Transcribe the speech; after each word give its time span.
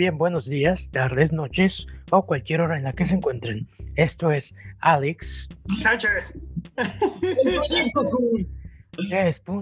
Bien, 0.00 0.16
buenos 0.16 0.48
días, 0.48 0.88
tardes, 0.90 1.30
noches 1.30 1.86
o 2.10 2.24
cualquier 2.24 2.62
hora 2.62 2.78
en 2.78 2.84
la 2.84 2.94
que 2.94 3.04
se 3.04 3.16
encuentren. 3.16 3.68
Esto 3.96 4.30
es 4.32 4.54
Alex 4.78 5.46
Sánchez. 5.78 6.32
3.0. 8.96 9.60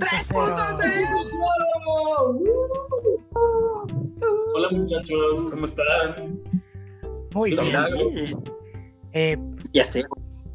Hola 4.54 4.68
muchachos, 4.70 5.42
¿cómo 5.50 5.64
están? 5.64 6.38
Muy 7.34 7.56
bien. 7.56 8.38
Eh, 9.14 9.36
Ya 9.72 9.82
sé. 9.82 10.04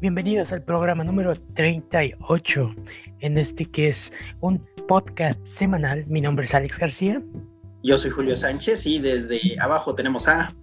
bienvenidos 0.00 0.50
al 0.54 0.62
programa 0.62 1.04
número 1.04 1.34
38, 1.56 2.74
en 3.20 3.36
este 3.36 3.66
que 3.66 3.88
es 3.88 4.10
un 4.40 4.66
podcast 4.88 5.44
semanal. 5.44 6.06
Mi 6.06 6.22
nombre 6.22 6.46
es 6.46 6.54
Alex 6.54 6.78
García. 6.78 7.20
Yo 7.84 7.98
soy 7.98 8.10
Julio 8.10 8.34
Sánchez 8.34 8.86
y 8.86 8.98
desde 8.98 9.38
abajo 9.60 9.94
tenemos 9.94 10.26
a. 10.26 10.54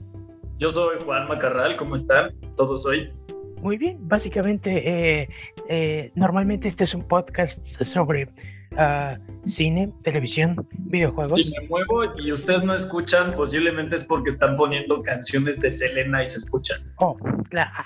Yo 0.57 0.71
soy 0.71 0.97
Juan 1.05 1.27
Macarral, 1.27 1.75
¿cómo 1.75 1.93
están? 1.93 2.31
Todos 2.57 2.83
hoy. 2.87 3.13
Muy 3.61 3.77
bien, 3.77 3.99
básicamente, 4.07 5.21
eh, 5.21 5.29
eh, 5.69 6.11
normalmente 6.15 6.67
este 6.67 6.83
es 6.83 6.95
un 6.95 7.07
podcast 7.07 7.63
sobre 7.83 8.27
ah, 8.75 9.19
cine, 9.45 9.93
televisión, 10.03 10.67
videojuegos. 10.89 11.39
Si 11.45 11.51
me 11.61 11.67
muevo 11.67 12.05
y 12.17 12.31
ustedes 12.31 12.63
no 12.63 12.73
escuchan, 12.73 13.33
posiblemente 13.33 13.95
es 13.97 14.03
porque 14.03 14.31
están 14.31 14.55
poniendo 14.57 15.03
canciones 15.03 15.59
de 15.59 15.69
Selena 15.69 16.23
y 16.23 16.27
se 16.27 16.39
escuchan. 16.39 16.91
Oh, 16.97 17.15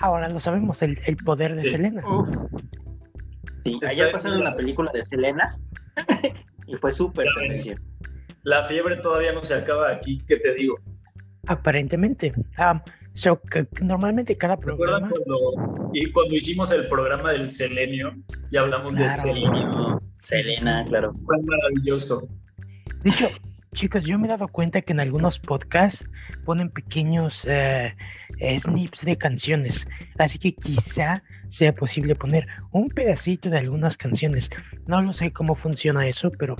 ahora 0.00 0.30
lo 0.30 0.40
sabemos, 0.40 0.80
el, 0.80 0.98
el 1.06 1.16
poder 1.18 1.54
de 1.56 1.64
Sí. 1.64 1.70
Selena. 1.72 2.02
Uf. 2.08 2.26
Sí, 3.64 3.78
en 3.82 4.12
pasaron 4.12 4.38
la- 4.38 4.50
la 4.52 4.56
película 4.56 4.90
de 4.94 5.02
Selena 5.02 5.58
y 6.66 6.74
fue 6.76 6.90
súper 6.90 7.26
tendencia. 7.38 7.76
La 8.46 8.62
fiebre 8.62 8.94
todavía 8.98 9.32
no 9.32 9.42
se 9.42 9.54
acaba 9.54 9.90
aquí, 9.90 10.22
¿qué 10.24 10.36
te 10.36 10.54
digo? 10.54 10.78
Aparentemente. 11.48 12.32
So, 13.12 13.40
que 13.40 13.66
normalmente 13.82 14.38
cada 14.38 14.54
¿Recuerdan 14.54 15.08
programa. 15.08 15.10
cuando, 15.10 15.90
y 15.92 16.12
cuando 16.12 16.36
hicimos 16.36 16.70
el 16.70 16.86
programa 16.88 17.32
del 17.32 17.48
selenio 17.48 18.14
y 18.52 18.56
hablamos 18.56 18.94
de 18.94 19.10
selenio? 19.10 20.00
Selena, 20.18 20.84
claro. 20.84 21.12
Fue 21.24 21.36
maravilloso. 21.42 22.28
De 23.02 23.10
hecho, 23.10 23.26
chicos, 23.76 24.04
yo 24.04 24.18
me 24.18 24.26
he 24.26 24.30
dado 24.30 24.48
cuenta 24.48 24.82
que 24.82 24.92
en 24.92 25.00
algunos 25.00 25.38
podcasts 25.38 26.04
ponen 26.44 26.70
pequeños 26.70 27.44
eh, 27.46 27.94
eh, 28.40 28.58
snips 28.58 29.04
de 29.04 29.16
canciones. 29.16 29.86
Así 30.18 30.38
que 30.38 30.54
quizá 30.54 31.22
sea 31.48 31.72
posible 31.74 32.14
poner 32.16 32.46
un 32.72 32.88
pedacito 32.88 33.48
de 33.50 33.58
algunas 33.58 33.96
canciones. 33.96 34.50
No 34.86 35.00
lo 35.02 35.12
sé 35.12 35.30
cómo 35.32 35.54
funciona 35.54 36.08
eso, 36.08 36.32
pero 36.38 36.56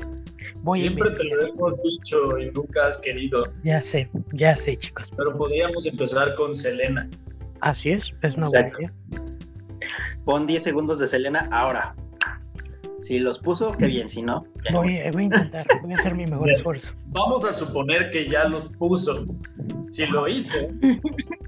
voy 0.63 0.81
Siempre 0.83 1.11
a 1.11 1.15
te 1.17 1.27
investigar. 1.27 1.43
lo 1.43 1.55
hemos 1.55 1.83
dicho 1.83 2.39
y 2.39 2.51
nunca 2.53 2.87
has 2.87 2.99
querido, 2.99 3.43
Ya 3.65 3.81
sé, 3.81 4.09
ya 4.33 4.55
sé, 4.55 4.77
chicos. 4.77 5.11
pero 5.17 5.37
podríamos 5.37 5.87
empezar 5.87 6.35
con 6.37 6.55
Selena. 6.55 7.09
Así 7.63 7.91
es, 7.91 8.13
es 8.23 8.37
una 8.37 8.47
buena 8.51 8.69
idea. 8.79 8.93
Pon 10.25 10.47
10 10.47 10.63
segundos 10.63 10.99
de 10.99 11.07
Selena 11.09 11.49
ahora. 11.51 11.95
Si 13.07 13.21
los 13.21 13.39
puso, 13.39 13.71
qué 13.79 13.87
bien. 13.87 14.09
Si 14.09 14.21
no. 14.21 14.45
Voy, 14.73 14.99
voy 15.13 15.23
a 15.23 15.27
intentar, 15.27 15.65
voy 15.81 15.93
a 15.93 15.95
hacer 15.95 16.15
mi 16.17 16.25
mejor 16.25 16.45
Bien. 16.47 16.57
esfuerzo. 16.57 16.91
Vamos 17.07 17.45
a 17.47 17.53
suponer 17.53 18.11
que 18.11 18.27
ya 18.27 18.49
los 18.49 18.65
puso. 18.79 19.25
Si 19.91 20.07
lo 20.07 20.27
hizo, 20.27 20.57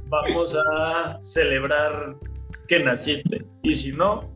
vamos 0.08 0.56
a 0.76 1.18
celebrar 1.20 2.14
que 2.68 2.78
naciste. 2.78 3.44
Y 3.64 3.72
si 3.74 3.90
no, 3.92 4.32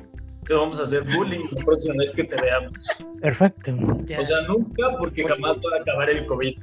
te 0.48 0.54
vamos 0.54 0.80
a 0.80 0.82
hacer 0.82 1.04
bullying 1.14 1.44
la 1.56 1.64
próxima 1.64 1.94
vez 1.98 2.10
que 2.10 2.24
te 2.24 2.42
veamos. 2.42 2.88
Perfecto. 3.20 3.70
ya. 4.06 4.18
O 4.18 4.24
sea, 4.24 4.40
nunca, 4.48 4.82
porque 4.98 5.22
jamás 5.22 5.52
va 5.58 5.78
a 5.78 5.80
acabar 5.80 6.10
el 6.10 6.26
COVID. 6.26 6.58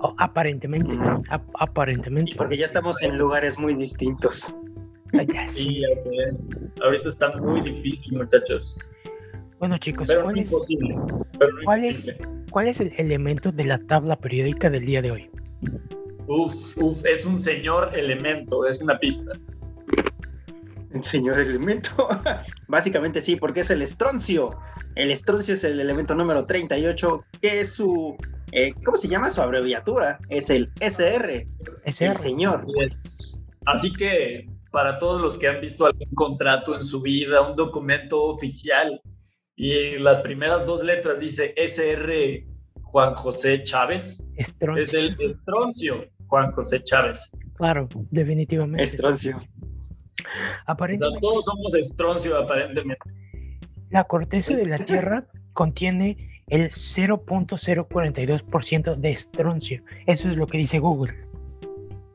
Oh, 0.00 0.14
aparentemente, 0.18 0.92
ap- 1.30 1.48
aparentemente. 1.58 2.34
Porque 2.36 2.58
ya 2.58 2.66
estamos 2.66 3.00
en 3.02 3.16
lugares 3.16 3.58
muy 3.58 3.74
distintos. 3.74 4.54
Ah, 5.14 5.22
ya 5.32 5.48
sí. 5.48 5.80
Ahorita 6.82 7.08
está 7.08 7.34
muy 7.38 7.62
difícil, 7.62 8.18
muchachos. 8.18 8.78
Bueno, 9.58 9.78
chicos, 9.78 10.08
Pero 10.08 10.24
¿cuál 10.24 10.38
es, 10.38 10.50
imposible. 10.52 10.96
Pero 11.38 11.52
no 11.52 11.60
cuál 11.64 11.84
es- 11.84 12.04
imposible. 12.06 12.44
cuál 12.50 12.68
es 12.68 12.80
el 12.80 12.92
elemento 12.98 13.52
de 13.52 13.64
la 13.64 13.78
tabla 13.78 14.16
periódica 14.16 14.68
del 14.70 14.84
día 14.84 15.02
de 15.02 15.10
hoy? 15.12 15.30
Uf, 16.26 16.76
uf, 16.78 17.04
es 17.06 17.24
un 17.24 17.38
señor 17.38 17.96
elemento, 17.96 18.66
es 18.66 18.80
una 18.80 18.98
pista. 18.98 19.32
Señor 21.02 21.38
elemento. 21.38 22.08
Básicamente 22.68 23.20
sí, 23.20 23.36
porque 23.36 23.60
es 23.60 23.70
el 23.70 23.82
estroncio. 23.82 24.56
El 24.94 25.10
estroncio 25.10 25.54
es 25.54 25.62
el 25.64 25.78
elemento 25.78 26.14
número 26.14 26.46
38, 26.46 27.24
que 27.42 27.60
es 27.60 27.74
su. 27.74 28.16
eh, 28.52 28.72
¿Cómo 28.84 28.96
se 28.96 29.08
llama 29.08 29.28
su 29.28 29.42
abreviatura? 29.42 30.18
Es 30.30 30.48
el 30.48 30.70
SR, 30.80 31.46
el 31.84 32.14
señor. 32.16 32.64
Yes. 32.78 33.44
Así 33.66 33.92
que 33.92 34.48
para 34.70 34.96
todos 34.98 35.20
los 35.20 35.36
que 35.36 35.48
han 35.48 35.60
visto 35.60 35.84
algún 35.86 36.08
contrato 36.14 36.74
en 36.74 36.82
su 36.82 37.02
vida, 37.02 37.46
un 37.46 37.56
documento 37.56 38.22
oficial, 38.24 38.98
y 39.56 39.98
las 39.98 40.20
primeras 40.20 40.64
dos 40.66 40.84
letras 40.84 41.18
dice 41.18 41.54
SR 41.56 42.44
Juan 42.82 43.14
José 43.14 43.62
Chávez, 43.62 44.22
es 44.36 44.54
el 44.94 45.16
estroncio 45.20 46.04
Juan 46.26 46.52
José 46.52 46.82
Chávez. 46.84 47.30
Claro, 47.54 47.88
definitivamente. 48.10 48.84
Estroncio. 48.84 49.36
O 49.36 49.40
sea, 49.40 49.48
Aparentemente, 50.66 51.20
todos 51.20 51.44
somos 51.44 51.74
estroncio 51.74 52.38
aparentemente. 52.38 53.02
la 53.90 54.04
corteza 54.04 54.54
de 54.54 54.66
la 54.66 54.78
Tierra 54.84 55.26
contiene 55.52 56.16
el 56.48 56.70
0.042% 56.70 58.96
de 58.96 59.10
estroncio. 59.10 59.82
Eso 60.06 60.30
es 60.30 60.36
lo 60.36 60.46
que 60.46 60.58
dice 60.58 60.78
Google. 60.78 61.14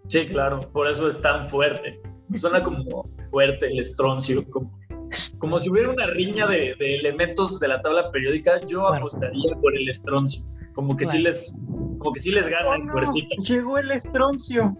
Sí, 0.07 0.27
claro, 0.27 0.61
por 0.71 0.87
eso 0.87 1.05
es 1.07 1.21
tan 1.21 1.49
fuerte. 1.49 1.99
Suena 2.35 2.63
como 2.63 3.09
fuerte 3.29 3.67
el 3.67 3.79
estroncio, 3.79 4.49
como, 4.49 4.71
como 5.37 5.57
si 5.57 5.69
hubiera 5.69 5.89
una 5.89 6.07
riña 6.07 6.47
de, 6.47 6.75
de 6.79 6.95
elementos 6.97 7.59
de 7.59 7.67
la 7.67 7.81
tabla 7.81 8.11
periódica, 8.11 8.59
yo 8.65 8.87
apostaría 8.87 9.55
por 9.61 9.75
el 9.75 9.89
estroncio. 9.89 10.41
Como 10.73 10.95
que 10.95 11.05
sí 11.05 11.17
Claro. 11.17 11.29
les, 11.29 11.61
como 11.99 12.13
que 12.13 12.19
sí 12.21 12.31
les 12.31 12.47
gana 12.47 12.69
Oh, 12.69 12.77
no. 12.77 12.93
Llegó 13.47 13.77
el 13.77 13.91
estroncio. 13.91 14.77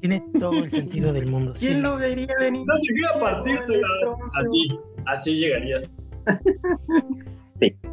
Tiene 0.00 0.22
todo 0.38 0.52
el 0.64 0.70
sentido 0.70 1.12
del 1.12 1.26
mundo. 1.26 1.54
sí. 1.56 1.66
¿Quién 1.66 1.82
lo 1.82 1.96
vería 1.96 2.32
venir? 2.38 2.66
No 2.66 2.74
llegué 2.76 3.06
a 3.14 3.20
partírselas 3.20 3.90
así, 4.38 4.78
así 5.06 5.36
llegaría. 5.38 5.82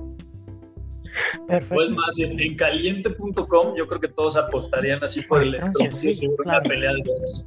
Perfecto. 1.47 1.75
Pues 1.75 1.91
más, 1.91 2.17
en, 2.19 2.39
en 2.39 2.55
caliente.com 2.55 3.75
yo 3.75 3.87
creo 3.87 3.99
que 4.01 4.07
todos 4.07 4.37
apostarían 4.37 5.03
así 5.03 5.21
por 5.21 5.43
el 5.43 5.55
Estroncio, 5.55 6.11
sí, 6.13 6.27
claro. 6.27 6.35
una 6.45 6.61
pelea 6.61 6.93
de 6.93 7.03
box. 7.03 7.45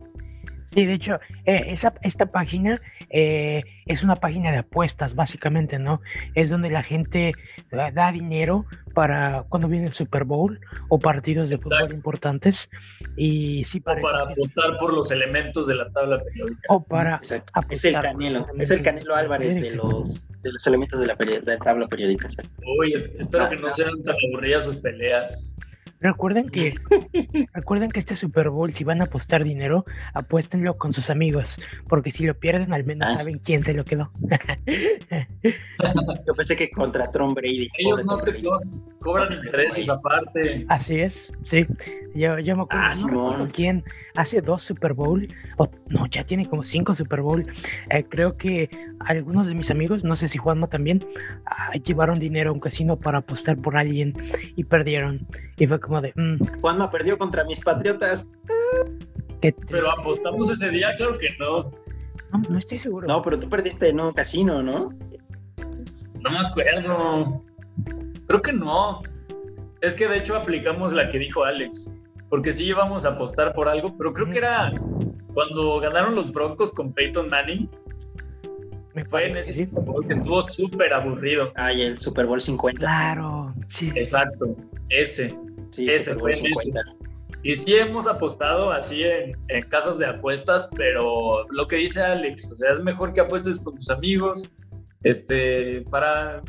Sí, 0.77 0.85
de 0.85 0.93
hecho, 0.93 1.19
eh, 1.47 1.65
esa, 1.69 1.95
esta 2.03 2.27
página 2.27 2.79
eh, 3.09 3.63
es 3.87 4.03
una 4.03 4.17
página 4.17 4.53
de 4.53 4.59
apuestas, 4.59 5.15
básicamente, 5.15 5.79
¿no? 5.79 6.03
Es 6.35 6.51
donde 6.51 6.69
la 6.69 6.83
gente 6.83 7.29
eh, 7.31 7.91
da 7.95 8.13
dinero 8.13 8.67
para 8.93 9.45
cuando 9.49 9.69
viene 9.69 9.87
el 9.87 9.95
Super 9.95 10.25
Bowl 10.25 10.61
o 10.91 10.99
partidos 10.99 11.49
de 11.49 11.57
fútbol 11.59 11.95
importantes. 11.95 12.69
Y 13.17 13.65
sí, 13.65 13.79
O 13.79 13.83
para 13.85 14.03
para, 14.03 14.23
apostar 14.25 14.77
por 14.79 14.93
los 14.93 15.11
elementos 15.11 15.67
de 15.67 15.77
la 15.77 15.89
tabla 15.91 16.23
periódica. 16.23 16.61
o 16.69 16.85
para 16.85 17.21
Es 17.71 17.85
el 17.87 17.95
Canelo. 18.03 18.47
Es 18.59 18.71
el 18.71 18.83
Canelo 18.83 19.15
Álvarez 19.15 19.55
de 19.63 19.71
los, 19.71 20.25
de 20.43 20.53
los 20.53 20.67
elementos 20.67 21.01
de 21.01 21.07
la, 21.07 21.17
peri- 21.17 21.41
de 21.43 21.53
la 21.55 21.59
tabla 21.59 21.87
periódica. 21.89 22.29
Uy, 22.81 22.93
es- 22.93 23.09
espero 23.19 23.49
que 23.49 23.57
no 23.57 23.71
sean 23.71 24.03
tan 24.03 24.15
aburridas 24.31 24.65
sus 24.65 24.77
peleas. 24.77 25.55
Recuerden 26.01 26.49
que, 26.51 26.73
recuerden 27.55 27.91
que 27.91 28.01
este 28.01 28.17
Super 28.17 28.51
Bowl, 28.51 28.73
si 28.73 28.85
van 28.85 29.01
a 29.01 29.05
apostar 29.07 29.45
dinero, 29.45 29.85
apuéstenlo 30.15 30.77
con 30.77 30.93
sus 30.93 31.09
amigos, 31.11 31.61
porque 31.89 32.11
si 32.11 32.25
lo 32.27 32.35
pierden, 32.39 32.73
al 32.75 32.85
menos 32.85 33.09
Ah. 33.11 33.15
saben 33.17 33.39
quién 33.39 33.65
se 33.65 33.73
lo 33.75 33.85
quedó. 33.85 34.11
Yo 36.27 36.35
pensé 36.35 36.57
que 36.57 36.71
contra 36.71 37.11
Tom 37.11 37.35
Brady. 37.35 37.69
Ellos 37.79 38.05
no 38.05 38.17
Brady. 38.19 38.43
Co- 39.07 39.13
cobran 39.13 39.33
intereses 39.33 39.89
aparte. 39.89 40.67
Así 40.69 41.01
es, 41.01 41.33
sí. 41.45 41.67
Yo, 42.15 42.39
yo 42.39 42.55
me 42.55 42.63
acuerdo, 42.63 42.87
Ah, 42.87 42.93
no 43.39 43.49
quién, 43.53 43.85
hace 44.15 44.41
dos 44.41 44.63
Super 44.63 44.93
Bowl, 44.95 45.27
o 45.59 45.69
no, 45.89 46.07
ya 46.07 46.25
tiene 46.25 46.49
como 46.49 46.65
cinco 46.65 46.95
Super 46.95 47.21
Bowl. 47.23 47.47
eh, 47.91 48.05
creo 48.09 48.37
que 48.37 48.69
algunos 49.01 49.49
de 49.49 49.55
mis 49.55 49.71
amigos, 49.71 50.03
no 50.05 50.17
sé 50.17 50.29
si 50.29 50.39
Juanma 50.39 50.67
también, 50.69 51.05
ah, 51.47 51.73
llevaron 51.85 52.19
dinero 52.19 52.51
a 52.51 52.53
un 52.55 52.61
casino 52.61 52.97
para 52.97 53.19
apostar 53.19 53.57
por 53.59 53.77
alguien 53.77 54.13
y 54.57 54.65
perdieron. 54.65 55.27
Y 55.59 55.67
fue 55.67 55.79
como 55.81 56.01
de, 56.01 56.13
mm, 56.17 56.61
Juanma 56.61 56.91
perdió 56.91 57.19
contra 57.19 57.45
mis 57.45 57.61
patriotas. 57.61 58.29
qué 59.43 59.53
Pero 59.69 59.91
apostamos 59.91 60.51
ese 60.51 60.71
día, 60.71 60.95
claro 60.97 61.19
que 61.19 61.29
no. 61.39 61.71
no, 62.33 62.43
no 62.49 62.59
estoy 62.59 62.79
seguro. 62.79 63.07
No, 63.07 63.21
pero 63.23 63.39
tú 63.39 63.49
perdiste 63.49 63.89
en 63.89 64.01
un 64.01 64.13
casino, 64.13 64.63
¿no? 64.63 64.89
No 66.21 66.31
me 66.31 66.39
acuerdo. 66.39 67.43
Creo 68.27 68.43
que 68.43 68.53
no. 68.53 69.03
Es 69.81 69.95
que 69.95 70.09
de 70.09 70.19
hecho 70.19 70.37
aplicamos 70.37 70.93
la 70.93 71.09
que 71.09 71.19
dijo 71.19 71.45
Alex. 71.45 71.95
Porque 72.29 72.51
sí 72.51 72.67
íbamos 72.67 73.05
a 73.05 73.11
apostar 73.11 73.53
por 73.53 73.69
algo, 73.69 73.97
pero 73.97 74.13
creo 74.13 74.29
que 74.29 74.39
era 74.39 74.73
cuando 75.33 75.79
ganaron 75.81 76.15
los 76.15 76.33
Broncos 76.33 76.73
con 76.73 76.93
Peyton 76.93 77.29
Manning. 77.29 77.71
Me 78.95 79.05
Fue 79.05 79.27
en 79.29 79.37
ese 79.37 79.53
sí. 79.53 79.67
Super 79.67 79.85
Bowl 79.85 80.07
que 80.07 80.15
estuvo 80.15 80.43
súper 80.43 80.93
aburrido. 80.93 81.53
Ay, 81.55 81.83
el 81.83 81.99
Super 81.99 82.27
Bowl 82.27 82.41
50. 82.41 82.81
Claro, 82.81 83.55
sí. 83.69 83.93
Exacto. 83.95 84.57
Ese. 84.89 85.39
Sí, 85.71 85.87
ese 85.89 86.13
Super 86.13 86.19
Bowl 86.19 86.33
fue 86.33 86.41
en 86.41 86.53
ese. 86.53 86.63
50. 86.63 86.97
Y 87.43 87.55
sí 87.55 87.77
hemos 87.77 88.09
apostado 88.09 88.73
así 88.73 89.05
en, 89.05 89.37
en, 89.49 89.63
casas 89.69 89.99
de 89.99 90.07
apuestas, 90.07 90.69
pero 90.77 91.47
lo 91.51 91.69
que 91.69 91.77
dice 91.77 92.03
Alex, 92.03 92.51
o 92.51 92.57
sea, 92.57 92.73
es 92.73 92.83
mejor 92.83 93.13
que 93.13 93.21
apuestes 93.21 93.61
con 93.61 93.77
tus 93.77 93.89
amigos, 93.89 94.51
este, 95.05 95.83
para, 95.83 96.43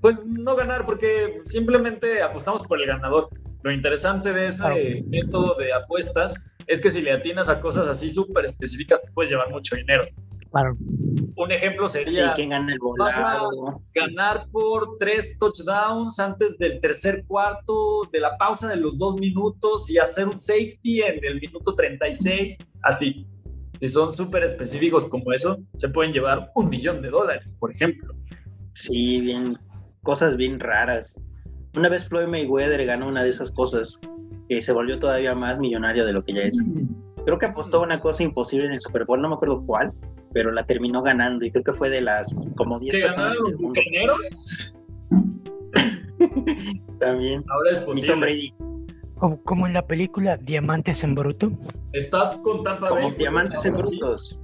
pues, 0.00 0.24
no 0.26 0.56
ganar, 0.56 0.86
porque 0.86 1.42
simplemente 1.44 2.22
apostamos 2.22 2.66
por 2.66 2.80
el 2.80 2.86
ganador. 2.86 3.28
Lo 3.62 3.72
interesante 3.72 4.32
de 4.32 4.46
ese 4.46 5.04
método 5.08 5.56
de 5.56 5.72
apuestas 5.72 6.34
es 6.66 6.80
que 6.80 6.90
si 6.90 7.00
le 7.00 7.12
atinas 7.12 7.48
a 7.48 7.60
cosas 7.60 7.88
así 7.88 8.08
súper 8.08 8.44
específicas, 8.44 9.02
te 9.02 9.10
puedes 9.10 9.30
llevar 9.30 9.50
mucho 9.50 9.74
dinero. 9.74 10.04
Claro. 10.50 10.76
Un 11.36 11.52
ejemplo 11.52 11.88
sería. 11.88 12.34
Sí, 12.34 12.46
gana 12.46 12.72
el 12.72 12.78
vas 12.98 13.20
a 13.20 13.40
ganar 13.94 14.46
por 14.50 14.96
tres 14.98 15.36
touchdowns 15.38 16.18
antes 16.18 16.56
del 16.58 16.80
tercer 16.80 17.24
cuarto, 17.26 18.08
de 18.12 18.20
la 18.20 18.36
pausa 18.38 18.68
de 18.68 18.76
los 18.76 18.96
dos 18.96 19.16
minutos 19.16 19.90
y 19.90 19.98
hacer 19.98 20.26
un 20.26 20.38
safety 20.38 21.02
en 21.02 21.24
el 21.24 21.40
minuto 21.40 21.74
36. 21.74 22.58
Así. 22.82 23.26
Si 23.80 23.86
son 23.88 24.10
súper 24.10 24.42
específicos 24.42 25.06
como 25.06 25.32
eso, 25.32 25.58
se 25.76 25.88
pueden 25.88 26.12
llevar 26.12 26.50
un 26.54 26.68
millón 26.68 27.00
de 27.00 27.10
dólares, 27.10 27.46
por 27.60 27.72
ejemplo. 27.72 28.12
Sí, 28.74 29.20
bien. 29.20 29.56
Cosas 30.08 30.38
bien 30.38 30.58
raras. 30.58 31.20
Una 31.76 31.90
vez 31.90 32.08
Floyd 32.08 32.28
Mayweather 32.28 32.82
ganó 32.86 33.08
una 33.08 33.22
de 33.22 33.28
esas 33.28 33.52
cosas 33.52 34.00
que 34.48 34.62
se 34.62 34.72
volvió 34.72 34.98
todavía 34.98 35.34
más 35.34 35.60
millonario 35.60 36.06
de 36.06 36.14
lo 36.14 36.24
que 36.24 36.32
ya 36.32 36.40
es. 36.44 36.64
Mm. 36.66 36.86
Creo 37.26 37.38
que 37.38 37.44
apostó 37.44 37.82
una 37.82 38.00
cosa 38.00 38.22
imposible 38.22 38.64
en 38.64 38.72
el 38.72 38.80
Super 38.80 39.04
Bowl, 39.04 39.20
no 39.20 39.28
me 39.28 39.34
acuerdo 39.34 39.62
cuál, 39.66 39.92
pero 40.32 40.50
la 40.50 40.64
terminó 40.64 41.02
ganando 41.02 41.44
y 41.44 41.50
creo 41.50 41.62
que 41.62 41.74
fue 41.74 41.90
de 41.90 42.00
las 42.00 42.42
como 42.56 42.78
10 42.78 43.00
personas 43.00 43.36
en 43.36 43.52
el 43.52 43.58
mundo. 43.58 43.80
También. 47.00 47.44
Ahora 47.50 47.72
es 47.72 47.78
posible. 47.80 48.54
Como, 49.44 49.66
en 49.66 49.74
la 49.74 49.86
película 49.86 50.38
Diamantes 50.38 51.04
en 51.04 51.16
Bruto. 51.16 51.52
Estás 51.92 52.38
con 52.38 52.64
Tampa 52.64 52.88
Como 52.88 53.10
Diamantes 53.10 53.62
en 53.66 53.76
Brutos. 53.76 54.40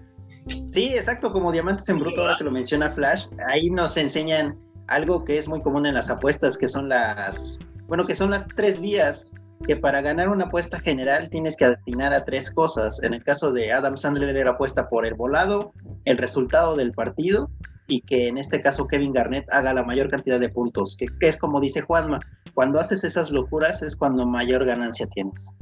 sí, 0.66 0.94
exacto, 0.94 1.32
como 1.32 1.52
Diamantes 1.52 1.88
en 1.88 1.98
Bruto, 1.98 2.22
ahora 2.22 2.37
que 2.38 2.44
lo 2.44 2.50
menciona 2.50 2.90
Flash. 2.90 3.26
Ahí 3.46 3.70
nos 3.70 3.96
enseñan 3.96 4.58
algo 4.88 5.25
que 5.25 5.37
es 5.37 5.48
muy 5.48 5.62
común 5.62 5.87
en 5.87 5.94
las 5.94 6.10
apuestas, 6.10 6.58
que 6.58 6.69
son 6.69 6.88
las, 6.88 7.60
bueno, 7.87 8.06
que 8.06 8.14
son 8.14 8.31
las 8.31 8.46
tres 8.48 8.81
vías 8.81 9.31
que 9.66 9.76
para 9.76 10.00
ganar 10.00 10.28
una 10.28 10.46
apuesta 10.46 10.81
general 10.81 11.28
tienes 11.28 11.56
que 11.56 11.66
atinar 11.66 12.14
a 12.14 12.25
tres 12.25 12.50
cosas. 12.50 13.02
En 13.02 13.14
el 13.14 13.22
caso 13.22 13.52
de 13.52 13.72
Adam 13.72 13.96
Sandler 13.96 14.37
era 14.37 14.52
apuesta 14.52 14.88
por 14.88 15.06
el 15.06 15.14
volado, 15.14 15.72
el 16.04 16.19
resultado 16.19 16.76
del 16.76 16.92
partido 16.92 17.50
y 17.87 18.00
que 18.02 18.28
en 18.28 18.38
este 18.38 18.60
caso 18.60 18.87
Kevin 18.87 19.12
Garnett 19.12 19.46
haga 19.52 19.75
la 19.75 19.84
mayor 19.84 20.08
cantidad 20.08 20.40
de 20.40 20.48
puntos, 20.48 20.96
que, 20.96 21.06
es 21.20 21.37
como 21.37 21.60
dice 21.60 21.82
Juanma, 21.82 22.20
cuando 22.54 22.78
haces 22.78 23.04
esas 23.04 23.31
locuras 23.31 23.82
es 23.82 23.96
cuando 23.96 24.26
mayor 24.26 24.64
ganancia 24.64 25.06
tienes. 25.08 25.54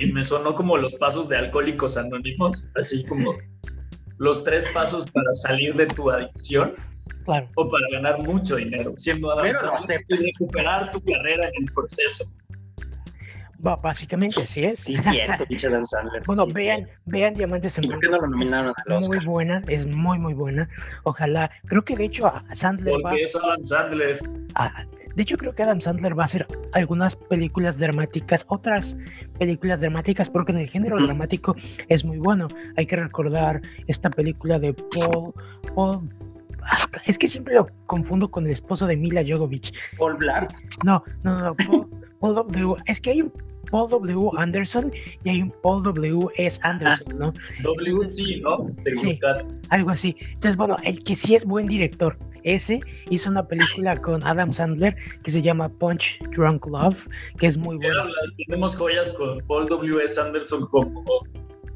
Y 0.00 0.12
me 0.12 0.24
sonó 0.24 0.54
como 0.54 0.76
los 0.76 0.94
pasos 0.94 1.28
de 1.28 1.36
alcohólicos 1.36 1.96
anónimos, 1.96 2.72
así 2.74 3.04
como 3.04 3.34
los 4.18 4.44
tres 4.44 4.64
pasos 4.72 5.10
para 5.10 5.32
salir 5.34 5.74
de 5.74 5.86
tu 5.86 6.10
adicción. 6.10 6.74
Claro. 7.24 7.48
O 7.56 7.68
para 7.68 7.86
ganar 7.90 8.22
mucho 8.22 8.56
dinero, 8.56 8.92
siendo 8.96 9.30
Adam 9.32 9.52
Sandler 9.52 10.04
y 10.08 10.32
recuperar 10.32 10.90
tu 10.92 11.02
carrera 11.02 11.48
en 11.48 11.64
el 11.64 11.72
proceso 11.72 12.24
básicamente 13.58 14.42
así 14.42 14.64
es. 14.64 14.80
Sí, 14.80 14.96
cierto, 14.96 15.44
pinche 15.46 15.66
Adam 15.66 15.84
Sandler. 15.84 16.22
Bueno, 16.26 16.46
vean, 16.46 16.88
vean 17.06 17.34
Diamantes 17.34 17.78
en 17.78 17.84
¿Y 17.84 17.88
por 17.88 18.00
qué 18.00 18.08
no 18.08 18.20
lo 18.20 18.28
nominaron 18.28 18.72
al 18.76 18.92
Oscar? 18.92 19.18
Muy 19.18 19.26
buena, 19.26 19.62
es 19.68 19.86
muy, 19.86 20.18
muy 20.18 20.34
buena. 20.34 20.68
Ojalá, 21.04 21.50
creo 21.66 21.84
que 21.84 21.96
de 21.96 22.04
hecho 22.04 22.26
a 22.26 22.44
Sandler 22.54 22.94
¿Por 23.00 23.14
qué 23.14 23.22
es 23.22 23.36
Adam 23.36 23.64
Sandler? 23.64 24.20
De 25.16 25.22
hecho, 25.22 25.38
creo 25.38 25.54
que 25.54 25.62
Adam 25.62 25.80
Sandler 25.80 26.16
va 26.16 26.24
a 26.24 26.26
hacer 26.26 26.46
algunas 26.72 27.16
películas 27.16 27.78
dramáticas, 27.78 28.44
otras 28.48 28.98
películas 29.38 29.80
dramáticas, 29.80 30.28
porque 30.28 30.52
en 30.52 30.58
el 30.58 30.68
género 30.68 31.02
dramático 31.02 31.56
es 31.88 32.04
muy 32.04 32.18
bueno. 32.18 32.48
Hay 32.76 32.84
que 32.84 32.96
recordar 32.96 33.62
esta 33.86 34.10
película 34.10 34.58
de 34.58 34.74
Paul, 34.74 35.32
Paul 35.74 36.10
es 37.06 37.16
que 37.16 37.28
siempre 37.28 37.54
lo 37.54 37.68
confundo 37.86 38.30
con 38.30 38.44
el 38.44 38.52
esposo 38.52 38.86
de 38.86 38.96
Mila 38.96 39.22
Jovovich. 39.26 39.72
Paul 39.96 40.16
Blart. 40.16 40.52
No, 40.84 41.02
no, 41.22 41.38
no, 41.38 41.56
Paul, 42.20 42.46
Paul 42.46 42.76
Es 42.86 43.00
que 43.00 43.10
hay 43.10 43.22
un 43.22 43.32
Paul 43.70 43.88
W. 43.88 44.30
Anderson 44.36 44.92
y 45.24 45.30
hay 45.30 45.42
un 45.42 45.54
Paul 45.62 45.82
W. 45.82 46.28
S. 46.36 46.60
Anderson, 46.62 47.18
¿no? 47.18 47.32
W. 47.62 48.08
Sí, 48.08 48.40
¿no? 48.42 48.66
Sí, 48.84 49.18
algo 49.70 49.90
así. 49.90 50.16
Entonces, 50.20 50.56
bueno, 50.56 50.76
el 50.84 51.02
que 51.02 51.16
sí 51.16 51.34
es 51.34 51.44
buen 51.44 51.66
director, 51.66 52.18
ese 52.46 52.80
hizo 53.10 53.28
una 53.28 53.46
película 53.46 53.96
con 53.96 54.24
Adam 54.26 54.52
Sandler 54.52 54.96
que 55.22 55.30
se 55.30 55.42
llama 55.42 55.68
Punch 55.68 56.18
Drunk 56.30 56.66
Love, 56.66 57.06
que 57.38 57.48
es 57.48 57.56
muy 57.56 57.76
buena. 57.76 58.04
Tenemos 58.46 58.76
joyas 58.76 59.10
con 59.10 59.38
Paul 59.46 59.68
W. 59.68 60.02
S. 60.04 60.20
Anderson 60.20 60.66
como 60.68 61.04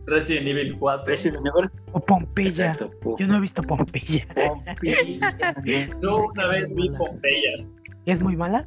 Resident 0.06 0.46
Evil 0.46 0.76
4. 0.78 1.04
Resident 1.06 1.46
Evil. 1.46 1.70
O 1.92 2.00
Pompeya. 2.00 2.76
Yo 3.18 3.26
no 3.26 3.36
he 3.36 3.40
visto 3.40 3.62
Pompeya. 3.62 4.26
Pompeya. 4.34 5.90
Yo 6.00 6.26
una 6.32 6.48
vez 6.48 6.74
vi 6.74 6.88
Pompeya. 6.90 7.66
¿Es 8.06 8.20
muy 8.20 8.36
mala? 8.36 8.66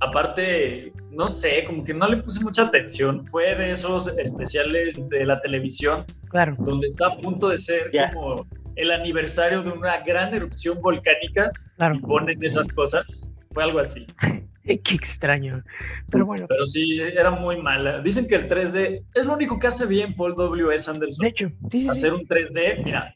aparte, 0.00 0.92
no 1.10 1.28
sé, 1.28 1.64
como 1.64 1.84
que 1.84 1.94
no 1.94 2.08
le 2.08 2.18
puse 2.18 2.42
mucha 2.44 2.62
atención. 2.62 3.24
Fue 3.26 3.54
de 3.54 3.72
esos 3.72 4.08
especiales 4.18 5.08
de 5.08 5.24
la 5.24 5.40
televisión. 5.40 6.04
Claro. 6.28 6.54
Donde 6.58 6.86
está 6.86 7.08
a 7.08 7.16
punto 7.16 7.48
de 7.48 7.58
ser 7.58 7.90
como 8.12 8.46
el 8.78 8.90
aniversario 8.90 9.62
de 9.62 9.70
una 9.70 9.98
gran 10.00 10.34
erupción 10.34 10.80
volcánica. 10.80 11.50
Claro. 11.76 11.96
Y 11.96 12.00
ponen 12.00 12.42
esas 12.42 12.68
cosas. 12.68 13.04
Fue 13.52 13.62
algo 13.62 13.78
así. 13.78 14.06
Qué 14.64 14.94
extraño. 14.94 15.62
Pero 16.10 16.26
bueno. 16.26 16.46
Pero 16.48 16.66
sí, 16.66 17.00
era 17.00 17.30
muy 17.30 17.60
mala. 17.60 18.00
Dicen 18.00 18.26
que 18.26 18.34
el 18.34 18.48
3D 18.48 19.04
es 19.14 19.26
lo 19.26 19.34
único 19.34 19.58
que 19.58 19.66
hace 19.66 19.86
bien 19.86 20.14
Paul 20.14 20.34
W.S. 20.34 20.90
Anderson. 20.90 21.24
De 21.24 21.28
hecho, 21.28 21.50
hacer 21.90 22.12
un 22.12 22.26
3D, 22.26 22.84
mira, 22.84 23.14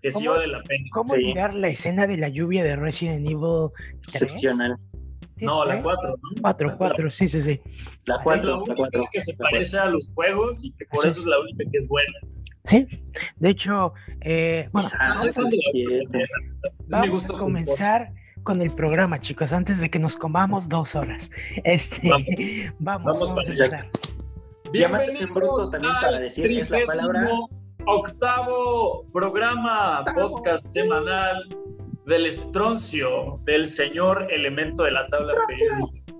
que 0.00 0.10
sí 0.10 0.26
vale 0.26 0.46
la 0.46 0.62
pena. 0.62 0.84
¿Cómo 0.92 1.14
mirar 1.16 1.54
la 1.54 1.68
escena 1.68 2.06
de 2.06 2.16
la 2.16 2.28
lluvia 2.28 2.64
de 2.64 2.76
Resident 2.76 3.26
Evil? 3.26 3.68
Excepcional 3.98 4.76
no, 5.38 5.64
la 5.64 5.82
4, 5.82 6.08
¿no? 6.08 6.42
4, 6.42 6.76
4, 6.78 7.10
sí, 7.10 7.28
sí, 7.28 7.42
sí. 7.42 7.60
La 8.06 8.18
4, 8.22 8.64
la 8.66 8.74
4. 8.74 9.08
que 9.12 9.20
se 9.20 9.34
parece 9.34 9.78
a 9.78 9.86
los 9.86 10.08
juegos 10.14 10.64
y 10.64 10.72
que 10.72 10.86
por 10.86 11.06
eso 11.06 11.20
es 11.20 11.26
la 11.26 11.38
única 11.38 11.64
que 11.70 11.76
es 11.76 11.86
buena. 11.88 12.18
Sí, 12.66 12.86
de 13.36 13.50
hecho, 13.50 13.94
eh, 14.22 14.68
bueno, 14.72 14.88
vamos, 16.88 17.24
a 17.24 17.28
comenzar 17.38 18.12
con 18.42 18.60
el 18.60 18.72
programa, 18.72 19.20
chicos, 19.20 19.52
antes 19.52 19.80
de 19.80 19.88
que 19.88 19.98
nos 19.98 20.16
comamos 20.16 20.68
dos 20.68 20.94
horas. 20.96 21.30
Este, 21.64 22.08
vamos, 22.08 22.26
vamos, 22.78 23.20
vamos 23.30 23.30
a 23.30 23.64
empezar. 23.66 23.90
Diamantes 24.72 25.20
en 25.20 25.32
bruto 25.32 25.68
también 25.70 25.94
para 26.00 26.18
decir 26.18 26.50
es 26.50 26.70
la 26.70 26.80
palabra 26.84 27.28
octavo 27.86 29.06
programa, 29.12 30.04
podcast 30.14 30.72
semanal 30.72 31.48
del 32.04 32.26
estroncio 32.26 33.40
del 33.44 33.68
señor 33.68 34.26
elemento 34.30 34.82
de 34.82 34.90
la 34.90 35.06
tabla 35.06 35.34
periódica. 35.46 36.12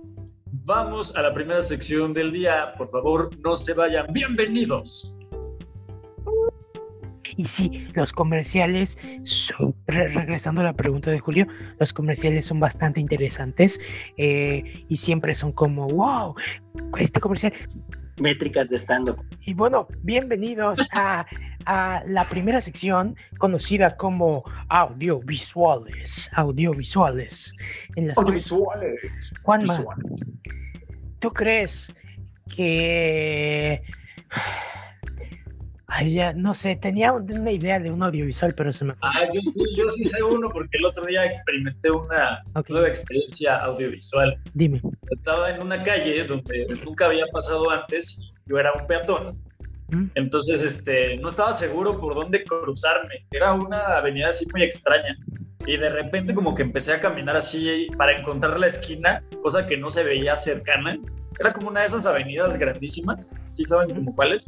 Vamos 0.63 1.15
a 1.15 1.21
la 1.21 1.33
primera 1.33 1.61
sección 1.61 2.13
del 2.13 2.31
día. 2.31 2.73
Por 2.77 2.89
favor, 2.89 3.29
no 3.39 3.55
se 3.55 3.73
vayan. 3.73 4.05
Bienvenidos. 4.11 5.16
Y 7.37 7.45
sí, 7.45 7.87
los 7.93 8.11
comerciales, 8.11 8.97
son, 9.23 9.75
regresando 9.85 10.61
a 10.61 10.65
la 10.65 10.73
pregunta 10.73 11.11
de 11.11 11.19
Julio, 11.19 11.47
los 11.79 11.93
comerciales 11.93 12.45
son 12.45 12.59
bastante 12.59 12.99
interesantes 12.99 13.79
eh, 14.17 14.83
y 14.89 14.97
siempre 14.97 15.35
son 15.35 15.51
como, 15.51 15.87
wow, 15.87 16.35
este 16.97 17.19
comercial. 17.19 17.53
Métricas 18.19 18.69
de 18.69 18.77
stand-up. 18.77 19.23
Y 19.45 19.53
bueno, 19.53 19.87
bienvenidos 20.01 20.79
a 20.91 21.25
a 21.67 22.01
la 22.07 22.27
primera 22.27 22.61
sección 22.61 23.15
conocida 23.39 23.97
como 23.97 24.43
audiovisuales. 24.69 26.29
Audiovisuales. 26.33 27.53
En 27.97 28.07
las 28.07 28.17
audiovisuales. 28.17 29.41
Juanma, 29.43 29.85
¿tú 31.19 31.31
crees 31.31 31.93
que... 32.55 33.83
Ay, 35.87 36.13
ya, 36.13 36.33
no 36.33 36.53
sé, 36.53 36.75
tenía 36.75 37.13
una 37.13 37.51
idea 37.51 37.79
de 37.79 37.89
un 37.89 38.03
audiovisual, 38.03 38.53
pero 38.55 38.73
se 38.73 38.85
me... 38.85 38.93
Ah, 39.01 39.11
yo, 39.33 39.39
yo 39.77 39.85
hice 39.97 40.21
uno 40.21 40.49
porque 40.49 40.77
el 40.77 40.85
otro 40.85 41.05
día 41.05 41.25
experimenté 41.25 41.89
una 41.89 42.43
nueva 42.67 42.87
experiencia 42.89 43.55
audiovisual. 43.63 44.37
Dime. 44.53 44.81
Estaba 45.09 45.49
en 45.51 45.61
una 45.61 45.81
calle 45.81 46.25
donde 46.25 46.67
nunca 46.83 47.05
había 47.05 47.25
pasado 47.31 47.69
antes, 47.71 48.31
yo 48.45 48.59
era 48.59 48.73
un 48.73 48.85
peatón, 48.85 49.37
entonces, 50.15 50.63
este, 50.63 51.17
no 51.17 51.29
estaba 51.29 51.53
seguro 51.53 51.99
por 51.99 52.13
dónde 52.13 52.43
cruzarme. 52.43 53.25
Era 53.31 53.53
una 53.53 53.97
avenida 53.97 54.29
así 54.29 54.45
muy 54.51 54.63
extraña. 54.63 55.17
Y 55.67 55.75
de 55.75 55.89
repente 55.89 56.33
como 56.33 56.55
que 56.55 56.63
empecé 56.63 56.93
a 56.93 56.99
caminar 57.01 57.35
así 57.35 57.87
para 57.97 58.17
encontrar 58.17 58.57
la 58.57 58.67
esquina, 58.67 59.21
cosa 59.43 59.67
que 59.67 59.75
no 59.75 59.89
se 59.89 60.03
veía 60.03 60.35
cercana. 60.37 60.97
Era 61.39 61.51
como 61.51 61.67
una 61.67 61.81
de 61.81 61.87
esas 61.87 62.05
avenidas 62.05 62.57
grandísimas, 62.57 63.37
¿sí 63.53 63.63
saben 63.65 63.93
como 63.93 64.15
cuáles? 64.15 64.47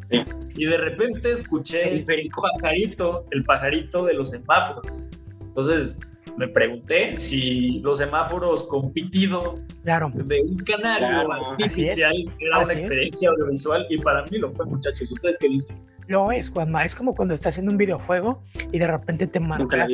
Y 0.55 0.65
de 0.65 0.77
repente 0.77 1.31
escuché 1.31 1.91
el 1.91 2.05
pajarito, 2.31 3.25
el 3.31 3.43
pajarito 3.43 4.05
de 4.05 4.13
los 4.13 4.31
semáforos. 4.31 5.09
Entonces 5.41 5.99
me 6.37 6.47
pregunté 6.47 7.19
si 7.19 7.79
los 7.79 7.97
semáforos 7.97 8.63
con 8.63 8.93
pitido 8.93 9.59
claro. 9.83 10.09
de 10.15 10.41
un 10.41 10.57
canal 10.59 11.03
artificial 11.03 12.15
era 12.39 12.59
una 12.59 12.73
experiencia 12.73 13.29
audiovisual 13.29 13.85
y 13.89 13.97
para 13.97 14.23
mí 14.23 14.37
lo 14.37 14.51
fue, 14.53 14.65
muchachos. 14.65 15.11
¿Ustedes 15.11 15.37
qué 15.37 15.49
dicen? 15.49 15.75
Lo 16.09 16.31
es, 16.31 16.49
Juanma. 16.49 16.83
Es 16.83 16.95
como 16.95 17.13
cuando 17.13 17.35
estás 17.35 17.53
haciendo 17.53 17.71
un 17.71 17.77
videojuego 17.77 18.41
y 18.71 18.79
de 18.79 18.87
repente 18.87 19.27
te 19.27 19.39
marca 19.39 19.87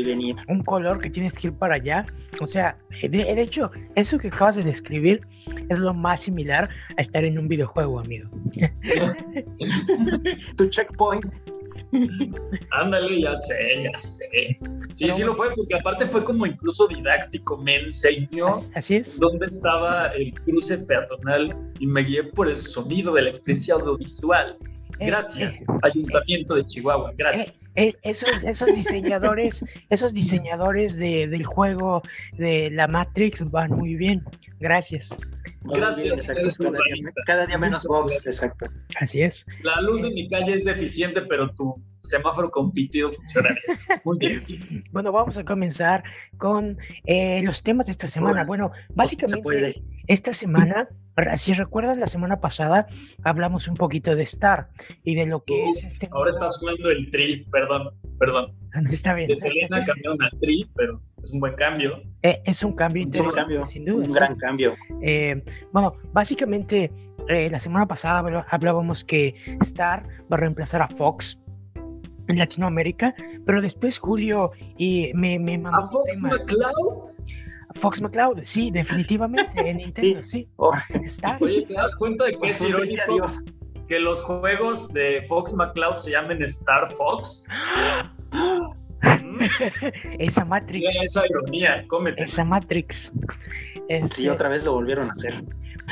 un 0.47 0.63
color 0.63 1.01
que 1.01 1.09
tienes 1.09 1.33
que 1.33 1.47
ir 1.47 1.53
para 1.53 1.75
allá. 1.75 2.05
O 2.39 2.47
sea, 2.47 2.77
de, 3.01 3.41
hecho, 3.41 3.69
eso 3.95 4.17
que 4.17 4.29
acabas 4.29 4.55
de 4.55 4.63
describir 4.63 5.27
es 5.69 5.77
lo 5.77 5.93
más 5.93 6.21
similar 6.21 6.69
a 6.95 7.01
estar 7.01 7.25
en 7.25 7.37
un 7.37 7.49
videojuego, 7.49 7.99
amigo. 7.99 8.29
tu 10.55 10.69
checkpoint. 10.69 11.25
Ándale, 12.71 13.19
ya 13.19 13.35
sé, 13.35 13.83
ya 13.83 13.97
sé. 13.97 14.57
Sí, 14.93 15.11
sí 15.11 15.21
lo 15.21 15.35
fue, 15.35 15.53
porque 15.53 15.75
aparte 15.75 16.05
fue 16.05 16.23
como 16.23 16.45
incluso 16.45 16.87
didáctico, 16.87 17.57
me 17.57 17.75
enseñó 17.75 18.53
Así 18.73 18.95
es. 18.95 19.19
dónde 19.19 19.47
estaba 19.47 20.07
el 20.13 20.33
cruce 20.33 20.77
peatonal 20.77 21.53
y 21.77 21.87
me 21.87 22.03
guié 22.03 22.23
por 22.23 22.47
el 22.47 22.57
sonido 22.57 23.15
de 23.15 23.23
la 23.23 23.29
experiencia 23.31 23.73
audiovisual. 23.73 24.57
Eh, 24.99 25.07
gracias, 25.07 25.61
eh, 25.61 25.65
Ayuntamiento 25.81 26.55
de 26.55 26.65
Chihuahua, 26.65 27.13
gracias. 27.17 27.67
Eh, 27.75 27.93
esos, 28.01 28.43
esos 28.43 28.73
diseñadores, 28.73 29.63
esos 29.89 30.13
diseñadores 30.13 30.95
de, 30.95 31.27
del 31.27 31.45
juego 31.45 32.01
de 32.33 32.69
la 32.71 32.87
Matrix 32.87 33.49
van 33.49 33.71
muy 33.71 33.95
bien. 33.95 34.23
Gracias. 34.59 35.15
Gracias. 35.61 36.27
cada, 37.25 37.45
día, 37.45 37.57
menos 37.57 37.85
box, 37.85 38.25
exacto. 38.25 38.67
Así 38.99 39.21
es. 39.21 39.45
La 39.63 39.81
luz 39.81 40.01
de 40.01 40.11
mi 40.11 40.27
calle 40.27 40.53
es 40.53 40.65
deficiente, 40.65 41.21
pero 41.23 41.49
tu 41.53 41.81
semáforo 42.01 42.51
compitido 42.51 43.11
funciona 43.11 43.55
Muy 44.03 44.17
bien. 44.19 44.83
Bueno, 44.91 45.11
vamos 45.11 45.37
a 45.37 45.43
comenzar 45.43 46.03
con 46.37 46.77
los 47.43 47.63
temas 47.63 47.87
de 47.87 47.91
esta 47.91 48.07
semana. 48.07 48.45
Bueno, 48.45 48.71
básicamente 48.93 49.83
esta 50.07 50.33
semana 50.33 50.87
si 51.37 51.53
recuerdan 51.53 51.99
la 51.99 52.07
semana 52.07 52.41
pasada 52.41 52.87
hablamos 53.23 53.67
un 53.67 53.75
poquito 53.75 54.15
de 54.15 54.23
Star 54.23 54.69
y 55.03 55.15
de 55.15 55.25
lo 55.25 55.43
que 55.43 55.69
es 55.69 55.83
este 55.85 56.09
ahora 56.11 56.31
está 56.31 56.49
sonando 56.49 56.89
el 56.89 57.09
tri 57.09 57.45
perdón 57.51 57.89
perdón 58.19 58.53
está 58.91 59.13
bien 59.13 59.29
de 59.29 59.35
Selena 59.35 59.85
cambiaron 59.85 60.21
a 60.21 60.29
tri 60.41 60.69
pero 60.75 61.01
es 61.25 61.31
un 61.31 61.39
buen 61.39 61.55
cambio 61.55 62.01
eh, 62.21 62.41
es 62.45 62.63
un 62.63 62.73
cambio 62.73 63.03
interesante, 63.03 63.31
un 63.31 63.35
cambio 63.35 63.65
sin 63.65 63.85
duda 63.85 64.05
un 64.05 64.13
gran 64.13 64.35
cambio 64.35 64.75
eh, 65.01 65.43
bueno 65.71 65.95
básicamente 66.13 66.91
eh, 67.27 67.49
la 67.49 67.59
semana 67.59 67.87
pasada 67.87 68.45
hablábamos 68.49 69.03
que 69.03 69.35
Star 69.61 70.03
va 70.31 70.37
a 70.37 70.39
reemplazar 70.39 70.81
a 70.81 70.87
Fox 70.87 71.39
en 72.27 72.37
Latinoamérica, 72.37 73.15
pero 73.45 73.61
después 73.61 73.97
Julio 73.97 74.51
y 74.77 75.11
me, 75.13 75.39
me 75.39 75.57
mandó 75.57 75.79
¿A 75.79 75.91
Fox 75.91 76.23
McCloud? 76.23 77.25
Fox 77.75 78.01
McCloud, 78.01 78.43
sí, 78.43 78.71
definitivamente, 78.71 79.69
en 79.69 79.77
Nintendo, 79.77 80.21
sí. 80.21 80.47
Oh. 80.55 80.71
Oye, 81.41 81.63
¿te 81.63 81.73
das 81.73 81.95
cuenta 81.95 82.25
de 82.25 82.37
que 82.37 82.49
es 82.49 82.61
irónico 82.61 83.27
que 83.87 83.99
los 83.99 84.21
juegos 84.23 84.91
de 84.93 85.25
Fox 85.27 85.53
McCloud 85.53 85.97
se 85.97 86.11
llamen 86.11 86.41
Star 86.43 86.93
Fox? 86.95 87.45
Esa 90.19 90.45
Matrix. 90.45 90.95
Esa 91.03 91.23
ironía, 91.29 91.85
cómete. 91.87 92.23
Esa 92.23 92.43
Matrix. 92.43 93.11
Sí, 93.75 93.81
este 93.87 94.29
otra 94.29 94.49
vez 94.49 94.63
lo 94.63 94.73
volvieron 94.73 95.07
a 95.07 95.11
hacer. 95.11 95.43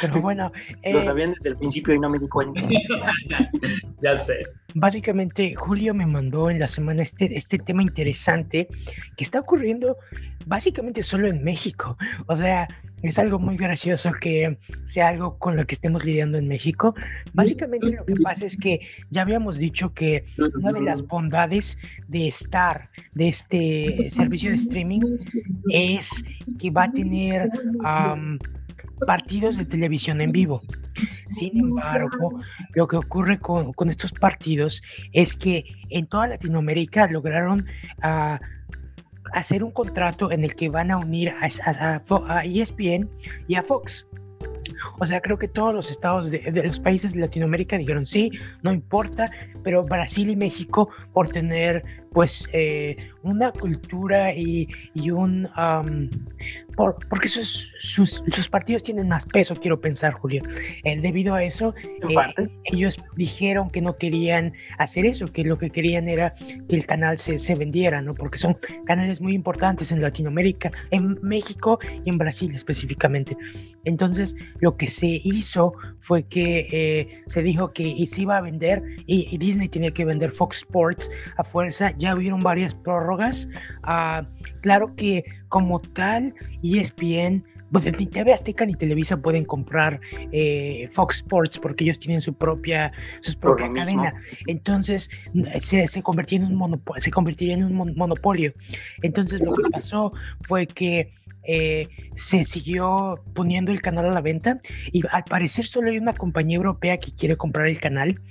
Pero 0.01 0.21
bueno. 0.21 0.51
Lo 0.83 0.99
eh, 0.99 1.01
sabían 1.01 1.31
desde 1.31 1.49
el 1.49 1.57
principio 1.57 1.93
y 1.93 1.99
no 1.99 2.09
me 2.09 2.19
di 2.19 2.27
cuenta. 2.27 2.61
ya 4.01 4.17
sé. 4.17 4.45
Básicamente, 4.75 5.53
Julio 5.55 5.93
me 5.93 6.05
mandó 6.05 6.49
en 6.49 6.59
la 6.59 6.67
semana 6.67 7.03
este, 7.03 7.37
este 7.37 7.59
tema 7.59 7.83
interesante 7.83 8.67
que 9.15 9.23
está 9.23 9.39
ocurriendo 9.39 9.97
básicamente 10.45 11.03
solo 11.03 11.27
en 11.27 11.43
México. 11.43 11.97
O 12.27 12.35
sea, 12.35 12.67
es 13.03 13.19
algo 13.19 13.37
muy 13.37 13.57
gracioso 13.57 14.11
que 14.19 14.57
sea 14.85 15.09
algo 15.09 15.37
con 15.37 15.57
lo 15.57 15.67
que 15.67 15.75
estemos 15.75 16.03
lidiando 16.05 16.37
en 16.37 16.47
México. 16.47 16.95
Básicamente 17.33 17.91
lo 17.91 18.05
que 18.05 18.15
pasa 18.15 18.45
es 18.45 18.57
que 18.57 18.79
ya 19.11 19.21
habíamos 19.21 19.57
dicho 19.57 19.93
que 19.93 20.25
una 20.55 20.71
de 20.71 20.81
las 20.81 21.05
bondades 21.05 21.77
de 22.07 22.29
estar 22.29 22.89
de 23.13 23.27
este 23.27 24.09
servicio 24.09 24.51
de 24.51 24.57
streaming 24.57 25.01
es 25.69 26.09
que 26.57 26.71
va 26.71 26.85
a 26.85 26.91
tener 26.91 27.49
partidos 29.05 29.57
de 29.57 29.65
televisión 29.65 30.21
en 30.21 30.31
vivo. 30.31 30.61
Sin 31.09 31.59
embargo, 31.59 32.39
lo 32.73 32.87
que 32.87 32.95
ocurre 32.95 33.39
con, 33.39 33.73
estos 33.89 34.13
partidos 34.13 34.81
es 35.11 35.35
que 35.35 35.65
en 35.89 36.07
toda 36.07 36.27
Latinoamérica 36.27 37.07
lograron 37.07 37.65
uh, 38.03 38.37
hacer 39.33 39.63
un 39.63 39.71
contrato 39.71 40.31
en 40.31 40.43
el 40.43 40.55
que 40.55 40.69
van 40.69 40.91
a 40.91 40.97
unir 40.97 41.29
a, 41.29 42.01
a, 42.27 42.41
ESPN 42.45 43.09
y 43.47 43.55
a 43.55 43.63
Fox. 43.63 44.07
O 44.99 45.05
sea, 45.05 45.21
creo 45.21 45.37
que 45.37 45.47
todos 45.47 45.73
los 45.73 45.91
estados 45.91 46.29
de, 46.29 46.63
los 46.63 46.79
países 46.79 47.13
de 47.13 47.19
Latinoamérica 47.19 47.77
dijeron 47.77 48.05
sí, 48.05 48.31
no 48.61 48.73
importa, 48.73 49.25
pero 49.63 49.83
Brasil 49.83 50.29
y 50.29 50.35
México 50.35 50.89
por 51.13 51.29
tener 51.29 51.83
pues 52.11 52.47
eh, 52.53 53.09
una 53.23 53.51
cultura 53.51 54.33
y, 54.35 54.69
y 54.93 55.11
un 55.11 55.49
porque 56.75 57.27
sus, 57.27 57.71
sus, 57.79 58.23
sus, 58.31 58.49
partidos 58.49 58.83
tienen 58.83 59.07
más 59.07 59.25
peso, 59.25 59.55
quiero 59.55 59.79
pensar, 59.79 60.13
Julio. 60.13 60.41
Eh, 60.83 60.99
debido 61.01 61.35
a 61.35 61.43
eso, 61.43 61.73
eh, 61.83 62.49
ellos 62.65 63.01
dijeron 63.15 63.69
que 63.69 63.81
no 63.81 63.97
querían 63.97 64.53
hacer 64.77 65.05
eso, 65.05 65.27
que 65.27 65.43
lo 65.43 65.57
que 65.57 65.69
querían 65.69 66.07
era 66.09 66.33
que 66.69 66.75
el 66.75 66.85
canal 66.85 67.17
se, 67.17 67.37
se, 67.37 67.55
vendiera, 67.55 68.01
¿no? 68.01 68.13
Porque 68.13 68.37
son 68.37 68.57
canales 68.85 69.21
muy 69.21 69.33
importantes 69.33 69.91
en 69.91 70.01
Latinoamérica, 70.01 70.71
en 70.91 71.19
México 71.21 71.79
y 72.05 72.09
en 72.09 72.17
Brasil 72.17 72.53
específicamente. 72.55 73.37
Entonces, 73.85 74.35
lo 74.59 74.77
que 74.77 74.87
se 74.87 75.21
hizo 75.23 75.73
fue 76.03 76.23
que 76.23 76.67
eh, 76.71 77.23
se 77.27 77.41
dijo 77.41 77.71
que 77.71 78.05
se 78.07 78.21
iba 78.21 78.37
a 78.37 78.41
vender 78.41 78.83
y, 79.05 79.37
Disney 79.37 79.67
tenía 79.67 79.91
que 79.91 80.05
vender 80.05 80.31
Fox 80.31 80.57
Sports 80.57 81.09
a 81.37 81.43
fuerza. 81.43 81.93
Ya 81.97 82.15
hubieron 82.15 82.39
varias 82.41 82.75
prórrogas. 82.75 83.49
Ah, 83.83 84.25
claro 84.61 84.95
que 84.95 85.23
como 85.49 85.79
tal, 85.81 86.33
ESPN, 86.63 87.43
pues 87.71 87.85
ni 87.97 88.05
TV 88.05 88.31
Azteca 88.31 88.65
ni 88.65 88.75
Televisa 88.75 89.17
pueden 89.17 89.45
comprar 89.45 89.99
eh, 90.31 90.89
Fox 90.93 91.17
Sports 91.17 91.59
porque 91.59 91.83
ellos 91.83 91.99
tienen 91.99 92.21
su 92.21 92.33
propia, 92.33 92.91
su 93.21 93.37
propia 93.37 93.71
cadena. 93.73 94.13
Entonces 94.47 95.09
se, 95.59 95.87
se, 95.87 96.03
convirtió 96.03 96.37
en 96.37 96.45
un 96.45 96.55
monopolio, 96.55 97.01
se 97.01 97.11
convertiría 97.11 97.55
en 97.55 97.63
un 97.63 97.95
monopolio. 97.95 98.53
Entonces 99.01 99.41
lo 99.41 99.53
que 99.53 99.69
pasó 99.71 100.13
fue 100.41 100.67
que 100.67 101.11
eh, 101.45 101.87
se 102.15 102.43
siguió 102.43 103.23
poniendo 103.33 103.71
el 103.71 103.81
canal 103.81 104.05
a 104.05 104.11
la 104.11 104.21
venta 104.21 104.59
y 104.91 105.01
al 105.11 105.23
parecer 105.23 105.65
solo 105.65 105.89
hay 105.89 105.97
una 105.97 106.13
compañía 106.13 106.57
europea 106.57 106.97
que 106.97 107.13
quiere 107.13 107.37
comprar 107.37 107.67
el 107.67 107.79
canal, 107.79 108.21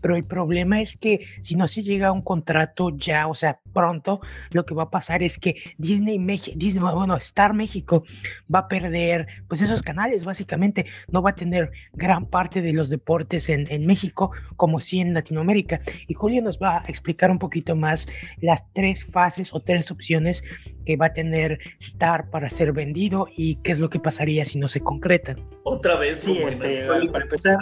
pero 0.00 0.16
el 0.16 0.24
problema 0.24 0.80
es 0.80 0.96
que 0.96 1.26
si 1.40 1.54
no 1.54 1.68
se 1.68 1.82
llega 1.82 2.08
a 2.08 2.12
un 2.12 2.22
contrato 2.22 2.90
ya, 2.96 3.26
o 3.28 3.34
sea, 3.34 3.60
pronto, 3.72 4.20
lo 4.50 4.66
que 4.66 4.74
va 4.74 4.84
a 4.84 4.90
pasar 4.90 5.22
es 5.22 5.38
que 5.38 5.56
Disney, 5.78 6.18
Disney 6.56 6.82
bueno, 6.82 7.16
Star 7.16 7.54
México 7.54 8.04
va 8.52 8.60
a 8.60 8.68
perder 8.68 9.26
pues 9.48 9.62
esos 9.62 9.82
canales, 9.82 10.24
básicamente, 10.24 10.86
no 11.10 11.22
va 11.22 11.30
a 11.30 11.34
tener 11.34 11.70
gran 11.92 12.26
parte 12.26 12.60
de 12.60 12.72
los 12.72 12.88
deportes 12.88 13.48
en, 13.48 13.70
en 13.70 13.86
México 13.86 14.32
como 14.56 14.80
si 14.80 15.00
en 15.00 15.14
Latinoamérica. 15.14 15.80
Y 16.06 16.14
Julio 16.14 16.42
nos 16.42 16.58
va 16.58 16.78
a 16.78 16.84
explicar 16.88 17.30
un 17.30 17.38
poquito 17.38 17.76
más 17.76 18.08
las 18.40 18.64
tres 18.72 19.04
fases 19.06 19.54
o 19.54 19.60
tres 19.60 19.90
opciones 19.90 20.42
que 20.84 20.96
va 20.96 21.06
a 21.06 21.12
tener 21.12 21.58
Star 21.78 22.30
para 22.30 22.50
ser 22.58 22.72
vendido 22.72 23.26
y 23.36 23.56
qué 23.62 23.72
es 23.72 23.78
lo 23.78 23.88
que 23.88 24.00
pasaría 24.00 24.44
si 24.44 24.58
no 24.58 24.68
se 24.68 24.80
concretan. 24.80 25.48
Otra 25.64 25.96
vez, 25.96 26.18
sí, 26.18 26.38
este, 26.38 26.86
para 26.86 27.22
empezar. 27.22 27.56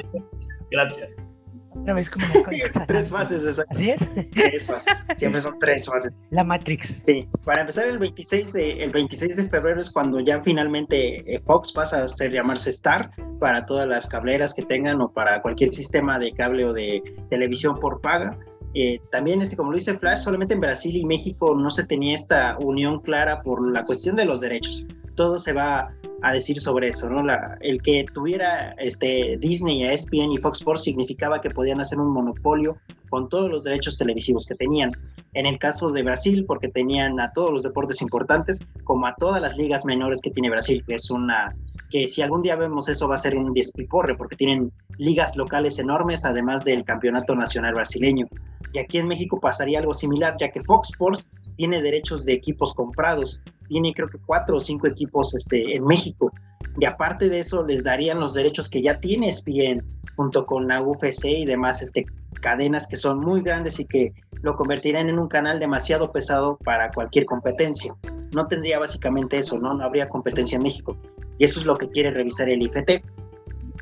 Gracias. 0.70 1.32
Otra 1.80 1.94
vez 1.94 2.10
como 2.10 2.24
tres 2.86 3.10
fases, 3.10 3.44
exacto. 3.44 3.74
¿Así 3.74 3.90
es? 3.90 4.08
Tres 4.32 4.66
fases. 4.66 5.06
Siempre 5.14 5.40
son 5.40 5.58
tres 5.58 5.86
fases. 5.86 6.18
La 6.30 6.42
Matrix. 6.42 7.02
Sí. 7.04 7.28
Para 7.44 7.60
empezar, 7.60 7.86
el 7.86 7.98
26 7.98 8.52
de, 8.54 8.70
el 8.82 8.90
26 8.90 9.36
de 9.36 9.48
febrero 9.48 9.80
es 9.80 9.90
cuando 9.90 10.20
ya 10.20 10.42
finalmente 10.42 11.34
eh, 11.34 11.40
Fox 11.44 11.72
pasa 11.72 12.02
a 12.02 12.08
ser 12.08 12.32
llamarse 12.32 12.70
Star 12.70 13.10
para 13.38 13.66
todas 13.66 13.86
las 13.86 14.06
cableras 14.06 14.54
que 14.54 14.62
tengan 14.62 15.00
o 15.00 15.12
para 15.12 15.42
cualquier 15.42 15.68
sistema 15.68 16.18
de 16.18 16.32
cable 16.32 16.64
o 16.64 16.72
de 16.72 17.02
televisión 17.28 17.78
por 17.78 18.00
paga. 18.00 18.38
Eh, 18.78 19.00
también, 19.10 19.40
este, 19.40 19.56
como 19.56 19.70
lo 19.70 19.78
dice 19.78 19.96
Flash, 19.98 20.18
solamente 20.18 20.52
en 20.52 20.60
Brasil 20.60 20.94
y 20.94 21.06
México 21.06 21.54
no 21.56 21.70
se 21.70 21.86
tenía 21.86 22.14
esta 22.14 22.58
unión 22.58 23.00
clara 23.00 23.40
por 23.40 23.66
la 23.66 23.82
cuestión 23.84 24.16
de 24.16 24.26
los 24.26 24.42
derechos. 24.42 24.84
Todo 25.16 25.38
se 25.38 25.52
va 25.52 25.90
a 26.22 26.32
decir 26.32 26.60
sobre 26.60 26.88
eso, 26.88 27.08
¿no? 27.08 27.22
El 27.60 27.82
que 27.82 28.04
tuviera 28.12 28.74
este, 28.78 29.36
Disney, 29.38 29.84
ESPN 29.84 30.32
y 30.32 30.38
Fox 30.38 30.58
Sports 30.58 30.82
significaba 30.82 31.40
que 31.40 31.50
podían 31.50 31.80
hacer 31.80 31.98
un 31.98 32.12
monopolio 32.12 32.76
con 33.10 33.28
todos 33.28 33.50
los 33.50 33.64
derechos 33.64 33.98
televisivos 33.98 34.46
que 34.46 34.54
tenían. 34.54 34.90
En 35.34 35.46
el 35.46 35.58
caso 35.58 35.90
de 35.92 36.02
Brasil, 36.02 36.44
porque 36.46 36.68
tenían 36.68 37.20
a 37.20 37.32
todos 37.32 37.50
los 37.50 37.62
deportes 37.62 38.02
importantes, 38.02 38.60
como 38.84 39.06
a 39.06 39.14
todas 39.14 39.40
las 39.40 39.56
ligas 39.56 39.84
menores 39.84 40.20
que 40.20 40.30
tiene 40.30 40.50
Brasil, 40.50 40.82
que 40.86 40.94
es 40.94 41.10
una 41.10 41.54
que 41.90 42.06
si 42.06 42.20
algún 42.20 42.42
día 42.42 42.56
vemos 42.56 42.88
eso 42.88 43.06
va 43.06 43.14
a 43.14 43.18
ser 43.18 43.36
un 43.36 43.54
despiporre, 43.54 44.16
porque 44.16 44.36
tienen 44.36 44.72
ligas 44.98 45.36
locales 45.36 45.78
enormes, 45.78 46.24
además 46.24 46.64
del 46.64 46.84
campeonato 46.84 47.34
nacional 47.34 47.74
brasileño. 47.74 48.26
Y 48.72 48.78
aquí 48.78 48.98
en 48.98 49.06
México 49.06 49.38
pasaría 49.38 49.78
algo 49.78 49.94
similar, 49.94 50.36
ya 50.40 50.50
que 50.50 50.62
Fox 50.62 50.88
Sports 50.90 51.28
tiene 51.56 51.82
derechos 51.82 52.24
de 52.24 52.32
equipos 52.32 52.74
comprados, 52.74 53.40
tiene 53.68 53.92
creo 53.94 54.08
que 54.08 54.18
cuatro 54.18 54.56
o 54.56 54.60
cinco 54.60 54.86
equipos 54.86 55.34
este, 55.34 55.76
en 55.76 55.84
México. 55.84 56.32
Y 56.78 56.84
aparte 56.84 57.28
de 57.28 57.38
eso, 57.38 57.64
les 57.64 57.84
darían 57.84 58.20
los 58.20 58.34
derechos 58.34 58.68
que 58.68 58.82
ya 58.82 59.00
tiene 59.00 59.28
ESPN, 59.28 59.82
junto 60.16 60.46
con 60.46 60.66
la 60.66 60.82
UFC 60.82 61.24
y 61.26 61.44
demás 61.44 61.82
este, 61.82 62.06
cadenas 62.40 62.86
que 62.86 62.96
son 62.96 63.20
muy 63.20 63.42
grandes 63.42 63.80
y 63.80 63.86
que 63.86 64.12
lo 64.42 64.56
convertirían 64.56 65.08
en 65.08 65.18
un 65.18 65.28
canal 65.28 65.58
demasiado 65.58 66.12
pesado 66.12 66.58
para 66.64 66.90
cualquier 66.90 67.26
competencia. 67.26 67.94
No 68.32 68.46
tendría 68.46 68.78
básicamente 68.78 69.38
eso, 69.38 69.58
¿no? 69.58 69.74
No 69.74 69.84
habría 69.84 70.08
competencia 70.08 70.56
en 70.56 70.62
México. 70.62 70.96
Y 71.38 71.44
eso 71.44 71.60
es 71.60 71.66
lo 71.66 71.76
que 71.76 71.88
quiere 71.88 72.10
revisar 72.10 72.48
el 72.48 72.62
IFT. 72.62 73.02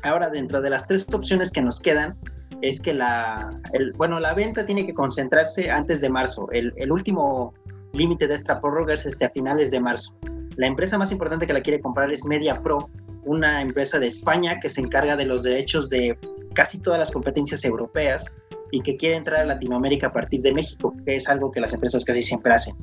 Ahora, 0.03 0.29
dentro 0.29 0.61
de 0.61 0.69
las 0.69 0.85
tres 0.87 1.07
opciones 1.13 1.51
que 1.51 1.61
nos 1.61 1.79
quedan, 1.79 2.17
es 2.61 2.79
que 2.79 2.93
la, 2.93 3.59
el, 3.73 3.93
bueno, 3.93 4.19
la 4.19 4.33
venta 4.33 4.65
tiene 4.65 4.85
que 4.85 4.93
concentrarse 4.93 5.69
antes 5.69 6.01
de 6.01 6.09
marzo. 6.09 6.47
El, 6.51 6.73
el 6.77 6.91
último 6.91 7.53
límite 7.95 8.27
de 8.27 8.35
esta 8.35 8.59
prórroga 8.59 8.93
es 8.93 9.05
este, 9.05 9.25
a 9.25 9.29
finales 9.29 9.71
de 9.71 9.79
marzo. 9.79 10.15
La 10.57 10.67
empresa 10.67 10.97
más 10.97 11.11
importante 11.11 11.47
que 11.47 11.53
la 11.53 11.61
quiere 11.61 11.81
comprar 11.81 12.11
es 12.11 12.25
Media 12.25 12.61
Pro, 12.61 12.89
una 13.25 13.61
empresa 13.61 13.99
de 13.99 14.07
España 14.07 14.59
que 14.59 14.69
se 14.69 14.81
encarga 14.81 15.17
de 15.17 15.25
los 15.25 15.43
derechos 15.43 15.89
de 15.89 16.17
casi 16.53 16.79
todas 16.79 16.99
las 16.99 17.11
competencias 17.11 17.65
europeas 17.65 18.25
y 18.71 18.81
que 18.81 18.97
quiere 18.97 19.15
entrar 19.15 19.41
a 19.41 19.45
Latinoamérica 19.45 20.07
a 20.07 20.13
partir 20.13 20.41
de 20.41 20.53
México, 20.53 20.93
que 21.05 21.15
es 21.15 21.27
algo 21.27 21.51
que 21.51 21.59
las 21.59 21.73
empresas 21.73 22.05
casi 22.05 22.21
siempre 22.21 22.53
hacen. 22.53 22.75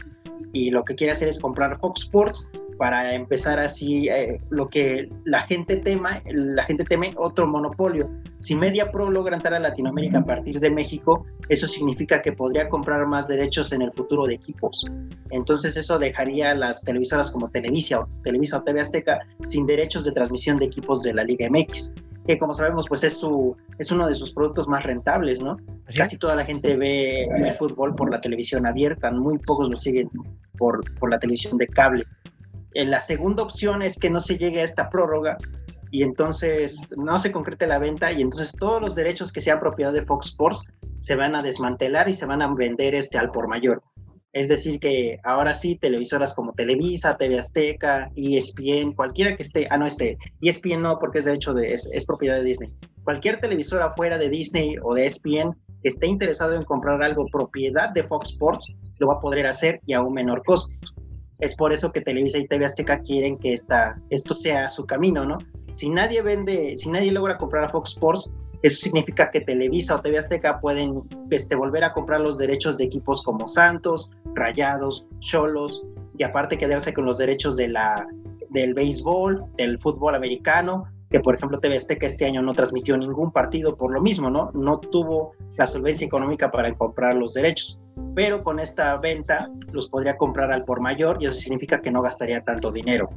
Y 0.53 0.71
lo 0.71 0.85
que 0.85 0.95
quiere 0.95 1.13
hacer 1.13 1.29
es 1.29 1.39
comprar 1.39 1.79
Fox 1.79 2.03
Sports 2.03 2.51
para 2.83 3.15
empezar 3.15 3.61
así 3.61 4.09
eh, 4.09 4.41
lo 4.51 4.69
que 4.69 5.09
la 5.25 5.43
gente 5.43 5.77
tema, 5.77 6.21
la 6.25 6.65
gente 6.65 6.83
teme 6.83 7.15
otro 7.17 7.47
monopolio. 7.47 8.11
Si 8.41 8.57
Media 8.57 8.91
Pro 8.91 9.09
logra 9.09 9.37
entrar 9.37 9.55
a 9.55 9.61
Latinoamérica 9.61 10.19
a 10.19 10.25
partir 10.25 10.59
de 10.59 10.69
México, 10.69 11.25
eso 11.49 11.69
significa 11.69 12.21
que 12.21 12.33
podría 12.33 12.69
comprar 12.69 13.07
más 13.07 13.29
derechos 13.29 13.71
en 13.71 13.83
el 13.83 13.93
futuro 13.93 14.27
de 14.27 14.35
equipos. 14.35 14.85
Entonces 15.31 15.77
eso 15.77 15.97
dejaría 15.97 16.51
a 16.51 16.55
las 16.57 16.83
televisoras 16.83 17.31
como 17.31 17.49
Televisa 17.51 18.01
o 18.01 18.09
Televisa 18.25 18.59
o 18.59 18.63
TV 18.65 18.81
Azteca 18.81 19.21
sin 19.47 19.65
derechos 19.65 20.05
de 20.05 20.11
transmisión 20.11 20.59
de 20.59 20.65
equipos 20.65 21.05
de 21.05 21.15
la 21.15 21.23
Liga 21.23 21.49
MX, 21.49 21.95
que 22.27 22.37
como 22.37 22.53
sabemos 22.53 22.87
pues 22.89 23.05
es 23.05 23.17
su 23.17 23.57
es 23.79 23.93
uno 23.93 24.09
de 24.09 24.17
sus 24.17 24.33
productos 24.33 24.67
más 24.67 24.83
rentables, 24.83 25.41
¿no? 25.41 25.57
Casi 25.95 26.17
toda 26.17 26.35
la 26.35 26.45
gente 26.45 26.77
ve 26.77 27.27
el 27.27 27.53
fútbol 27.53 27.95
por 27.95 28.11
la 28.11 28.21
televisión 28.21 28.67
abierta, 28.67 29.13
muy 29.13 29.39
pocos 29.39 29.71
lo 29.71 29.77
siguen 29.77 30.11
por, 30.59 30.83
por 30.99 31.13
la 31.13 31.21
televisión 31.21 31.57
de 31.59 31.69
cable. 31.69 32.05
Eh, 32.75 32.85
la 32.85 33.01
segunda 33.01 33.43
opción 33.43 33.83
es 33.83 33.99
que 33.99 34.11
no 34.11 34.21
se 34.21 34.39
llegue 34.39 34.61
a 34.61 34.65
esta 34.65 34.89
prórroga 34.89 35.37
y 35.91 36.03
entonces 36.03 36.89
no 36.97 37.19
se 37.19 37.33
concrete 37.33 37.67
la 37.67 37.79
venta 37.79 38.13
y 38.13 38.23
entonces 38.23 38.53
todos 38.59 38.81
los 38.81 38.95
derechos 38.95 39.31
que 39.31 39.41
sean 39.41 39.61
propiedad 39.61 39.93
de 39.93 40.05
Fox 40.05 40.29
Sports 40.29 40.65
se 41.01 41.17
van 41.17 41.35
a 41.35 41.43
desmantelar 41.43 42.09
y 42.09 42.15
se 42.15 42.27
van 42.27 42.43
a 42.43 42.53
vender 42.55 42.95
este 42.95 43.19
al 43.19 43.31
por 43.31 43.49
mayor. 43.49 43.83
Es 44.33 44.49
decir, 44.49 44.81
que 44.81 45.19
ahora 45.25 45.55
sí, 45.55 45.77
televisoras 45.77 46.33
como 46.33 46.55
Televisa, 46.55 47.19
TV 47.19 47.39
Azteca, 47.39 48.11
ESPN, 48.17 48.95
cualquiera 48.95 49.37
que 49.37 49.43
esté, 49.43 49.67
ah, 49.69 49.77
no, 49.77 49.87
este, 49.87 50.17
ESPN 50.41 50.81
no, 50.81 50.99
porque 50.99 51.19
es 51.19 51.27
derecho 51.27 51.53
de, 51.53 51.75
es, 51.75 51.87
es 51.93 52.07
propiedad 52.07 52.37
de 52.37 52.45
Disney. 52.45 52.73
Cualquier 53.05 53.41
televisora 53.41 53.93
fuera 53.93 54.17
de 54.17 54.31
Disney 54.31 54.77
o 54.83 54.95
de 54.95 55.05
ESPN 55.05 55.55
que 55.83 55.89
esté 55.89 56.07
interesado 56.07 56.55
en 56.55 56.63
comprar 56.63 57.03
algo 57.03 57.27
propiedad 57.27 57.91
de 57.91 58.05
Fox 58.05 58.31
Sports, 58.31 58.73
lo 58.99 59.09
va 59.09 59.15
a 59.15 59.19
poder 59.19 59.47
hacer 59.47 59.81
y 59.85 59.93
a 59.93 60.01
un 60.01 60.15
menor 60.15 60.43
costo. 60.45 60.73
Es 61.43 61.57
por 61.57 61.73
eso 61.73 61.91
que 61.91 62.01
Televisa 62.01 62.39
y 62.39 62.47
TV 62.47 62.65
Azteca 62.65 63.01
quieren 63.01 63.37
que 63.37 63.53
esta, 63.53 64.01
esto 64.11 64.33
sea 64.33 64.69
su 64.69 64.87
camino, 64.87 65.25
¿no? 65.25 65.39
Si 65.73 65.91
nadie 65.91 66.23
vende, 66.23 66.77
si 66.77 66.89
nadie 66.89 67.11
logra 67.11 67.37
comprar 67.37 67.65
a 67.65 67.69
Fox 67.69 67.91
Sports, 67.91 68.31
eso 68.63 68.77
significa 68.77 69.29
que 69.33 69.41
Televisa 69.41 69.97
o 69.97 70.01
TV 70.01 70.19
Azteca 70.19 70.61
pueden 70.61 71.03
este, 71.31 71.57
volver 71.57 71.83
a 71.83 71.93
comprar 71.93 72.21
los 72.21 72.39
derechos 72.39 72.79
de 72.79 72.85
equipos 72.85 73.23
como 73.23 73.49
Santos, 73.49 74.09
Rayados, 74.37 75.05
Cholos, 75.19 75.83
y 76.17 76.23
aparte 76.23 76.57
quedarse 76.57 76.95
con 76.95 77.07
los 77.07 77.19
derechos 77.19 77.57
de 77.57 77.67
la, 77.67 78.07
del 78.51 78.73
béisbol, 78.75 79.45
del 79.57 79.81
fútbol 79.81 80.15
americano, 80.15 80.85
que 81.13 81.21
por 81.21 81.37
ejemplo 81.37 81.61
TV 81.61 81.77
Azteca 81.77 82.07
este 82.07 82.27
año 82.27 82.43
no 82.43 82.55
transmitió 82.55 82.97
ningún 82.97 83.31
partido 83.31 83.77
por 83.77 83.93
lo 83.93 84.01
mismo, 84.01 84.31
¿no? 84.31 84.51
No 84.55 84.79
tuvo 84.79 85.33
la 85.57 85.67
solvencia 85.69 86.07
económica 86.07 86.51
para 86.51 86.75
comprar 86.75 87.15
los 87.15 87.35
derechos 87.35 87.79
pero 88.15 88.43
con 88.43 88.59
esta 88.61 88.97
venta 88.97 89.51
los 89.73 89.89
podría 89.89 90.17
comprar 90.17 90.53
al 90.53 90.65
por 90.65 90.81
mayor 90.81 91.19
y 91.21 91.27
eso 91.27 91.39
significa 91.39 91.81
que 91.81 91.91
no 91.91 92.03
gastaría 92.03 92.43
tanto 92.43 92.71
dinero. 92.71 93.09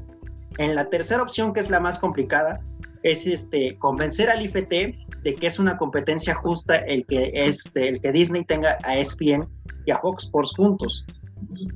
En 0.57 0.75
la 0.75 0.89
tercera 0.89 1.21
opción, 1.21 1.53
que 1.53 1.59
es 1.59 1.69
la 1.69 1.79
más 1.79 1.99
complicada, 1.99 2.61
es 3.03 3.27
este, 3.27 3.77
convencer 3.77 4.29
al 4.29 4.43
IFT 4.43 4.69
de 5.23 5.35
que 5.35 5.47
es 5.47 5.59
una 5.59 5.75
competencia 5.77 6.33
justa 6.33 6.77
el 6.77 7.05
que, 7.05 7.31
este, 7.33 7.89
el 7.89 8.01
que 8.01 8.11
Disney 8.11 8.45
tenga 8.45 8.77
a 8.83 8.97
ESPN 8.97 9.47
y 9.85 9.91
a 9.91 9.99
Fox 9.99 10.23
Sports 10.23 10.53
juntos. 10.55 11.05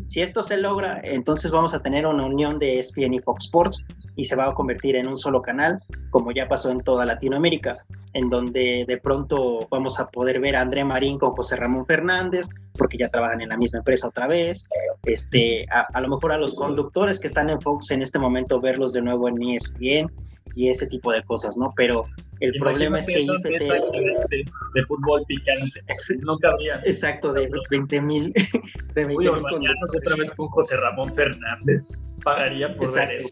Si 0.08 0.22
esto 0.22 0.44
se 0.44 0.58
logra, 0.58 1.00
entonces 1.04 1.52
vamos 1.52 1.74
a 1.74 1.82
tener 1.82 2.06
una 2.06 2.26
unión 2.26 2.60
de 2.60 2.80
ESPN 2.80 3.14
y 3.14 3.20
Fox 3.20 3.46
Sports 3.46 3.84
y 4.16 4.26
se 4.26 4.36
va 4.36 4.48
a 4.48 4.54
convertir 4.54 4.96
en 4.96 5.08
un 5.08 5.18
solo 5.18 5.42
canal, 5.42 5.80
como 6.10 6.32
ya 6.32 6.48
pasó 6.48 6.72
en 6.72 6.82
toda 6.82 7.06
Latinoamérica, 7.06 7.78
en 8.14 8.30
donde 8.30 8.86
de 8.88 8.98
pronto 8.98 9.68
vamos 9.70 10.00
a 10.00 10.08
poder 10.10 10.40
ver 10.40 10.56
a 10.56 10.62
André 10.62 10.84
Marín 10.84 11.20
con 11.20 11.32
José 11.32 11.56
Ramón 11.56 11.86
Fernández, 11.86 12.48
porque 12.74 12.98
ya 12.98 13.10
trabajan 13.10 13.42
en 13.42 13.50
la 13.50 13.58
misma 13.58 13.80
empresa 13.80 14.08
otra 14.08 14.28
vez, 14.28 14.66
este, 15.04 15.66
a, 15.70 16.02
lo 16.02 16.10
mejor 16.10 16.32
a 16.32 16.38
los 16.38 16.56
conductores 16.56 17.20
que 17.20 17.28
están 17.28 17.50
en 17.50 17.62
Fox 17.62 17.92
en 17.92 18.02
este 18.02 18.20
momento 18.20 18.60
verlos 18.60 18.94
de 18.94 19.02
nuevo 19.02 19.30
en 19.30 19.42
ESPN 19.42 20.12
y 20.60 20.68
ese 20.68 20.88
tipo 20.88 21.14
de 21.14 21.24
cosas, 21.24 21.56
¿no? 21.56 21.74
Pero 21.78 22.06
el 22.42 22.52
problema 22.60 23.00
es 23.00 23.08
que 23.08 23.18
IFT... 23.18 23.44
De, 23.46 24.44
de, 24.74 24.84
fútbol 24.84 25.24
picante, 25.26 25.82
no. 26.20 26.38
Exacto, 26.84 27.32
de 27.32 27.50
20 27.72 28.02
mil. 28.02 28.34
Uy, 29.16 29.28
otra 29.30 30.16
vez 30.18 30.34
con 30.34 30.50
José 30.50 30.76
Ramón 30.76 31.14
Fernández. 31.14 32.12
Pagaría 32.26 32.76
por 32.76 32.94
ver 32.94 33.10
eso. 33.14 33.30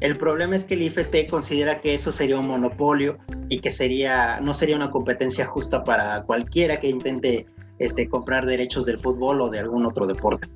El 0.00 0.16
problema 0.16 0.54
es 0.54 0.64
que 0.64 0.74
el 0.74 0.82
IFT 0.82 1.28
considera 1.28 1.80
que 1.80 1.94
eso 1.94 2.12
sería 2.12 2.38
un 2.38 2.46
monopolio 2.46 3.18
y 3.48 3.58
que 3.58 3.72
sería 3.72 4.38
no 4.40 4.54
sería 4.54 4.76
una 4.76 4.92
competencia 4.92 5.46
justa 5.46 5.82
para 5.82 6.22
cualquiera 6.22 6.78
que 6.78 6.88
intente 6.88 7.46
este, 7.80 8.08
comprar 8.08 8.46
derechos 8.46 8.86
del 8.86 9.00
fútbol 9.00 9.40
o 9.40 9.50
de 9.50 9.58
algún 9.58 9.84
otro 9.84 10.06
deporte. 10.06 10.46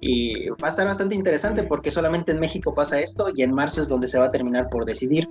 Y 0.00 0.48
va 0.48 0.66
a 0.66 0.68
estar 0.68 0.86
bastante 0.86 1.14
interesante 1.14 1.62
porque 1.62 1.90
solamente 1.90 2.32
en 2.32 2.40
México 2.40 2.74
pasa 2.74 3.00
esto 3.00 3.28
y 3.34 3.42
en 3.42 3.52
marzo 3.52 3.82
es 3.82 3.88
donde 3.88 4.08
se 4.08 4.18
va 4.18 4.26
a 4.26 4.30
terminar 4.30 4.68
por 4.70 4.84
decidir. 4.86 5.28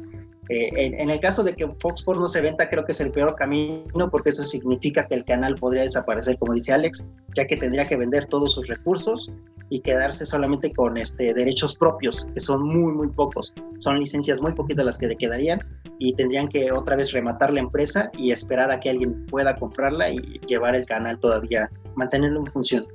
Eh, 0.50 0.96
en, 0.98 1.12
el 1.12 1.20
caso 1.20 1.44
de 1.44 1.54
que 1.54 1.68
Fox 1.80 2.02
Sports 2.02 2.20
no 2.20 2.28
se 2.28 2.42
venta, 2.42 2.70
creo 2.70 2.84
que 2.84 2.92
es 2.92 3.00
el 3.00 3.12
peor 3.12 3.36
camino 3.36 4.10
porque 4.10 4.30
eso 4.30 4.44
significa 4.44 5.08
que 5.08 5.14
el 5.14 5.24
canal 5.24 5.54
podría 5.56 5.84
desaparecer, 5.84 6.40
como 6.40 6.54
dice 6.54 6.74
Alex, 6.74 7.08
ya 7.36 7.46
que 7.46 7.56
tendría 7.56 7.88
que 7.88 7.96
vender 7.96 8.26
todos 8.26 8.56
sus 8.56 8.68
recursos 8.68 9.32
y 9.70 9.82
quedarse 9.82 10.26
solamente 10.26 10.74
con 10.74 10.98
este, 10.98 11.36
derechos 11.36 11.76
propios, 11.76 12.28
que 12.34 12.40
son 12.40 12.64
muy, 12.64 12.92
muy 12.94 13.10
pocos. 13.10 13.54
Son 13.78 14.00
licencias 14.00 14.42
muy 14.42 14.54
poquitas 14.54 14.84
las 14.84 14.98
que 14.98 15.08
le 15.08 15.16
quedarían 15.16 15.60
y 16.00 16.14
tendrían 16.14 16.48
que 16.48 16.72
otra 16.72 16.96
vez 16.96 17.12
rematar 17.12 17.54
la 17.54 17.60
empresa 17.60 18.12
y 18.18 18.32
esperar 18.32 18.72
a 18.72 18.80
que 18.80 18.90
alguien 18.90 19.28
pueda 19.28 19.56
comprarla 19.56 20.10
y 20.10 20.40
llevar 20.48 20.76
el 20.76 20.86
canal 20.86 21.20
todavía, 21.20 21.70
mantenerlo 21.96 22.40
en 22.40 22.48
función. 22.48 22.88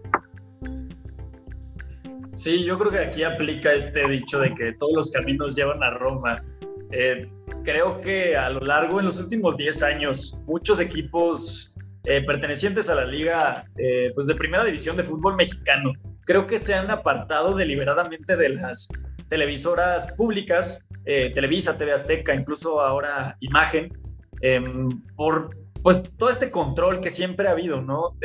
Sí, 2.34 2.64
yo 2.64 2.78
creo 2.78 2.90
que 2.90 2.98
aquí 2.98 3.22
aplica 3.22 3.72
este 3.72 4.08
dicho 4.08 4.40
de 4.40 4.54
que 4.54 4.72
todos 4.72 4.92
los 4.94 5.10
caminos 5.10 5.54
llevan 5.54 5.82
a 5.82 5.90
Roma. 5.90 6.42
Eh, 6.90 7.28
creo 7.64 8.00
que 8.00 8.36
a 8.36 8.50
lo 8.50 8.60
largo, 8.60 9.00
en 9.00 9.06
los 9.06 9.18
últimos 9.18 9.56
10 9.56 9.82
años, 9.82 10.42
muchos 10.46 10.80
equipos 10.80 11.74
eh, 12.04 12.22
pertenecientes 12.22 12.90
a 12.90 12.94
la 12.96 13.04
liga 13.04 13.64
eh, 13.76 14.10
pues 14.14 14.26
de 14.26 14.34
primera 14.34 14.64
división 14.64 14.96
de 14.96 15.04
fútbol 15.04 15.36
mexicano, 15.36 15.92
creo 16.24 16.46
que 16.46 16.58
se 16.58 16.74
han 16.74 16.90
apartado 16.90 17.54
deliberadamente 17.54 18.36
de 18.36 18.48
las 18.50 18.88
televisoras 19.28 20.10
públicas, 20.12 20.88
Televisa, 21.04 21.76
TV 21.76 21.92
Azteca, 21.92 22.34
incluso 22.34 22.80
ahora 22.80 23.36
Imagen, 23.40 23.92
em, 24.40 24.88
por 25.16 25.50
pues 25.82 26.02
todo 26.16 26.30
este 26.30 26.50
control 26.50 27.00
que 27.00 27.10
siempre 27.10 27.46
ha 27.46 27.50
habido, 27.50 27.82
¿no? 27.82 28.16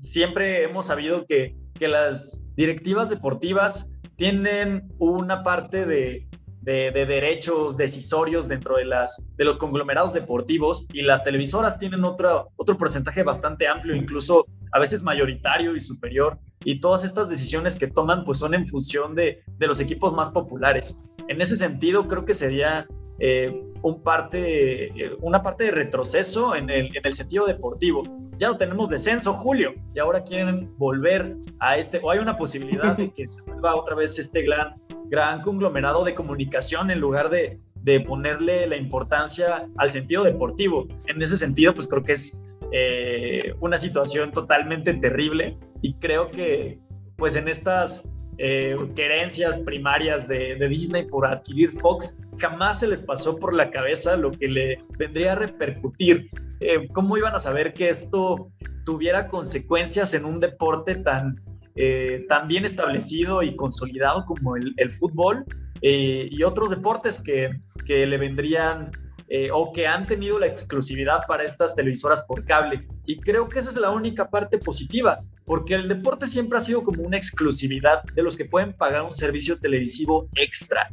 siempre 0.00 0.64
hemos 0.64 0.86
sabido 0.86 1.26
que 1.26 1.54
que 1.78 1.88
las 1.88 2.47
directivas 2.58 3.08
deportivas 3.08 3.92
tienen 4.16 4.92
una 4.98 5.44
parte 5.44 5.86
de, 5.86 6.26
derechos 6.60 7.76
decisorios 7.76 8.48
dentro 8.48 8.76
de, 8.76 8.84
las, 8.84 9.30
de 9.36 9.44
los 9.44 9.56
conglomerados 9.56 10.12
deportivos 10.12 10.86
y 10.92 11.02
las 11.02 11.22
televisoras 11.24 11.78
tienen 11.78 12.04
otro, 12.04 12.48
otro 12.56 12.76
porcentaje 12.76 13.22
bastante 13.22 13.68
amplio, 13.68 13.94
incluso 13.94 14.44
a 14.72 14.80
veces 14.80 15.04
mayoritario 15.04 15.74
y 15.76 15.80
superior. 15.80 16.40
Y 16.64 16.80
todas 16.80 17.04
estas 17.04 17.28
decisiones 17.30 17.78
que 17.78 17.86
toman 17.86 18.24
pues 18.24 18.38
son 18.38 18.52
en 18.54 18.66
función 18.66 19.14
de, 19.14 19.44
los 19.60 19.78
equipos 19.78 20.12
más 20.12 20.28
populares. 20.28 21.00
En 21.28 21.40
ese 21.40 21.56
sentido, 21.56 22.08
creo 22.08 22.24
que 22.24 22.34
sería 22.34 22.88
eh, 23.20 23.62
un 23.82 24.02
parte, 24.02 24.86
eh, 24.86 25.16
una 25.20 25.42
parte 25.42 25.64
de 25.64 25.70
retroceso 25.70 26.54
en 26.54 26.70
el, 26.70 26.96
en 26.96 27.02
el 27.04 27.12
sentido 27.12 27.46
deportivo. 27.46 28.02
Ya 28.36 28.48
no 28.48 28.56
tenemos 28.56 28.88
descenso, 28.88 29.34
Julio, 29.34 29.74
y 29.94 29.98
ahora 29.98 30.22
quieren 30.22 30.72
volver 30.78 31.36
a 31.58 31.76
este, 31.76 32.00
o 32.02 32.10
hay 32.10 32.18
una 32.18 32.36
posibilidad 32.36 32.96
de 32.96 33.10
que 33.10 33.26
se 33.26 33.42
vuelva 33.42 33.74
otra 33.74 33.96
vez 33.96 34.18
este 34.18 34.42
gran, 34.42 34.80
gran 35.06 35.42
conglomerado 35.42 36.04
de 36.04 36.14
comunicación 36.14 36.90
en 36.90 37.00
lugar 37.00 37.30
de, 37.30 37.58
de 37.82 38.00
ponerle 38.00 38.66
la 38.66 38.76
importancia 38.76 39.68
al 39.76 39.90
sentido 39.90 40.22
deportivo. 40.22 40.86
En 41.06 41.20
ese 41.20 41.36
sentido, 41.36 41.74
pues 41.74 41.88
creo 41.88 42.04
que 42.04 42.12
es 42.12 42.40
eh, 42.70 43.54
una 43.60 43.78
situación 43.78 44.30
totalmente 44.30 44.92
terrible 44.94 45.56
y 45.80 45.94
creo 45.94 46.30
que 46.30 46.78
pues 47.16 47.34
en 47.36 47.48
estas 47.48 48.08
eh, 48.38 48.76
querencias 48.94 49.58
primarias 49.58 50.26
de, 50.28 50.56
Disney 50.68 51.04
por 51.04 51.26
adquirir 51.26 51.70
Fox, 51.70 52.20
jamás 52.38 52.80
se 52.80 52.88
les 52.88 53.00
pasó 53.00 53.38
por 53.38 53.52
la 53.52 53.70
cabeza 53.70 54.16
lo 54.16 54.30
que 54.30 54.48
le 54.48 54.84
vendría 54.96 55.32
a 55.32 55.34
repercutir. 55.34 56.30
Eh, 56.60 56.88
¿Cómo 56.92 57.16
iban 57.16 57.34
a 57.34 57.38
saber 57.38 57.72
que 57.72 57.88
esto 57.88 58.50
tuviera 58.84 59.28
consecuencias 59.28 60.14
en 60.14 60.24
un 60.24 60.40
deporte 60.40 60.94
tan, 60.96 61.40
eh, 61.74 62.26
bien 62.46 62.64
establecido 62.64 63.42
y 63.42 63.54
consolidado 63.54 64.24
como 64.24 64.56
el, 64.56 64.90
fútbol 64.90 65.44
y 65.80 66.42
otros 66.42 66.70
deportes 66.70 67.22
que, 67.22 67.50
que 67.86 68.04
le 68.06 68.18
vendrían 68.18 68.90
eh, 69.30 69.50
o 69.52 69.70
que 69.74 69.86
han 69.86 70.06
tenido 70.06 70.38
la 70.38 70.46
exclusividad 70.46 71.18
para 71.28 71.44
estas 71.44 71.74
televisoras 71.74 72.24
por 72.26 72.46
cable. 72.46 72.88
Y 73.04 73.20
creo 73.20 73.46
que 73.46 73.58
esa 73.58 73.68
es 73.68 73.76
la 73.76 73.90
única 73.90 74.30
parte 74.30 74.56
positiva, 74.56 75.18
porque 75.48 75.74
el 75.74 75.88
deporte 75.88 76.26
siempre 76.26 76.58
ha 76.58 76.60
sido 76.60 76.84
como 76.84 77.02
una 77.02 77.16
exclusividad 77.16 78.02
de 78.14 78.22
los 78.22 78.36
que 78.36 78.44
pueden 78.44 78.74
pagar 78.74 79.02
un 79.02 79.14
servicio 79.14 79.58
televisivo 79.58 80.28
extra. 80.34 80.90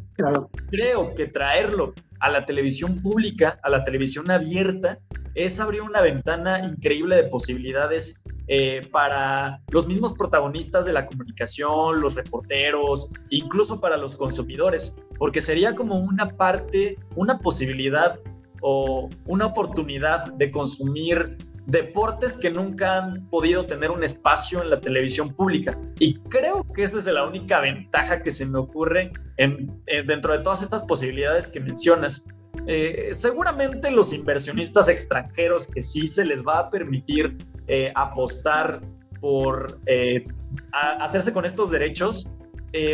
Creo 0.72 1.14
que 1.14 1.28
traerlo 1.28 1.94
a 2.22 2.30
la 2.30 2.46
televisión 2.46 3.02
pública, 3.02 3.60
a 3.62 3.70
la 3.70 3.84
televisión 3.84 4.32
abierta, 4.32 4.98
es 5.36 5.60
abrir 5.60 5.82
una 5.82 6.00
ventana 6.00 6.66
increíble 6.66 7.18
de 7.18 7.24
posibilidades 7.24 8.24
eh, 8.48 8.88
para 8.94 9.60
los 9.72 9.88
mismos 9.88 10.14
protagonistas 10.14 10.86
de 10.86 10.94
la 10.94 11.06
comunicación, 11.06 12.00
los 12.00 12.16
reporteros, 12.16 13.10
incluso 13.30 13.82
para 13.82 13.98
los 13.98 14.16
consumidores, 14.16 14.96
porque 15.18 15.42
sería 15.42 15.76
como 15.76 16.00
una 16.00 16.30
parte, 16.30 16.98
una 17.18 17.40
posibilidad 17.40 18.22
o 18.62 19.10
una 19.26 19.48
oportunidad 19.48 20.32
de 20.32 20.50
consumir 20.50 21.36
deportes 21.66 22.38
que 22.38 22.52
nunca 22.52 22.98
han 22.98 23.28
podido 23.30 23.66
tener 23.66 23.92
un 23.92 24.04
espacio 24.04 24.62
en 24.62 24.70
la 24.70 24.80
televisión 24.80 25.34
pública. 25.34 25.78
Y 26.00 26.20
creo 26.20 26.66
que 26.74 26.84
esa 26.84 27.00
es 27.00 27.08
la 27.08 27.26
única 27.26 27.60
ventaja 27.60 28.22
que 28.22 28.32
se 28.32 28.46
me 28.46 28.60
ocurre 28.60 29.12
en, 29.38 29.82
eh, 29.88 30.04
dentro 30.04 30.34
de 30.34 30.44
todas 30.44 30.64
estas 30.64 30.84
posibilidades 30.84 31.50
que 31.50 31.60
mencionas. 31.60 32.26
Eh, 32.68 33.10
seguramente 33.12 33.92
los 33.92 34.14
inversionistas 34.14 34.88
extranjeros 34.88 35.68
que 35.68 35.82
sí 35.82 36.08
se 36.08 36.26
les 36.26 36.44
va 36.44 36.60
a 36.60 36.70
permitir 36.70 37.38
eh, 37.68 37.92
apostar 37.96 38.82
por 39.20 39.80
eh, 39.86 40.26
hacerse 40.72 41.34
con 41.34 41.46
estos 41.46 41.72
derechos, 41.72 42.28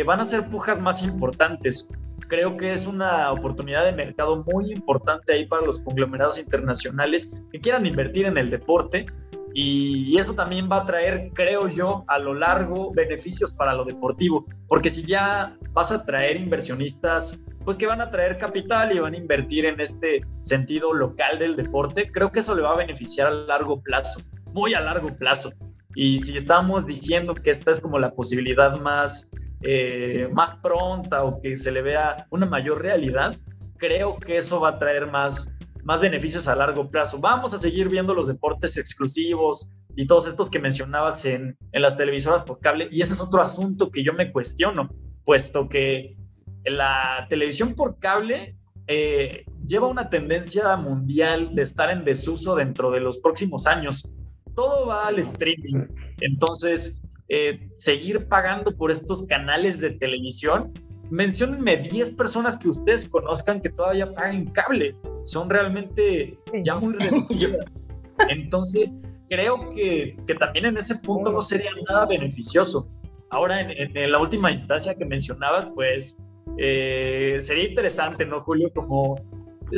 van 0.06 0.20
a 0.20 0.24
ser 0.24 0.48
pujas 0.48 0.80
más 0.80 1.02
importantes. 1.02 1.90
Creo 2.32 2.56
que 2.56 2.72
es 2.72 2.86
una 2.86 3.30
oportunidad 3.30 3.84
de 3.84 3.92
mercado 3.92 4.42
muy 4.42 4.72
importante 4.72 5.34
ahí 5.34 5.44
para 5.44 5.66
los 5.66 5.80
conglomerados 5.80 6.38
internacionales 6.38 7.30
que 7.52 7.60
quieran 7.60 7.84
invertir 7.84 8.24
en 8.24 8.38
el 8.38 8.48
deporte 8.48 9.04
y 9.52 10.16
eso 10.16 10.32
también 10.32 10.66
va 10.72 10.78
a 10.78 10.86
traer, 10.86 11.28
creo 11.34 11.68
yo, 11.68 12.06
a 12.08 12.18
lo 12.18 12.32
largo 12.32 12.90
beneficios 12.94 13.52
para 13.52 13.74
lo 13.74 13.84
deportivo, 13.84 14.46
porque 14.66 14.88
si 14.88 15.02
ya 15.02 15.58
vas 15.74 15.92
a 15.92 16.06
traer 16.06 16.38
inversionistas 16.38 17.44
pues 17.66 17.76
que 17.76 17.86
van 17.86 18.00
a 18.00 18.10
traer 18.10 18.38
capital 18.38 18.96
y 18.96 18.98
van 18.98 19.12
a 19.12 19.18
invertir 19.18 19.66
en 19.66 19.78
este 19.78 20.22
sentido 20.40 20.94
local 20.94 21.38
del 21.38 21.54
deporte, 21.54 22.10
creo 22.10 22.32
que 22.32 22.38
eso 22.38 22.54
le 22.54 22.62
va 22.62 22.72
a 22.72 22.76
beneficiar 22.78 23.26
a 23.26 23.30
largo 23.32 23.82
plazo, 23.82 24.22
muy 24.54 24.72
a 24.72 24.80
largo 24.80 25.14
plazo. 25.18 25.52
Y 25.94 26.16
si 26.16 26.38
estamos 26.38 26.86
diciendo 26.86 27.34
que 27.34 27.50
esta 27.50 27.72
es 27.72 27.78
como 27.78 27.98
la 27.98 28.12
posibilidad 28.12 28.80
más, 28.80 29.30
eh, 29.62 30.28
más 30.32 30.56
pronta 30.58 31.24
o 31.24 31.40
que 31.40 31.56
se 31.56 31.72
le 31.72 31.82
vea 31.82 32.26
una 32.30 32.46
mayor 32.46 32.82
realidad, 32.82 33.34
creo 33.76 34.16
que 34.16 34.36
eso 34.36 34.60
va 34.60 34.70
a 34.70 34.78
traer 34.78 35.10
más, 35.10 35.58
más 35.84 36.00
beneficios 36.00 36.48
a 36.48 36.56
largo 36.56 36.90
plazo. 36.90 37.18
Vamos 37.20 37.54
a 37.54 37.58
seguir 37.58 37.88
viendo 37.88 38.14
los 38.14 38.26
deportes 38.26 38.76
exclusivos 38.76 39.72
y 39.96 40.06
todos 40.06 40.26
estos 40.28 40.48
que 40.50 40.58
mencionabas 40.58 41.24
en, 41.24 41.56
en 41.72 41.82
las 41.82 41.96
televisoras 41.96 42.42
por 42.42 42.60
cable. 42.60 42.88
Y 42.90 43.02
ese 43.02 43.14
es 43.14 43.20
otro 43.20 43.40
asunto 43.40 43.90
que 43.90 44.04
yo 44.04 44.12
me 44.12 44.32
cuestiono, 44.32 44.88
puesto 45.24 45.68
que 45.68 46.16
la 46.64 47.26
televisión 47.28 47.74
por 47.74 47.98
cable 47.98 48.56
eh, 48.86 49.44
lleva 49.66 49.86
una 49.86 50.08
tendencia 50.08 50.76
mundial 50.76 51.54
de 51.54 51.62
estar 51.62 51.90
en 51.90 52.04
desuso 52.04 52.54
dentro 52.54 52.90
de 52.90 53.00
los 53.00 53.18
próximos 53.18 53.66
años. 53.66 54.12
Todo 54.54 54.86
va 54.86 55.00
al 55.00 55.18
streaming. 55.18 55.86
Entonces, 56.20 57.00
eh, 57.34 57.58
seguir 57.76 58.28
pagando 58.28 58.76
por 58.76 58.90
estos 58.90 59.26
canales 59.26 59.80
de 59.80 59.92
televisión, 59.92 60.70
menciónenme 61.10 61.78
10 61.78 62.10
personas 62.10 62.58
que 62.58 62.68
ustedes 62.68 63.08
conozcan 63.08 63.62
que 63.62 63.70
todavía 63.70 64.12
pagan 64.12 64.50
cable. 64.52 64.94
Son 65.24 65.48
realmente 65.48 66.38
ya 66.62 66.74
muy 66.76 66.92
reducidas. 66.92 67.86
Entonces, 68.28 69.00
creo 69.30 69.70
que, 69.70 70.14
que, 70.26 70.34
también 70.34 70.66
en 70.66 70.76
ese 70.76 70.96
punto 70.96 71.32
no 71.32 71.40
sería 71.40 71.70
nada 71.88 72.04
beneficioso. 72.04 72.86
Ahora, 73.30 73.62
en, 73.62 73.96
en 73.96 74.12
la 74.12 74.18
última 74.18 74.52
instancia 74.52 74.94
que 74.94 75.06
mencionabas, 75.06 75.64
pues 75.74 76.22
eh, 76.58 77.36
sería 77.38 77.64
interesante, 77.64 78.26
¿no, 78.26 78.42
Julio? 78.42 78.70
Como 78.74 79.16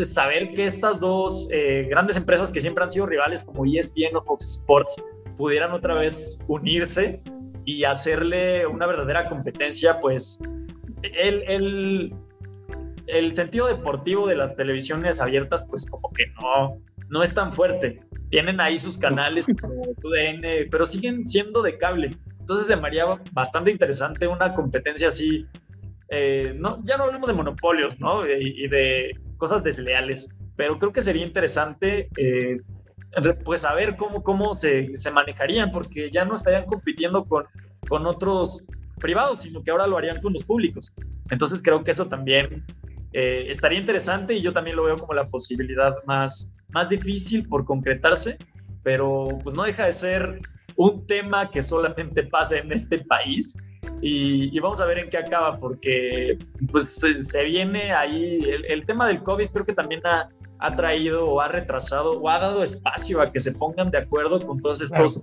saber 0.00 0.54
que 0.54 0.66
estas 0.66 0.98
dos 0.98 1.48
eh, 1.52 1.86
grandes 1.88 2.16
empresas 2.16 2.50
que 2.50 2.60
siempre 2.60 2.82
han 2.82 2.90
sido 2.90 3.06
rivales, 3.06 3.44
como 3.44 3.64
ESPN 3.64 4.16
o 4.16 4.22
Fox 4.22 4.58
Sports, 4.58 5.04
pudieran 5.36 5.70
otra 5.70 5.94
vez 5.94 6.40
unirse 6.48 7.20
y 7.64 7.84
hacerle 7.84 8.66
una 8.66 8.86
verdadera 8.86 9.28
competencia, 9.28 10.00
pues 10.00 10.38
el, 11.02 12.12
el, 13.06 13.32
sentido 13.32 13.66
deportivo 13.66 14.26
de 14.26 14.36
las 14.36 14.56
televisiones 14.56 15.20
abiertas, 15.20 15.64
pues 15.64 15.86
como 15.86 16.10
que 16.12 16.26
no, 16.40 16.78
no 17.08 17.22
es 17.22 17.34
tan 17.34 17.52
fuerte. 17.52 18.00
Tienen 18.30 18.60
ahí 18.60 18.76
sus 18.76 18.98
canales 18.98 19.46
como 19.60 19.82
TUDN, 20.00 20.68
pero 20.70 20.86
siguen 20.86 21.26
siendo 21.26 21.62
de 21.62 21.78
cable. 21.78 22.16
Entonces 22.40 22.66
se 22.66 22.76
me 22.76 22.90
bastante 23.32 23.70
interesante 23.70 24.26
una 24.26 24.52
competencia 24.52 25.08
así 25.08 25.46
eh, 26.08 26.54
no, 26.56 26.80
ya 26.84 26.96
no 26.96 27.04
hablemos 27.04 27.26
de 27.28 27.34
monopolios, 27.34 27.98
¿no? 27.98 28.26
Y, 28.26 28.68
de 28.68 29.18
cosas 29.36 29.64
desleales, 29.64 30.38
pero 30.56 30.78
creo 30.78 30.92
que 30.92 31.02
sería 31.02 31.26
interesante, 31.26 32.08
eh, 32.16 32.60
pues, 33.44 33.62
saber 33.62 33.96
cómo, 33.96 34.22
cómo 34.22 34.54
se, 34.54 34.96
se, 34.96 35.10
manejarían, 35.10 35.70
porque 35.70 36.10
ya 36.10 36.24
no 36.24 36.34
estarían 36.34 36.66
compitiendo 36.66 37.24
con, 37.24 37.44
con 37.88 38.06
otros 38.06 38.62
privados, 39.00 39.42
sino 39.42 39.62
que 39.62 39.70
ahora 39.70 39.86
lo 39.86 39.96
harían 39.96 40.20
con 40.20 40.32
los 40.32 40.44
públicos. 40.44 40.94
Entonces 41.30 41.62
creo 41.62 41.84
que 41.84 41.90
eso 41.90 42.06
también 42.06 42.64
eh, 43.12 43.46
estaría 43.48 43.78
interesante 43.78 44.34
y 44.34 44.42
yo 44.42 44.52
también 44.52 44.76
lo 44.76 44.84
veo 44.84 44.96
como 44.96 45.14
la 45.14 45.28
posibilidad 45.28 45.94
más, 46.04 46.56
más 46.68 46.88
difícil 46.88 47.48
por 47.48 47.64
concretarse, 47.64 48.38
pero 48.82 49.24
pues 49.42 49.54
no 49.54 49.62
deja 49.62 49.86
de 49.86 49.92
ser 49.92 50.40
un 50.76 51.06
tema 51.06 51.50
que 51.50 51.62
solamente 51.62 52.24
pasa 52.24 52.58
en 52.58 52.72
este 52.72 52.98
país 52.98 53.56
y, 54.00 54.58
vamos 54.58 54.80
a 54.80 54.86
ver 54.86 54.98
en 54.98 55.08
qué 55.08 55.18
acaba, 55.18 55.58
porque 55.58 56.36
pues 56.70 57.00
se, 57.00 57.44
viene 57.44 57.92
ahí, 57.92 58.38
el, 58.68 58.84
tema 58.84 59.06
del 59.06 59.22
COVID 59.22 59.48
creo 59.48 59.64
que 59.64 59.72
también 59.72 60.00
ha, 60.04 60.28
ha, 60.64 60.76
traído 60.76 61.28
o 61.28 61.40
ha 61.40 61.48
retrasado 61.48 62.20
o 62.20 62.28
ha 62.28 62.38
dado 62.38 62.62
espacio 62.62 63.20
a 63.20 63.30
que 63.30 63.40
se 63.40 63.52
pongan 63.52 63.90
de 63.90 63.98
acuerdo 63.98 64.44
con 64.46 64.60
todos 64.60 64.80
estos 64.80 65.20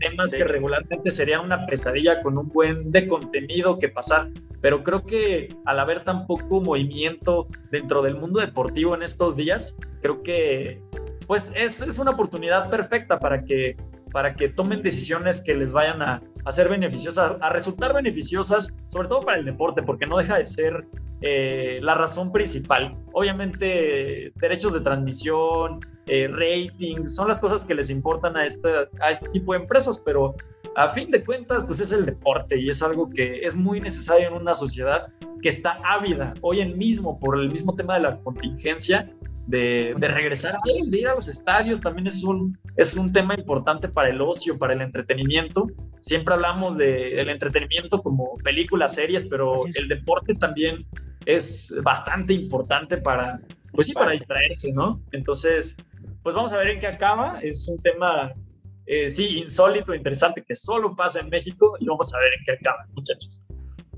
temas 0.00 0.32
que 0.32 0.44
regularmente 0.44 1.10
sería 1.10 1.40
una 1.40 1.66
pesadilla 1.66 2.22
con 2.22 2.38
un 2.38 2.48
buen 2.48 2.90
de 2.90 3.06
contenido 3.06 3.78
que 3.78 3.88
pasar. 3.88 4.28
Pero 4.60 4.82
creo 4.82 5.04
que 5.04 5.54
al 5.64 5.78
haber 5.78 6.04
tan 6.04 6.26
poco 6.26 6.60
movimiento 6.60 7.46
dentro 7.70 8.02
del 8.02 8.16
mundo 8.16 8.40
deportivo 8.40 8.94
en 8.94 9.02
estos 9.02 9.36
días, 9.36 9.76
creo 10.02 10.22
que 10.22 10.82
pues 11.26 11.52
es, 11.54 11.82
es 11.82 11.98
una 11.98 12.12
oportunidad 12.12 12.70
perfecta 12.70 13.18
para 13.18 13.44
que 13.44 13.76
para 14.10 14.34
que 14.34 14.48
tomen 14.48 14.82
decisiones 14.82 15.40
que 15.40 15.54
les 15.54 15.72
vayan 15.72 16.02
a, 16.02 16.22
a 16.48 16.52
ser 16.52 16.70
beneficiosas, 16.70 17.36
a 17.42 17.50
resultar 17.50 17.92
beneficiosas, 17.92 18.78
sobre 18.88 19.06
todo 19.06 19.20
para 19.20 19.36
el 19.36 19.44
deporte, 19.44 19.82
porque 19.82 20.06
no 20.06 20.16
deja 20.16 20.38
de 20.38 20.46
ser 20.46 20.86
eh, 21.20 21.78
la 21.82 21.94
razón 21.94 22.32
principal. 22.32 22.96
Obviamente, 23.12 24.32
derechos 24.34 24.72
de 24.72 24.80
transmisión, 24.80 25.80
eh, 26.06 26.26
rating, 26.26 27.04
son 27.04 27.28
las 27.28 27.38
cosas 27.38 27.66
que 27.66 27.74
les 27.74 27.90
importan 27.90 28.38
a 28.38 28.46
este, 28.46 28.70
a 28.98 29.10
este 29.10 29.28
tipo 29.28 29.52
de 29.52 29.58
empresas, 29.58 29.98
pero 30.02 30.36
a 30.74 30.88
fin 30.88 31.10
de 31.10 31.22
cuentas, 31.22 31.64
pues 31.64 31.80
es 31.80 31.92
el 31.92 32.06
deporte 32.06 32.58
y 32.58 32.70
es 32.70 32.82
algo 32.82 33.10
que 33.10 33.42
es 33.42 33.54
muy 33.54 33.78
necesario 33.82 34.28
en 34.28 34.34
una 34.34 34.54
sociedad 34.54 35.08
que 35.42 35.50
está 35.50 35.78
ávida 35.84 36.32
hoy 36.40 36.60
en 36.60 36.78
mismo 36.78 37.20
por 37.20 37.38
el 37.38 37.52
mismo 37.52 37.76
tema 37.76 37.94
de 37.96 38.00
la 38.00 38.18
contingencia 38.20 39.12
de, 39.48 39.94
regresar 39.98 40.56
a 40.56 40.60
de 40.64 40.98
ir 40.98 41.08
a 41.08 41.14
los 41.14 41.26
estadios, 41.28 41.80
también 41.80 42.06
es 42.06 42.22
un, 42.22 42.58
es 42.76 42.94
un 42.94 43.12
tema 43.12 43.34
importante 43.34 43.88
para 43.88 44.10
el 44.10 44.20
ocio, 44.20 44.58
para 44.58 44.74
el 44.74 44.82
entretenimiento. 44.82 45.68
Siempre 46.00 46.34
hablamos 46.34 46.76
del 46.76 47.28
entretenimiento 47.30 48.02
como 48.02 48.36
películas, 48.44 48.94
series, 48.94 49.24
pero 49.24 49.56
el 49.74 49.88
deporte 49.88 50.34
también 50.34 50.86
es 51.24 51.74
bastante 51.82 52.34
importante 52.34 52.98
para, 52.98 53.40
pues 53.72 53.86
sí, 53.86 53.94
para 53.94 54.12
distraerse, 54.12 54.70
¿no? 54.72 55.00
Entonces, 55.12 55.76
pues 56.22 56.34
vamos 56.34 56.52
a 56.52 56.58
ver 56.58 56.68
en 56.68 56.80
qué 56.80 56.86
acaba. 56.86 57.40
Es 57.40 57.66
un 57.68 57.80
tema, 57.82 58.34
eh, 58.84 59.08
sí, 59.08 59.38
insólito, 59.38 59.94
interesante, 59.94 60.44
que 60.46 60.54
solo 60.54 60.94
pasa 60.94 61.20
en 61.20 61.30
México 61.30 61.74
y 61.80 61.86
vamos 61.86 62.12
a 62.12 62.18
ver 62.18 62.34
en 62.38 62.44
qué 62.44 62.52
acaba, 62.52 62.86
muchachos. 62.94 63.47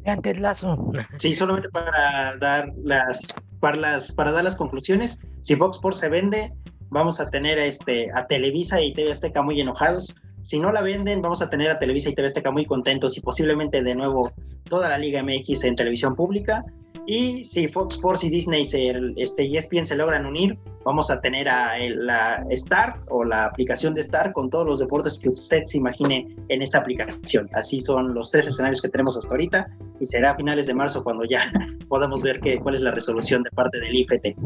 Antes 0.07 0.41
lazo. 0.41 0.93
Sí, 1.19 1.35
solamente 1.35 1.69
para 1.69 2.37
dar 2.39 2.73
las 2.83 3.27
para 3.61 3.79
las 3.79 4.13
para 4.13 4.33
dar 4.33 4.45
las 4.45 4.57
conclusiones, 4.57 5.19
si 5.41 5.57
Fox 5.57 5.77
Sports 5.77 5.99
se 5.99 6.09
vende, 6.09 6.53
vamos 6.89 7.21
a 7.21 7.31
tener 7.31 7.59
este 7.59 8.11
a 8.15 8.27
Televisa 8.27 8.81
y 8.81 8.93
TV 8.95 9.11
Azteca 9.11 9.43
muy 9.43 9.61
enojados. 9.61 10.15
Si 10.43 10.59
no 10.59 10.73
la 10.73 10.81
venden, 10.81 11.21
vamos 11.21 11.43
a 11.43 11.51
tener 11.51 11.71
a 11.71 11.79
Televisa 11.79 12.09
y 12.09 12.15
TV 12.15 12.27
Azteca 12.27 12.51
muy 12.51 12.65
contentos 12.65 13.19
y 13.19 13.21
posiblemente 13.21 13.83
de 13.83 13.95
nuevo 13.95 14.33
toda 14.65 14.89
la 14.89 14.99
Liga 14.99 15.23
MX 15.23 15.65
en 15.65 15.77
televisión 15.77 16.17
pública. 16.17 16.65
Y 17.11 17.43
si 17.43 17.67
Fox 17.67 17.97
Sports 17.97 18.23
y 18.23 18.31
Disney 18.31 18.65
se, 18.65 18.95
este, 19.17 19.43
y 19.43 19.57
ESPN 19.57 19.85
se 19.85 19.97
logran 19.97 20.27
unir, 20.27 20.57
vamos 20.85 21.11
a 21.11 21.21
tener 21.21 21.49
a 21.49 21.77
la 21.77 22.47
Star 22.51 23.01
o 23.09 23.25
la 23.25 23.47
aplicación 23.47 23.95
de 23.95 24.01
Star 24.03 24.33
con 24.33 24.49
todos 24.49 24.65
los 24.65 24.79
deportes 24.79 25.19
que 25.19 25.29
usted 25.29 25.65
se 25.65 25.79
imagine 25.79 26.33
en 26.49 26.63
esa 26.63 26.79
aplicación. 26.79 27.51
Así 27.53 27.81
son 27.81 28.15
los 28.15 28.31
tres 28.31 28.47
escenarios 28.47 28.81
que 28.81 28.89
tenemos 28.89 29.17
hasta 29.17 29.35
ahorita 29.35 29.67
y 29.99 30.05
será 30.05 30.31
a 30.31 30.37
finales 30.37 30.69
de 30.69 30.75
marzo 30.75 31.03
cuando 31.03 31.25
ya 31.25 31.43
podamos 31.89 32.23
ver 32.23 32.39
qué, 32.39 32.61
cuál 32.61 32.77
es 32.77 32.83
la 32.83 32.93
resolución 32.93 33.43
de 33.43 33.51
parte 33.51 33.81
del 33.81 33.93
IFT. 33.93 34.37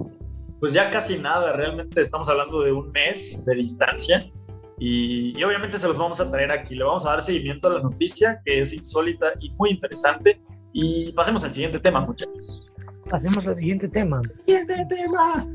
Pues 0.58 0.72
ya 0.72 0.88
casi 0.88 1.18
nada, 1.18 1.52
realmente 1.52 2.00
estamos 2.00 2.30
hablando 2.30 2.62
de 2.62 2.72
un 2.72 2.90
mes 2.92 3.44
de 3.44 3.56
distancia 3.56 4.32
y, 4.78 5.38
y 5.38 5.44
obviamente 5.44 5.76
se 5.76 5.86
los 5.86 5.98
vamos 5.98 6.18
a 6.18 6.30
traer 6.30 6.50
aquí. 6.50 6.76
Le 6.76 6.84
vamos 6.84 7.04
a 7.04 7.10
dar 7.10 7.20
seguimiento 7.20 7.68
a 7.68 7.74
la 7.74 7.80
noticia 7.82 8.40
que 8.42 8.62
es 8.62 8.72
insólita 8.72 9.34
y 9.38 9.50
muy 9.50 9.68
interesante 9.68 10.40
y 10.74 11.12
pasemos 11.12 11.44
al 11.44 11.54
siguiente 11.54 11.78
tema, 11.78 12.00
muchachos. 12.00 12.72
Pasemos 13.08 13.46
al 13.46 13.56
siguiente 13.56 13.88
tema. 13.88 14.20
Siguiente 14.44 14.84
tema. 14.88 15.46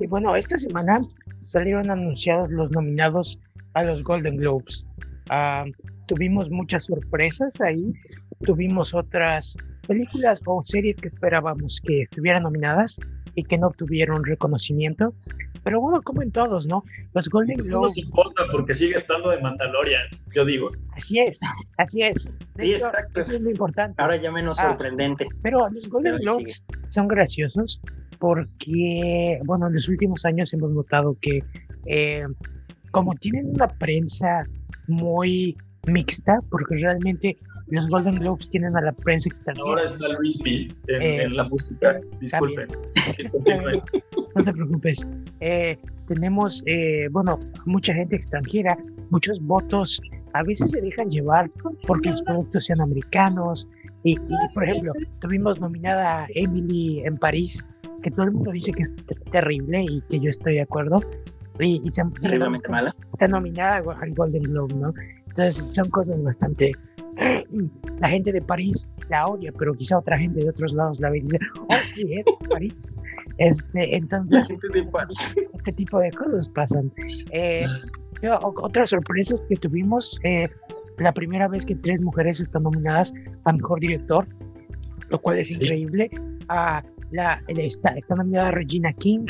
Y 0.00 0.06
bueno, 0.08 0.34
esta 0.34 0.58
semana 0.58 1.00
salieron 1.42 1.88
anunciados 1.88 2.50
los 2.50 2.70
nominados 2.72 3.38
a 3.74 3.84
los 3.84 4.02
Golden 4.02 4.38
Globes. 4.38 4.84
Ah, 5.30 5.64
tuvimos 6.06 6.50
muchas 6.50 6.86
sorpresas 6.86 7.52
ahí. 7.60 7.92
Tuvimos 8.40 8.92
otras 8.92 9.56
películas 9.86 10.40
o 10.46 10.62
series 10.64 10.96
que 10.96 11.08
esperábamos 11.08 11.80
que 11.84 12.02
estuvieran 12.02 12.42
nominadas 12.42 12.96
y 13.36 13.44
que 13.44 13.58
no 13.58 13.68
obtuvieron 13.68 14.24
reconocimiento. 14.24 15.14
Pero 15.66 15.80
bueno, 15.80 16.00
como 16.00 16.22
en 16.22 16.30
todos, 16.30 16.64
¿no? 16.68 16.84
Los 17.12 17.28
Golden 17.28 17.56
Globes. 17.56 17.72
No 17.72 17.80
nos 17.80 17.98
importa 17.98 18.44
porque 18.52 18.72
sigue 18.72 18.94
estando 18.94 19.30
de 19.30 19.40
Mandalorian, 19.40 20.04
yo 20.32 20.44
digo. 20.44 20.70
Así 20.92 21.18
es, 21.18 21.40
así 21.76 22.02
es. 22.02 22.32
sí, 22.56 22.72
exacto. 22.72 23.18
Eso 23.18 23.32
es 23.32 23.40
lo 23.40 23.50
importante. 23.50 24.00
Ahora 24.00 24.14
ya 24.14 24.30
menos 24.30 24.60
ah, 24.60 24.68
sorprendente. 24.68 25.26
Pero 25.42 25.68
los 25.68 25.88
Golden 25.88 26.18
Globes 26.18 26.62
son 26.88 27.08
graciosos 27.08 27.82
porque, 28.20 29.40
bueno, 29.44 29.66
en 29.66 29.74
los 29.74 29.88
últimos 29.88 30.24
años 30.24 30.54
hemos 30.54 30.70
notado 30.70 31.16
que 31.20 31.42
eh, 31.86 32.26
como 32.92 33.16
tienen 33.16 33.48
una 33.48 33.66
prensa 33.66 34.44
muy 34.86 35.56
mixta, 35.88 36.38
porque 36.48 36.76
realmente 36.76 37.38
los 37.68 37.88
Golden 37.88 38.16
Globes 38.16 38.48
tienen 38.50 38.76
a 38.76 38.80
la 38.80 38.92
prensa 38.92 39.28
extranjera. 39.28 39.66
Ahora 39.66 39.90
está 39.90 40.08
Luis 40.08 40.38
B 40.42 40.68
en, 40.88 41.02
eh, 41.02 41.28
la 41.30 41.44
música, 41.44 42.00
disculpen. 42.20 42.68
no 44.36 44.44
te 44.44 44.52
preocupes. 44.52 45.06
Eh, 45.40 45.76
tenemos, 46.06 46.62
eh, 46.66 47.08
bueno, 47.10 47.40
mucha 47.64 47.92
gente 47.92 48.16
extranjera, 48.16 48.78
muchos 49.10 49.40
votos, 49.40 50.00
a 50.32 50.42
veces 50.42 50.70
se 50.70 50.80
dejan 50.80 51.10
llevar 51.10 51.50
porque 51.86 52.10
los 52.10 52.22
productos 52.22 52.66
sean 52.66 52.80
americanos. 52.80 53.66
Y, 54.04 54.16
por 54.54 54.62
ejemplo, 54.62 54.92
tuvimos 55.20 55.60
nominada 55.60 56.24
a 56.24 56.26
Emily 56.34 57.00
en 57.00 57.16
París, 57.16 57.66
que 58.02 58.10
todo 58.12 58.26
el 58.26 58.32
mundo 58.32 58.52
dice 58.52 58.70
que 58.72 58.84
es 58.84 58.92
terrible 59.32 59.82
y 59.82 60.00
que 60.02 60.20
yo 60.20 60.30
estoy 60.30 60.54
de 60.54 60.62
acuerdo. 60.62 61.00
Y, 61.58 61.80
y 61.84 61.90
se, 61.90 62.04
Terriblemente 62.20 62.70
mala. 62.70 62.94
Está 63.12 63.26
nominada 63.26 63.82
al 64.00 64.14
Golden 64.14 64.42
Globe, 64.42 64.74
¿no? 64.74 64.92
Entonces 65.26 65.56
son 65.74 65.90
cosas 65.90 66.22
bastante 66.22 66.72
la 68.00 68.08
gente 68.08 68.32
de 68.32 68.42
París 68.42 68.88
la 69.08 69.26
odia, 69.26 69.52
pero 69.58 69.74
quizá 69.74 69.98
otra 69.98 70.18
gente 70.18 70.42
de 70.42 70.50
otros 70.50 70.72
lados 70.72 71.00
la 71.00 71.10
ve 71.10 71.18
y 71.18 71.20
dice, 71.22 71.38
oh, 71.68 71.74
sí, 71.76 72.14
es 72.14 72.48
París. 72.48 72.94
Este, 73.38 73.96
entonces, 73.96 74.48
este 74.50 75.72
tipo 75.72 75.98
de 75.98 76.10
cosas 76.12 76.48
pasan. 76.48 76.92
Eh, 77.30 77.66
otras 78.40 78.90
sorpresas 78.90 79.40
que 79.48 79.56
tuvimos, 79.56 80.18
eh, 80.24 80.48
la 80.98 81.12
primera 81.12 81.48
vez 81.48 81.66
que 81.66 81.74
tres 81.74 82.00
mujeres 82.00 82.40
están 82.40 82.62
nominadas 82.62 83.12
a 83.44 83.52
Mejor 83.52 83.80
Director, 83.80 84.26
lo 85.10 85.20
cual 85.20 85.38
es 85.38 85.54
increíble. 85.56 86.10
a 86.48 86.82
la, 87.12 87.40
está, 87.48 87.90
está 87.90 88.14
nominada 88.16 88.50
Regina 88.50 88.92
King, 88.92 89.26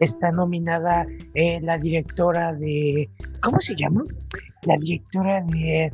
está 0.00 0.30
nominada 0.30 1.06
eh, 1.34 1.60
la 1.60 1.78
directora 1.78 2.54
de, 2.54 3.10
¿cómo 3.42 3.60
se 3.60 3.74
llama? 3.76 4.04
La 4.62 4.76
directora 4.78 5.42
de 5.42 5.92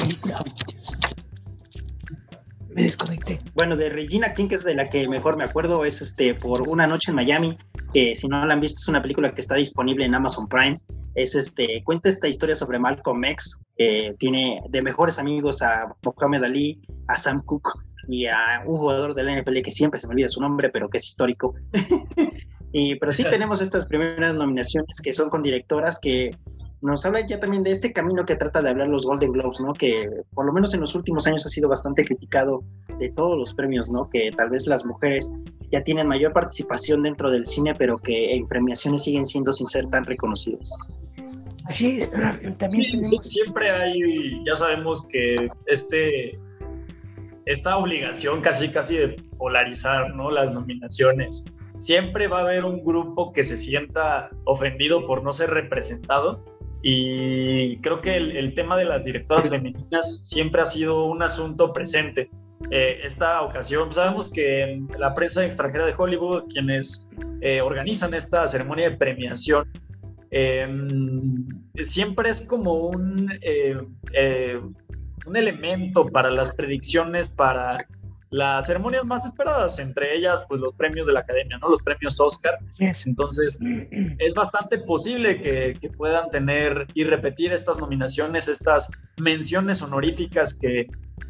película. 0.00 0.44
Me 2.68 2.84
desconecté. 2.84 3.40
Bueno, 3.54 3.76
de 3.76 3.88
Regina 3.90 4.32
King, 4.32 4.48
que 4.48 4.54
es 4.54 4.64
de 4.64 4.74
la 4.74 4.88
que 4.88 5.08
mejor 5.08 5.36
me 5.36 5.44
acuerdo, 5.44 5.84
es 5.84 6.00
este 6.00 6.34
por 6.34 6.68
Una 6.68 6.86
Noche 6.86 7.10
en 7.10 7.16
Miami, 7.16 7.58
que 7.92 8.14
si 8.14 8.28
no 8.28 8.46
la 8.46 8.54
han 8.54 8.60
visto 8.60 8.78
es 8.78 8.88
una 8.88 9.02
película 9.02 9.34
que 9.34 9.40
está 9.40 9.56
disponible 9.56 10.04
en 10.04 10.14
Amazon 10.14 10.46
Prime. 10.48 10.76
Es 11.16 11.34
este, 11.34 11.82
cuenta 11.84 12.08
esta 12.08 12.28
historia 12.28 12.54
sobre 12.54 12.78
Malcolm 12.78 13.24
X, 13.24 13.60
que 13.76 14.14
tiene 14.18 14.62
de 14.68 14.82
mejores 14.82 15.18
amigos 15.18 15.62
a 15.62 15.92
Mohamed 16.04 16.44
Ali, 16.44 16.80
a 17.08 17.16
Sam 17.16 17.42
Cooke 17.44 17.72
y 18.08 18.26
a 18.26 18.62
un 18.64 18.78
jugador 18.78 19.14
del 19.14 19.40
NFL 19.40 19.60
que 19.62 19.70
siempre 19.70 19.98
se 19.98 20.06
me 20.06 20.12
olvida 20.12 20.28
su 20.28 20.40
nombre, 20.40 20.70
pero 20.70 20.88
que 20.88 20.98
es 20.98 21.08
histórico. 21.08 21.54
y, 22.72 22.94
pero 22.96 23.12
sí 23.12 23.24
tenemos 23.30 23.60
estas 23.60 23.86
primeras 23.86 24.34
nominaciones 24.34 25.00
que 25.02 25.12
son 25.12 25.28
con 25.28 25.42
directoras 25.42 25.98
que 25.98 26.36
nos 26.82 27.04
habla 27.04 27.26
ya 27.26 27.38
también 27.38 27.62
de 27.62 27.70
este 27.70 27.92
camino 27.92 28.24
que 28.24 28.36
trata 28.36 28.62
de 28.62 28.70
hablar 28.70 28.88
los 28.88 29.04
Golden 29.04 29.32
Globes, 29.32 29.60
¿no? 29.60 29.72
Que 29.74 30.08
por 30.34 30.46
lo 30.46 30.52
menos 30.52 30.72
en 30.72 30.80
los 30.80 30.94
últimos 30.94 31.26
años 31.26 31.44
ha 31.44 31.48
sido 31.50 31.68
bastante 31.68 32.04
criticado 32.04 32.62
de 32.98 33.10
todos 33.10 33.36
los 33.36 33.54
premios, 33.54 33.90
¿no? 33.90 34.08
Que 34.08 34.32
tal 34.32 34.50
vez 34.50 34.66
las 34.66 34.84
mujeres 34.84 35.32
ya 35.70 35.82
tienen 35.82 36.08
mayor 36.08 36.32
participación 36.32 37.02
dentro 37.02 37.30
del 37.30 37.46
cine, 37.46 37.74
pero 37.74 37.98
que 37.98 38.34
en 38.34 38.48
premiaciones 38.48 39.02
siguen 39.04 39.26
siendo 39.26 39.52
sin 39.52 39.66
ser 39.66 39.86
tan 39.86 40.04
reconocidas. 40.04 40.74
Sí, 41.68 42.00
también 42.58 43.02
siempre 43.02 43.70
hay, 43.70 44.44
ya 44.44 44.56
sabemos 44.56 45.06
que 45.06 45.50
este 45.66 46.38
esta 47.46 47.76
obligación 47.76 48.40
casi 48.42 48.68
casi 48.68 48.96
de 48.96 49.08
polarizar, 49.38 50.14
¿no? 50.14 50.30
Las 50.30 50.52
nominaciones. 50.52 51.44
Siempre 51.78 52.28
va 52.28 52.38
a 52.38 52.42
haber 52.42 52.64
un 52.64 52.84
grupo 52.84 53.32
que 53.32 53.42
se 53.42 53.56
sienta 53.56 54.30
ofendido 54.44 55.06
por 55.06 55.22
no 55.22 55.32
ser 55.32 55.50
representado 55.50 56.44
y 56.82 57.76
creo 57.78 58.00
que 58.00 58.16
el, 58.16 58.54
tema 58.54 58.76
de 58.76 58.84
las 58.84 59.04
directoras 59.04 59.48
femeninas 59.48 60.20
siempre 60.22 60.62
ha 60.62 60.66
sido 60.66 61.04
un 61.04 61.22
asunto 61.22 61.72
presente. 61.72 62.30
Eh, 62.70 63.00
esta 63.04 63.42
ocasión, 63.42 63.84
pues, 63.84 63.96
sabemos 63.96 64.30
que 64.30 64.82
la 64.98 65.14
prensa 65.14 65.44
extranjera 65.44 65.86
de 65.86 65.94
Hollywood, 65.96 66.44
quienes 66.48 67.08
eh, 67.40 67.60
organizan 67.60 68.14
esta 68.14 68.46
ceremonia 68.48 68.90
de 68.90 68.96
premiación, 68.96 69.70
em, 70.30 71.46
siempre 71.76 72.30
es 72.30 72.46
como 72.46 72.74
un, 72.74 73.30
eh, 73.42 74.60
un 75.26 75.36
elemento 75.36 76.06
para 76.06 76.30
las 76.30 76.54
predicciones, 76.54 77.28
para 77.28 77.76
las 78.30 78.66
ceremonias 78.66 79.04
más 79.04 79.26
esperadas, 79.26 79.78
entre 79.80 80.16
ellas 80.16 80.42
pues 80.48 80.60
los 80.60 80.72
premios 80.74 81.06
de 81.06 81.12
la 81.12 81.20
academia, 81.20 81.58
¿no? 81.58 81.68
Los 81.68 81.82
premios 81.82 82.14
Oscar. 82.18 82.58
Entonces 82.78 83.58
es 84.18 84.34
bastante 84.34 84.78
posible 84.78 85.40
que, 85.40 85.90
puedan 85.96 86.30
tener 86.30 86.86
y 86.94 87.04
repetir 87.04 87.52
estas 87.52 87.78
nominaciones, 87.78 88.48
estas 88.48 88.90
menciones 89.18 89.82
honoríficas 89.82 90.54
que, 90.54 90.86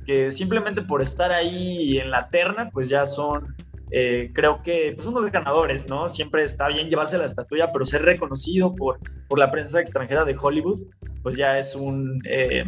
que 0.06 0.30
simplemente 0.30 0.82
por 0.82 1.02
estar 1.02 1.32
ahí 1.32 1.98
en 1.98 2.10
la 2.10 2.28
terna 2.28 2.68
pues 2.70 2.88
ya 2.88 3.06
son 3.06 3.54
eh, 3.92 4.30
creo 4.32 4.62
que 4.62 4.92
pues 4.94 5.06
unos 5.06 5.30
ganadores, 5.32 5.88
¿no? 5.88 6.08
Siempre 6.08 6.44
está 6.44 6.68
bien 6.68 6.88
llevarse 6.88 7.18
la 7.18 7.24
estatuilla, 7.26 7.72
pero 7.72 7.84
ser 7.84 8.02
reconocido 8.02 8.74
por, 8.76 9.00
por 9.28 9.38
la 9.38 9.50
prensa 9.50 9.80
extranjera 9.80 10.24
de 10.24 10.36
Hollywood, 10.40 10.82
pues 11.22 11.36
ya 11.36 11.58
es 11.58 11.74
un... 11.74 12.22
Eh, 12.24 12.64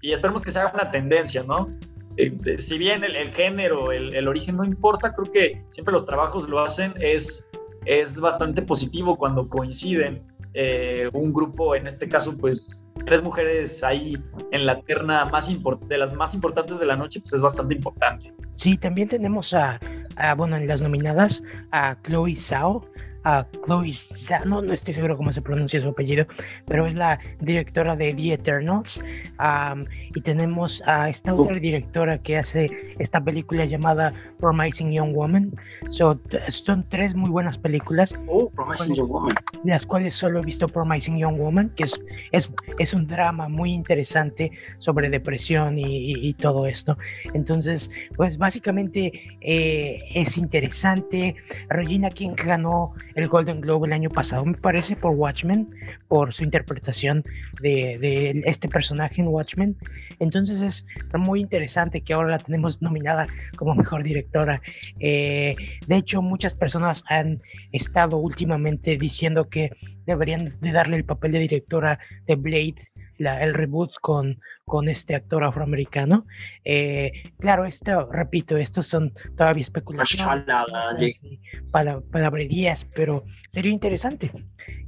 y 0.00 0.12
esperemos 0.12 0.42
que 0.42 0.52
se 0.52 0.60
haga 0.60 0.72
una 0.72 0.90
tendencia, 0.90 1.42
¿no? 1.42 1.68
Eh, 2.20 2.58
si 2.58 2.78
bien 2.78 3.02
el, 3.04 3.32
género, 3.32 3.92
el, 3.92 4.28
origen 4.28 4.56
no 4.56 4.64
importa, 4.64 5.14
creo 5.14 5.32
que 5.32 5.62
siempre 5.70 5.92
los 5.92 6.04
trabajos 6.04 6.48
lo 6.48 6.60
hacen, 6.60 6.92
es, 7.00 7.48
es 7.84 8.20
bastante 8.20 8.62
positivo 8.62 9.16
cuando 9.16 9.48
coinciden 9.48 10.22
eh, 10.52 11.08
un 11.12 11.32
grupo, 11.32 11.74
en 11.74 11.86
este 11.86 12.08
caso, 12.08 12.36
pues 12.36 12.88
tres 13.06 13.22
mujeres 13.22 13.82
ahí 13.82 14.18
en 14.50 14.66
la 14.66 14.80
terna 14.82 15.24
más 15.24 15.50
de 15.88 15.98
las 15.98 16.12
más 16.12 16.34
importantes 16.34 16.78
de 16.78 16.86
la 16.86 16.96
noche, 16.96 17.20
pues 17.20 17.32
es 17.32 17.40
bastante 17.40 17.74
importante. 17.74 18.34
Sí, 18.56 18.76
también 18.76 19.08
tenemos 19.08 19.54
a, 19.54 19.78
bueno, 20.36 20.56
en 20.56 20.66
las 20.66 20.82
nominadas 20.82 21.42
a 21.70 21.96
Chloe 22.02 22.36
Zhao, 22.36 22.84
a 23.24 23.46
Chloe 23.64 23.92
Zhao, 23.92 24.44
no 24.44 24.72
estoy 24.72 24.94
seguro 24.94 25.16
cómo 25.16 25.32
se 25.32 25.42
pronuncia 25.42 25.80
su 25.80 25.88
apellido, 25.88 26.26
pero 26.66 26.86
es 26.86 26.94
la 26.94 27.18
directora 27.40 27.96
de 27.96 28.14
The 28.14 28.34
Eternals. 28.34 29.02
y 30.14 30.20
tenemos 30.22 30.82
a 30.86 31.08
esta 31.08 31.34
otra 31.34 31.56
directora 31.56 32.18
que 32.18 32.38
hace 32.38 32.94
esta 32.98 33.22
película 33.22 33.64
llamada 33.64 34.12
Promising 34.40 34.92
Young 34.92 35.12
Woman. 35.14 35.52
son 35.90 36.86
tres 36.88 37.14
muy 37.14 37.30
buenas 37.30 37.58
películas. 37.58 38.18
Oh, 38.26 38.50
Promising 38.50 38.94
Young 38.94 39.08
Woman. 39.08 39.34
De 39.62 39.70
las 39.70 39.86
cuales 39.86 40.16
solo 40.16 40.40
he 40.40 40.44
visto 40.44 40.66
Promising 40.66 41.18
Young 41.18 41.38
Woman, 41.38 41.70
que 41.76 41.84
es, 41.84 42.00
es, 42.32 42.50
es 42.78 42.94
un 42.94 43.06
drama 43.06 43.48
muy 43.48 43.72
interesante 43.72 44.50
sobre 44.78 45.10
depresión 45.10 45.78
y, 45.78 46.34
todo 46.40 46.66
esto. 46.66 46.96
Entonces, 47.34 47.90
pues 48.16 48.38
básicamente 48.38 49.36
eh, 49.40 50.00
es 50.14 50.38
interesante. 50.38 51.36
Regina 51.68 52.10
King 52.10 52.30
ganó 52.36 52.94
el 53.14 53.28
Golden 53.28 53.60
Globe 53.60 53.88
el 53.88 53.92
año 53.92 54.08
pasado, 54.08 54.44
me 54.44 54.56
parece, 54.56 54.96
por 54.96 55.12
Watchmen, 55.12 55.68
por 56.08 56.32
su 56.32 56.44
interpretación 56.44 57.24
de, 57.60 57.98
de 57.98 58.42
este 58.46 58.68
personaje 58.68 59.20
en 59.20 59.28
Watchmen. 59.28 59.76
Entonces 60.20 60.60
es 60.60 60.86
muy 61.18 61.40
interesante 61.40 62.02
que 62.02 62.12
ahora 62.12 62.30
la 62.30 62.38
tenemos 62.38 62.80
nominada 62.80 63.26
como 63.56 63.74
mejor 63.74 64.04
directora. 64.04 64.62
Eh, 65.00 65.54
de 65.86 65.96
hecho, 65.96 66.22
muchas 66.22 66.54
personas 66.54 67.02
han 67.08 67.42
estado 67.72 68.18
últimamente 68.18 68.96
diciendo 68.96 69.48
que 69.48 69.70
deberían 70.06 70.56
de 70.60 70.72
darle 70.72 70.96
el 70.96 71.04
papel 71.04 71.32
de 71.32 71.40
directora 71.40 71.98
de 72.26 72.36
Blade 72.36 72.90
el 73.20 73.54
reboot 73.54 73.92
con, 74.00 74.40
con 74.64 74.88
este 74.88 75.14
actor 75.14 75.44
afroamericano. 75.44 76.26
Eh, 76.64 77.12
claro, 77.38 77.64
esto, 77.66 78.10
repito, 78.10 78.56
estos 78.56 78.86
son 78.86 79.12
todavía 79.36 79.62
especulaciones, 79.62 80.46
para, 81.70 82.00
palabrerías, 82.00 82.86
pero 82.94 83.24
sería 83.48 83.72
interesante. 83.72 84.32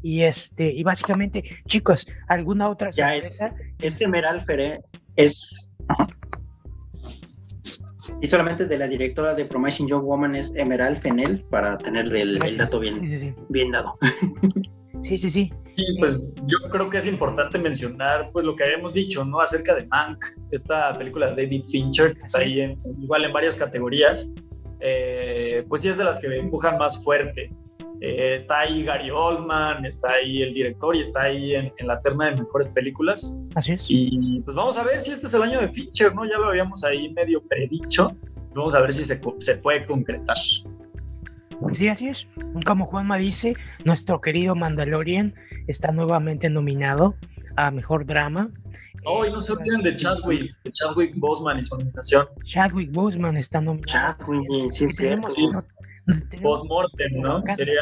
Y 0.02 0.22
este, 0.22 0.72
y 0.72 0.82
básicamente, 0.82 1.44
chicos, 1.66 2.06
¿alguna 2.28 2.68
otra 2.68 2.90
ya 2.90 3.14
Es, 3.14 3.38
es 3.80 4.00
Emerald 4.00 4.44
Feré, 4.44 4.80
es 5.16 5.68
y 8.20 8.26
solamente 8.26 8.66
de 8.66 8.78
la 8.78 8.86
directora 8.86 9.34
de 9.34 9.44
Promising 9.44 9.88
Young 9.88 10.04
Woman 10.04 10.36
es 10.36 10.54
Emerald 10.54 10.98
Fennel 10.98 11.44
para 11.50 11.76
tener 11.78 12.14
el, 12.14 12.38
dato 12.56 12.78
bien, 12.78 13.34
bien 13.48 13.70
dado. 13.72 13.98
Sí, 15.00 15.16
sí, 15.16 15.30
sí. 15.30 15.52
Y 15.76 15.98
pues 15.98 16.24
yo 16.46 16.58
creo 16.70 16.88
que 16.88 16.98
es 16.98 17.06
importante 17.06 17.58
mencionar 17.58 18.30
pues 18.32 18.44
lo 18.44 18.54
que 18.54 18.64
habíamos 18.64 18.94
dicho, 18.94 19.24
¿no? 19.24 19.40
Acerca 19.40 19.74
de 19.74 19.86
Mank, 19.86 20.24
esta 20.50 20.96
película 20.96 21.32
de 21.32 21.42
David 21.42 21.64
Fincher, 21.68 22.12
que 22.12 22.18
está 22.18 22.38
ahí 22.38 22.60
en, 22.60 22.78
igual 23.00 23.24
en 23.24 23.32
varias 23.32 23.56
categorías, 23.56 24.28
eh, 24.80 25.64
pues 25.68 25.82
sí 25.82 25.88
es 25.88 25.96
de 25.96 26.04
las 26.04 26.18
que 26.18 26.26
empujan 26.36 26.78
más 26.78 27.02
fuerte. 27.02 27.50
Eh, 28.04 28.34
está 28.34 28.62
ahí 28.62 28.82
Gary 28.82 29.10
Oldman, 29.10 29.86
está 29.86 30.14
ahí 30.14 30.42
el 30.42 30.52
director 30.52 30.96
y 30.96 31.02
está 31.02 31.22
ahí 31.22 31.54
en, 31.54 31.72
la 31.86 32.00
terna 32.00 32.30
de 32.32 32.42
mejores 32.42 32.68
películas. 32.68 33.38
Así 33.54 33.74
es. 33.74 33.84
Y 33.86 34.40
pues 34.40 34.56
vamos 34.56 34.76
a 34.76 34.82
ver 34.82 34.98
si 34.98 35.12
este 35.12 35.28
es 35.28 35.34
el 35.34 35.42
año 35.42 35.60
de 35.60 35.68
Fincher, 35.68 36.12
¿no? 36.12 36.24
Ya 36.24 36.36
lo 36.36 36.46
habíamos 36.46 36.82
ahí 36.82 37.12
medio 37.12 37.40
predicho. 37.46 38.16
Vamos 38.56 38.74
a 38.74 38.80
ver 38.80 38.92
si 38.92 39.04
se, 39.04 39.20
se 39.38 39.56
puede 39.56 39.86
concretar. 39.86 40.36
Sí, 41.74 41.86
así 41.86 42.08
es. 42.08 42.26
Como 42.66 42.86
Juanma 42.86 43.18
dice, 43.18 43.54
nuestro 43.84 44.20
querido 44.20 44.56
Mandalorian 44.56 45.36
está 45.68 45.92
nuevamente 45.92 46.50
nominado 46.50 47.14
a 47.54 47.70
Mejor 47.70 48.04
Drama. 48.04 48.50
Oh, 49.04 49.24
y 49.24 49.30
no 49.30 49.40
se 49.40 49.52
olviden 49.52 49.80
de 49.80 49.94
Chadwick, 49.94 50.52
de 50.64 50.72
Chadwick 50.72 51.14
Boseman 51.16 51.60
y 51.60 51.64
su 51.64 51.76
nominación. 51.76 52.26
Chadwick 52.46 52.90
Boseman 52.90 53.36
está 53.36 53.60
nominado. 53.60 54.16
Chadwick, 54.16 54.72
sí, 54.72 54.86
es 54.86 54.96
cierto. 54.96 55.32
Postmortem, 56.42 57.20
¿no? 57.20 57.42
Sería... 57.54 57.80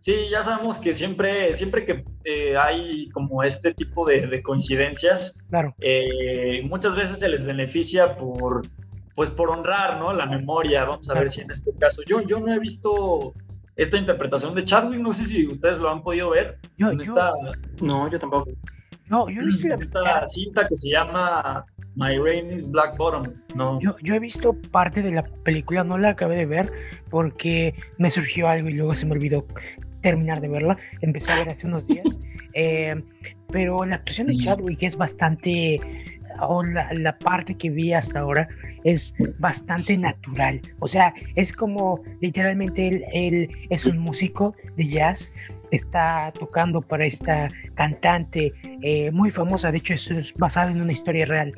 Sí, 0.00 0.14
ya 0.30 0.42
sabemos 0.42 0.78
que 0.78 0.94
siempre, 0.94 1.52
siempre 1.54 1.84
que 1.84 2.04
eh, 2.24 2.56
hay 2.56 3.08
como 3.08 3.42
este 3.42 3.74
tipo 3.74 4.06
de, 4.06 4.40
coincidencias, 4.40 5.42
claro. 5.48 5.74
Eh, 5.80 6.62
muchas 6.62 6.94
veces 6.94 7.18
se 7.18 7.28
les 7.28 7.44
beneficia 7.44 8.16
por 8.16 8.62
pues 9.16 9.30
por 9.30 9.50
honrar, 9.50 9.98
¿no? 9.98 10.12
La 10.12 10.26
memoria. 10.26 10.84
Vamos 10.84 11.10
a 11.10 11.18
ver 11.18 11.30
si 11.30 11.40
en 11.40 11.50
este 11.50 11.72
caso. 11.72 12.02
Yo, 12.06 12.20
yo 12.20 12.38
no 12.38 12.52
he 12.52 12.58
visto 12.60 13.32
esta 13.74 13.96
interpretación 13.96 14.54
de 14.54 14.64
Chadwick, 14.64 15.00
no 15.00 15.12
sé 15.12 15.26
si 15.26 15.46
ustedes 15.46 15.78
lo 15.78 15.90
han 15.90 16.02
podido 16.02 16.30
ver. 16.30 16.58
Yo, 16.76 16.92
No, 17.80 18.10
yo 18.10 18.18
tampoco. 18.18 18.50
No, 19.08 19.28
yo 19.28 19.42
he 19.42 19.46
visto 19.46 19.68
esta 19.72 20.26
cinta 20.26 20.66
que 20.66 20.76
se 20.76 20.90
llama 20.90 21.64
My 21.94 22.18
Rain 22.18 22.52
is 22.52 22.70
Black 22.70 22.96
Bottom. 22.96 23.32
No. 23.54 23.80
Yo, 23.80 23.96
yo 24.02 24.14
he 24.14 24.18
visto 24.18 24.52
parte 24.70 25.02
de 25.02 25.12
la 25.12 25.22
película, 25.44 25.84
no 25.84 25.96
la 25.96 26.10
acabé 26.10 26.36
de 26.36 26.46
ver 26.46 26.72
porque 27.10 27.74
me 27.98 28.10
surgió 28.10 28.48
algo 28.48 28.68
y 28.68 28.74
luego 28.74 28.94
se 28.94 29.06
me 29.06 29.12
olvidó 29.12 29.46
terminar 30.02 30.40
de 30.40 30.48
verla. 30.48 30.76
Empecé 31.00 31.32
a 31.32 31.36
ver 31.36 31.48
hace 31.48 31.66
unos 31.66 31.86
días. 31.86 32.06
Eh, 32.58 32.94
pero 33.52 33.84
la 33.84 33.96
actuación 33.96 34.28
de 34.28 34.38
Chadwick 34.38 34.82
es 34.82 34.96
bastante 34.96 35.78
o 36.40 36.62
la, 36.62 37.18
parte 37.18 37.56
que 37.56 37.70
vi 37.70 37.92
hasta 37.92 38.20
ahora 38.20 38.48
es 38.84 39.14
bastante 39.38 39.96
natural. 39.96 40.60
O 40.78 40.88
sea, 40.88 41.12
es 41.34 41.52
como 41.52 42.00
literalmente 42.20 43.04
él, 43.12 43.50
es 43.70 43.86
un 43.86 43.98
músico 43.98 44.54
de 44.76 44.88
jazz, 44.88 45.32
está 45.70 46.32
tocando 46.38 46.80
para 46.80 47.06
esta 47.06 47.48
cantante 47.74 48.52
eh, 48.82 49.10
muy 49.10 49.30
famosa, 49.30 49.70
de 49.70 49.78
hecho 49.78 49.94
es 49.94 50.34
basado 50.34 50.70
en 50.70 50.80
una 50.80 50.92
historia 50.92 51.26
real. 51.26 51.52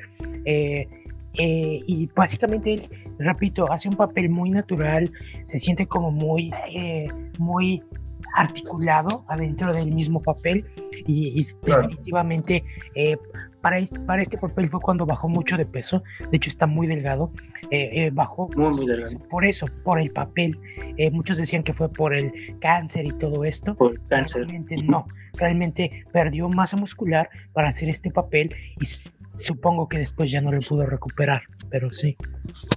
Eh, 0.44 0.88
eh, 1.34 1.80
y 1.86 2.08
básicamente 2.14 2.74
él, 2.74 2.88
repito, 3.18 3.70
hace 3.70 3.88
un 3.88 3.96
papel 3.96 4.30
muy 4.30 4.50
natural, 4.50 5.10
se 5.44 5.58
siente 5.58 5.86
como 5.86 6.10
muy, 6.10 6.50
muy 7.38 7.82
articulado 8.34 9.24
adentro 9.28 9.72
del 9.72 9.92
mismo 9.92 10.20
papel 10.20 10.66
y, 11.06 11.40
definitivamente 11.62 12.64
para, 13.60 13.78
para 14.06 14.22
este 14.22 14.38
papel 14.38 14.68
fue 14.68 14.80
cuando 14.80 15.06
bajó 15.06 15.28
mucho 15.28 15.56
de 15.56 15.66
peso, 15.66 16.02
de 16.30 16.36
hecho 16.36 16.50
está 16.50 16.66
muy 16.66 16.86
delgado, 16.86 17.32
eh, 17.70 17.90
eh, 17.92 18.10
bajó 18.12 18.48
muy, 18.56 18.74
muy 18.74 18.86
delgado. 18.86 19.18
por 19.28 19.44
eso, 19.44 19.66
por 19.84 20.00
el 20.00 20.10
papel. 20.10 20.58
Eh, 20.96 21.10
muchos 21.10 21.38
decían 21.38 21.62
que 21.62 21.72
fue 21.72 21.92
por 21.92 22.14
el 22.14 22.32
cáncer 22.60 23.06
y 23.06 23.12
todo 23.12 23.44
esto. 23.44 23.74
Por 23.74 23.92
el 23.92 24.06
cáncer. 24.08 24.46
Realmente 24.46 24.76
no, 24.84 25.06
realmente 25.34 26.04
perdió 26.12 26.48
masa 26.48 26.76
muscular 26.76 27.28
para 27.52 27.68
hacer 27.68 27.88
este 27.88 28.10
papel 28.10 28.54
y 28.80 28.86
supongo 29.34 29.88
que 29.88 29.98
después 29.98 30.30
ya 30.30 30.40
no 30.40 30.52
lo 30.52 30.60
pudo 30.60 30.86
recuperar, 30.86 31.42
pero 31.70 31.92
sí. 31.92 32.16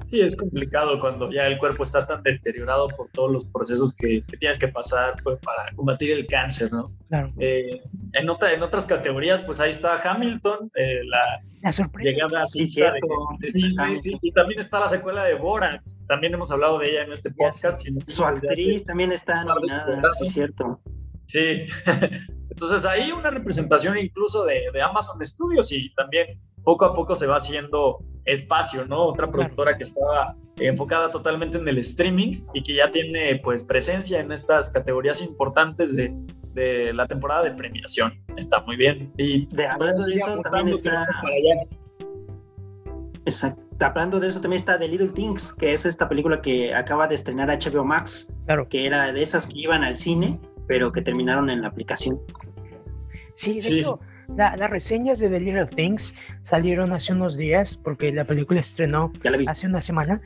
Sí, 0.09 0.19
es 0.19 0.35
complicado 0.35 0.99
cuando 0.99 1.31
ya 1.31 1.47
el 1.47 1.57
cuerpo 1.57 1.83
está 1.83 2.05
tan 2.05 2.21
deteriorado 2.23 2.87
por 2.89 3.09
todos 3.09 3.31
los 3.31 3.45
procesos 3.45 3.93
que, 3.93 4.23
tienes 4.39 4.59
que 4.59 4.67
pasar 4.67 5.15
pues, 5.23 5.39
para 5.39 5.73
combatir 5.75 6.11
el 6.11 6.25
cáncer, 6.27 6.71
¿no? 6.71 6.91
Claro. 7.07 7.31
Eh, 7.39 7.81
en, 8.13 8.29
otra, 8.29 8.53
en 8.53 8.61
otras 8.61 8.85
categorías, 8.85 9.41
pues 9.41 9.59
ahí 9.59 9.71
está 9.71 9.95
Hamilton, 9.95 10.71
eh, 10.75 11.01
la, 11.05 11.71
sorpresa. 11.71 12.09
llegada 12.09 12.45
sí, 12.45 12.65
cierto. 12.65 13.07
y, 13.41 14.31
también 14.33 14.59
está 14.59 14.79
la 14.79 14.87
secuela 14.87 15.23
de 15.23 15.35
Borat, 15.35 15.81
también 16.07 16.33
hemos 16.33 16.51
hablado 16.51 16.79
de 16.79 16.89
ella 16.89 17.03
en 17.03 17.11
este 17.11 17.31
podcast. 17.31 17.81
Su 18.07 18.25
actriz 18.25 18.85
también 18.85 19.11
está 19.11 19.43
nominada, 19.43 20.01
sí, 20.19 20.25
cierto. 20.25 20.81
Sí, 21.27 21.65
entonces 22.49 22.85
ahí 22.85 23.13
una 23.13 23.29
representación 23.29 23.97
incluso 23.97 24.43
de, 24.43 24.63
de 24.73 24.81
Amazon 24.81 25.25
Studios 25.25 25.71
y 25.71 25.93
también 25.93 26.37
poco 26.63 26.85
a 26.85 26.93
poco 26.93 27.15
se 27.15 27.27
va 27.27 27.37
haciendo 27.37 27.99
espacio, 28.25 28.85
¿no? 28.85 29.05
Otra 29.05 29.31
productora 29.31 29.77
que 29.77 29.83
estaba 29.83 30.35
enfocada 30.57 31.09
totalmente 31.09 31.57
en 31.57 31.67
el 31.67 31.77
streaming 31.79 32.43
y 32.53 32.61
que 32.63 32.75
ya 32.75 32.91
tiene 32.91 33.39
pues 33.43 33.65
presencia 33.65 34.19
en 34.19 34.31
estas 34.31 34.69
categorías 34.69 35.21
importantes 35.21 35.95
de, 35.95 36.13
de 36.53 36.93
la 36.93 37.07
temporada 37.07 37.43
de 37.43 37.51
premiación. 37.51 38.13
Está 38.37 38.61
muy 38.61 38.75
bien. 38.75 39.11
Y 39.17 39.47
de, 39.55 39.65
hablando 39.65 40.05
de 40.05 40.15
eso 40.15 40.39
también 40.41 40.69
está... 40.69 41.07
Exacto. 43.25 43.61
Hablando 43.79 44.19
de 44.19 44.27
eso 44.27 44.39
también 44.39 44.57
está 44.57 44.77
The 44.77 44.87
Little 44.87 45.09
Things, 45.09 45.53
que 45.53 45.73
es 45.73 45.85
esta 45.87 46.07
película 46.07 46.39
que 46.41 46.73
acaba 46.73 47.07
de 47.07 47.15
estrenar 47.15 47.49
HBO 47.49 47.83
Max, 47.83 48.27
claro. 48.45 48.69
que 48.69 48.85
era 48.85 49.11
de 49.11 49.21
esas 49.21 49.47
que 49.47 49.57
iban 49.57 49.83
al 49.83 49.97
cine, 49.97 50.39
pero 50.67 50.91
que 50.91 51.01
terminaron 51.01 51.49
en 51.49 51.61
la 51.61 51.69
aplicación. 51.69 52.21
Sí, 53.33 53.59
de 53.59 53.79
hecho, 53.79 53.99
las 54.37 54.69
reseñas 54.69 55.19
de 55.19 55.29
The 55.29 55.39
Little 55.39 55.67
Things 55.67 56.13
salieron 56.41 56.93
hace 56.93 57.13
unos 57.13 57.37
días 57.37 57.77
porque 57.77 58.11
la 58.11 58.25
película 58.25 58.59
estrenó 58.59 59.11
hace 59.47 59.67
una 59.67 59.81
semana. 59.81 60.21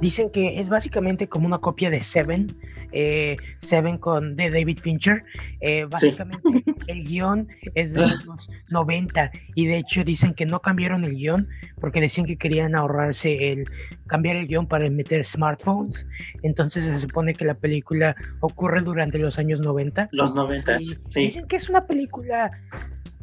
Dicen 0.00 0.30
que 0.30 0.60
es 0.60 0.68
básicamente 0.68 1.28
como 1.28 1.46
una 1.46 1.58
copia 1.58 1.90
de 1.90 2.00
Seven, 2.00 2.56
eh, 2.92 3.36
Seven 3.58 3.98
con 3.98 4.36
de 4.36 4.50
David 4.50 4.78
Fincher. 4.80 5.24
Eh, 5.60 5.84
básicamente 5.84 6.42
el 6.86 7.04
guion 7.04 7.48
es 7.74 7.92
de 7.92 8.06
los 8.24 8.50
90 8.70 9.30
y 9.54 9.66
de 9.66 9.78
hecho 9.78 10.04
dicen 10.04 10.34
que 10.34 10.46
no 10.46 10.60
cambiaron 10.60 11.04
el 11.04 11.16
guion 11.16 11.48
porque 11.80 12.00
decían 12.00 12.26
que 12.26 12.36
querían 12.36 12.74
ahorrarse 12.74 13.52
el 13.52 13.68
cambiar 14.06 14.36
el 14.36 14.46
guion 14.46 14.66
para 14.66 14.88
meter 14.90 15.24
smartphones. 15.24 16.06
Entonces 16.42 16.84
se 16.84 17.00
supone 17.00 17.34
que 17.34 17.44
la 17.44 17.54
película 17.54 18.16
ocurre 18.40 18.82
durante 18.82 19.18
los 19.18 19.38
años 19.38 19.60
90. 19.60 20.08
Los 20.12 20.34
90, 20.34 20.78
sí. 20.78 20.96
Dicen 21.14 21.46
que 21.46 21.56
es 21.56 21.68
una 21.68 21.86
película 21.86 22.50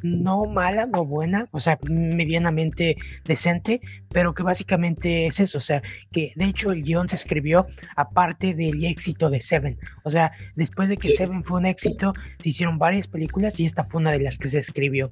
no 0.02 0.46
mala, 0.46 0.86
no 0.86 1.06
buena, 1.06 1.48
o 1.52 1.60
sea, 1.60 1.80
medianamente 1.90 2.98
decente, 3.24 3.82
pero 4.10 4.34
que 4.34 4.44
básicamente 4.44 5.28
es 5.28 5.40
eso, 5.40 5.58
o 5.58 5.62
sea, 5.62 5.82
que 6.12 6.34
de 6.36 6.46
hecho 6.46 6.72
el 6.72 6.84
guion 6.84 7.10
se 7.10 7.16
escribió 7.16 7.68
aparte 7.96 8.54
del 8.54 8.84
éxito 8.86 9.30
de 9.30 9.42
Seven, 9.42 9.78
o 10.04 10.12
sea, 10.12 10.32
después 10.56 10.90
de 10.90 10.98
que 10.98 11.10
Seven 11.10 11.44
fue 11.44 11.60
un 11.60 11.66
éxito, 11.66 12.14
se 12.40 12.50
hicieron 12.50 12.78
varias 12.78 13.08
películas 13.08 13.60
y 13.60 13.66
esta 13.66 13.86
fue 13.86 14.02
una 14.02 14.12
de 14.12 14.20
las 14.20 14.38
que 14.38 14.50
se 14.50 14.60
escribió. 14.60 15.12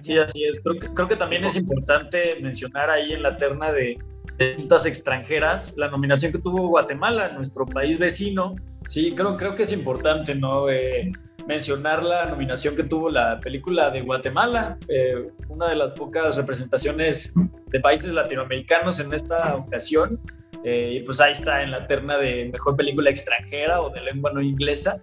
sí, 0.00 0.18
así 0.18 0.44
es. 0.44 0.60
Creo 0.60 1.08
que, 1.08 1.16
también 1.16 1.44
es 1.44 1.56
importante 1.56 2.36
mencionar 2.40 2.90
ahí 2.90 3.12
en 3.12 3.22
la 3.22 3.36
terna 3.36 3.70
de, 3.70 3.98
de 4.38 4.56
extranjeras 4.86 5.74
la 5.76 5.88
nominación 5.88 6.32
que 6.32 6.38
tuvo 6.38 6.68
Guatemala, 6.68 7.28
nuestro 7.28 7.66
país 7.66 7.98
vecino. 7.98 8.56
Sí, 8.88 9.12
creo, 9.14 9.36
creo 9.36 9.54
que 9.54 9.62
es 9.62 9.72
importante, 9.72 10.34
¿no? 10.34 10.68
Eh, 10.68 11.12
mencionar 11.46 12.02
la 12.02 12.26
nominación 12.26 12.74
que 12.74 12.84
tuvo 12.84 13.10
la 13.10 13.38
película 13.40 13.90
de 13.90 14.02
Guatemala, 14.02 14.78
eh, 14.88 15.30
una 15.48 15.68
de 15.68 15.76
las 15.76 15.92
pocas 15.92 16.36
representaciones 16.36 17.32
de 17.66 17.80
países 17.80 18.12
latinoamericanos 18.12 19.00
en 19.00 19.12
esta 19.12 19.56
ocasión. 19.56 20.20
Eh, 20.64 20.98
y 21.00 21.02
pues 21.02 21.20
ahí 21.20 21.32
está 21.32 21.62
en 21.62 21.70
la 21.70 21.86
terna 21.86 22.16
de 22.16 22.48
mejor 22.50 22.74
película 22.76 23.10
extranjera 23.10 23.82
o 23.82 23.90
de 23.90 24.00
lengua 24.00 24.32
no 24.32 24.40
inglesa. 24.40 25.02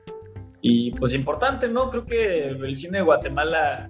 Y 0.62 0.92
pues 0.92 1.14
importante, 1.14 1.68
¿no? 1.68 1.90
Creo 1.90 2.06
que 2.06 2.48
el 2.48 2.76
cine 2.76 3.00
de 3.00 3.04
Guatemala, 3.04 3.90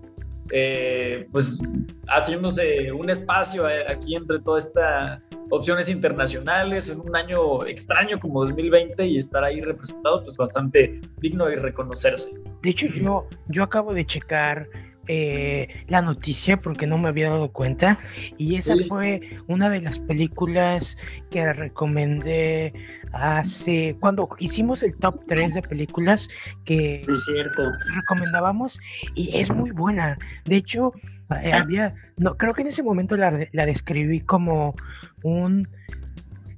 eh, 0.52 1.28
pues 1.32 1.62
haciéndose 2.08 2.92
un 2.92 3.10
espacio 3.10 3.66
aquí 3.88 4.16
entre 4.16 4.40
toda 4.40 4.58
esta 4.58 5.22
opciones 5.52 5.90
internacionales 5.90 6.90
en 6.90 7.02
un 7.02 7.16
año 7.16 7.66
extraño 7.68 8.20
como 8.20 8.40
2020 8.42 9.06
y 9.06 9.18
estar 9.18 9.44
ahí 9.44 9.62
representado, 9.62 10.24
pues 10.24 10.38
bastante 10.38 11.02
digno 11.20 11.46
de 11.46 11.58
reconocerse. 11.58 12.32
De 12.64 12.70
hecho, 12.70 12.88
yo, 12.88 13.28
yo 13.50 13.64
acabo 13.64 13.94
de 13.94 14.06
checar 14.06 14.68
eh, 15.08 15.68
la 15.88 16.02
noticia 16.02 16.62
porque 16.62 16.88
no 16.88 16.98
me 16.98 17.10
había 17.10 17.30
dado 17.30 17.52
cuenta 17.52 18.00
y 18.38 18.56
esa 18.56 18.76
fue 18.88 19.20
una 19.48 19.70
de 19.70 19.82
las 19.82 20.00
películas 20.00 20.96
que 21.30 21.52
recomendé 21.52 22.74
hace 23.14 23.96
cuando 24.00 24.30
hicimos 24.40 24.84
el 24.84 24.96
top 24.96 25.24
3 25.28 25.56
de 25.56 25.62
películas 25.62 26.30
que 26.66 27.06
cierto. 27.26 27.72
recomendábamos 27.96 28.80
y 29.16 29.38
es 29.38 29.50
muy 29.54 29.72
buena. 29.72 30.18
De 30.46 30.58
hecho, 30.58 30.94
eh, 31.42 31.52
había, 31.54 31.94
no, 32.18 32.36
creo 32.38 32.54
que 32.54 32.62
en 32.62 32.68
ese 32.68 32.84
momento 32.84 33.16
la, 33.18 33.48
la 33.52 33.66
describí 33.66 34.22
como 34.22 34.76
un 35.24 35.68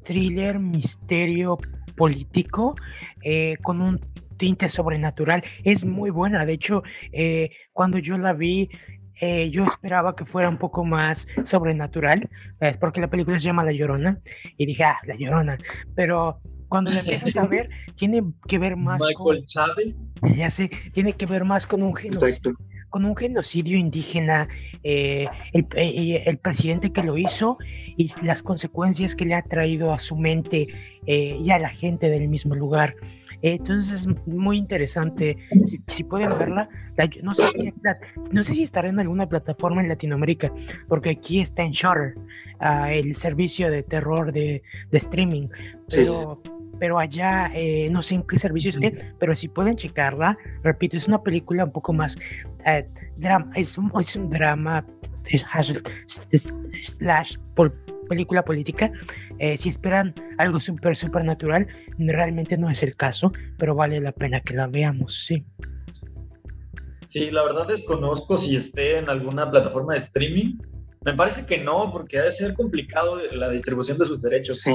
thriller 0.04 0.60
misterio 0.60 1.58
político 1.96 2.76
eh, 3.24 3.58
con 3.62 3.82
un 3.82 4.00
tinte 4.38 4.70
sobrenatural. 4.70 5.44
Es 5.64 5.86
muy 5.86 6.10
buena. 6.10 6.46
De 6.46 6.54
hecho, 6.54 6.84
eh, 7.12 7.52
cuando 7.72 7.98
yo 7.98 8.18
la 8.18 8.34
vi, 8.34 8.70
yo 9.52 9.66
esperaba 9.66 10.16
que 10.16 10.26
fuera 10.26 10.50
un 10.50 10.58
poco 10.58 10.84
más 10.84 11.28
sobrenatural, 11.46 12.30
porque 12.80 13.02
la 13.02 13.10
película 13.10 13.40
se 13.40 13.46
llama 13.46 13.64
La 13.64 13.72
Llorona, 13.72 14.20
y 14.58 14.66
dije, 14.66 14.84
ah, 14.84 14.98
La 15.06 15.16
Llorona. 15.16 15.58
Pero 15.96 16.40
cuando 16.70 16.92
la 16.92 17.00
empiezas 17.02 17.38
a 17.38 17.48
ver, 17.48 17.70
tiene 17.96 18.24
que 18.48 18.58
ver 18.58 18.76
más 18.76 19.02
Michael 19.02 19.46
Chávez. 19.46 20.10
Ya 20.36 20.50
sé, 20.50 20.72
tiene 20.94 21.14
que 21.14 21.26
ver 21.26 21.46
más 21.46 21.68
con 21.68 21.84
un 21.84 21.98
Exacto 21.98 22.54
con 22.94 23.06
un 23.06 23.16
genocidio 23.16 23.76
indígena, 23.76 24.48
eh, 24.84 25.28
eh, 25.52 26.24
el, 26.28 26.38
presidente 26.38 26.92
que 26.92 27.02
lo 27.02 27.18
hizo 27.18 27.58
y 27.98 28.12
las 28.22 28.44
consecuencias 28.44 29.16
que 29.16 29.26
le 29.26 29.34
ha 29.34 29.42
traído 29.42 29.92
a 29.92 30.00
su 30.00 30.16
mente 30.16 30.68
eh, 31.08 31.36
y 31.42 31.50
a 31.50 31.58
la 31.58 31.70
gente 31.70 32.08
del 32.12 32.28
mismo 32.28 32.54
lugar. 32.54 32.96
Entonces 33.52 34.02
es 34.02 34.08
muy 34.26 34.58
interesante. 34.58 35.38
Si, 35.88 36.04
pueden 36.04 36.30
verla, 36.40 36.70
no, 37.22 37.36
sé, 37.36 37.44
no 38.32 38.44
sé 38.44 38.56
si 38.56 38.64
estará 38.64 38.88
en 38.88 39.00
alguna 39.00 39.28
plataforma 39.28 39.82
en 39.82 39.90
Latinoamérica, 39.90 40.52
porque 40.88 41.12
aquí 41.12 41.42
está 41.42 41.64
en 41.64 41.72
Shutter, 41.72 42.16
ah, 42.60 42.92
el 42.92 43.16
servicio 43.18 43.70
de 43.70 43.84
terror 43.84 44.32
de, 44.32 44.64
streaming. 44.92 45.50
Pero, 45.90 46.42
pero 46.80 46.98
allá 46.98 47.52
eh, 47.54 47.90
no 47.92 48.02
sé 48.02 48.16
en 48.16 48.24
qué 48.24 48.38
servicio 48.38 48.72
esté, 48.72 49.14
pero 49.20 49.36
si 49.36 49.50
pueden 49.50 49.76
checarla, 49.76 50.38
repito, 50.64 50.96
es 50.96 51.10
una 51.10 51.22
película 51.22 51.66
un 51.66 51.72
poco 51.72 51.92
más 51.92 52.18
eh, 52.66 52.88
drama, 53.18 53.52
es 53.56 53.78
un, 53.78 53.92
es 54.00 54.16
un 54.16 54.30
drama 54.30 54.86
slash 56.84 57.38
por 57.56 57.74
película 58.14 58.46
política. 58.46 58.92
Eh, 59.40 59.58
si 59.58 59.70
esperan 59.70 60.14
algo 60.38 60.60
súper, 60.60 60.96
súper 60.96 61.26
natural, 61.26 61.68
realmente 61.98 62.58
no 62.58 62.70
es 62.70 62.84
el 62.84 62.96
caso, 62.96 63.32
pero 63.58 63.74
vale 63.76 64.00
la 64.00 64.12
pena 64.12 64.42
que 64.42 64.54
la 64.54 64.68
veamos, 64.68 65.26
sí. 65.28 65.44
Sí, 67.12 67.32
la 67.32 67.44
verdad 67.44 67.68
desconozco 67.68 68.38
si 68.38 68.56
esté 68.56 68.98
en 68.98 69.10
alguna 69.10 69.50
plataforma 69.50 69.94
de 69.94 70.00
streaming, 70.00 70.58
me 71.06 71.14
parece 71.14 71.46
que 71.46 71.62
no, 71.62 71.92
porque 71.92 72.18
ha 72.18 72.24
de 72.24 72.32
ser 72.32 72.54
complicado 72.54 73.20
la 73.34 73.50
distribución 73.50 73.98
de 73.98 74.06
sus 74.06 74.22
derechos. 74.22 74.62
Sí, 74.62 74.72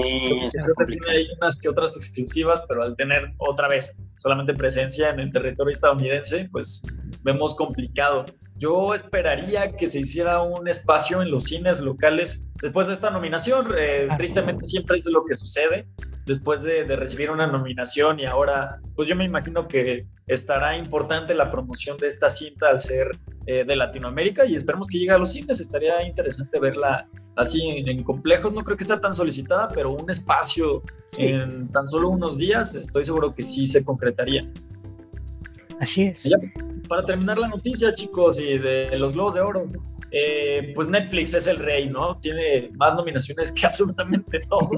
hay 1.09 1.27
unas 1.41 1.57
que 1.57 1.69
otras 1.69 1.97
exclusivas, 1.97 2.63
pero 2.69 2.83
al 2.83 2.97
tener 2.97 3.33
otra 3.39 3.69
vez 3.69 3.97
solamente 4.19 4.53
presencia 4.53 5.11
en 5.11 5.21
el 5.21 5.33
territorio 5.33 5.75
estadounidense, 5.75 6.49
pues 6.53 6.85
vemos 7.23 7.57
complicado. 7.57 8.27
Yo 8.59 8.93
esperaría 8.93 9.73
que 9.77 9.87
se 9.87 10.01
hiciera 10.01 10.43
un 10.43 10.67
espacio 10.67 11.23
en 11.23 11.31
los 11.31 11.45
cines 11.45 11.81
locales 11.81 12.49
después 12.61 12.89
de 12.89 12.95
esta 12.95 13.11
nominación. 13.11 13.69
Eh, 13.77 14.09
tristemente 14.17 14.65
siempre 14.65 14.97
es 14.97 15.07
lo 15.07 15.25
que 15.25 15.35
sucede 15.35 15.87
después 16.29 16.63
de, 16.63 16.85
recibir 16.97 17.31
una 17.31 17.47
nominación 17.47 18.21
y 18.21 18.27
ahora, 18.27 18.81
pues 18.95 19.09
yo 19.09 19.17
me 19.17 19.25
imagino 19.25 19.67
que 19.67 20.07
estará 20.27 20.77
importante 20.77 21.35
la 21.35 21.51
promoción 21.51 21.97
de 21.97 22.07
esta 22.07 22.29
cinta 22.29 22.69
al 22.69 22.81
ser 22.81 23.11
eh, 23.47 23.65
de 23.65 23.77
Latinoamérica 23.77 24.45
y 24.45 24.55
esperemos 24.55 24.89
que 24.89 24.99
llegue 24.99 25.13
a 25.13 25.19
los 25.19 25.33
cines. 25.33 25.59
Estaría 25.61 26.03
interesante 26.07 26.61
verla 26.61 27.09
así 27.35 27.61
en, 27.63 28.05
complejos. 28.05 28.53
No 28.53 28.63
creo 28.63 28.77
que 28.77 28.85
sea 28.85 29.01
tan 29.01 29.15
solicitada, 29.15 29.69
pero 29.69 29.91
un 29.93 30.11
espacio 30.11 30.83
en 31.17 31.69
tan 31.73 31.87
solo 31.87 32.11
unos 32.11 32.37
días, 32.37 32.75
estoy 32.75 33.05
seguro 33.05 33.35
que 33.35 33.43
sí 33.43 33.67
se 33.67 33.85
concretaría. 33.85 34.47
Así 35.81 36.03
es. 36.03 36.23
Para 36.89 37.05
terminar 37.05 37.39
la 37.39 37.49
noticia, 37.49 37.95
chicos, 37.95 38.41
y 38.41 38.59
de 38.59 38.99
los 38.99 39.13
Globos 39.13 39.35
de 39.35 39.41
Oro, 39.41 39.71
eh, 40.11 40.73
pues 40.75 40.89
Netflix 40.89 41.35
es 41.35 41.47
el 41.47 41.59
rey, 41.59 41.89
¿no? 41.89 42.19
Tiene 42.19 42.71
más 42.77 42.95
nominaciones 42.95 43.53
que 43.53 43.67
absolutamente 43.67 44.41
todo. 44.49 44.71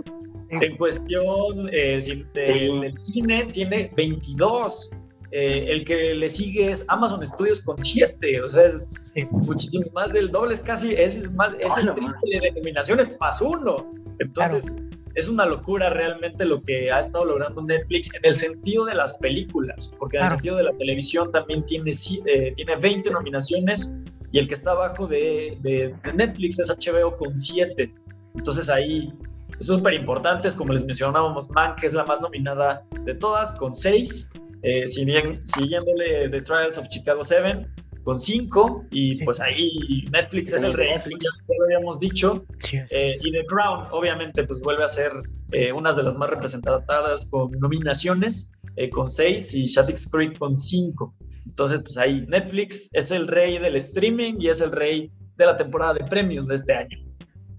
En 0.51 0.77
cuestión 0.77 1.69
eh, 1.73 2.01
del 2.35 2.99
cine, 2.99 3.45
tiene 3.45 3.91
22. 3.97 4.91
Eh, 5.33 5.67
el 5.69 5.85
que 5.85 6.13
le 6.13 6.29
sigue 6.29 6.73
es 6.73 6.85
Amazon 6.89 7.25
Studios 7.25 7.61
con 7.61 7.79
7. 7.79 8.43
O 8.43 8.51
sea, 8.51 8.65
es 8.65 8.89
muchísimo 9.31 9.87
más 9.93 10.13
del 10.13 10.29
doble, 10.33 10.55
es 10.55 10.61
casi, 10.61 10.93
es, 10.93 11.31
más, 11.33 11.53
es 11.61 11.77
el 11.77 11.95
triple 11.95 12.41
de 12.41 12.51
nominaciones 12.51 13.11
más 13.21 13.41
uno. 13.41 13.93
Entonces, 14.19 14.75
es 15.15 15.29
una 15.29 15.47
locura 15.47 15.91
realmente 15.91 16.45
lo 16.45 16.63
que 16.63 16.91
ha 16.91 17.01
estado 17.01 17.25
logrando 17.25 17.63
Netflix 17.63 18.11
en 18.15 18.25
el 18.25 18.35
sentido 18.35 18.85
de 18.85 18.95
las 18.95 19.15
películas, 19.15 19.95
porque 19.99 20.19
en 20.19 20.25
el 20.25 20.29
sentido 20.29 20.57
de 20.57 20.65
la 20.65 20.73
televisión 20.73 21.31
también 21.33 21.65
tiene, 21.65 21.91
eh, 21.91 22.53
tiene 22.57 22.77
20 22.77 23.11
nominaciones 23.11 23.95
y 24.33 24.39
el 24.39 24.47
que 24.47 24.55
está 24.55 24.73
abajo 24.73 25.07
de, 25.07 25.59
de, 25.61 25.95
de 26.05 26.13
Netflix 26.13 26.61
es 26.61 26.71
HBO 26.71 27.17
con 27.17 27.37
7. 27.37 27.93
Entonces 28.35 28.69
ahí 28.69 29.13
súper 29.61 29.95
importantes, 29.95 30.57
como 30.57 30.73
les 30.73 30.85
mencionábamos, 30.85 31.51
Man, 31.51 31.75
que 31.77 31.87
es 31.87 31.95
la 31.95 32.05
más 32.05 32.21
nominada 32.21 32.85
de 33.05 33.15
todas, 33.15 33.55
con 33.55 33.73
seis, 33.73 34.29
eh, 34.63 34.87
si 34.87 35.05
bien, 35.05 35.41
siguiéndole 35.45 36.29
The 36.29 36.43
Trials 36.43 36.79
of 36.79 36.89
Chicago 36.89 37.25
7, 37.25 37.67
con 38.05 38.19
cinco, 38.19 38.85
y 38.91 39.23
pues 39.25 39.41
ahí 39.41 40.05
Netflix 40.11 40.53
es 40.53 40.63
el 40.63 40.73
rey, 40.73 40.89
ya 40.89 41.55
lo 41.59 41.65
habíamos 41.65 42.01
dicho, 42.01 42.45
eh, 42.91 43.17
y 43.21 43.33
The 43.33 43.45
Crown, 43.47 43.89
obviamente, 43.91 44.45
pues 44.45 44.61
vuelve 44.63 44.85
a 44.85 44.89
ser 44.89 45.13
eh, 45.53 45.73
una 45.73 45.93
de 45.93 46.03
las 46.03 46.15
más 46.17 46.31
representadas 46.31 47.27
con 47.27 47.51
nominaciones, 47.53 48.53
con 48.93 49.09
seis, 49.09 49.53
y 49.55 49.67
Shatix 49.67 50.09
Creek 50.09 50.39
con 50.39 50.57
cinco. 50.57 51.15
Entonces, 51.45 51.83
pues 51.83 51.99
ahí 51.99 52.25
Netflix 52.29 52.89
es 52.93 53.11
el 53.11 53.29
rey 53.29 53.59
del 53.59 53.77
streaming 53.77 54.35
y 54.39 54.49
es 54.49 54.61
el 54.61 54.73
rey 54.73 55.11
de 55.37 55.47
la 55.47 55.57
temporada 55.57 55.95
de 55.95 56.05
premios 56.05 56.47
de 56.47 56.55
este 56.55 56.73
año. 56.73 57.10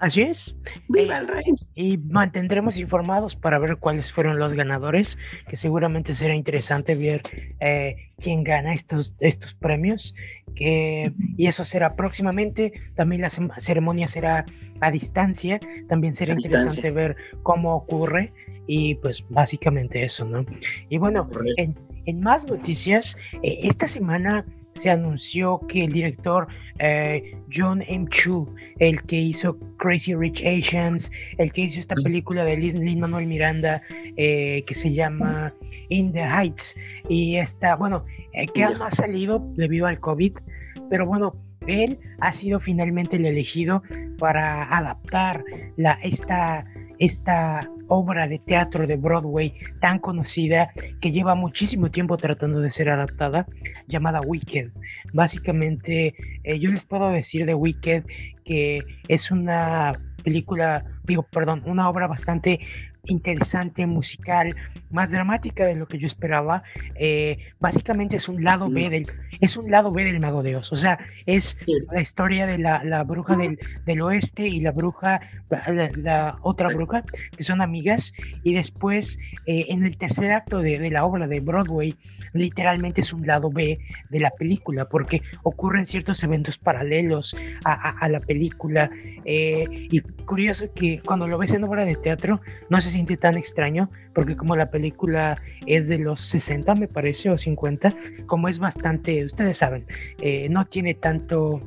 Así 0.02 0.24
es. 0.24 0.56
¡Viva 0.90 1.20
el 1.20 1.28
rey! 1.28 1.44
Y 1.76 2.00
mantendremos 2.00 2.76
informados 2.76 3.36
para 3.36 3.60
ver 3.60 3.78
cuáles 3.78 4.12
fueron 4.12 4.40
los 4.40 4.56
ganadores, 4.56 5.16
que 5.48 5.58
seguramente 5.58 6.16
será 6.16 6.34
interesante 6.34 6.96
ver 6.96 7.22
eh, 7.60 8.10
quién 8.18 8.44
gana 8.44 8.74
estos, 8.74 9.16
estos 9.20 9.54
premios. 9.54 10.16
Que, 10.56 11.14
y 11.38 11.46
eso 11.46 11.64
será 11.64 11.96
próximamente. 11.96 12.74
También 12.96 13.22
la 13.22 13.30
ceremonia 13.60 14.08
será 14.08 14.44
a 14.80 14.90
distancia. 14.90 15.60
También 15.88 16.16
será 16.16 16.34
interesante 16.34 16.90
ver 16.90 17.16
cómo 17.44 17.76
ocurre. 17.76 18.34
Y 18.66 18.96
pues 18.96 19.24
básicamente 19.30 20.04
eso, 20.04 20.26
¿no? 20.26 20.44
Y 20.90 20.98
bueno, 20.98 21.30
en, 21.58 21.76
más 22.20 22.48
noticias, 22.48 23.16
eh, 23.44 23.60
esta 23.62 23.88
semana 23.88 24.46
se 24.74 24.90
anunció 24.90 25.60
que 25.68 25.84
el 25.86 25.92
director 25.92 26.48
eh, 26.80 27.36
John 27.54 27.84
M. 27.88 28.08
Chu, 28.10 28.54
el 28.80 29.02
que 29.04 29.18
hizo 29.18 29.58
Crazy 29.78 30.16
Rich 30.16 30.44
Asians, 30.46 31.12
el 31.38 31.52
que 31.52 31.62
hizo 31.62 31.80
esta 31.80 31.96
película 31.96 32.44
de 32.44 32.58
Lin 32.58 33.00
Manuel 33.00 33.28
Miranda 33.28 33.82
eh, 34.18 34.64
que 34.66 34.74
se 34.74 34.94
llama 34.94 35.54
In 35.90 36.12
the 36.14 36.22
Heights, 36.22 36.76
y 37.10 37.38
esta, 37.38 37.76
bueno, 37.76 38.06
eh, 38.34 38.48
que 38.48 38.62
no 38.62 38.86
ha 38.86 38.92
salido 38.92 39.40
debido 39.56 39.88
al 39.88 40.00
COVID, 40.00 40.34
pero 40.90 41.06
bueno, 41.06 41.36
él 41.68 42.00
ha 42.20 42.32
sido 42.32 42.60
finalmente 42.60 43.18
el 43.18 43.26
elegido 43.26 43.84
para 44.18 44.64
adaptar 44.76 45.44
la, 45.78 45.94
esta, 46.02 46.66
esta 47.00 47.70
obra 47.94 48.26
de 48.26 48.40
teatro 48.40 48.88
de 48.88 48.96
Broadway 48.96 49.54
tan 49.82 50.00
conocida 50.00 50.72
que 51.02 51.12
lleva 51.12 51.36
muchísimo 51.36 51.92
tiempo 51.92 52.16
tratando 52.16 52.62
de 52.62 52.72
ser 52.72 52.90
adaptada, 52.90 53.46
llamada 53.88 54.22
Wicked. 54.22 54.70
Básicamente, 55.12 56.16
eh, 56.46 56.58
yo 56.58 56.72
les 56.72 56.86
puedo 56.86 57.10
decir 57.12 57.46
de 57.46 57.54
Wicked 57.54 58.06
que 58.46 58.80
es 59.10 59.30
una 59.30 60.00
película, 60.24 60.86
digo, 61.04 61.24
perdón, 61.24 61.64
una 61.66 61.90
obra 61.90 62.08
bastante 62.08 62.62
interesante, 63.06 63.86
musical, 63.86 64.56
más 64.90 65.12
dramática 65.12 65.66
de 65.66 65.76
lo 65.76 65.88
que 65.88 65.98
yo 65.98 66.08
esperaba. 66.08 66.64
Eh, 66.96 67.38
básicamente 67.60 68.18
es 68.18 68.30
un 68.30 68.44
lado 68.44 68.70
B 68.70 68.90
del, 68.90 69.08
es 69.40 69.58
un 69.58 69.70
lado 69.72 69.92
B 69.92 70.04
del 70.04 70.20
Mago 70.20 70.44
de 70.44 70.56
Oz. 70.56 70.72
O 70.72 70.78
sea, 70.78 71.00
es 71.26 71.58
la 71.92 72.02
historia 72.02 72.46
de 72.46 72.58
la, 72.58 73.04
bruja 73.04 73.36
del, 73.36 73.60
del, 73.86 74.02
oeste 74.02 74.48
y 74.48 74.60
la 74.60 74.72
bruja, 74.72 75.22
la, 75.50 76.38
otra 76.42 76.68
bruja, 76.70 77.04
que 77.36 77.44
son 77.44 77.62
amigas. 77.62 78.14
Y 78.44 78.54
después, 78.54 79.20
eh, 79.46 79.66
en 79.70 79.84
el 79.84 79.98
tercer 79.98 80.32
acto 80.32 80.60
de, 80.60 80.80
de, 80.80 80.92
la 80.92 81.06
obra 81.06 81.28
de 81.28 81.40
Broadway, 81.40 81.96
literalmente 82.34 83.02
es 83.02 83.14
un 83.14 83.26
lado 83.26 83.50
B 83.50 83.80
de 84.10 84.20
la 84.20 84.32
película, 84.32 84.86
porque 84.86 85.22
ocurren 85.44 85.86
ciertos 85.86 86.24
eventos 86.24 86.58
paralelos 86.58 87.36
a, 87.64 88.08
la 88.10 88.20
película. 88.20 88.90
Eh, 89.26 89.88
y 89.92 90.02
curioso 90.02 90.72
que 90.74 91.02
cuando 91.06 91.28
lo 91.28 91.38
ves 91.38 91.54
en 91.54 91.64
obra 91.64 91.86
de 91.86 91.96
teatro, 91.96 92.42
no 92.70 92.82
se 92.82 92.91
siente 92.92 93.18
tan 93.18 93.38
extraño, 93.38 93.90
porque 94.14 94.36
como 94.36 94.56
la 94.56 94.70
película 94.70 95.38
es 95.66 95.88
de 95.88 95.98
los 95.98 96.22
60, 96.22 96.76
me 96.76 96.88
parece, 96.88 97.30
o 97.30 97.38
50, 97.38 97.96
como 98.28 98.48
es 98.48 98.60
bastante, 98.60 99.26
ustedes 99.26 99.58
saben, 99.58 99.86
eh, 100.20 100.48
no 100.50 100.66
tiene 100.66 100.94
tanto 100.94 101.62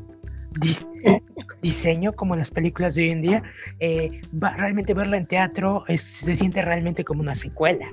diseño 1.63 2.13
como 2.13 2.37
las 2.37 2.51
películas 2.51 2.95
de 2.95 3.03
hoy 3.03 3.11
en 3.11 3.23
día, 3.23 3.43
eh, 3.81 4.21
realmente 4.33 4.95
verla 4.95 5.17
en 5.17 5.27
teatro 5.27 5.85
se 5.97 6.37
siente 6.37 6.63
realmente 6.63 7.05
como 7.05 7.21
una 7.23 7.35
secuela. 7.35 7.87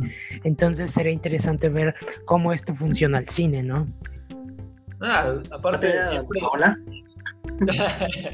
Entonces 0.43 0.91
sería 0.91 1.11
interesante 1.11 1.69
ver 1.69 1.95
cómo 2.25 2.53
esto 2.53 2.75
funciona 2.75 3.17
al 3.17 3.29
cine, 3.29 3.63
¿no? 3.63 3.87
Ah, 4.99 5.33
aparte 5.51 5.87
de 5.87 6.01
siempre... 6.03 6.39
¿Hola? 6.51 6.77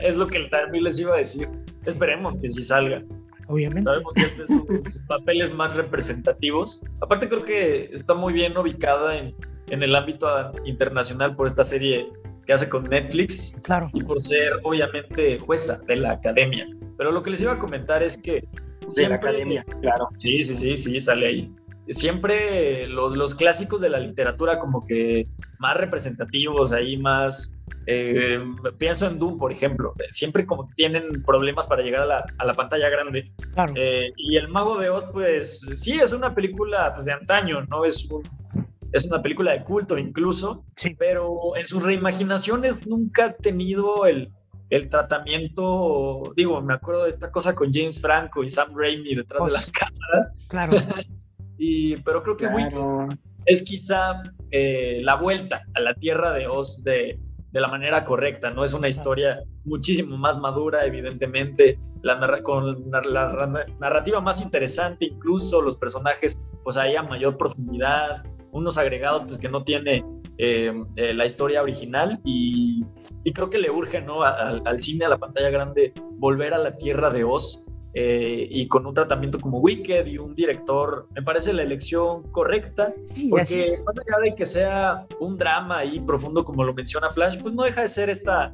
es 0.02 0.16
lo 0.16 0.28
que 0.28 0.40
también 0.50 0.84
les 0.84 1.00
iba 1.00 1.16
a 1.16 1.18
decir. 1.18 1.48
Esperemos 1.86 2.38
que 2.38 2.50
sí 2.50 2.62
salga. 2.62 3.04
Obviamente. 3.48 3.84
Sabemos 3.84 4.14
que 4.14 4.22
este 4.22 4.44
es 4.44 4.94
sus 4.94 5.06
papeles 5.08 5.54
más 5.54 5.76
representativos. 5.76 6.86
Aparte 7.02 7.30
creo 7.30 7.44
que 7.44 7.90
está 7.94 8.14
muy 8.14 8.34
bien 8.34 8.58
ubicada 8.58 9.18
en, 9.18 9.36
en 9.70 9.84
el 9.84 9.96
ámbito 9.96 10.28
internacional 10.66 11.36
por 11.36 11.48
esta 11.48 11.64
serie 11.64 12.08
que 12.46 12.54
hace 12.54 12.70
con 12.70 12.84
Netflix. 12.86 13.56
Claro. 13.62 13.90
Y 13.94 14.04
por 14.04 14.20
ser, 14.22 14.54
obviamente, 14.64 15.38
jueza 15.38 15.80
de 15.86 15.98
la 15.98 16.14
academia. 16.14 16.68
Pero 16.98 17.12
lo 17.12 17.22
que 17.22 17.30
les 17.30 17.42
iba 17.42 17.54
a 17.54 17.60
comentar 17.60 18.02
es 18.02 18.18
que. 18.18 18.48
De 18.96 19.10
la 19.10 19.16
academia, 19.16 19.66
claro. 19.82 20.08
Sí, 20.18 20.42
sí, 20.44 20.56
sí, 20.56 20.78
sí, 20.78 21.02
sale 21.02 21.28
ahí. 21.28 21.52
Siempre 21.90 22.88
los, 22.88 23.18
los 23.18 23.36
clásicos 23.36 23.82
de 23.82 23.90
la 23.90 24.00
literatura, 24.00 24.60
como 24.60 24.86
que 24.86 25.28
más 25.60 25.76
representativos, 25.76 26.72
ahí 26.72 26.96
más. 26.96 27.57
Eh, 27.90 28.44
pienso 28.78 29.08
en 29.08 29.18
Doom, 29.18 29.38
por 29.38 29.52
ejemplo. 29.52 29.94
Siempre 30.10 30.46
como 30.46 30.68
que 30.68 30.76
tienen 30.76 31.24
problemas 31.26 31.68
para 31.68 31.82
llegar 31.82 32.02
a 32.02 32.06
la, 32.06 32.26
a 32.38 32.46
la 32.46 32.54
pantalla 32.54 32.90
grande. 32.90 33.32
Claro. 33.54 33.74
Eh, 33.76 34.12
y 34.18 34.36
El 34.36 34.50
Mago 34.50 34.78
de 34.78 34.90
Oz, 34.90 35.06
pues 35.12 35.62
sí, 35.76 35.94
es 35.94 36.12
una 36.12 36.36
película 36.36 36.94
pues, 36.94 37.06
de 37.06 37.14
antaño, 37.14 37.64
¿no? 37.64 37.86
Es 37.86 38.06
un, 38.12 38.24
es 38.92 39.06
una 39.06 39.22
película 39.22 39.54
de 39.54 39.64
culto 39.64 39.98
incluso, 39.98 40.66
pero 40.98 41.56
en 41.56 41.66
sus 41.66 41.82
reimaginaciones 41.82 42.86
nunca 42.88 43.26
ha 43.26 43.34
tenido 43.34 44.06
el, 44.06 44.32
el 44.70 44.90
tratamiento, 44.90 46.34
digo, 46.36 46.62
me 46.62 46.74
acuerdo 46.74 47.04
de 47.04 47.10
esta 47.10 47.32
cosa 47.32 47.56
con 47.56 47.72
James 47.74 48.02
Franco 48.02 48.44
y 48.44 48.50
Sam 48.50 48.74
Raimi 48.76 49.16
detrás 49.16 49.46
de 49.46 49.52
las 49.52 49.66
cámaras. 49.68 50.32
Claro. 50.50 50.74
y, 51.58 51.98
pero 51.98 52.22
creo 52.22 52.36
que 52.36 52.48
es 53.46 53.64
quizá 53.64 54.24
eh, 54.52 55.00
la 55.04 55.16
vuelta 55.16 55.64
a 55.74 55.80
la 55.80 55.94
tierra 55.94 56.34
de 56.34 56.48
Oz 56.48 56.84
de, 56.84 57.18
de, 57.58 57.62
la 57.62 57.68
manera 57.68 58.04
correcta, 58.04 58.52
¿no? 58.52 58.64
Es 58.64 58.74
una 58.74 58.88
historia 58.88 59.44
muchísimo 59.66 60.18
más 60.18 60.38
madura, 60.40 60.86
evidentemente, 60.86 61.80
la 62.02 62.42
con 62.44 62.90
la 62.92 63.72
narrativa 63.80 64.22
más 64.22 64.42
interesante, 64.42 65.06
incluso 65.06 65.62
los 65.62 65.76
personajes, 65.76 66.40
pues 66.64 66.78
ahí 66.78 66.96
a 66.96 67.04
mayor 67.04 67.38
profundidad, 67.38 68.24
unos 68.52 68.78
agregados 68.78 69.24
pues, 69.26 69.40
que 69.40 69.50
no 69.50 69.64
tiene 69.64 70.06
eh, 70.38 70.74
eh, 70.96 71.14
la 71.14 71.26
historia 71.26 71.62
original 71.62 72.20
y, 72.24 72.84
creo 73.34 73.50
que 73.50 73.58
le 73.58 73.70
urge 73.70 74.02
¿no? 74.02 74.24
al 74.24 74.80
cine, 74.80 75.04
a 75.04 75.10
la 75.10 75.18
pantalla 75.18 75.50
grande, 75.50 75.94
volver 76.14 76.54
a 76.54 76.58
la 76.58 76.78
tierra 76.78 77.10
de 77.10 77.26
Oz. 77.26 77.66
Eh, 78.00 78.48
y 78.52 78.68
con 78.68 78.86
un 78.86 78.94
tratamiento 78.94 79.42
como 79.42 79.58
Wicked 79.58 80.06
y 80.06 80.20
un 80.20 80.36
director, 80.36 81.08
me 81.16 81.24
parece 81.24 81.52
la 81.52 81.64
elección 81.64 82.32
correcta, 82.32 82.94
porque 83.28 83.80
más 83.84 83.98
allá 83.98 84.20
de 84.22 84.36
que 84.36 84.46
sea 84.46 85.08
un 85.20 85.36
drama 85.36 85.80
ahí 85.80 86.00
profundo 86.00 86.44
como 86.44 86.64
lo 86.64 86.76
menciona 86.76 87.10
Flash, 87.10 87.42
pues 87.42 87.56
no 87.56 87.64
deja 87.64 87.82
de 87.82 87.88
ser 87.88 88.12
esta, 88.12 88.52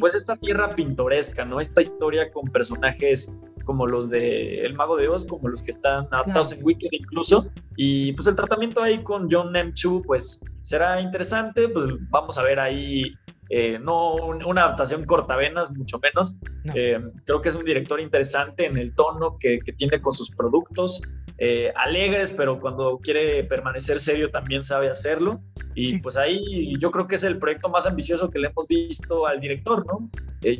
pues 0.00 0.16
esta 0.16 0.34
tierra 0.34 0.74
pintoresca, 0.74 1.44
¿no? 1.44 1.60
Esta 1.60 1.80
historia 1.80 2.32
con 2.32 2.50
personajes 2.50 3.38
como 3.64 3.86
los 3.86 4.10
de 4.10 4.64
El 4.64 4.74
Mago 4.74 4.96
de 4.96 5.06
Oz, 5.06 5.24
como 5.24 5.48
los 5.48 5.62
que 5.62 5.70
están 5.70 6.08
adaptados 6.10 6.50
en 6.54 6.64
Wicked 6.64 6.88
incluso. 6.90 7.52
Y 7.76 8.14
pues 8.14 8.26
el 8.26 8.34
tratamiento 8.34 8.82
ahí 8.82 9.04
con 9.04 9.28
John 9.30 9.54
M. 9.54 9.72
Chu, 9.74 10.02
pues 10.04 10.44
será 10.62 11.00
interesante, 11.00 11.68
pues 11.68 11.86
vamos 12.10 12.36
a 12.36 12.42
ver 12.42 12.58
ahí 12.58 13.14
eh, 13.48 13.78
no 13.78 14.14
una 14.14 14.62
adaptación 14.62 15.04
cortavenas, 15.04 15.70
mucho 15.70 15.98
menos. 15.98 16.40
Eh, 16.74 17.00
creo 17.24 17.40
que 17.40 17.48
es 17.48 17.54
un 17.54 17.64
director 17.64 18.00
interesante 18.00 18.66
en 18.66 18.76
el 18.76 18.94
tono 18.94 19.36
que, 19.38 19.60
que 19.60 19.72
tiene 19.72 20.00
con 20.00 20.12
sus 20.12 20.30
productos, 20.30 21.00
eh, 21.38 21.72
alegres, 21.76 22.30
pero 22.30 22.58
cuando 22.58 22.98
quiere 22.98 23.44
permanecer 23.44 24.00
serio 24.00 24.30
también 24.30 24.62
sabe 24.62 24.90
hacerlo. 24.90 25.40
Y 25.74 25.98
pues 25.98 26.16
ahí 26.16 26.74
yo 26.78 26.90
creo 26.90 27.06
que 27.06 27.16
es 27.16 27.22
el 27.22 27.38
proyecto 27.38 27.68
más 27.68 27.86
ambicioso 27.86 28.30
que 28.30 28.38
le 28.38 28.48
hemos 28.48 28.66
visto 28.66 29.26
al 29.26 29.40
director, 29.40 29.86
¿no? 29.86 30.10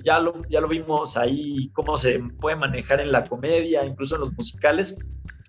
ya, 0.05 0.21
lo, 0.21 0.43
ya 0.49 0.61
lo 0.61 0.69
vimos 0.69 1.17
ahí, 1.17 1.71
cómo 1.73 1.97
se 1.97 2.21
puede 2.41 2.57
manejar 2.57 3.01
en 3.01 3.13
la 3.13 3.25
comedia, 3.25 3.85
incluso 3.85 4.17
en 4.17 4.23
los 4.23 4.33
musicales. 4.35 4.97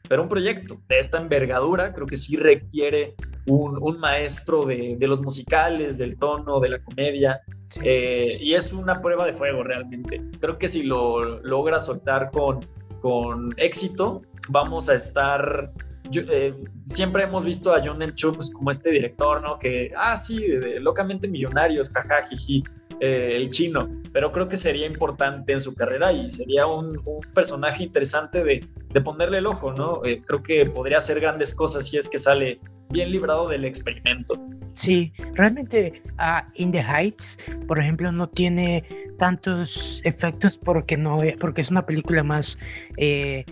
Pero 0.08 0.24
un 0.24 0.30
proyecto 0.30 0.80
de 0.88 1.00
esta 1.00 1.18
envergadura 1.18 1.94
creo 1.94 2.08
que 2.08 2.16
sí 2.18 2.36
requiere 2.38 3.16
un, 3.48 4.00
maestro 4.00 4.66
de, 4.66 4.98
los 5.02 5.22
musicales, 5.22 5.98
del 5.98 6.18
tono, 6.18 6.60
de 6.60 6.70
la 6.70 6.80
comedia. 6.80 7.42
Eh, 7.84 8.38
y 8.42 8.54
es 8.54 8.74
una 8.74 9.02
prueba 9.02 9.26
de 9.26 9.34
fuego 9.34 9.64
realmente. 9.64 10.22
Creo 10.40 10.58
que 10.58 10.68
si 10.68 10.84
lo 10.84 11.40
logra 11.42 11.80
soltar 11.80 12.32
con, 12.32 12.60
con 13.02 13.54
éxito, 13.58 14.22
vamos 14.50 14.90
a 14.90 14.96
estar 14.96 15.72
eh, 16.14 16.54
siempre 16.84 17.24
hemos 17.24 17.44
visto 17.44 17.74
a 17.74 17.82
John 17.84 18.02
M. 18.02 18.14
Chu 18.14 18.36
como 18.54 18.72
este 18.72 18.92
director, 18.92 19.42
¿no? 19.42 19.60
Que, 19.60 19.92
ah, 19.96 20.16
sí, 20.16 20.46
locamente 20.80 21.28
millonarios, 21.28 21.90
jaja, 21.90 22.24
jiji, 22.30 22.64
eh, 23.00 23.34
el 23.36 23.52
chino, 23.52 23.90
pero 24.12 24.32
creo 24.32 24.48
que 24.48 24.58
sería 24.58 24.88
importante 24.88 25.54
en 25.54 25.60
su 25.60 25.76
carrera 25.76 26.12
y 26.14 26.32
sería 26.32 26.66
un, 26.66 27.00
personaje 27.34 27.84
interesante 27.84 28.44
de, 28.44 28.66
ponerle 29.02 29.40
el 29.40 29.48
ojo, 29.48 29.74
¿no? 29.74 30.04
Eh, 30.06 30.22
creo 30.26 30.44
que 30.44 30.66
podría 30.66 30.98
hacer 30.98 31.20
grandes 31.20 31.54
cosas 31.54 31.88
si 31.88 31.98
es 31.98 32.10
que 32.10 32.18
sale 32.18 32.60
bien 32.90 33.12
librado 33.12 33.48
del 33.48 33.66
experimento. 33.66 34.40
Sí, 34.74 35.12
realmente 35.34 36.02
uh, 36.20 36.48
In 36.56 36.72
the 36.72 36.82
Heights, 36.82 37.38
por 37.68 37.80
ejemplo, 37.80 38.12
no 38.12 38.30
tiene 38.30 38.84
tantos 39.18 40.02
efectos 40.04 40.58
porque 40.58 40.96
no 40.96 41.20
porque 41.40 41.62
es 41.62 41.72
una 41.72 41.86
película 41.86 42.24
más 42.24 42.60
eh, 42.98 43.44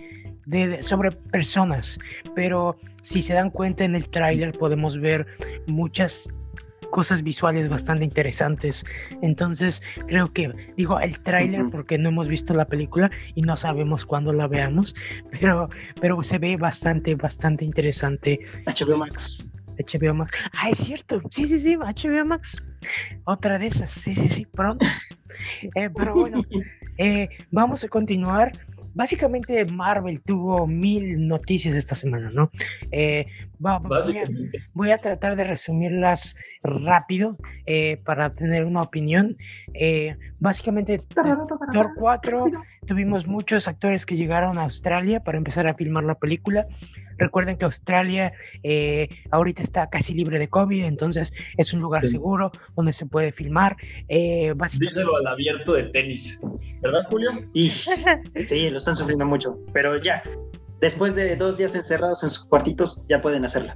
de, 0.46 0.82
sobre 0.82 1.10
personas, 1.10 1.98
pero 2.34 2.76
si 3.02 3.22
se 3.22 3.34
dan 3.34 3.50
cuenta 3.50 3.84
en 3.84 3.96
el 3.96 4.08
tráiler 4.08 4.52
podemos 4.52 5.00
ver 5.00 5.26
muchas 5.66 6.32
cosas 6.96 7.22
visuales 7.22 7.68
bastante 7.68 8.06
interesantes. 8.06 8.86
Entonces, 9.20 9.82
creo 10.06 10.32
que, 10.32 10.50
digo, 10.78 10.98
el 10.98 11.20
tráiler, 11.20 11.66
porque 11.70 11.98
no 11.98 12.08
hemos 12.08 12.26
visto 12.26 12.54
la 12.54 12.64
película 12.64 13.10
y 13.34 13.42
no 13.42 13.54
sabemos 13.58 14.06
cuándo 14.06 14.32
la 14.32 14.46
veamos, 14.46 14.94
pero, 15.30 15.68
pero 16.00 16.22
se 16.22 16.38
ve 16.38 16.56
bastante, 16.56 17.14
bastante 17.14 17.66
interesante. 17.66 18.40
HBO 18.64 18.96
Max. 18.96 19.46
HBO 19.76 20.14
Max. 20.14 20.32
Ah, 20.54 20.70
es 20.70 20.78
cierto. 20.78 21.20
Sí, 21.30 21.46
sí, 21.46 21.58
sí, 21.58 21.76
HBO 21.76 22.24
Max. 22.24 22.64
Otra 23.24 23.58
de 23.58 23.66
esas. 23.66 23.90
Sí, 23.90 24.14
sí, 24.14 24.30
sí, 24.30 24.46
pronto. 24.46 24.86
Eh, 25.74 25.90
pero 25.94 26.14
bueno, 26.14 26.42
eh, 26.96 27.28
vamos 27.50 27.84
a 27.84 27.88
continuar 27.88 28.52
básicamente 28.96 29.66
Marvel 29.66 30.22
tuvo 30.22 30.66
mil 30.66 31.28
noticias 31.28 31.74
esta 31.74 31.94
semana, 31.94 32.30
¿no? 32.30 32.50
Eh, 32.90 33.26
voy, 34.72 34.90
a, 34.90 34.98
tratar 34.98 35.36
de 35.36 35.44
resumirlas 35.44 36.34
rápido 36.62 37.36
eh, 37.66 37.98
para 38.06 38.34
tener 38.34 38.64
una 38.64 38.80
opinión. 38.80 39.36
Eh, 39.74 40.16
básicamente, 40.40 41.04
Thor 41.14 41.88
4 41.98 42.44
tuvimos 42.86 43.26
muchos 43.26 43.68
actores 43.68 44.06
que 44.06 44.16
llegaron 44.16 44.58
a 44.58 44.62
Australia 44.62 45.20
para 45.20 45.38
empezar 45.38 45.66
a 45.66 45.74
filmar 45.74 46.04
la 46.04 46.14
película. 46.14 46.66
Recuerden 47.18 47.56
que 47.56 47.64
Australia 47.64 48.32
eh, 48.62 49.08
ahorita 49.30 49.62
está 49.62 49.88
casi 49.88 50.14
libre 50.14 50.38
de 50.38 50.48
COVID, 50.48 50.84
entonces 50.84 51.32
es 51.56 51.72
un 51.72 51.80
lugar 51.80 52.06
seguro 52.06 52.52
donde 52.74 52.92
se 52.92 53.06
puede 53.06 53.32
filmar. 53.32 53.76
Eh, 54.08 54.54
Díselo 54.78 55.16
al 55.16 55.26
abierto 55.26 55.72
de 55.74 55.84
tenis, 55.84 56.42
¿verdad, 56.82 57.02
Julio? 57.08 57.30
Y, 57.54 57.68
sí, 57.68 58.70
lo 58.70 58.78
están 58.78 58.96
sufriendo 58.96 59.26
mucho, 59.26 59.58
pero 59.72 60.00
ya, 60.00 60.22
después 60.80 61.14
de 61.14 61.36
dos 61.36 61.58
días 61.58 61.74
encerrados 61.74 62.22
en 62.22 62.30
sus 62.30 62.44
cuartitos, 62.44 63.04
ya 63.08 63.20
pueden 63.20 63.44
hacerlo. 63.44 63.72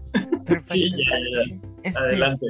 Sí, 0.70 0.90
ya, 0.90 0.96
ya. 0.96 1.60
Este, 1.84 1.98
Adelante. 1.98 2.46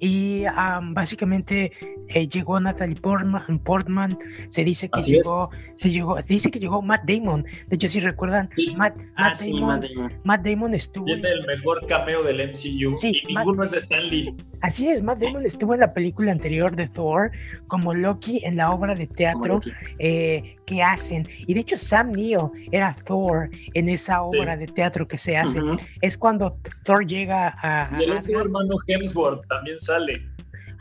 Y 0.00 0.44
básicamente 0.92 1.72
eh, 2.08 2.28
llegó 2.28 2.58
Natalie 2.60 2.96
Portman, 2.96 3.58
Portman, 3.60 4.18
se 4.48 4.64
dice 4.64 4.88
que 4.88 5.00
llegó, 5.00 5.50
se 5.74 5.90
llegó, 5.90 6.16
dice 6.22 6.50
que 6.50 6.58
llegó 6.58 6.82
Matt 6.82 7.04
Damon. 7.08 7.44
De 7.68 7.76
hecho, 7.76 7.88
si 7.88 8.00
recuerdan, 8.00 8.50
Matt, 8.76 8.96
ah, 9.16 9.32
Damon, 9.40 9.80
Matt, 10.24 10.44
Damon, 10.44 10.74
estuvo. 10.74 11.06
Tiene 11.06 11.28
el 11.30 11.46
mejor 11.46 11.86
cameo 11.86 12.22
del 12.22 12.48
MCU 12.48 12.96
y 13.02 13.22
ninguno 13.28 13.64
es 13.64 13.70
de 13.70 13.78
Stan 13.78 14.08
Lee. 14.08 14.34
Así 14.60 14.88
es, 14.88 15.02
Matt 15.02 15.18
Damon 15.18 15.44
estuvo 15.44 15.74
en 15.74 15.80
la 15.80 15.92
película 15.92 16.32
anterior 16.32 16.74
de 16.74 16.88
Thor 16.88 17.30
como 17.66 17.94
Loki 17.94 18.40
en 18.44 18.56
la 18.56 18.70
obra 18.70 18.94
de 18.94 19.06
teatro 19.06 19.60
eh, 19.98 20.56
que 20.66 20.82
hacen. 20.82 21.28
Y 21.46 21.54
de 21.54 21.60
hecho 21.60 21.78
Sam 21.78 22.12
Neill 22.12 22.50
era 22.72 22.96
Thor 23.06 23.50
en 23.74 23.88
esa 23.88 24.22
obra 24.22 24.56
de 24.56 24.66
teatro 24.66 25.06
que 25.06 25.18
se 25.18 25.36
hace. 25.36 25.60
Es 26.00 26.16
cuando 26.16 26.56
Thor 26.84 27.06
llega 27.06 27.54
a... 27.62 27.90
y 28.00 28.04
el 28.04 28.12
otro 28.12 28.40
hermano 28.40 28.76
Hemsworth 28.86 29.46
también 29.48 29.78
sale. 29.78 30.33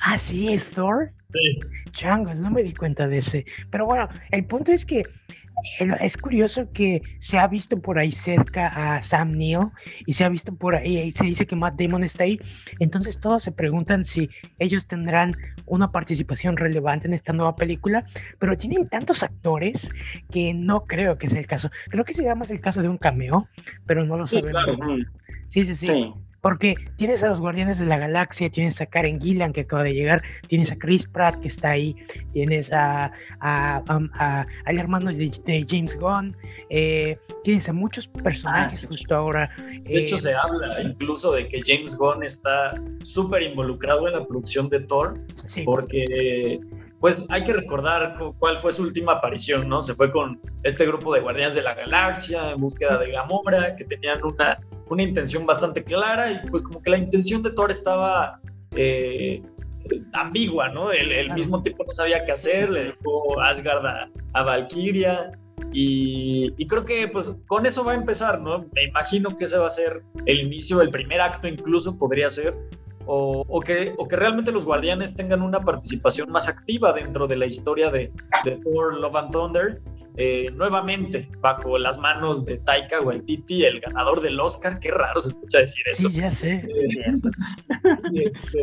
Ah, 0.05 0.17
sí, 0.17 0.49
es 0.49 0.69
Thor. 0.71 1.11
Sí. 1.31 1.59
Changos, 1.93 2.37
no 2.37 2.51
me 2.51 2.61
di 2.61 2.73
cuenta 2.73 3.07
de 3.07 3.19
ese. 3.19 3.45
Pero 3.71 3.85
bueno, 3.85 4.09
el 4.31 4.45
punto 4.45 4.73
es 4.73 4.85
que 4.85 5.03
es 6.01 6.17
curioso 6.17 6.69
que 6.73 7.01
se 7.19 7.37
ha 7.39 7.47
visto 7.47 7.79
por 7.79 7.97
ahí 7.97 8.11
cerca 8.11 8.67
a 8.67 9.01
Sam 9.01 9.31
Neill 9.31 9.69
y 10.05 10.13
se 10.13 10.25
ha 10.25 10.29
visto 10.29 10.53
por 10.53 10.75
ahí, 10.75 10.97
y 10.97 11.11
se 11.13 11.23
dice 11.23 11.45
que 11.45 11.55
Matt 11.55 11.79
Damon 11.79 12.03
está 12.03 12.25
ahí. 12.25 12.37
Entonces 12.79 13.17
todos 13.17 13.43
se 13.43 13.53
preguntan 13.53 14.03
si 14.03 14.29
ellos 14.59 14.87
tendrán 14.87 15.37
una 15.67 15.91
participación 15.91 16.57
relevante 16.57 17.07
en 17.07 17.13
esta 17.13 17.31
nueva 17.31 17.55
película, 17.55 18.05
pero 18.39 18.57
tienen 18.57 18.89
tantos 18.89 19.23
actores 19.23 19.89
que 20.31 20.53
no 20.53 20.85
creo 20.85 21.17
que 21.17 21.29
sea 21.29 21.39
el 21.39 21.47
caso. 21.47 21.71
Creo 21.89 22.03
que 22.03 22.13
sería 22.13 22.35
más 22.35 22.51
el 22.51 22.59
caso 22.59 22.81
de 22.81 22.89
un 22.89 22.97
cameo, 22.97 23.47
pero 23.85 24.05
no 24.05 24.17
lo 24.17 24.27
sabemos. 24.27 24.65
sí, 25.47 25.63
sí. 25.63 25.75
sí. 25.75 26.13
Porque 26.43 26.75
tienes 26.97 27.23
a 27.23 27.29
los 27.29 27.39
Guardianes 27.39 27.79
de 27.79 27.85
la 27.85 27.97
Galaxia, 27.97 28.49
tienes 28.49 28.81
a 28.81 28.85
Karen 28.85 29.21
Gillan 29.21 29.53
que 29.53 29.61
acaba 29.61 29.81
de 29.81 29.93
llegar, 29.93 30.21
tienes 30.49 30.73
a 30.73 30.77
Chris 30.77 31.07
Pratt 31.07 31.39
que 31.39 31.47
está 31.47 31.69
ahí, 31.69 31.95
tienes 32.33 32.69
a, 32.73 33.13
al 33.39 34.77
hermano 34.77 35.13
de, 35.13 35.65
James 35.69 35.97
Gunn, 35.97 36.35
eh, 36.69 37.17
tienes 37.45 37.69
a 37.69 37.73
muchos 37.73 38.09
personajes 38.09 38.83
ah, 38.83 38.87
justo 38.89 39.15
ahora. 39.15 39.55
De 39.83 39.99
hecho, 39.99 40.17
eh, 40.17 40.19
se 40.19 40.35
habla 40.35 40.81
incluso 40.81 41.31
de 41.31 41.47
que 41.47 41.61
James 41.65 41.97
Gunn 41.97 42.25
está 42.25 42.71
súper 43.03 43.43
involucrado 43.43 44.05
en 44.09 44.13
la 44.15 44.25
producción 44.25 44.67
de 44.67 44.81
Thor, 44.81 45.21
porque 45.63 46.59
pues 46.99 47.25
hay 47.29 47.45
que 47.45 47.53
recordar 47.53 48.17
cuál 48.37 48.57
fue 48.57 48.73
su 48.73 48.83
última 48.83 49.13
aparición, 49.13 49.69
¿no? 49.69 49.81
Se 49.81 49.93
fue 49.93 50.11
con 50.11 50.41
este 50.63 50.85
grupo 50.85 51.13
de 51.13 51.21
Guardianes 51.21 51.53
de 51.53 51.61
la 51.61 51.73
Galaxia 51.73 52.51
en 52.51 52.59
búsqueda 52.59 52.97
de 52.97 53.11
Gamora, 53.11 53.77
que 53.77 53.85
tenían 53.85 54.21
una 54.25 54.59
una 54.93 55.03
intención 55.03 55.45
bastante 55.45 55.83
clara 55.83 56.31
y 56.31 56.47
pues 56.49 56.61
como 56.61 56.81
que 56.81 56.89
la 56.89 56.97
intención 56.97 57.43
de 57.43 57.51
Thor 57.51 57.71
estaba 57.71 58.39
eh, 58.75 59.41
ambigua, 60.13 60.69
¿no? 60.69 60.91
El, 60.91 61.33
mismo 61.33 61.61
tipo 61.61 61.83
no 61.83 61.93
sabía 61.93 62.25
qué 62.25 62.31
hacer, 62.31 62.69
le 62.69 62.83
dejó 62.85 63.39
Asgard 63.41 63.85
a, 63.85 64.09
a 64.33 64.43
Valkyria 64.43 65.31
y, 65.71 66.53
y, 66.57 66.67
creo 66.67 66.85
que 66.85 67.07
pues 67.07 67.35
con 67.47 67.65
eso 67.65 67.83
va 67.83 67.93
a 67.93 67.95
empezar, 67.95 68.39
¿no? 68.39 68.65
Me 68.73 68.83
imagino 68.83 69.35
que 69.35 69.45
ese 69.45 69.57
va 69.57 69.67
a 69.67 69.71
ser 69.71 70.03
el 70.25 70.41
inicio, 70.41 70.81
el 70.81 70.89
primer 70.89 71.21
acto 71.21 71.47
incluso 71.47 71.97
podría 71.97 72.29
ser, 72.29 72.55
o, 73.05 73.43
o, 73.47 73.59
que, 73.59 73.93
o 73.97 74.07
que 74.07 74.15
realmente 74.15 74.51
los 74.51 74.65
guardianes 74.65 75.15
tengan 75.15 75.41
una 75.41 75.59
participación 75.61 76.31
más 76.31 76.47
activa 76.47 76.93
dentro 76.93 77.27
de 77.27 77.35
la 77.35 77.45
historia 77.45 77.91
de, 77.91 78.11
de 78.45 78.51
Thor, 78.57 78.97
Love 78.99 79.15
and 79.15 79.31
Thunder 79.31 79.81
eh, 80.15 80.51
nuevamente 80.53 81.27
bajo 81.39 81.77
las 81.79 81.97
manos 81.97 82.45
de 82.45 82.57
Taika 82.57 83.01
Waititi, 83.01 83.65
el 83.65 83.79
ganador 83.79 84.21
del 84.21 84.39
Oscar. 84.39 84.79
Qué 84.79 84.91
raro 84.91 85.19
se 85.19 85.29
escucha 85.29 85.59
decir 85.59 85.83
eso. 85.87 86.09
Sí, 86.09 86.15
ya 86.15 86.29
sé. 86.29 86.67
Este, 88.13 88.61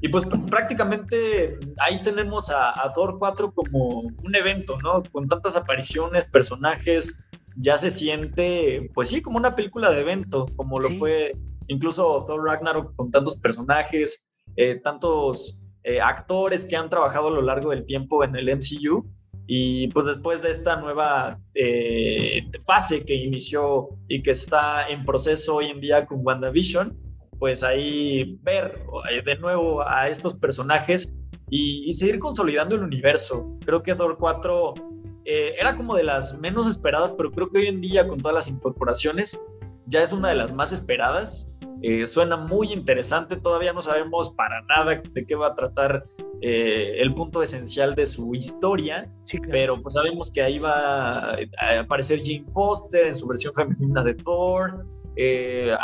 y, 0.00 0.08
pues 0.08 0.24
prácticamente 0.50 1.58
ahí 1.78 2.02
tenemos 2.02 2.50
a, 2.50 2.92
Thor 2.92 3.18
4 3.18 3.52
como 3.52 4.00
un 4.00 4.34
evento, 4.34 4.76
¿no? 4.82 5.02
Con 5.12 5.28
tantas 5.28 5.56
apariciones, 5.56 6.26
personajes, 6.26 7.24
ya 7.56 7.76
se 7.76 7.90
siente, 7.90 8.90
pues 8.94 9.08
sí, 9.08 9.22
como 9.22 9.38
una 9.38 9.54
película 9.54 9.90
de 9.90 10.00
evento, 10.00 10.46
como 10.56 10.80
lo 10.80 10.90
fue 10.90 11.32
incluso 11.68 12.24
Thor 12.26 12.44
Ragnarok 12.44 12.94
con 12.96 13.10
tantos 13.10 13.36
personajes, 13.36 14.26
eh, 14.56 14.80
tantos 14.82 15.60
eh, 15.84 16.00
actores 16.00 16.64
que 16.64 16.76
han 16.76 16.90
trabajado 16.90 17.28
a 17.28 17.30
lo 17.30 17.42
largo 17.42 17.70
del 17.70 17.86
tiempo 17.86 18.24
en 18.24 18.36
el 18.36 18.48
MCU 18.48 19.08
y 19.46 19.88
pues 19.88 20.06
después 20.06 20.42
de 20.42 20.50
esta 20.50 20.76
nueva 20.76 21.38
eh, 21.54 22.46
fase 22.64 23.04
que 23.04 23.14
inició 23.14 23.90
y 24.08 24.22
que 24.22 24.30
está 24.30 24.88
en 24.88 25.04
proceso 25.04 25.56
hoy 25.56 25.66
en 25.66 25.80
día 25.80 26.06
con 26.06 26.20
WandaVision, 26.24 26.96
pues 27.38 27.62
ahí 27.62 28.38
ver 28.42 28.80
eh, 29.10 29.22
de 29.22 29.36
nuevo 29.36 29.86
a 29.86 30.08
estos 30.08 30.34
personajes 30.34 31.08
y, 31.50 31.92
seguir 31.92 32.18
consolidando 32.18 32.74
el 32.74 32.82
universo. 32.82 33.58
Creo 33.64 33.82
que 33.82 33.94
Thor 33.94 34.16
4 34.18 34.74
eh, 35.26 35.54
era 35.58 35.76
como 35.76 35.94
de 35.94 36.04
las 36.04 36.40
menos 36.40 36.66
esperadas, 36.66 37.12
pero 37.12 37.30
creo 37.30 37.50
que 37.50 37.58
hoy 37.58 37.66
en 37.66 37.80
día 37.80 38.08
con 38.08 38.18
todas 38.18 38.34
las 38.34 38.48
incorporaciones 38.48 39.38
ya 39.86 40.02
es 40.02 40.12
una 40.12 40.30
de 40.30 40.36
las 40.36 40.54
más 40.54 40.72
esperadas. 40.72 41.53
Suena 42.06 42.36
muy 42.36 42.72
interesante, 42.72 43.36
todavía 43.36 43.72
no 43.72 43.82
sabemos 43.82 44.30
para 44.30 44.62
nada 44.62 45.02
de 45.12 45.26
qué 45.26 45.34
va 45.34 45.48
a 45.48 45.54
tratar 45.54 46.04
eh, 46.46 47.00
el 47.00 47.14
punto 47.14 47.42
esencial 47.42 47.94
de 47.94 48.04
su 48.04 48.34
historia, 48.34 49.10
pero 49.50 49.80
pues 49.80 49.94
sabemos 49.94 50.30
que 50.30 50.42
ahí 50.42 50.58
va 50.58 51.30
a 51.30 51.80
aparecer 51.80 52.20
Jane 52.22 52.44
Foster 52.52 53.06
en 53.06 53.14
su 53.14 53.26
versión 53.26 53.54
femenina 53.54 54.04
de 54.04 54.12
Thor. 54.12 54.84
Eh, 55.16 55.74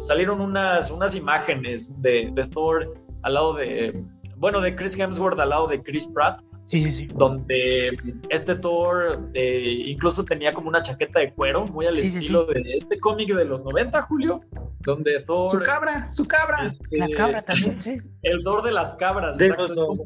salieron 0.00 0.42
unas, 0.42 0.90
unas 0.90 1.14
imágenes 1.14 2.02
de, 2.02 2.30
de, 2.34 2.44
Thor 2.48 2.92
al 3.22 3.32
lado 3.32 3.54
de, 3.54 4.04
bueno, 4.36 4.60
de 4.60 4.76
Chris 4.76 4.98
Hemsworth 4.98 5.40
al 5.40 5.48
lado 5.48 5.68
de 5.68 5.82
Chris 5.82 6.06
Pratt. 6.08 6.42
Sí, 6.70 6.84
sí, 6.84 6.92
sí. 6.92 7.08
Donde 7.12 7.98
este 8.28 8.54
Thor 8.54 9.28
eh, 9.34 9.84
incluso 9.86 10.24
tenía 10.24 10.52
como 10.52 10.68
una 10.68 10.82
chaqueta 10.82 11.18
de 11.18 11.32
cuero, 11.32 11.66
muy 11.66 11.86
al 11.86 11.98
estilo 11.98 12.44
de 12.44 12.62
este 12.76 13.00
cómic 13.00 13.34
de 13.34 13.44
los 13.44 13.64
90, 13.64 14.02
Julio, 14.02 14.40
donde 14.78 15.20
Thor... 15.20 15.50
Su 15.50 15.60
cabra, 15.60 16.08
su 16.08 16.28
cabra. 16.28 16.66
Este, 16.66 16.96
la 16.96 17.08
cabra 17.10 17.42
también, 17.42 17.82
sí. 17.82 17.96
El 18.22 18.44
Thor 18.44 18.62
de 18.62 18.70
las 18.70 18.94
cabras. 18.94 19.36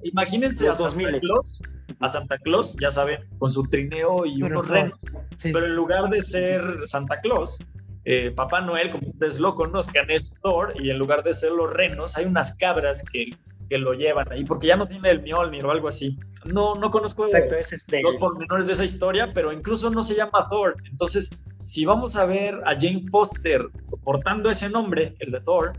Imagínense 0.04 0.66
a 0.66 0.74
Santa 0.74 1.18
Claus, 1.18 1.60
a 2.00 2.08
Santa 2.08 2.38
Claus, 2.38 2.76
ya 2.80 2.90
saben, 2.90 3.20
con 3.38 3.52
su 3.52 3.64
trineo 3.64 4.24
y 4.24 4.42
unos 4.42 4.68
renos. 4.68 4.98
Pero 5.42 5.66
en 5.66 5.76
lugar 5.76 6.08
de 6.08 6.22
ser 6.22 6.62
Santa 6.86 7.20
Claus, 7.20 7.58
eh, 8.06 8.30
Papá 8.30 8.62
Noel, 8.62 8.90
como 8.90 9.06
ustedes 9.06 9.38
lo 9.38 9.54
conozcan, 9.54 10.10
es 10.10 10.40
Thor, 10.42 10.72
y 10.82 10.88
en 10.88 10.96
lugar 10.96 11.24
de 11.24 11.34
ser 11.34 11.52
los 11.52 11.70
renos, 11.70 12.16
hay 12.16 12.24
unas 12.24 12.56
cabras 12.56 13.04
que 13.12 13.32
que 13.68 13.78
lo 13.78 13.94
llevan 13.94 14.30
ahí, 14.30 14.44
porque 14.44 14.66
ya 14.66 14.76
no 14.76 14.86
tiene 14.86 15.10
el 15.10 15.22
Mjolnir 15.22 15.64
o 15.64 15.70
algo 15.70 15.88
así. 15.88 16.18
No, 16.46 16.74
no 16.74 16.90
conozco 16.90 17.24
Exacto, 17.24 17.54
es 17.54 17.86
los 18.02 18.16
pormenores 18.16 18.66
de 18.66 18.74
esa 18.74 18.84
historia, 18.84 19.32
pero 19.32 19.52
incluso 19.52 19.90
no 19.90 20.02
se 20.02 20.14
llama 20.14 20.46
Thor. 20.48 20.76
Entonces, 20.90 21.30
si 21.62 21.84
vamos 21.84 22.16
a 22.16 22.26
ver 22.26 22.60
a 22.64 22.74
Jane 22.74 23.04
Foster 23.10 23.66
portando 24.02 24.50
ese 24.50 24.68
nombre, 24.68 25.14
el 25.20 25.32
de 25.32 25.40
Thor, 25.40 25.72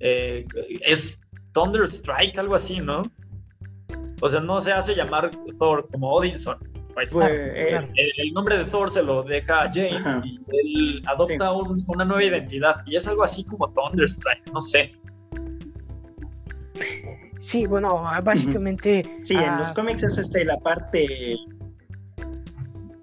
eh, 0.00 0.46
es 0.82 1.20
Thunderstrike, 1.52 2.38
algo 2.38 2.54
así, 2.54 2.80
¿no? 2.80 3.02
O 4.20 4.28
sea, 4.28 4.40
no 4.40 4.60
se 4.60 4.72
hace 4.72 4.94
llamar 4.94 5.30
Thor 5.58 5.88
como 5.90 6.12
Odinson. 6.12 6.58
Pues, 6.94 7.12
pues 7.12 7.30
eh, 7.30 7.88
el, 8.16 8.32
nombre 8.32 8.56
de 8.56 8.64
Thor 8.64 8.90
se 8.90 9.02
lo 9.02 9.22
deja 9.22 9.64
a 9.64 9.70
Jane 9.70 10.22
y 10.24 10.40
él 10.48 11.02
adopta 11.06 11.52
una 11.52 12.06
nueva 12.06 12.24
identidad 12.24 12.76
y 12.86 12.96
es 12.96 13.06
algo 13.06 13.22
así 13.22 13.44
como 13.44 13.70
Thunderstrike, 13.70 14.50
no 14.50 14.60
sé. 14.60 14.92
Sí, 17.46 17.64
bueno, 17.64 18.02
básicamente. 18.24 19.04
Sí, 19.22 19.34
en 19.34 19.58
los 19.58 19.70
ah, 19.70 19.74
cómics 19.74 20.02
es 20.02 20.18
este 20.18 20.44
la 20.44 20.58
parte. 20.58 21.36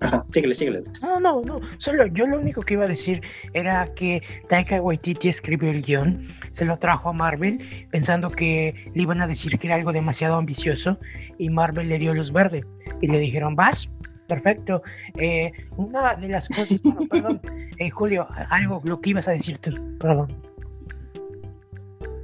Ajá, 0.01 0.25
síguele, 0.33 0.53
síguele. 0.53 0.83
No, 1.01 1.17
no, 1.21 1.41
no. 1.43 1.61
Solo 1.77 2.07
yo 2.07 2.27
lo 2.27 2.41
único 2.41 2.61
que 2.61 2.73
iba 2.73 2.83
a 2.83 2.89
decir 2.89 3.21
era 3.53 3.87
que 3.95 4.21
Taika 4.49 4.81
Waititi 4.81 5.29
escribió 5.29 5.69
el 5.69 5.81
guion, 5.81 6.27
se 6.51 6.65
lo 6.65 6.77
trajo 6.77 7.07
a 7.07 7.13
Marvel 7.13 7.87
pensando 7.89 8.29
que 8.29 8.91
le 8.93 9.03
iban 9.03 9.21
a 9.21 9.27
decir 9.27 9.57
que 9.57 9.67
era 9.67 9.77
algo 9.77 9.93
demasiado 9.93 10.35
ambicioso 10.35 10.99
y 11.37 11.49
Marvel 11.49 11.87
le 11.87 11.97
dio 11.97 12.13
luz 12.13 12.33
verde 12.33 12.65
y 12.99 13.07
le 13.07 13.19
dijeron, 13.19 13.55
vas, 13.55 13.87
Perfecto. 14.27 14.81
Eh, 15.19 15.51
una 15.77 16.15
de 16.15 16.27
las 16.27 16.49
cosas, 16.49 16.79
perdón, 17.09 17.39
eh, 17.77 17.89
Julio, 17.89 18.27
algo 18.49 18.81
lo 18.83 18.99
que 18.99 19.11
ibas 19.11 19.29
a 19.29 19.31
decir 19.31 19.57
tú, 19.59 19.71
perdón. 19.99 20.52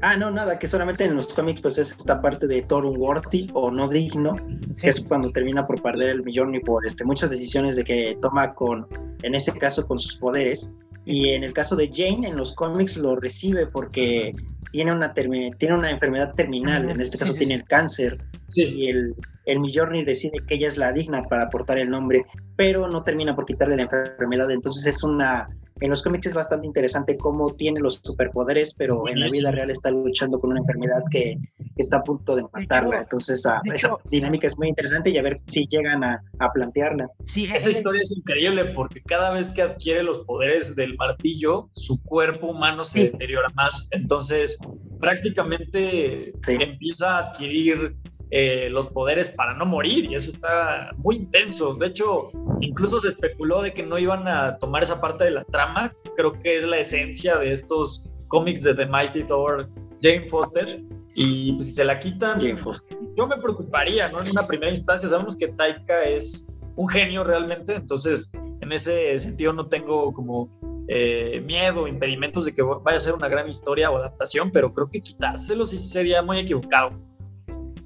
Ah, 0.01 0.15
no, 0.15 0.31
nada, 0.31 0.57
que 0.57 0.65
solamente 0.65 1.03
en 1.03 1.15
los 1.15 1.33
cómics 1.33 1.59
pues 1.59 1.77
es 1.77 1.91
esta 1.91 2.21
parte 2.21 2.47
de 2.47 2.61
Thor 2.61 2.85
worthy 2.85 3.49
o 3.53 3.69
no 3.69 3.89
digno, 3.89 4.37
que 4.81 4.89
es 4.89 5.01
cuando 5.01 5.29
termina 5.31 5.67
por 5.67 5.81
perder 5.81 6.09
el 6.09 6.23
millón 6.23 6.55
y 6.55 6.59
por 6.61 6.85
este, 6.85 7.03
muchas 7.03 7.31
decisiones 7.31 7.75
de 7.75 7.83
que 7.83 8.17
toma 8.21 8.53
con, 8.53 8.87
en 9.23 9.35
ese 9.35 9.51
caso, 9.51 9.85
con 9.85 9.97
sus 9.99 10.15
poderes. 10.15 10.71
Y 11.05 11.29
en 11.29 11.43
el 11.43 11.53
caso 11.53 11.75
de 11.75 11.89
Jane, 11.93 12.27
en 12.27 12.37
los 12.37 12.53
cómics 12.53 12.95
lo 12.95 13.15
recibe 13.17 13.67
porque 13.67 14.33
tiene 14.71 14.93
una, 14.93 15.13
tiene 15.13 15.75
una 15.75 15.91
enfermedad 15.91 16.33
terminal, 16.35 16.89
en 16.89 17.01
este 17.01 17.17
caso 17.17 17.33
tiene 17.33 17.55
el 17.55 17.63
cáncer, 17.65 18.23
y 18.55 18.87
el, 18.87 19.15
el 19.45 20.05
decide 20.05 20.39
que 20.47 20.55
ella 20.55 20.67
es 20.67 20.77
la 20.77 20.93
digna 20.93 21.23
para 21.23 21.49
portar 21.49 21.77
el 21.77 21.89
nombre, 21.89 22.25
pero 22.55 22.87
no 22.87 23.03
termina 23.03 23.35
por 23.35 23.45
quitarle 23.45 23.75
la 23.75 23.83
enfermedad, 23.83 24.51
entonces 24.51 24.85
es 24.85 25.03
una 25.03 25.49
en 25.81 25.89
los 25.89 26.03
cómics 26.03 26.27
es 26.27 26.33
bastante 26.33 26.67
interesante 26.67 27.17
cómo 27.17 27.53
tiene 27.53 27.79
los 27.79 28.01
superpoderes, 28.03 28.73
pero 28.73 29.07
en 29.07 29.19
la 29.19 29.27
vida 29.27 29.51
real 29.51 29.69
está 29.69 29.91
luchando 29.91 30.39
con 30.39 30.51
una 30.51 30.59
enfermedad 30.59 31.01
que, 31.09 31.37
está 31.77 31.97
a 31.97 32.03
punto 32.03 32.35
de 32.35 32.43
matarla. 32.51 32.99
Entonces, 32.99 33.39
esa, 33.39 33.61
dinámica 34.09 34.47
es 34.47 34.57
muy 34.57 34.67
interesante 34.67 35.11
y 35.11 35.17
a 35.17 35.21
ver 35.21 35.39
si 35.47 35.65
llegan 35.67 36.03
a, 36.03 36.21
plantearla. 36.53 37.07
Sí, 37.23 37.47
esa 37.53 37.69
historia 37.69 38.01
es 38.01 38.11
increíble 38.11 38.65
porque 38.75 39.01
cada 39.01 39.31
vez 39.31 39.51
que 39.51 39.61
adquiere 39.61 40.03
los 40.03 40.19
poderes 40.19 40.75
del 40.75 40.97
martillo, 40.97 41.69
su 41.73 42.01
cuerpo 42.03 42.47
humano 42.47 42.83
se 42.83 43.03
deteriora 43.11 43.47
más. 43.55 43.81
Entonces, 43.91 44.57
prácticamente 44.99 46.33
empieza 46.47 47.17
a 47.17 47.29
adquirir 47.29 47.95
eh, 48.31 48.69
los 48.69 48.87
poderes 48.87 49.29
para 49.29 49.53
no 49.53 49.65
morir 49.65 50.05
y 50.05 50.15
eso 50.15 50.29
está 50.29 50.91
muy 50.97 51.15
intenso. 51.15 51.73
De 51.73 51.87
hecho, 51.87 52.31
incluso 52.61 52.99
se 52.99 53.09
especuló 53.09 53.61
de 53.61 53.73
que 53.73 53.83
no 53.83 53.97
iban 53.97 54.27
a 54.27 54.57
tomar 54.57 54.83
esa 54.83 55.01
parte 55.01 55.23
de 55.23 55.31
la 55.31 55.43
trama. 55.43 55.93
Creo 56.15 56.33
que 56.33 56.57
es 56.57 56.67
la 56.67 56.77
esencia 56.77 57.37
de 57.37 57.51
estos 57.51 58.13
cómics 58.27 58.61
de 58.61 58.75
The 58.75 58.85
Mighty 58.85 59.23
Thor, 59.23 59.69
Jane 60.01 60.27
Foster. 60.29 60.81
Y 61.15 61.53
pues, 61.53 61.65
si 61.65 61.71
se 61.71 61.83
la 61.83 61.99
quitan, 61.99 62.39
yo 62.39 63.27
me 63.27 63.37
preocuparía, 63.37 64.09
¿no? 64.09 64.21
En 64.21 64.31
una 64.31 64.45
primera 64.45 64.71
instancia, 64.71 65.09
sabemos 65.09 65.35
que 65.35 65.47
Taika 65.47 66.03
es 66.03 66.47
un 66.75 66.87
genio 66.87 67.25
realmente, 67.25 67.75
entonces 67.75 68.31
en 68.61 68.71
ese 68.71 69.19
sentido 69.19 69.51
no 69.51 69.67
tengo 69.67 70.13
como 70.13 70.49
eh, 70.87 71.41
miedo, 71.45 71.87
impedimentos 71.87 72.45
de 72.45 72.53
que 72.53 72.61
vaya 72.61 72.95
a 72.95 72.99
ser 72.99 73.13
una 73.13 73.27
gran 73.27 73.49
historia 73.49 73.91
o 73.91 73.97
adaptación, 73.97 74.49
pero 74.51 74.73
creo 74.73 74.89
que 74.89 75.01
quitárselo 75.01 75.65
sí 75.65 75.77
sería 75.77 76.21
muy 76.21 76.39
equivocado. 76.39 76.91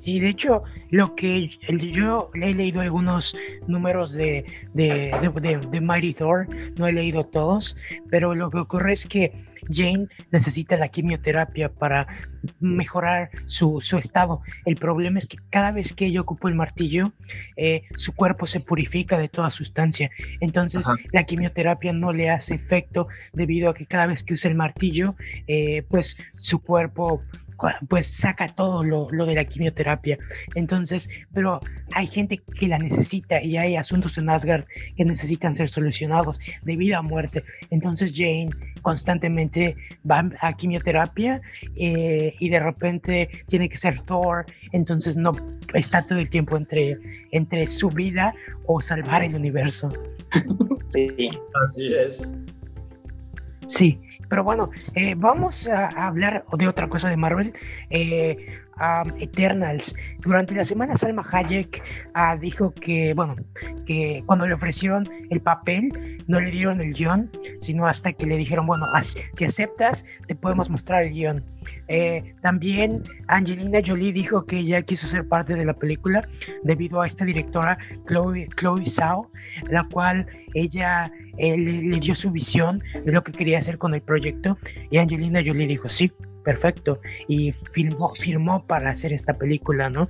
Sí, 0.03 0.19
de 0.19 0.29
hecho, 0.29 0.63
lo 0.91 1.15
que 1.15 1.49
yo 1.93 2.29
he 2.33 2.53
leído 2.53 2.81
algunos 2.81 3.33
números 3.67 4.11
de, 4.11 4.43
de, 4.73 5.79
Mighty 5.81 6.13
Thor, 6.13 6.45
no 6.77 6.87
he 6.87 6.91
leído 6.91 7.23
todos, 7.23 7.77
pero 8.09 8.35
lo 8.35 8.49
que 8.49 8.57
ocurre 8.57 8.91
es 8.91 9.05
que 9.05 9.31
Jane 9.71 10.07
necesita 10.29 10.75
la 10.75 10.89
quimioterapia 10.89 11.69
para 11.69 12.07
mejorar 12.59 13.29
su, 13.45 13.79
estado. 13.97 14.41
El 14.65 14.75
problema 14.75 15.19
es 15.19 15.25
que 15.25 15.37
cada 15.49 15.71
vez 15.71 15.93
que 15.93 16.07
ella 16.07 16.19
ocupa 16.19 16.49
el 16.49 16.55
martillo, 16.55 17.13
eh, 17.55 17.83
su 17.95 18.13
cuerpo 18.13 18.45
se 18.45 18.59
purifica 18.59 19.17
de 19.17 19.29
toda 19.29 19.51
sustancia. 19.51 20.11
Entonces 20.41 20.85
la 21.13 21.23
quimioterapia 21.23 21.93
no 21.93 22.11
le 22.11 22.29
hace 22.29 22.55
efecto 22.55 23.07
debido 23.31 23.69
a 23.69 23.73
que 23.73 23.85
cada 23.85 24.07
vez 24.07 24.23
que 24.23 24.33
usa 24.33 24.49
el 24.49 24.55
martillo, 24.57 25.15
eh, 25.47 25.83
pues 25.87 26.17
su 26.33 26.59
cuerpo 26.59 27.21
pues 27.87 28.07
saca 28.07 28.47
todo 28.47 28.83
lo, 28.83 29.07
de 29.25 29.35
la 29.35 29.45
quimioterapia. 29.45 30.17
Entonces, 30.55 31.09
pero 31.33 31.59
hay 31.93 32.07
gente 32.07 32.41
que 32.59 32.67
la 32.67 32.77
necesita 32.77 33.41
y 33.41 33.57
hay 33.57 33.75
asuntos 33.75 34.17
en 34.17 34.29
Asgard 34.29 34.65
que 34.95 35.05
necesitan 35.05 35.55
ser 35.55 35.69
solucionados 35.69 36.39
de 36.63 36.75
vida 36.75 36.97
a 36.97 37.01
muerte. 37.01 37.43
Entonces 37.69 38.11
Jane 38.15 38.49
constantemente 38.81 39.75
va 40.09 40.29
a 40.41 40.53
quimioterapia 40.53 41.41
eh, 41.75 42.35
y 42.39 42.49
de 42.49 42.59
repente 42.59 43.29
tiene 43.47 43.69
que 43.69 43.77
ser 43.77 44.01
Thor, 44.01 44.45
entonces 44.71 45.15
no 45.15 45.31
está 45.73 46.03
todo 46.03 46.19
el 46.19 46.29
tiempo 46.29 46.57
entre, 46.57 46.97
entre 47.31 47.67
su 47.67 47.89
vida 47.89 48.33
o 48.65 48.81
salvar 48.81 49.23
el 49.23 49.35
universo. 49.35 49.89
Sí, 50.85 51.31
así 51.63 51.91
es. 51.91 52.29
Sí, 53.65 53.99
pero 54.33 54.43
bueno, 54.43 54.71
eh, 54.95 55.13
vamos 55.15 55.67
a, 55.67 55.89
hablar 56.07 56.43
de 56.57 56.67
otra 56.67 56.89
cosa 56.89 57.07
de 57.07 57.17
Marvel. 57.17 57.53
Eh, 57.91 58.35
Eternals. 59.19 59.95
Durante 60.21 60.55
la 60.55 60.65
semana 60.65 60.95
Salma 60.95 61.23
Hayek 61.31 61.83
ah, 62.15 62.35
dijo 62.35 62.73
que, 62.73 63.13
bueno, 63.13 63.35
que 63.85 64.23
cuando 64.25 64.47
le 64.47 64.55
ofrecieron 64.55 65.07
el 65.29 65.39
papel 65.39 66.17
no 66.27 66.41
le 66.41 66.49
dieron 66.49 66.81
el 66.81 66.95
guion, 66.95 67.29
sino 67.59 67.85
hasta 67.85 68.13
que 68.13 68.25
le 68.25 68.35
dijeron, 68.37 68.65
bueno, 68.65 68.87
si 69.03 69.45
aceptas, 69.45 70.03
te 70.27 70.33
podemos 70.33 70.67
mostrar 70.67 71.03
el 71.03 71.13
guion. 71.13 71.43
Eh, 71.87 72.35
también 72.41 73.01
Angelina 73.27 73.79
Jolie 73.85 74.13
dijo 74.13 74.45
que 74.45 74.59
ella 74.59 74.81
quiso 74.83 75.07
ser 75.07 75.27
parte 75.27 75.55
de 75.55 75.65
la 75.65 75.73
película 75.73 76.27
debido 76.63 77.01
a 77.01 77.05
esta 77.05 77.25
directora, 77.25 77.77
Chloe, 78.07 78.47
Chloe 78.55 78.85
Zhao, 78.85 79.29
la 79.69 79.83
cual 79.91 80.25
ella 80.53 81.11
eh, 81.37 81.57
le, 81.57 81.99
dio 81.99 82.15
su 82.15 82.31
visión 82.31 82.81
de 83.05 83.11
lo 83.11 83.23
que 83.23 83.31
quería 83.31 83.59
hacer 83.59 83.77
con 83.77 83.93
el 83.93 84.01
proyecto 84.01 84.57
y 84.89 84.97
Angelina 84.97 85.41
Jolie 85.45 85.67
dijo 85.67 85.89
sí, 85.89 86.11
perfecto 86.43 86.99
y 87.27 87.53
firmó, 87.71 88.65
para 88.65 88.89
hacer 88.89 89.13
esta 89.13 89.33
película, 89.37 89.89
¿no? 89.89 90.09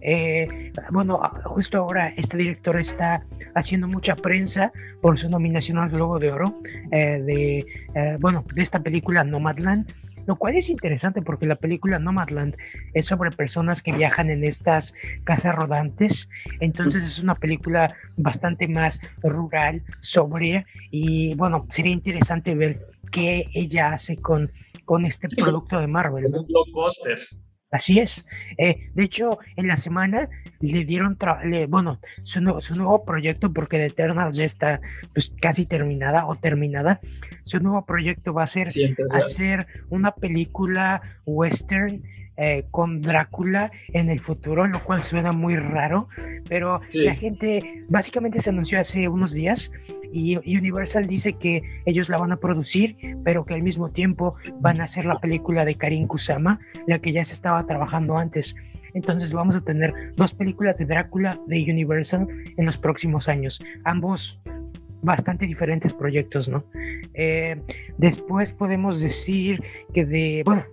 Eh, 0.00 0.72
bueno, 0.90 1.20
justo 1.44 1.78
ahora 1.78 2.12
este 2.16 2.36
director 2.36 2.78
está 2.78 3.22
haciendo 3.54 3.86
mucha 3.86 4.16
prensa 4.16 4.72
por 5.00 5.18
su 5.18 5.28
nominación 5.28 5.78
al 5.78 5.90
Globo 5.90 6.18
de 6.18 6.32
Oro 6.32 6.60
de, 6.90 7.66
eh, 7.94 8.16
bueno, 8.20 8.44
de 8.54 8.62
esta 8.62 8.80
película 8.80 9.24
Nomadland 9.24 9.90
lo 10.26 10.36
cual 10.36 10.56
es 10.56 10.68
interesante 10.68 11.22
porque 11.22 11.46
la 11.46 11.56
película 11.56 11.98
Nomadland 11.98 12.56
es 12.92 13.06
sobre 13.06 13.30
personas 13.30 13.82
que 13.82 13.92
viajan 13.92 14.30
en 14.30 14.44
estas 14.44 14.94
casas 15.24 15.54
rodantes, 15.54 16.28
entonces 16.60 17.04
es 17.04 17.18
una 17.18 17.34
película 17.34 17.94
bastante 18.16 18.68
más 18.68 19.00
rural, 19.22 19.82
sobria 20.00 20.66
y 20.90 21.34
bueno, 21.36 21.66
sería 21.68 21.92
interesante 21.92 22.54
ver 22.54 22.86
qué 23.10 23.44
ella 23.54 23.92
hace 23.92 24.16
con 24.16 24.50
con 24.84 25.06
este 25.06 25.28
producto 25.28 25.80
de 25.80 25.86
Marvel. 25.86 26.26
Un 26.26 26.46
blockbuster. 26.46 27.18
Así 27.70 27.98
es. 27.98 28.24
Eh, 28.56 28.90
de 28.94 29.02
hecho, 29.02 29.38
en 29.56 29.66
la 29.66 29.76
semana 29.76 30.28
le 30.60 30.84
dieron, 30.84 31.18
bueno, 31.68 31.98
su, 32.22 32.40
su, 32.60 32.76
nuevo 32.76 33.04
proyecto, 33.04 33.52
porque 33.52 33.78
The 33.78 33.86
Eternals 33.86 34.36
ya 34.36 34.44
está 34.44 34.80
pues, 35.12 35.32
casi 35.40 35.66
terminada 35.66 36.26
o 36.26 36.36
terminada, 36.36 37.00
su 37.44 37.60
nuevo 37.60 37.84
proyecto 37.84 38.32
va 38.32 38.44
a 38.44 38.46
ser 38.46 38.68
hacer 39.10 39.66
una 39.90 40.12
película 40.12 41.02
western 41.26 42.02
eh, 42.36 42.64
con 42.72 43.00
Drácula 43.00 43.70
en 43.92 44.10
el 44.10 44.18
futuro, 44.18 44.66
lo 44.66 44.82
cual 44.82 45.04
suena 45.04 45.30
muy 45.30 45.56
raro, 45.56 46.08
pero 46.48 46.80
la 46.94 47.14
gente 47.14 47.84
básicamente 47.88 48.40
se 48.40 48.50
anunció 48.50 48.80
hace 48.80 49.06
unos 49.08 49.32
días 49.32 49.70
y 50.12 50.36
Universal 50.36 51.06
dice 51.06 51.34
que 51.34 51.62
ellos 51.86 52.08
la 52.08 52.18
van 52.18 52.32
a 52.32 52.36
producir, 52.36 52.96
pero 53.24 53.44
que 53.44 53.54
al 53.54 53.62
mismo 53.62 53.90
tiempo 53.90 54.34
van 54.60 54.80
a 54.80 54.84
hacer 54.84 55.04
la 55.04 55.20
película 55.20 55.64
de 55.64 55.76
Karin 55.76 56.08
Kusama, 56.08 56.58
la 56.86 56.98
que 56.98 57.12
ya 57.12 57.24
se 57.24 57.34
estaba 57.34 57.66
trabajando 57.66 58.16
antes. 58.16 58.56
Entonces 58.94 59.32
vamos 59.32 59.56
a 59.56 59.60
tener 59.60 59.92
dos 60.16 60.32
películas 60.32 60.78
de 60.78 60.86
Drácula 60.86 61.38
de 61.46 61.62
Universal 61.70 62.26
en 62.56 62.66
los 62.66 62.78
próximos 62.78 63.28
años, 63.28 63.62
ambos 63.84 64.40
bastante 65.02 65.46
diferentes 65.46 65.92
proyectos, 65.92 66.48
¿no? 66.48 66.64
Eh, 67.14 67.60
después 67.98 68.52
podemos 68.52 69.00
decir 69.00 69.62
que 69.92 70.04
de, 70.06 70.42
bueno, 70.44 70.64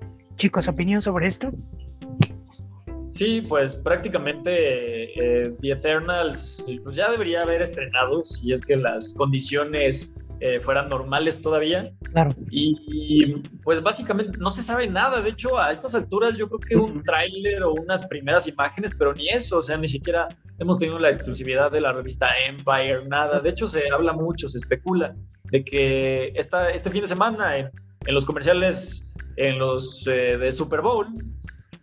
Chicos, 0.42 0.68
¿opinión 0.68 1.04
sobre 1.04 1.28
esto? 1.28 1.52
Sí, 3.12 3.46
pues 3.48 3.76
prácticamente 3.76 4.54
eh, 5.14 5.54
The 5.62 5.72
Eternals 5.72 6.66
pues 6.84 6.96
ya 6.96 7.12
debería 7.12 7.44
haber 7.44 7.62
estrenado 7.62 8.26
si 8.26 8.52
es 8.52 8.62
que 8.62 8.76
las 8.76 9.14
condiciones 9.14 10.12
eh, 10.40 10.60
fueran 10.60 10.90
normales 10.90 11.44
todavía. 11.44 11.92
Claro. 12.12 12.34
Y, 12.50 13.36
pues 13.64 13.84
básicamente 13.84 14.40
no 14.40 14.50
se 14.50 14.64
sabe 14.64 14.88
nada. 14.88 15.22
De 15.22 15.30
hecho, 15.30 15.60
a 15.60 15.72
estas 15.72 15.94
alturas 15.94 16.38
yo 16.38 16.48
creo 16.48 16.60
que 16.60 16.76
un 16.76 17.04
tráiler 17.04 17.62
o 17.62 17.74
unas 17.74 18.04
primeras 18.08 18.48
imágenes, 18.48 18.92
pero 18.98 19.14
ni 19.14 19.30
eso, 19.30 19.58
o 19.58 19.62
sea, 19.62 19.78
ni 19.78 19.88
siquiera 19.88 20.28
hemos 20.58 20.80
tenido 20.80 20.98
la 20.98 21.12
exclusividad 21.12 21.72
de 21.72 21.82
la 21.82 21.94
revista 21.94 22.30
Empire, 22.48 23.06
nada. 23.08 23.42
De 23.42 23.50
hecho, 23.52 23.68
se 23.68 23.92
habla 23.92 24.14
mucho, 24.14 24.48
se 24.48 24.58
especula 24.58 25.16
de 25.52 25.64
que 25.64 26.32
esta, 26.36 26.72
este 26.72 26.90
fin 26.90 27.02
de 27.02 27.08
semana 27.08 27.58
en, 27.58 27.70
los 28.08 28.26
comerciales 28.26 29.14
en 29.36 29.60
los 29.60 30.08
eh, 30.08 30.38
de 30.38 30.52
Super 30.52 30.82
Bowl, 30.82 31.08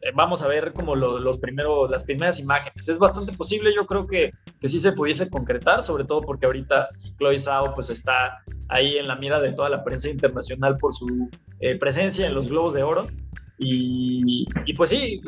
eh, 0.00 0.10
vamos 0.14 0.42
a 0.42 0.48
ver 0.48 0.72
como 0.72 0.96
los 0.96 1.38
primeros, 1.38 1.90
las 1.90 2.04
primeras 2.04 2.40
imágenes. 2.40 2.88
Es 2.88 2.98
bastante 2.98 3.32
posible, 3.32 3.74
yo 3.74 3.86
creo 3.86 4.06
que, 4.06 4.32
que 4.60 4.68
sí 4.68 4.80
se 4.80 4.92
pudiese 4.92 5.28
concretar, 5.28 5.82
sobre 5.82 6.04
todo 6.04 6.22
porque 6.22 6.46
ahorita 6.46 6.88
Chloe 7.18 7.36
Zhao 7.36 7.74
pues 7.74 7.90
está 7.90 8.42
ahí 8.68 8.96
en 8.96 9.06
la 9.06 9.16
mira 9.16 9.40
de 9.40 9.52
toda 9.52 9.68
la 9.68 9.84
prensa 9.84 10.08
internacional 10.08 10.76
por 10.78 10.94
su 10.94 11.28
eh, 11.60 11.76
presencia 11.76 12.26
en 12.26 12.34
los 12.34 12.48
Globos 12.48 12.74
de 12.74 12.82
Oro. 12.82 13.08
Y, 13.58 14.46
y 14.66 14.72
pues 14.74 14.90
sí, 14.90 15.20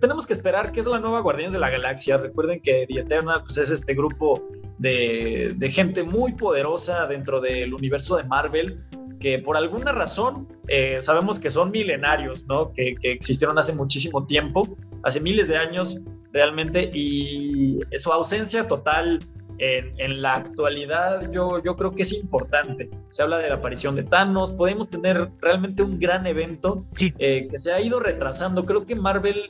tenemos 0.00 0.26
que 0.26 0.32
esperar 0.32 0.72
que 0.72 0.80
es 0.80 0.86
la 0.86 0.98
nueva 0.98 1.20
Guardianes 1.20 1.52
de 1.52 1.58
la 1.58 1.70
Galaxia. 1.70 2.16
Recuerden 2.16 2.60
que 2.60 2.86
The 2.88 3.00
Eternal 3.00 3.42
pues, 3.44 3.58
es 3.58 3.70
este 3.70 3.94
grupo 3.94 4.42
de, 4.78 5.70
gente 5.70 6.02
muy 6.02 6.32
poderosa 6.34 7.06
dentro 7.06 7.40
del 7.40 7.74
universo 7.74 8.16
de 8.16 8.24
Marvel, 8.24 8.80
que 9.20 9.38
por 9.38 9.56
alguna 9.56 9.92
razón 9.92 10.48
eh, 10.68 10.98
sabemos 11.00 11.40
que 11.40 11.50
son 11.50 11.70
milenarios, 11.70 12.46
¿no? 12.46 12.72
Que, 12.72 12.96
existieron 13.02 13.58
hace 13.58 13.74
muchísimo 13.74 14.26
tiempo, 14.26 14.76
hace 15.02 15.20
miles 15.20 15.48
de 15.48 15.56
años 15.56 16.00
realmente, 16.32 16.90
y 16.92 17.80
su 17.96 18.12
ausencia 18.12 18.68
total 18.68 19.20
en, 19.58 20.22
la 20.22 20.34
actualidad 20.34 21.30
yo, 21.32 21.62
yo 21.62 21.76
creo 21.76 21.92
que 21.92 22.02
es 22.02 22.12
importante. 22.12 22.90
Se 23.10 23.22
habla 23.22 23.38
de 23.38 23.48
la 23.48 23.56
aparición 23.56 23.96
de 23.96 24.02
Thanos, 24.02 24.52
podemos 24.52 24.88
tener 24.88 25.28
realmente 25.40 25.82
un 25.82 25.98
gran 25.98 26.26
evento 26.26 26.84
eh, 26.98 27.48
que 27.50 27.58
se 27.58 27.72
ha 27.72 27.80
ido 27.80 28.00
retrasando. 28.00 28.64
Creo 28.64 28.84
que 28.84 28.94
Marvel 28.94 29.46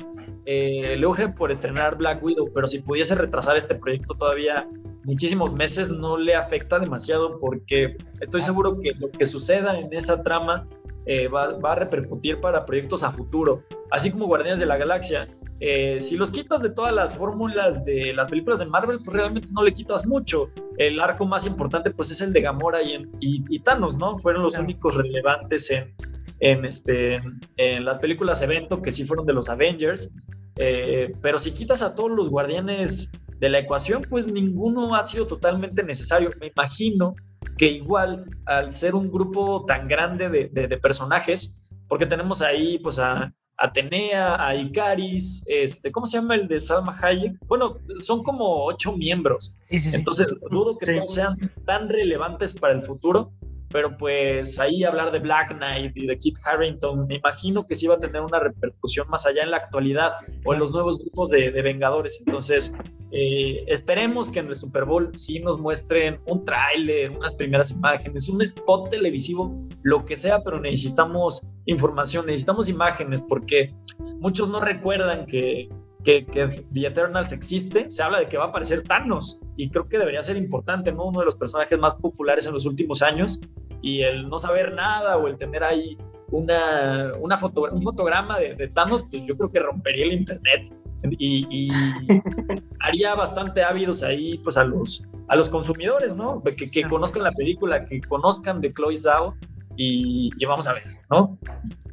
eh, 0.47 0.97
le 0.97 1.07
urge 1.07 1.28
por 1.28 1.51
estrenar 1.51 1.97
Black 1.97 2.22
Widow, 2.22 2.51
pero 2.55 2.68
si 2.68 2.78
pudiese 2.78 3.14
retrasar 3.14 3.57
este 3.57 3.74
proyecto 3.74 4.14
todavía 4.14 4.68
muchísimos 5.03 5.55
meses 5.55 5.92
no 5.92 6.16
le 6.16 6.34
afecta 6.34 6.78
demasiado 6.78 7.38
porque 7.38 7.97
estoy 8.20 8.42
seguro 8.42 8.78
que 8.80 8.92
lo 8.92 9.11
que 9.11 9.26
suceda 9.26 9.78
en 9.78 9.92
esa 9.92 10.22
trama 10.22 10.68
eh, 11.07 11.28
va, 11.28 11.44
a 11.62 11.74
repercutir 11.76 12.40
para 12.40 12.66
proyectos 12.66 13.05
a 13.05 13.12
futuro, 13.12 13.62
así 13.90 14.11
como 14.11 14.26
Guardianes 14.26 14.59
de 14.59 14.66
la 14.66 14.76
Galaxia. 14.76 15.28
Eh, 15.61 16.01
si 16.01 16.16
los 16.16 16.30
quitas 16.30 16.62
de 16.62 16.70
todas 16.70 16.92
las 16.92 17.16
fórmulas 17.16 17.84
de 17.84 18.12
las 18.12 18.28
películas 18.28 18.59
de 18.59 18.66
Marvel, 18.66 18.99
pues 18.99 19.16
realmente 19.16 19.49
no 19.53 19.62
le 19.62 19.72
quitas 19.72 20.07
mucho. 20.07 20.51
El 20.76 21.01
arco 21.01 21.24
más 21.24 21.47
importante 21.47 21.92
pues 21.92 22.11
es 22.11 22.20
el 22.20 22.32
de 22.32 22.40
Gamora 22.40 22.82
y, 22.82 23.09
y, 23.20 23.59
Thanos, 23.61 23.99
¿no? 23.99 24.18
Fueron 24.18 24.42
los 24.42 24.59
únicos 24.59 24.97
relevantes 24.97 25.70
en, 25.70 25.94
en, 26.40 26.64
este, 26.64 27.22
en 27.57 27.84
las 27.84 27.99
películas 27.99 28.42
evento 28.42 28.82
que 28.82 28.90
sí 28.90 29.05
fueron 29.05 29.26
de 29.26 29.32
los 29.32 29.49
Avengers. 29.49 30.12
Eh, 30.57 31.12
pero 31.20 31.38
si 31.38 31.52
quitas 31.52 31.82
a 31.82 31.94
todos 31.94 32.11
los 32.11 32.28
guardianes 32.28 33.11
de 33.38 33.48
la 33.48 33.59
ecuación, 33.59 34.02
pues 34.09 34.26
ninguno 34.26 34.94
ha 34.94 35.04
sido 35.04 35.26
totalmente 35.26 35.82
necesario. 35.82 36.30
Me 36.40 36.48
imagino 36.48 37.14
que 37.59 37.66
igual 37.66 38.24
al 38.44 38.72
ser 38.72 38.94
un 38.94 39.11
grupo 39.11 39.64
tan 39.66 39.88
grande 39.88 40.28
de, 40.28 40.78
personajes, 40.78 41.70
porque 41.88 42.07
tenemos 42.07 42.42
ahí 42.42 42.78
pues 42.78 42.98
a 42.98 43.32
Atenea, 43.59 44.46
a 44.46 44.54
Icaris, 44.54 45.42
este, 45.46 45.90
¿cómo 45.90 46.04
se 46.04 46.18
llama 46.18 46.34
el 46.34 46.46
de 46.46 46.61
Salma 46.61 46.98
Hayek? 47.00 47.38
Bueno, 47.46 47.78
son 47.96 48.22
como 48.22 48.66
ocho 48.66 48.92
miembros. 48.92 49.54
Entonces, 49.70 50.34
dudo 50.50 50.76
que 50.76 50.94
todos 50.94 51.14
sean 51.14 51.36
tan 51.64 51.88
relevantes 51.88 52.59
para 52.59 52.74
el 52.74 52.82
futuro 52.82 53.32
pero 53.71 53.97
pues 53.97 54.59
ahí 54.59 54.85
hablar 54.85 55.12
de 55.12 55.19
Black 55.19 55.57
Knight 55.57 55.97
y 55.97 56.07
de 56.07 56.19
Kit 56.19 56.37
Harrington, 56.45 57.07
me 57.07 57.17
imagino 57.17 57.67
que 57.67 57.75
sí 57.75 57.87
va 57.87 57.95
a 57.95 57.99
tener 57.99 58.23
una 58.23 58.39
repercusión 58.39 59.09
más 59.09 59.27
allá 59.27 59.43
en 59.43 59.51
la 59.51 59.59
actualidad 59.59 60.12
o 60.45 60.55
en 60.55 60.61
los 60.61 60.73
nuevos 60.73 60.99
grupos 60.99 61.31
de, 61.31 61.51
Vengadores. 61.67 62.23
Entonces, 62.25 62.75
eh, 63.11 63.64
esperemos 63.67 64.31
que 64.31 64.41
en 64.41 64.49
el 64.49 64.55
Super 64.55 64.85
Bowl 64.85 65.11
sí 65.14 65.41
nos 65.41 65.59
muestren 65.59 66.21
un 66.27 66.45
tráiler, 66.45 67.11
unas 67.11 67.33
primeras 67.35 67.71
imágenes, 67.71 68.29
un 68.29 68.43
spot 68.43 68.91
televisivo, 68.91 69.53
lo 69.83 70.05
que 70.05 70.17
sea, 70.17 70.43
pero 70.45 70.61
necesitamos 70.61 71.59
información, 71.67 72.27
necesitamos 72.27 72.69
imágenes, 72.69 73.23
porque 73.23 73.75
muchos 74.21 74.49
no 74.49 74.61
recuerdan 74.61 75.27
que 75.27 75.69
que, 76.07 76.64
The 76.72 76.86
Eternals 76.86 77.32
existe, 77.32 77.90
se 77.90 78.02
habla 78.02 78.20
de 78.20 78.28
que 78.28 78.38
va 78.38 78.44
a 78.44 78.48
aparecer 78.48 78.82
Thanos 78.82 79.42
y 79.57 79.68
creo 79.70 79.88
que 79.88 79.98
debería 79.98 80.22
ser 80.22 80.36
importante, 80.36 80.92
¿no? 80.92 81.07
Uno 81.07 81.20
de 81.20 81.24
los 81.24 81.34
personajes 81.34 81.78
más 81.78 81.96
populares 81.96 82.46
en 82.46 82.54
los 82.54 82.64
últimos 82.64 83.02
años 83.02 83.40
y 83.82 84.02
el 84.02 84.28
no 84.28 84.38
saber 84.38 84.74
nada 84.74 85.16
o 85.16 85.26
el 85.26 85.36
tener 85.36 85.64
ahí 85.64 85.98
una, 86.30 87.12
una 87.20 87.36
foto, 87.36 87.62
un 87.72 87.82
fotograma 87.82 88.38
de, 88.38 88.68
Thanos, 88.68 89.04
pues 89.11 89.24
yo 89.26 89.36
creo 89.36 89.50
que 89.50 89.59
rompería 89.59 90.04
el 90.04 90.12
internet 90.12 90.72
y, 91.18 91.70
haría 92.80 93.14
bastante 93.14 93.64
ávidos 93.64 94.02
ahí 94.02 94.38
pues 94.38 94.57
a 94.57 94.64
los, 94.64 95.07
a 95.28 95.34
los 95.34 95.50
consumidores, 95.50 96.16
¿no? 96.16 96.42
Que, 96.42 96.70
que 96.70 96.84
conozcan 96.84 97.24
la 97.24 97.32
película, 97.32 97.84
que 97.84 98.00
conozcan 98.00 98.61
de 98.61 98.72
Chloe 98.72 98.96
Zhao 98.96 99.34
y, 99.76 100.30
y 100.38 100.44
vamos 100.46 100.68
a 100.68 100.74
ver, 100.74 100.84
¿no? 101.11 101.36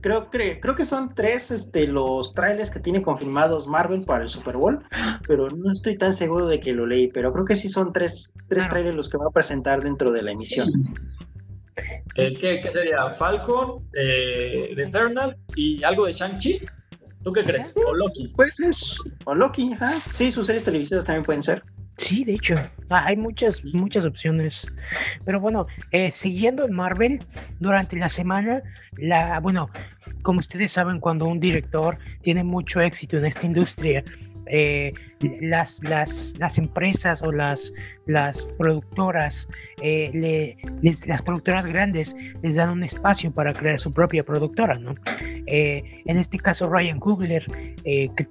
Creo, 0.04 0.30
que 0.30 0.60
creo 0.60 0.76
que 0.76 0.84
son 0.84 1.16
tres 1.16 1.50
este, 1.50 1.88
los 1.88 2.34
trailers 2.34 2.70
que 2.70 2.80
tiene 2.80 3.02
confirmados 3.02 3.68
Marvel 3.68 4.04
para 4.04 4.24
el 4.24 4.30
Super 4.30 4.58
Bowl, 4.58 4.84
pero 5.28 5.50
no 5.50 5.72
estoy 5.72 5.98
tan 5.98 6.14
seguro 6.14 6.48
de 6.48 6.60
que 6.60 6.74
lo 6.74 6.86
leí, 6.86 7.08
pero 7.08 7.32
creo 7.32 7.46
que 7.46 7.56
sí 7.56 7.70
son 7.70 7.94
tres, 7.94 8.34
tres 8.50 8.70
trailers 8.70 8.96
los 8.96 9.10
que 9.10 9.18
va 9.18 9.28
a 9.28 9.32
presentar 9.32 9.82
dentro 9.82 10.12
de 10.12 10.22
la 10.22 10.32
emisión. 10.32 10.70
Eh, 12.16 12.34
¿qué, 12.40 12.70
sería? 12.70 13.16
¿Falcon, 13.16 13.90
eh, 13.94 14.74
The 14.76 14.84
Eternal 14.84 15.38
y 15.56 15.82
algo 15.84 16.06
de 16.06 16.14
Shang-Chi? 16.14 16.62
¿Tú 17.24 17.32
qué 17.32 17.44
crees? 17.44 17.74
¿O 17.88 17.94
Loki? 17.94 18.28
Puede 18.28 18.52
ser. 18.52 18.76
O 19.24 19.34
Loki, 19.34 19.72
ajá. 19.74 19.94
Sí, 20.14 20.30
sus 20.30 20.46
series 20.46 20.66
televisivas 20.66 21.06
también 21.06 21.24
pueden 21.24 21.42
ser. 21.42 21.64
Sí, 21.98 22.24
de 22.24 22.34
hecho, 22.34 22.56
ah, 22.90 23.04
hay 23.06 23.16
muchas, 23.16 23.64
muchas 23.66 24.06
opciones. 24.06 24.68
Pero 25.26 25.40
bueno, 25.40 25.68
eh, 25.92 26.10
siguiendo 26.12 26.66
en 26.66 26.74
Marvel, 26.74 27.20
durante 27.60 27.98
la 27.98 28.10
semana, 28.10 28.64
la, 28.98 29.40
bueno, 29.40 29.70
como 30.24 30.40
ustedes 30.40 30.72
saben, 30.72 31.00
cuando 31.00 31.26
un 31.26 31.40
director 31.40 31.98
tiene 32.22 32.44
mucho 32.44 32.82
éxito 32.82 33.18
en 33.18 33.26
esta 33.26 33.46
industria, 33.46 34.04
eh, 34.48 34.92
las, 35.40 35.82
las, 35.84 36.34
las, 36.38 36.58
empresas 36.58 37.22
o 37.22 37.32
las, 37.32 37.72
las 38.08 38.46
productoras, 38.58 39.48
eh, 39.82 40.58
las 41.06 41.22
productoras 41.22 41.66
grandes 41.66 42.16
les 42.42 42.56
dan 42.56 42.70
un 42.70 42.84
espacio 42.84 43.32
para 43.32 43.54
crear 43.54 43.80
su 43.80 43.94
propia 43.94 44.24
productora, 44.24 44.78
¿no? 44.80 44.96
en 45.46 46.18
este 46.18 46.38
caso, 46.40 46.70
Ryan 46.70 47.00
Coogler, 47.00 47.46
que 47.84 48.28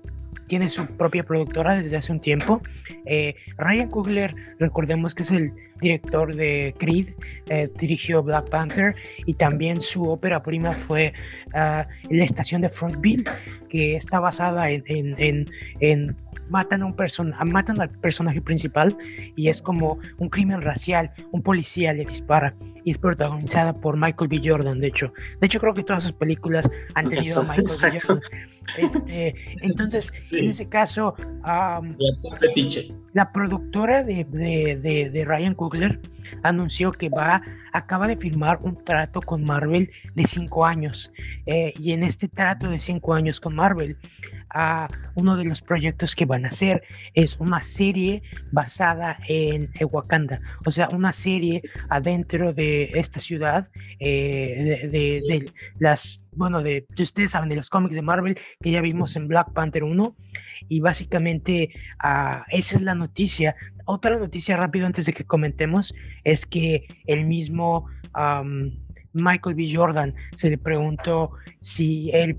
tiene 0.53 0.69
su 0.69 0.85
propia 0.85 1.23
productora 1.23 1.77
desde 1.77 1.97
hace 1.97 2.13
un 2.13 2.21
tiempo. 2.21 2.61
Eh, 3.07 3.37
Ryan 3.57 3.89
Coogler, 3.89 4.35
recordemos 4.59 5.15
que 5.15 5.23
es 5.23 5.31
el 5.31 5.51
director 5.81 6.37
de 6.37 6.75
Creed, 6.79 7.15
eh, 7.49 7.71
dirigió 7.79 8.23
Black 8.23 8.51
Panther 8.51 8.95
y 9.25 9.33
también 9.33 9.81
su 9.81 10.07
ópera 10.07 10.43
prima 10.43 10.73
fue 10.73 11.15
ah, 11.55 11.89
La 12.11 12.25
estación 12.25 12.61
de 12.61 12.69
Frontville, 12.69 13.25
que 13.71 13.97
está 13.97 14.21
basada 14.21 14.69
en, 14.69 16.17
matan 16.53 16.83
a 16.83 16.87
un 16.87 16.95
person 16.95 17.35
matan 17.47 17.81
al 17.81 17.89
personaje 17.89 18.41
principal 18.41 18.97
y 19.37 19.49
es 19.49 19.63
como 19.63 19.99
un 20.19 20.29
crimen 20.29 20.61
racial, 20.61 21.11
un 21.33 21.43
policía 21.43 21.93
le 21.95 22.05
dispara 22.05 22.55
y 22.85 22.91
es 22.91 22.99
protagonizada 22.99 23.73
por 23.73 23.97
Michael 23.97 24.29
B. 24.29 24.41
Jordan, 24.45 24.81
de 24.81 24.89
hecho. 24.89 25.13
De 25.41 25.47
hecho, 25.47 25.61
creo 25.61 25.73
que 25.73 25.85
todas 25.85 26.05
sus 26.05 26.13
películas 26.13 26.69
han 26.95 27.09
tenido 27.09 27.41
a 27.41 27.45
Michael 27.45 27.67
B. 27.67 27.99
Jordan. 28.01 28.21
Este, 28.77 29.35
entonces, 29.63 30.13
en 30.31 30.51
ese 30.51 30.69
caso, 30.69 31.15
la 33.13 33.33
productora 33.33 34.05
de, 34.05 34.25
de, 34.25 35.11
de, 35.11 35.25
Ryan 35.25 35.55
Coogler 35.55 36.01
anunció 36.43 36.93
que 36.93 37.09
va, 37.09 37.43
acaba 37.73 38.07
de 38.07 38.17
firmar 38.17 38.61
un 38.63 38.83
trato 38.85 39.21
con 39.21 39.45
Marvel 39.45 39.91
de 40.15 40.27
cinco 40.27 40.65
años. 40.65 41.13
Eh, 41.47 41.73
y 41.79 41.93
en 41.93 42.05
este 42.05 42.29
trato 42.29 42.69
de 42.69 42.81
cinco 42.81 43.15
años 43.15 43.41
con 43.41 43.55
Marvel, 43.55 43.97
a 44.55 44.89
uno 45.15 45.37
de 45.37 45.45
los 45.45 45.61
proyectos 45.61 46.15
que 46.15 46.25
van 46.25 46.45
a 46.45 46.49
hacer. 46.49 46.83
Es 47.15 47.39
una 47.39 47.61
serie 47.61 48.23
basada 48.51 49.19
en, 49.29 49.71
Wakanda, 49.91 50.41
o 50.65 50.71
sea, 50.71 50.89
una 50.91 51.13
serie 51.13 51.63
adentro 51.89 52.53
de 52.53 52.91
esta 52.95 53.21
ciudad, 53.21 53.69
eh, 53.99 54.89
de, 54.91 55.53
las, 55.79 56.21
bueno, 56.33 56.63
de, 56.63 56.87
ustedes 56.99 57.33
saben, 57.33 57.49
de 57.49 57.57
los 57.57 57.71
cómics 57.71 57.95
de 57.95 58.03
Marvel 58.03 58.39
que 58.61 58.71
ya 58.71 58.81
vimos 58.81 59.17
en 59.17 59.29
Black 59.29 59.53
Panther 59.53 59.85
1. 59.85 60.17
Y 60.69 60.81
básicamente 60.81 61.71
uh, 62.05 62.43
esa 62.51 62.77
es 62.77 62.83
la 62.83 62.95
noticia. 62.95 63.57
Otra 63.85 64.17
noticia 64.17 64.57
rápido 64.57 64.87
antes 64.87 65.07
de 65.07 65.13
que 65.13 65.25
comentemos 65.25 65.93
es 66.23 66.47
que 66.47 66.87
el 67.07 67.27
mismo 67.27 67.87
Michael 69.13 69.57
B. 69.57 69.71
Jordan 69.75 70.15
se 70.35 70.51
le 70.51 70.59
preguntó 70.59 71.33
si 71.61 72.11
él 72.13 72.39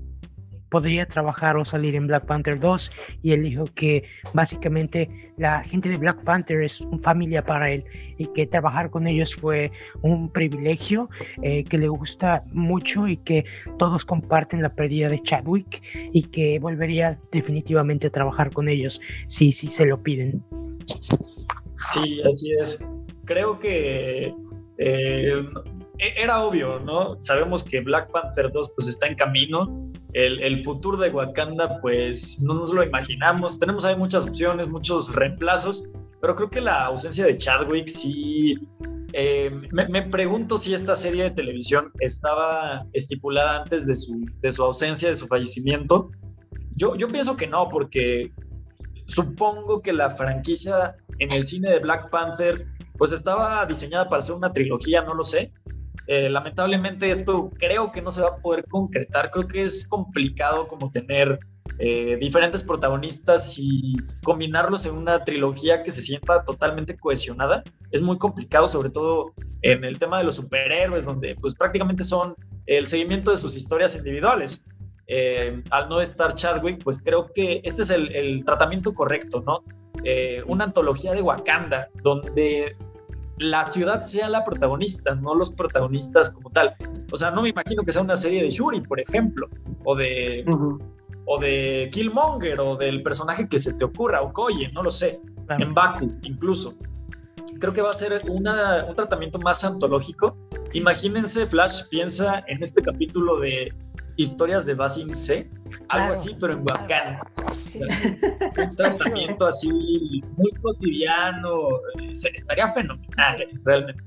podría 0.74 1.06
trabajar 1.06 1.56
o 1.56 1.64
salir 1.64 1.94
en 1.94 2.08
Black 2.08 2.26
Panther 2.26 2.58
2 2.58 2.90
y 3.22 3.30
él 3.30 3.44
dijo 3.44 3.66
que 3.76 4.02
básicamente 4.32 5.08
la 5.36 5.62
gente 5.62 5.88
de 5.88 5.98
Black 5.98 6.24
Panther 6.24 6.62
es 6.62 6.80
una 6.80 6.98
familia 6.98 7.44
para 7.44 7.70
él 7.70 7.84
y 8.18 8.26
que 8.32 8.44
trabajar 8.48 8.90
con 8.90 9.06
ellos 9.06 9.36
fue 9.36 9.70
un 10.02 10.32
privilegio 10.32 11.08
eh, 11.42 11.62
que 11.62 11.78
le 11.78 11.86
gusta 11.86 12.42
mucho 12.52 13.06
y 13.06 13.18
que 13.18 13.44
todos 13.78 14.04
comparten 14.04 14.62
la 14.62 14.74
pérdida 14.74 15.08
de 15.08 15.22
Chadwick 15.22 15.80
y 16.12 16.24
que 16.24 16.58
volvería 16.58 17.20
definitivamente 17.30 18.08
a 18.08 18.10
trabajar 18.10 18.50
con 18.50 18.68
ellos 18.68 19.00
si, 19.28 19.52
si 19.52 19.68
se 19.68 19.86
lo 19.86 20.02
piden. 20.02 20.42
Sí, 21.90 22.20
así 22.26 22.50
es. 22.60 22.84
Creo 23.26 23.60
que 23.60 24.34
eh, 24.78 25.44
era 25.98 26.42
obvio, 26.42 26.80
¿no? 26.80 27.18
Sabemos 27.20 27.62
que 27.62 27.80
Black 27.80 28.10
Panther 28.10 28.50
2 28.50 28.72
pues 28.74 28.88
está 28.88 29.06
en 29.06 29.14
camino. 29.14 29.90
El, 30.12 30.62
futuro 30.62 30.96
de 30.96 31.10
Wakanda 31.10 31.80
pues 31.80 32.40
no 32.40 32.54
nos 32.54 32.72
lo 32.72 32.84
imaginamos. 32.84 33.58
Tenemos 33.58 33.84
ahí 33.84 33.96
muchas 33.96 34.26
opciones, 34.26 34.68
muchos 34.68 35.14
reemplazos, 35.14 35.84
pero 36.20 36.36
creo 36.36 36.50
que 36.50 36.60
la 36.60 36.86
ausencia 36.86 37.26
de 37.26 37.36
Chadwick 37.38 37.88
sí... 37.88 38.54
Eh, 39.16 39.48
me, 39.70 40.02
pregunto 40.02 40.58
si 40.58 40.74
esta 40.74 40.96
serie 40.96 41.22
de 41.22 41.30
televisión 41.30 41.92
estaba 42.00 42.84
estipulada 42.92 43.62
antes 43.62 43.86
de 43.86 43.94
su, 43.94 44.26
de 44.40 44.50
su 44.50 44.64
ausencia, 44.64 45.08
de 45.08 45.14
su 45.14 45.28
fallecimiento. 45.28 46.10
Yo, 46.74 46.96
yo 46.96 47.06
pienso 47.06 47.36
que 47.36 47.46
no, 47.46 47.68
porque 47.68 48.32
supongo 49.06 49.82
que 49.82 49.92
la 49.92 50.10
franquicia 50.10 50.96
en 51.18 51.32
el 51.32 51.46
cine 51.46 51.70
de 51.70 51.78
Black 51.78 52.10
Panther 52.10 52.66
pues 52.96 53.12
estaba 53.12 53.64
diseñada 53.66 54.08
para 54.08 54.22
ser 54.22 54.36
una 54.36 54.52
trilogía, 54.52 55.02
no 55.02 55.14
lo 55.14 55.24
sé. 55.24 55.52
Eh, 56.06 56.28
lamentablemente 56.28 57.10
esto 57.10 57.50
creo 57.58 57.90
que 57.90 58.02
no 58.02 58.10
se 58.10 58.22
va 58.22 58.28
a 58.28 58.36
poder 58.36 58.64
concretar, 58.66 59.30
creo 59.30 59.48
que 59.48 59.62
es 59.62 59.88
complicado 59.88 60.68
como 60.68 60.90
tener 60.90 61.38
eh, 61.78 62.18
diferentes 62.20 62.62
protagonistas 62.62 63.56
y 63.58 63.96
combinarlos 64.22 64.84
en 64.86 64.94
una 64.94 65.24
trilogía 65.24 65.82
que 65.82 65.90
se 65.90 66.02
sienta 66.02 66.44
totalmente 66.44 66.96
cohesionada. 66.96 67.64
Es 67.90 68.02
muy 68.02 68.18
complicado, 68.18 68.68
sobre 68.68 68.90
todo 68.90 69.32
en 69.62 69.82
el 69.84 69.98
tema 69.98 70.18
de 70.18 70.24
los 70.24 70.36
superhéroes, 70.36 71.04
donde 71.04 71.34
pues 71.36 71.56
prácticamente 71.56 72.04
son 72.04 72.34
el 72.66 72.86
seguimiento 72.86 73.30
de 73.30 73.38
sus 73.38 73.56
historias 73.56 73.96
individuales. 73.96 74.68
Eh, 75.06 75.62
al 75.70 75.88
no 75.88 76.00
estar 76.00 76.34
Chadwick, 76.34 76.82
pues 76.84 77.02
creo 77.02 77.30
que 77.34 77.60
este 77.64 77.82
es 77.82 77.90
el, 77.90 78.44
tratamiento 78.44 78.94
correcto, 78.94 79.42
¿no? 79.44 79.64
Una 80.46 80.64
antología 80.64 81.12
de 81.12 81.22
Wakanda, 81.22 81.88
donde 82.02 82.76
la 83.38 83.64
ciudad 83.64 84.02
sea 84.02 84.28
la 84.28 84.44
protagonista, 84.44 85.14
no 85.14 85.34
los 85.34 85.50
protagonistas 85.50 86.30
como 86.30 86.50
tal. 86.50 86.74
O 87.10 87.16
sea, 87.16 87.30
no 87.30 87.42
me 87.42 87.48
imagino 87.48 87.82
que 87.82 87.92
sea 87.92 88.02
una 88.02 88.16
serie 88.16 88.42
de 88.42 88.50
Shuri, 88.50 88.80
por 88.80 89.00
ejemplo, 89.00 89.48
o 89.84 89.96
de, 89.96 90.44
o 91.24 91.40
de 91.40 91.88
Killmonger, 91.92 92.60
o 92.60 92.76
del 92.76 93.02
personaje 93.02 93.48
que 93.48 93.58
se 93.58 93.74
te 93.74 93.84
ocurra, 93.84 94.22
o 94.22 94.32
Koye, 94.32 94.70
no 94.72 94.82
lo 94.82 94.90
sé, 94.90 95.20
en 95.48 95.74
Baku 95.74 96.12
incluso. 96.22 96.74
Creo 97.58 97.72
que 97.72 97.82
va 97.82 97.90
a 97.90 97.94
ser 97.94 98.22
un 98.28 98.44
tratamiento 98.94 99.38
más 99.38 99.64
antológico. 99.64 100.36
Imagínense, 100.72 101.46
Flash 101.46 101.84
piensa 101.88 102.44
en 102.46 102.62
este 102.62 102.82
capítulo 102.82 103.38
de 103.40 103.72
historias 104.16 104.66
de 104.66 104.74
Basing 104.74 105.14
C, 105.14 105.50
algo 105.88 106.12
así, 106.12 106.36
pero 106.40 106.54
en 106.54 106.60
Wakanda. 106.60 107.20
Un 108.58 108.76
tratamiento 108.76 109.46
así 109.46 109.68
muy 110.36 110.52
cotidiano, 110.62 111.68
eh, 112.00 112.10
estaría 112.12 112.68
fenomenal, 112.68 113.46
realmente. 113.64 114.02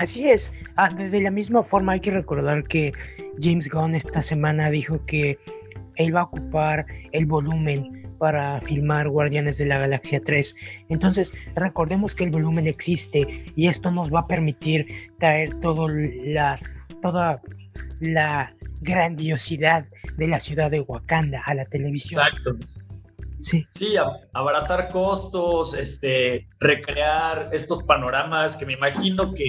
Así, 0.00 0.28
es. 0.28 0.52
Ah, 0.76 0.90
de, 0.90 1.20
la 1.20 1.30
misma 1.30 1.62
forma 1.62 1.92
hay 1.92 2.00
que 2.00 2.10
recordar 2.10 2.64
que 2.64 2.92
James 3.40 3.68
Gunn 3.68 3.94
esta 3.94 4.20
semana 4.20 4.70
dijo 4.70 5.04
que 5.06 5.38
él 5.96 6.14
va 6.14 6.20
a 6.20 6.24
ocupar 6.24 6.86
el 7.12 7.26
volumen 7.26 7.98
para 8.18 8.60
filmar 8.62 9.08
Guardianes 9.08 9.58
de 9.58 9.66
la 9.66 9.78
Galaxia 9.78 10.20
3. 10.22 10.54
Entonces, 10.88 11.32
recordemos 11.54 12.14
que 12.14 12.24
el 12.24 12.30
volumen 12.30 12.66
existe 12.66 13.52
y 13.54 13.68
esto 13.68 13.90
nos 13.90 14.12
va 14.12 14.20
a 14.20 14.26
permitir 14.26 14.86
traer 15.18 15.54
todo 15.60 15.88
la, 15.88 16.58
toda 17.00 17.40
la 18.00 18.54
grandiosidad 18.80 19.86
de 20.16 20.26
la 20.26 20.40
ciudad 20.40 20.70
de 20.70 20.80
Wakanda 20.80 21.42
a 21.44 21.54
la 21.54 21.64
televisión. 21.64 22.22
Exacto. 22.26 22.56
Sí. 23.40 23.64
Sí, 23.70 23.94
abaratar 24.32 24.88
costos, 24.88 25.74
este, 25.74 26.48
recrear 26.58 27.50
estos 27.52 27.84
panoramas 27.84 28.56
que 28.56 28.66
me 28.66 28.72
imagino 28.72 29.32
que 29.32 29.46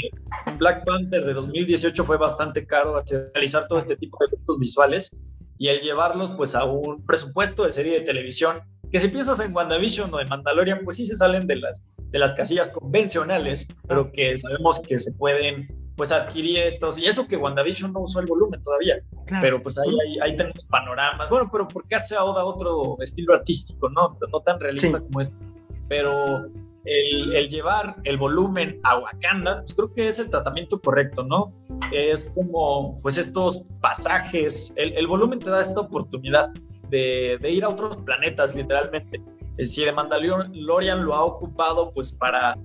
Black 0.57 0.85
Panther 0.85 1.25
de 1.25 1.33
2018 1.33 2.03
fue 2.03 2.17
bastante 2.17 2.67
caro 2.67 3.01
realizar 3.33 3.67
todo 3.67 3.79
este 3.79 3.95
tipo 3.95 4.17
de 4.19 4.27
efectos 4.27 4.59
visuales 4.59 5.25
y 5.57 5.69
el 5.69 5.79
llevarlos 5.79 6.31
pues 6.31 6.53
a 6.53 6.65
un 6.65 7.03
presupuesto 7.03 7.63
de 7.63 7.71
serie 7.71 7.93
de 7.93 8.01
televisión 8.01 8.61
que 8.91 8.99
si 8.99 9.07
piensas 9.09 9.39
en 9.39 9.55
WandaVision 9.55 10.13
o 10.13 10.19
en 10.19 10.29
Mandalorian 10.29 10.79
pues 10.83 10.97
sí 10.97 11.05
se 11.05 11.15
salen 11.15 11.47
de 11.47 11.57
las, 11.57 11.87
de 11.97 12.19
las 12.19 12.33
casillas 12.33 12.71
convencionales, 12.71 13.67
pero 13.87 14.11
que 14.11 14.35
sabemos 14.37 14.79
que 14.79 14.99
se 14.99 15.11
pueden 15.11 15.67
pues 15.95 16.13
adquirí 16.13 16.57
estos, 16.57 16.97
y 16.97 17.07
eso 17.07 17.27
que 17.27 17.35
WandaVision 17.35 17.91
no 17.91 17.99
usó 17.99 18.21
el 18.21 18.25
volumen 18.25 18.63
todavía, 18.63 19.01
pero 19.41 19.61
pues 19.61 19.75
ahí, 19.79 20.17
ahí, 20.21 20.37
tenemos 20.37 20.63
panoramas, 20.65 21.29
bueno, 21.29 21.49
pero 21.51 21.67
porque 21.67 21.95
hace 21.95 22.17
Oda 22.17 22.45
otro 22.45 22.95
estilo 23.01 23.33
artístico, 23.33 23.89
no, 23.89 24.17
no 24.31 24.39
tan 24.39 24.61
realista 24.61 25.01
como 25.01 25.19
este, 25.19 25.43
pero 25.89 26.45
el, 26.85 27.35
el, 27.35 27.49
llevar 27.49 27.97
el 28.05 28.17
volumen 28.17 28.79
a 28.83 28.97
Wakanda, 28.97 29.57
pues 29.59 29.75
creo 29.75 29.93
que 29.93 30.07
es 30.07 30.19
el 30.19 30.29
tratamiento 30.29 30.79
correcto, 30.79 31.25
¿no? 31.25 31.53
Es 31.91 32.31
como, 32.33 32.97
pues 33.01 33.17
estos 33.17 33.59
pasajes, 33.81 34.71
el, 34.77 34.93
el 34.93 35.05
volumen 35.05 35.39
te 35.39 35.49
da 35.49 35.59
esta 35.59 35.81
oportunidad 35.81 36.49
de, 36.89 37.39
ir 37.49 37.63
a 37.63 37.69
otros 37.69 37.97
planetas, 37.97 38.55
literalmente. 38.55 39.21
Si 39.59 39.83
de 39.83 39.91
Mandalorian 39.91 41.03
lo 41.03 41.13
ha 41.13 41.23
ocupado, 41.25 41.91
pues 41.93 42.15
para 42.15 42.57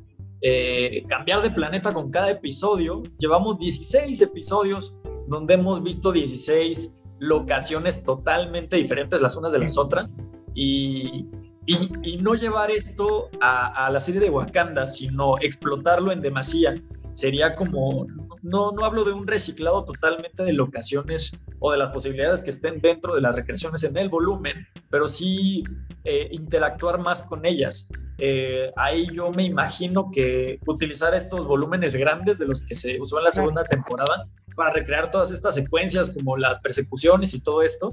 eh, 0.47 1.05
cambiar 1.09 1.41
de 1.41 1.51
planeta 1.51 1.93
con 1.93 2.11
cada 2.11 2.31
episodio. 2.31 3.03
Llevamos 3.19 3.59
16 3.59 4.21
episodios 4.21 4.95
donde 5.27 5.55
hemos 5.55 5.83
visto 5.83 6.13
16 6.13 7.03
locaciones 7.19 8.05
totalmente 8.05 8.77
diferentes 8.77 9.23
las 9.23 9.37
unas 9.37 9.53
de 9.53 9.61
las 9.61 9.79
otras 9.79 10.13
y, 10.55 11.27
y, 11.65 12.19
no 12.19 12.35
llevar 12.35 12.71
esto 12.71 13.31
a, 13.41 13.87
a, 13.87 13.91
la 13.91 13.99
serie 13.99 14.21
de 14.21 14.29
Wakanda, 14.29 14.87
sino 14.87 15.39
explotarlo 15.39 16.13
en 16.13 16.21
demasía. 16.21 16.75
Sería 17.15 17.55
como, 17.55 18.07
no, 18.45 18.73
no 18.73 18.85
hablo 18.85 19.05
de 19.05 19.13
un 19.13 19.27
reciclado 19.27 19.85
totalmente 19.85 20.43
de 20.43 20.53
locaciones 20.53 21.43
o 21.59 21.73
de 21.73 21.79
las 21.79 21.89
posibilidades 21.89 22.43
que 22.43 22.51
estén 22.51 22.79
dentro 22.81 23.15
de 23.15 23.23
las 23.23 23.35
recreaciones 23.35 23.83
en 23.85 23.97
el 23.97 24.11
volumen, 24.11 24.69
pero 24.91 25.09
sí 25.09 25.65
eh, 26.05 26.29
interactuar 26.31 26.99
más 26.99 27.23
con 27.23 27.47
ellas. 27.47 27.91
Eh, 28.19 28.71
ahí 28.77 29.09
yo 29.13 29.31
me 29.33 29.45
imagino 29.45 30.11
que 30.13 30.61
utilizar 30.67 31.15
estos 31.15 31.47
volúmenes 31.47 31.97
grandes 31.97 32.39
de 32.39 32.47
los 32.47 32.61
que 32.61 32.75
se 32.75 33.01
usó 33.01 33.19
en 33.19 33.25
la 33.25 33.33
segunda 33.33 33.65
temporada 33.65 34.29
para 34.55 34.73
recrear 34.73 35.11
todas 35.11 35.33
estas 35.33 35.55
secuencias 35.55 36.11
como 36.11 36.37
las 36.37 36.61
persecuciones 36.61 37.33
y 37.33 37.41
todo 37.41 37.63
esto, 37.63 37.93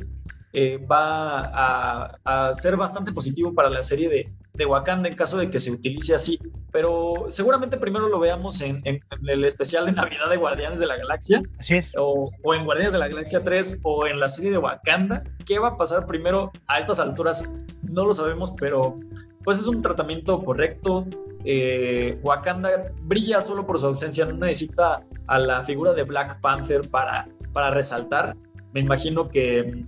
eh, 0.53 0.77
va 0.77 2.11
a, 2.25 2.53
ser 2.53 2.75
bastante 2.75 3.13
positivo 3.13 3.53
para 3.53 3.69
la 3.69 3.83
serie 3.83 4.09
de, 4.09 4.33
de, 4.53 4.65
Wakanda 4.65 5.09
en 5.09 5.15
caso 5.15 5.37
de 5.37 5.49
que 5.49 5.59
se 5.59 5.71
utilice 5.71 6.15
así. 6.15 6.39
Pero 6.71 7.25
seguramente 7.27 7.77
primero 7.77 8.07
lo 8.07 8.19
veamos 8.19 8.61
en, 8.61 8.81
el 8.85 9.43
especial 9.43 9.85
de 9.85 9.91
Navidad 9.91 10.29
de 10.29 10.37
Guardianes 10.37 10.79
de 10.79 10.87
la 10.87 10.97
Galaxia. 10.97 11.41
Así 11.59 11.75
es. 11.75 11.91
O, 11.97 12.31
o, 12.43 12.53
en 12.53 12.65
Guardianes 12.65 12.93
de 12.93 12.99
la 12.99 13.07
Galaxia 13.07 13.43
3 13.43 13.79
o 13.83 14.07
en 14.07 14.19
la 14.19 14.29
serie 14.29 14.51
de 14.51 14.57
Wakanda. 14.57 15.23
¿Qué 15.45 15.59
va 15.59 15.69
a 15.69 15.77
pasar 15.77 16.05
primero 16.05 16.51
a 16.67 16.79
estas 16.79 16.99
alturas? 16.99 17.53
No 17.81 18.05
lo 18.05 18.13
sabemos, 18.13 18.53
pero 18.57 18.99
pues 19.43 19.59
es 19.59 19.67
un 19.67 19.81
tratamiento 19.81 20.43
correcto. 20.43 21.05
Eh, 21.43 22.19
Wakanda 22.21 22.91
brilla 23.01 23.41
solo 23.41 23.65
por 23.65 23.79
su 23.79 23.87
ausencia, 23.87 24.25
no 24.25 24.45
necesita 24.45 25.03
a 25.27 25.39
la 25.39 25.63
figura 25.63 25.93
de 25.93 26.03
Black 26.03 26.39
Panther 26.41 26.87
para, 26.89 27.27
para 27.53 27.71
resaltar. 27.71 28.35
Me 28.73 28.81
imagino 28.81 29.29
que, 29.29 29.85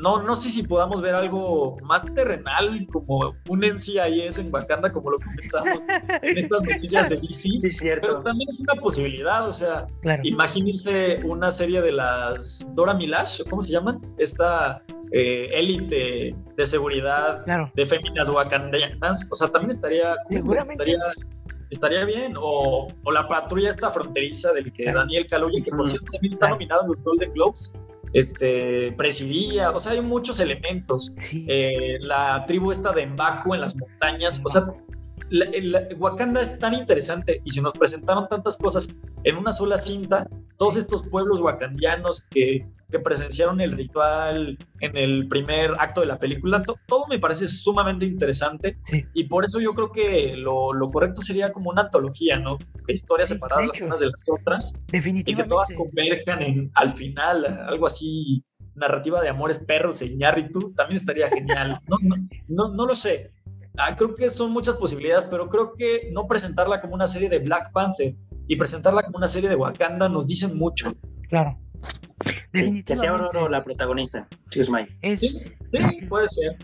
no, 0.00 0.22
no 0.22 0.36
sé 0.36 0.50
si 0.50 0.62
podamos 0.62 1.00
ver 1.00 1.14
algo 1.14 1.78
más 1.82 2.12
terrenal 2.14 2.86
como 2.92 3.34
un 3.48 3.60
NCIS 3.60 4.38
en 4.38 4.52
Wakanda, 4.52 4.92
como 4.92 5.10
lo 5.10 5.18
comentamos 5.18 5.80
en 6.20 6.38
estas 6.38 6.62
noticias 6.62 7.08
de 7.08 7.16
DC. 7.16 7.50
Sí, 7.60 7.70
cierto. 7.70 8.08
Pero 8.08 8.22
también 8.22 8.48
es 8.48 8.60
una 8.60 8.74
posibilidad, 8.74 9.48
o 9.48 9.52
sea, 9.52 9.86
imagínense 10.22 11.20
una 11.24 11.50
serie 11.50 11.80
de 11.80 11.92
las 11.92 12.68
Dora 12.74 12.94
Milash, 12.94 13.40
¿cómo 13.48 13.62
se 13.62 13.72
llaman? 13.72 14.00
Esta 14.18 14.82
eh, 15.12 15.48
élite 15.52 16.34
de 16.56 16.66
seguridad 16.66 17.44
de 17.74 17.86
féminas 17.86 18.28
wakandianas, 18.28 19.28
o 19.30 19.36
sea, 19.36 19.48
también 19.48 19.70
estaría, 19.70 20.16
estaría, 20.28 20.98
estaría 21.70 22.04
bien, 22.04 22.34
o, 22.36 22.88
o, 23.02 23.12
la 23.12 23.26
patrulla 23.28 23.70
esta 23.70 23.90
fronteriza 23.90 24.52
del 24.52 24.72
que 24.72 24.92
Daniel 24.92 25.26
Kaluuya, 25.26 25.64
que 25.64 25.70
por 25.70 25.88
cierto 25.88 26.10
también 26.12 26.34
está 26.34 26.48
nominado 26.48 26.82
en 26.82 26.88
los 26.88 27.02
Golden 27.02 27.32
Globes, 27.32 27.72
este, 28.14 28.92
presidía, 28.92 29.72
o 29.72 29.78
sea, 29.78 29.92
hay 29.92 30.00
muchos 30.00 30.40
elementos. 30.40 31.16
Eh, 31.32 31.98
la 32.00 32.44
tribu 32.46 32.70
esta 32.70 32.92
de 32.92 33.06
Mbaku 33.06 33.54
en 33.54 33.60
las 33.60 33.76
montañas, 33.76 34.40
o 34.42 34.48
sea, 34.48 34.62
la, 35.30 35.88
Wakanda 35.98 36.40
es 36.40 36.58
tan 36.58 36.74
interesante 36.74 37.42
y 37.44 37.50
se 37.50 37.60
nos 37.60 37.72
presentaron 37.72 38.28
tantas 38.28 38.56
cosas 38.56 38.88
en 39.24 39.36
una 39.36 39.52
sola 39.52 39.78
cinta, 39.78 40.28
todos 40.58 40.76
estos 40.76 41.02
pueblos 41.08 41.40
wakandianos 41.40 42.20
que, 42.30 42.66
que 42.90 42.98
presenciaron 43.00 43.60
el 43.60 43.72
ritual 43.72 44.58
en 44.80 44.96
el 44.96 45.26
primer 45.28 45.72
acto 45.78 46.02
de 46.02 46.06
la 46.06 46.18
película, 46.18 46.62
todo 46.86 47.06
me 47.08 47.18
parece 47.18 47.48
sumamente 47.48 48.04
interesante 48.04 48.78
y 49.14 49.24
por 49.24 49.44
eso 49.44 49.60
yo 49.60 49.74
creo 49.74 49.90
que 49.90 50.36
lo, 50.36 50.72
lo, 50.72 50.90
correcto 50.90 51.22
sería 51.22 51.52
como 51.52 51.70
una 51.70 51.82
antología, 51.82 52.38
¿no? 52.38 52.58
Historias 52.86 53.30
separadas 53.30 53.66
las 53.66 53.80
unas 53.80 54.00
de 54.00 54.06
las 54.06 54.24
otras 54.28 54.84
y 54.92 55.34
que 55.34 55.44
todas 55.44 55.72
converjan 55.72 56.42
en, 56.42 56.70
al 56.74 56.90
final, 56.90 57.44
algo 57.44 57.86
así 57.86 58.44
narrativa 58.74 59.20
de 59.20 59.28
amores 59.28 59.58
perros 59.58 60.02
e 60.02 60.06
Iñárritu, 60.06 60.72
también 60.74 60.96
estaría 60.96 61.28
genial. 61.28 61.80
No, 61.88 61.96
no, 62.02 62.16
no, 62.48 62.74
no 62.74 62.86
lo 62.86 62.94
sé. 62.94 63.32
Ah, 63.76 63.94
creo 63.96 64.14
que 64.14 64.28
son 64.28 64.52
muchas 64.52 64.76
posibilidades, 64.76 65.24
pero 65.24 65.48
creo 65.48 65.74
que 65.74 66.10
no 66.12 66.26
presentarla 66.26 66.80
como 66.80 66.94
una 66.94 67.06
serie 67.06 67.28
de 67.28 67.38
Black 67.38 67.72
Panther 67.72 68.14
y 68.46 68.56
presentarla 68.56 69.02
como 69.02 69.18
una 69.18 69.26
serie 69.26 69.48
de 69.48 69.56
Wakanda 69.56 70.08
nos 70.08 70.26
dicen 70.26 70.56
mucho. 70.56 70.92
Claro. 71.28 71.58
que 72.52 72.96
sea 72.96 73.12
Ororo 73.14 73.48
la 73.48 73.64
protagonista. 73.64 74.28
Sí, 75.16 75.28
sí, 75.70 76.06
puede 76.08 76.28
ser. 76.28 76.56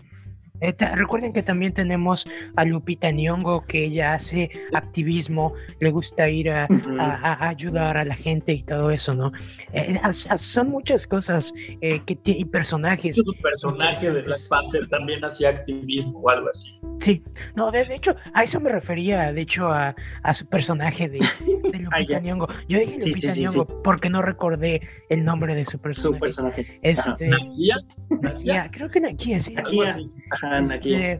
Eh, 0.61 0.75
recuerden 0.95 1.33
que 1.33 1.43
también 1.43 1.73
tenemos 1.73 2.27
a 2.55 2.63
Lupita 2.65 3.11
Nyong'o, 3.11 3.65
que 3.65 3.85
ella 3.85 4.13
hace 4.13 4.51
activismo, 4.73 5.53
le 5.79 5.91
gusta 5.91 6.29
ir 6.29 6.51
a, 6.51 6.67
ayudar 7.47 7.97
a 7.97 8.05
la 8.05 8.15
gente 8.15 8.53
y 8.53 8.63
todo 8.63 8.91
eso, 8.91 9.15
¿no? 9.15 9.31
Eh, 9.73 9.99
son 10.37 10.69
muchas 10.69 11.07
cosas 11.07 11.51
eh, 11.81 12.01
que 12.05 12.17
y 12.23 12.45
personajes. 12.45 13.15
Su 13.15 13.33
personaje 13.41 14.11
de 14.11 14.21
Black 14.21 14.47
Panther 14.49 14.87
también 14.87 15.23
hacía 15.25 15.49
activismo 15.49 16.19
o 16.19 16.29
algo 16.29 16.49
así. 16.49 16.79
Sí, 16.99 17.23
no, 17.55 17.71
de, 17.71 17.81
hecho, 17.89 18.15
a 18.33 18.43
eso 18.43 18.59
me 18.59 18.69
refería, 18.69 19.33
de 19.33 19.41
hecho, 19.41 19.69
a, 19.71 19.95
su 20.33 20.45
personaje 20.45 21.09
de, 21.09 21.19
Lupita 21.79 22.19
Nyong'o. 22.19 22.47
Yo 22.67 22.79
dije 22.79 22.99
Lupita 23.03 23.33
Nyong'o 23.35 23.81
porque 23.83 24.09
no 24.09 24.21
recordé 24.21 24.81
el 25.09 25.25
nombre 25.25 25.55
de 25.55 25.65
su 25.65 25.79
personaje. 25.79 26.17
Su 26.17 26.19
personaje. 26.19 26.79
Este, 26.83 27.27
¿Nakia? 27.27 28.69
creo 28.71 28.89
que 28.89 28.99
Nakia, 28.99 29.39
sí. 29.39 29.53
Nakia. 29.53 29.97
Este, 30.59 31.19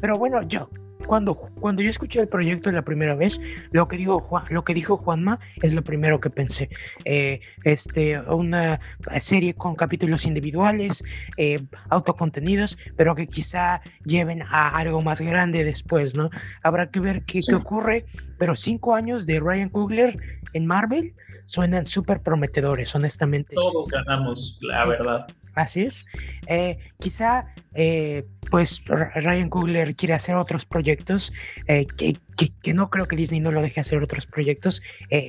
pero 0.00 0.16
bueno, 0.16 0.42
yo 0.42 0.68
cuando, 1.06 1.34
cuando 1.34 1.82
yo 1.82 1.90
escuché 1.90 2.20
el 2.20 2.28
proyecto 2.28 2.70
la 2.70 2.82
primera 2.82 3.14
vez, 3.14 3.40
lo 3.70 3.88
que 3.88 3.96
dijo 3.96 4.20
Juan, 4.20 4.44
lo 4.50 4.64
que 4.64 4.74
dijo 4.74 4.96
Juanma 4.96 5.38
es 5.62 5.72
lo 5.72 5.82
primero 5.82 6.20
que 6.20 6.30
pensé. 6.30 6.68
Eh, 7.04 7.40
este, 7.64 8.20
una 8.20 8.80
serie 9.20 9.54
con 9.54 9.74
capítulos 9.74 10.26
individuales, 10.26 11.02
eh, 11.36 11.60
autocontenidos, 11.88 12.78
pero 12.96 13.14
que 13.14 13.26
quizá 13.26 13.80
lleven 14.04 14.42
a 14.42 14.76
algo 14.76 15.00
más 15.02 15.20
grande 15.20 15.64
después, 15.64 16.14
¿no? 16.14 16.30
Habrá 16.62 16.90
que 16.90 17.00
ver 17.00 17.22
qué, 17.22 17.40
qué 17.46 17.54
ocurre, 17.54 18.04
pero 18.38 18.56
cinco 18.56 18.94
años 18.94 19.26
de 19.26 19.40
Ryan 19.40 19.70
Coogler 19.70 20.18
en 20.52 20.66
Marvel 20.66 21.14
suenan 21.48 21.86
súper 21.86 22.20
prometedores, 22.20 22.94
honestamente. 22.94 23.54
Todos 23.54 23.88
ganamos, 23.88 24.58
la 24.60 24.84
verdad. 24.84 25.26
Así 25.54 25.80
es. 25.80 26.04
Eh, 26.46 26.78
quizá, 27.00 27.46
eh, 27.74 28.26
pues, 28.50 28.82
Ryan 28.84 29.48
Coogler 29.48 29.96
quiere 29.96 30.12
hacer 30.12 30.36
otros 30.36 30.66
proyectos, 30.66 31.32
eh, 31.66 31.86
que, 31.96 32.18
que, 32.62 32.74
no 32.74 32.90
creo 32.90 33.08
que 33.08 33.16
Disney 33.16 33.40
no 33.40 33.50
lo 33.50 33.62
deje 33.62 33.80
hacer 33.80 34.02
otros 34.02 34.26
proyectos 34.26 34.82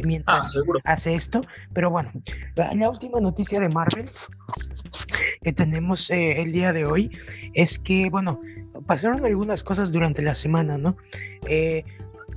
mientras 0.04 0.46
ah, 0.46 0.52
hace 0.84 1.16
esto. 1.16 1.40
Pero 1.74 1.90
bueno, 1.90 2.12
la, 2.56 2.90
última 2.90 3.22
noticia 3.22 3.62
de 3.62 3.70
Marvel 3.70 4.12
que 5.42 5.54
tenemos 5.54 6.10
el 6.12 6.52
día 6.52 6.74
de 6.74 6.86
hoy 6.86 7.18
es 7.54 7.80
que, 7.80 8.10
bueno, 8.10 8.42
pasaron 8.86 9.26
algunas 9.26 9.64
cosas 9.64 9.90
durante 9.90 10.22
la 10.22 10.36
semana, 10.36 10.78
¿no? 10.78 10.98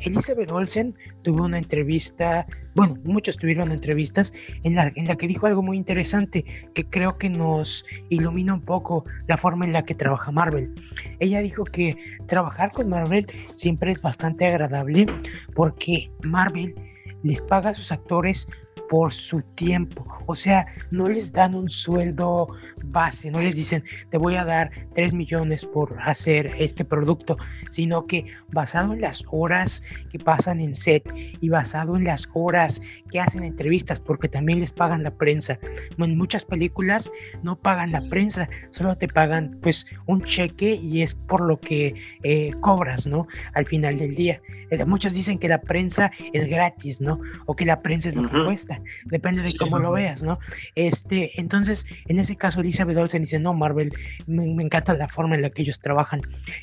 Elizabeth 0.05 0.51
Olsen 0.51 0.95
tuvo 1.23 1.45
una 1.45 1.59
entrevista, 1.59 2.47
bueno, 2.75 2.97
muchos 3.05 3.37
tuvieron 3.37 3.73
entrevistas 3.73 4.33
en 4.63 4.75
la, 4.75 4.93
en 4.95 5.07
la 5.07 5.17
que 5.17 5.29
dijo 5.29 5.47
algo 5.47 5.63
muy 5.63 5.77
interesante 5.77 6.45
que 6.75 6.85
creo 6.85 7.19
que 7.19 7.31
nos 7.31 7.85
ilumina 8.09 8.55
un 8.55 8.63
poco 8.63 9.05
la 9.29 9.37
forma 9.37 9.65
en 9.65 9.73
la 9.73 9.85
que 9.85 9.95
trabaja 9.95 10.31
Marvel. 10.33 10.73
Ella 11.21 11.41
dijo 11.41 11.65
que 11.65 11.97
trabajar 12.27 12.73
con 12.73 12.89
Marvel 12.89 13.27
siempre 13.55 13.93
es 13.93 14.03
bastante 14.03 14.47
agradable 14.47 15.07
porque 15.55 16.11
Marvel 16.23 16.75
les 17.23 17.41
paga 17.43 17.71
a 17.71 17.75
sus 17.75 17.93
actores 17.93 18.49
por 18.93 19.15
su 19.15 19.41
tiempo. 19.55 20.07
O 20.27 20.35
sea, 20.35 20.67
no 20.91 21.09
les 21.09 21.33
dan 21.33 21.55
un 21.55 21.71
sueldo 21.71 22.49
base, 22.85 23.31
no 23.31 23.41
les 23.41 23.55
dicen, 23.55 23.85
te 24.11 24.19
voy 24.19 24.37
a 24.37 24.45
dar 24.45 24.71
3 24.95 25.15
millones 25.15 25.65
por 25.65 25.97
hacer 26.01 26.53
este 26.59 26.85
producto, 26.85 27.37
sino 27.71 28.07
que 28.07 28.27
basado 28.51 28.93
en 28.93 29.01
las 29.01 29.25
horas 29.31 29.83
que 30.11 30.19
pasan 30.19 30.61
en 30.61 30.75
set 30.75 31.03
y 31.41 31.49
basado 31.49 31.97
en 31.97 32.05
las 32.05 32.29
horas 32.35 32.83
que 33.11 33.21
hacen 33.21 33.45
entrevistas, 33.45 34.01
porque 34.01 34.29
también 34.29 34.61
les 34.61 34.73
pagan 34.73 35.03
la 35.03 35.11
prensa. 35.11 35.59
En 35.99 36.17
muchas 36.17 36.45
películas 36.45 37.11
no 37.43 37.57
pagan 37.57 37.93
la 37.93 38.03
prensa, 38.09 38.49
solo 38.71 38.97
te 38.97 39.09
pagan 39.09 39.59
pues 39.63 39.87
un 40.07 40.23
cheque 40.23 40.75
y 40.75 41.03
es 41.03 41.15
por 41.15 41.41
lo 41.41 41.61
que 41.61 41.95
eh, 42.23 42.53
cobras, 42.61 43.07
¿no? 43.07 43.27
Al 43.55 43.67
final 43.67 43.99
del 43.99 44.15
día. 44.15 44.41
Eh, 44.71 44.85
muchos 44.85 45.13
dicen 45.13 45.39
que 45.39 45.49
la 45.49 45.61
prensa 45.61 46.11
es 46.33 46.47
gratis, 46.47 47.01
¿no? 47.01 47.21
O 47.47 47.55
que 47.55 47.67
la 47.67 47.83
prensa 47.83 48.09
es 48.09 48.15
lo 48.15 48.29
que 48.31 48.45
cuesta 48.45 48.81
depende 49.05 49.43
de 49.43 49.53
cómo 49.59 49.79
lo 49.79 49.93
veas, 49.93 50.23
¿no? 50.23 50.39
Este, 50.75 51.39
entonces, 51.41 51.87
en 52.07 52.19
ese 52.19 52.37
caso, 52.37 52.63
Elizabeth 52.73 52.97
Olsen 52.97 53.23
dice, 53.23 53.39
no, 53.39 53.53
Marvel, 53.53 53.91
me, 54.27 54.45
encanta 54.63 54.95
la 54.95 55.07
forma 55.07 55.35
en 55.35 55.43
la 55.43 55.51
que 55.51 55.61
ellos 55.61 55.79
trabajan. 55.79 56.21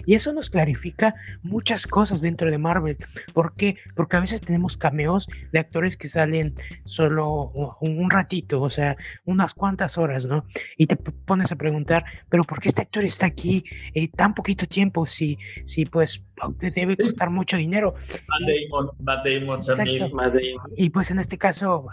Y 0.08 0.16
eso 0.16 0.34
nos 0.34 0.50
clarifica 0.50 1.14
muchas 1.44 1.86
cosas 1.86 2.20
dentro 2.20 2.50
de 2.50 2.58
Marvel. 2.58 2.98
¿Por 3.34 3.54
qué? 3.54 3.78
Porque 3.96 4.18
a 4.18 4.20
veces 4.20 4.42
tenemos 4.42 4.76
cameos 4.76 5.28
de 5.52 5.60
actores 5.60 5.98
que 5.98 6.08
salen 6.08 6.56
solo 6.86 7.52
un, 7.80 8.10
ratito, 8.10 8.60
o 8.60 8.72
sea, 8.72 8.98
unas 9.26 9.54
cuantas 9.54 10.00
horas, 10.00 10.26
¿no? 10.26 10.46
Y 10.78 10.88
te 10.88 10.96
pones 10.96 11.52
a 11.52 11.56
preguntar, 11.56 12.04
pero 12.28 12.44
¿por 12.44 12.60
qué 12.60 12.70
este 12.70 12.82
actor 12.82 13.04
está 13.06 13.28
aquí 13.28 13.64
eh, 13.94 14.08
tan 14.08 14.34
poquito 14.34 14.66
tiempo 14.66 15.06
si, 15.06 15.38
si 15.66 15.86
pues 15.86 16.24
debe 16.60 16.98
costar 16.98 17.30
mucho 17.30 17.56
dinero? 17.56 17.94
Matt 18.28 19.24
Damon, 19.26 19.60
Matt 20.14 20.34
Damon, 20.34 20.42
Y 20.76 20.90
pues 20.90 21.12
en 21.12 21.20
este 21.20 21.38
caso, 21.38 21.86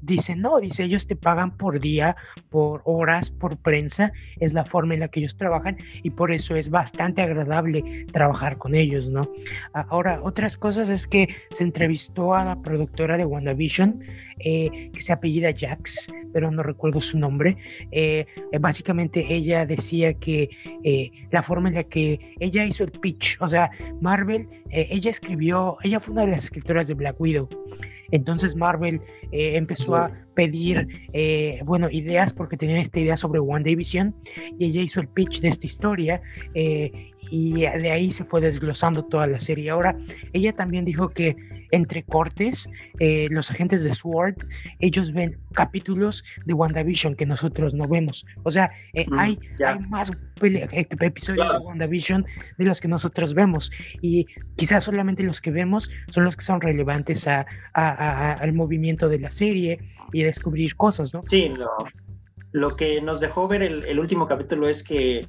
dicen, 0.00 0.40
no, 0.40 0.60
dice, 0.60 0.84
ellos 0.84 1.06
te 1.06 1.16
pagan 1.16 1.56
por 1.56 1.80
día, 1.80 2.16
por 2.50 2.82
horas, 2.84 3.30
por 3.30 3.56
prensa, 3.56 4.12
es 4.38 4.52
la 4.52 4.64
forma 4.64 4.94
en 4.94 5.00
la 5.00 5.08
que 5.08 5.20
ellos 5.20 5.36
trabajan 5.36 5.76
y 6.02 6.10
por 6.10 6.30
eso 6.30 6.54
es 6.54 6.70
bastante 6.70 7.22
agradable 7.22 8.06
trabajar 8.12 8.58
con 8.58 8.74
ellos, 8.74 9.08
¿no? 9.08 9.28
Ahora, 9.72 10.20
otras 10.22 10.56
cosas 10.56 10.88
es 10.90 11.06
que 11.06 11.28
se 11.50 11.64
entrevistó 11.64 12.34
a 12.34 12.44
la 12.44 12.60
productora 12.62 13.16
de 13.16 13.24
WandaVision, 13.24 14.02
eh, 14.44 14.90
que 14.92 15.00
se 15.00 15.12
apellida 15.12 15.54
Jax, 15.56 16.12
pero 16.32 16.50
no 16.50 16.62
recuerdo 16.62 17.00
su 17.00 17.18
nombre. 17.18 17.56
Eh, 17.90 18.26
eh, 18.52 18.58
básicamente 18.58 19.26
ella 19.28 19.64
decía 19.66 20.14
que 20.14 20.50
la 21.30 21.42
forma 21.42 21.68
en 21.68 21.76
la 21.76 21.84
que 21.84 22.34
ella 22.40 22.64
hizo 22.64 22.84
el 22.84 22.90
pitch, 22.90 23.38
o 23.40 23.48
sea, 23.48 23.70
Marvel, 24.00 24.48
ella 24.70 25.10
escribió, 25.10 25.76
ella 25.82 26.00
fue 26.00 26.12
una 26.12 26.24
de 26.26 26.32
las 26.32 26.44
escritoras 26.44 26.88
de 26.88 26.94
Black 26.94 27.20
Widow. 27.20 27.48
Entonces 28.12 28.54
Marvel 28.54 29.00
eh, 29.32 29.56
empezó 29.56 29.96
a 29.96 30.10
pedir, 30.34 30.86
eh, 31.12 31.60
bueno, 31.64 31.88
ideas 31.90 32.32
porque 32.32 32.56
tenía 32.56 32.80
esta 32.80 33.00
idea 33.00 33.16
sobre 33.16 33.40
One 33.40 33.64
Division 33.64 34.14
y 34.58 34.66
ella 34.66 34.82
hizo 34.82 35.00
el 35.00 35.08
pitch 35.08 35.40
de 35.40 35.48
esta 35.48 35.66
historia 35.66 36.22
eh, 36.54 37.11
y 37.32 37.62
de 37.62 37.90
ahí 37.90 38.12
se 38.12 38.24
fue 38.24 38.42
desglosando 38.42 39.06
toda 39.06 39.26
la 39.26 39.40
serie. 39.40 39.70
Ahora, 39.70 39.96
ella 40.34 40.52
también 40.52 40.84
dijo 40.84 41.08
que 41.08 41.34
entre 41.70 42.02
cortes, 42.02 42.68
eh, 43.00 43.26
los 43.30 43.50
agentes 43.50 43.82
de 43.82 43.94
SWORD, 43.94 44.36
ellos 44.80 45.14
ven 45.14 45.38
capítulos 45.54 46.24
de 46.44 46.52
WandaVision 46.52 47.16
que 47.16 47.24
nosotros 47.24 47.72
no 47.72 47.88
vemos. 47.88 48.26
O 48.42 48.50
sea, 48.50 48.70
eh, 48.92 49.06
mm, 49.08 49.18
hay, 49.18 49.38
más 49.88 50.12
eh, 50.42 50.86
episodios 51.00 51.50
de 51.50 51.58
WandaVision 51.58 52.26
de 52.58 52.64
los 52.66 52.82
que 52.82 52.88
nosotros 52.88 53.32
vemos. 53.32 53.72
Y 54.02 54.26
quizás 54.56 54.84
solamente 54.84 55.22
los 55.22 55.40
que 55.40 55.50
vemos 55.50 55.90
son 56.10 56.24
los 56.24 56.36
que 56.36 56.44
son 56.44 56.60
relevantes 56.60 57.26
a, 57.26 57.46
al 57.72 58.52
movimiento 58.52 59.08
de 59.08 59.20
la 59.20 59.30
serie 59.30 59.78
y 60.12 60.22
a 60.22 60.26
descubrir 60.26 60.76
cosas, 60.76 61.14
¿no? 61.14 61.22
Sí, 61.24 61.48
lo, 61.48 61.70
lo 62.52 62.76
que 62.76 63.00
nos 63.00 63.20
dejó 63.20 63.48
ver 63.48 63.62
el, 63.62 63.84
el 63.86 63.98
último 63.98 64.28
capítulo 64.28 64.68
es 64.68 64.82
que 64.82 65.26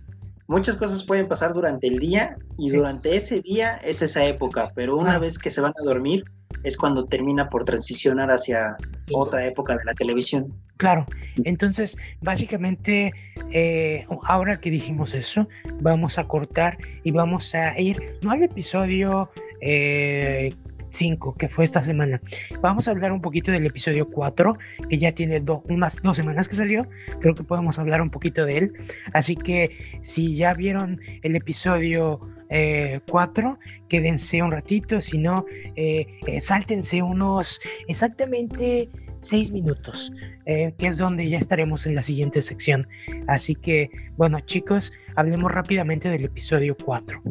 muchas 0.48 0.78
cosas 0.78 1.04
pueden 1.04 1.28
pasar 1.28 1.54
durante 1.54 1.88
el 1.88 2.00
día 2.00 2.38
y 2.58 2.70
durante 2.70 3.16
ese 3.16 3.42
día 3.42 3.76
es 3.84 4.02
esa 4.02 4.26
época, 4.26 4.72
pero 4.76 4.98
una 4.98 5.20
vez 5.20 5.38
que 5.38 5.50
se 5.50 5.62
van 5.62 5.74
a 5.80 5.84
dormir 5.84 6.24
es 6.64 6.78
cuando 6.78 7.06
termina 7.06 7.50
por 7.50 7.66
transicionar 7.66 8.30
hacia 8.32 8.76
otra 9.12 9.46
época 9.46 9.76
de 9.78 9.84
la 9.86 9.94
televisión. 9.94 10.54
Claro, 10.78 11.06
entonces 11.44 11.98
básicamente 12.22 13.12
eh, 13.52 14.06
ahora 14.24 14.58
que 14.58 14.70
dijimos 14.70 15.14
eso, 15.14 15.48
vamos 15.82 16.18
a 16.18 16.28
cortar 16.28 16.78
y 17.04 17.12
vamos 17.12 17.54
a 17.54 17.80
ir, 17.80 18.18
no 18.22 18.32
al 18.32 18.44
episodio 18.44 19.30
eh, 19.62 20.54
5, 20.94 21.36
que 21.36 21.50
fue 21.50 21.66
esta 21.66 21.84
semana. 21.84 22.22
Vamos 22.62 22.88
a 22.88 22.92
hablar 22.92 23.12
un 23.12 23.22
poquito 23.22 23.52
del 23.52 23.66
episodio 23.66 24.10
4, 24.10 24.58
que 24.90 24.98
ya 24.98 25.12
tiene 25.12 25.44
unas 25.66 26.02
dos 26.02 26.18
semanas 26.18 26.48
que 26.48 26.56
salió. 26.56 26.88
Creo 27.20 27.36
que 27.36 27.44
podemos 27.44 27.80
hablar 27.80 28.02
un 28.02 28.10
poquito 28.10 28.46
de 28.46 28.58
él. 28.58 28.74
Así 29.14 29.36
que 29.36 30.00
si 30.02 30.36
ya 30.36 30.54
vieron 30.54 31.02
el 31.24 31.36
episodio 31.36 32.20
4, 32.50 32.50
eh, 32.50 33.80
quédense 33.90 34.42
un 34.42 34.52
ratito. 34.52 35.02
Si 35.02 35.18
no, 35.18 35.46
eh, 35.76 36.06
eh, 36.28 36.40
sáltense 36.40 37.02
unos 37.02 37.60
exactamente 37.88 38.90
6 39.22 39.52
minutos, 39.52 40.12
que 40.46 40.74
es 40.80 40.98
donde 40.98 41.30
ya 41.30 41.38
estaremos 41.38 41.86
en 41.86 41.96
la 41.96 42.04
siguiente 42.04 42.42
sección. 42.42 42.88
Así 43.28 43.56
que, 43.56 43.90
bueno, 44.18 44.42
chicos, 44.42 44.92
hablemos 45.16 45.52
rápidamente 45.52 46.10
del 46.10 46.26
episodio 46.26 46.76
4 46.76 47.22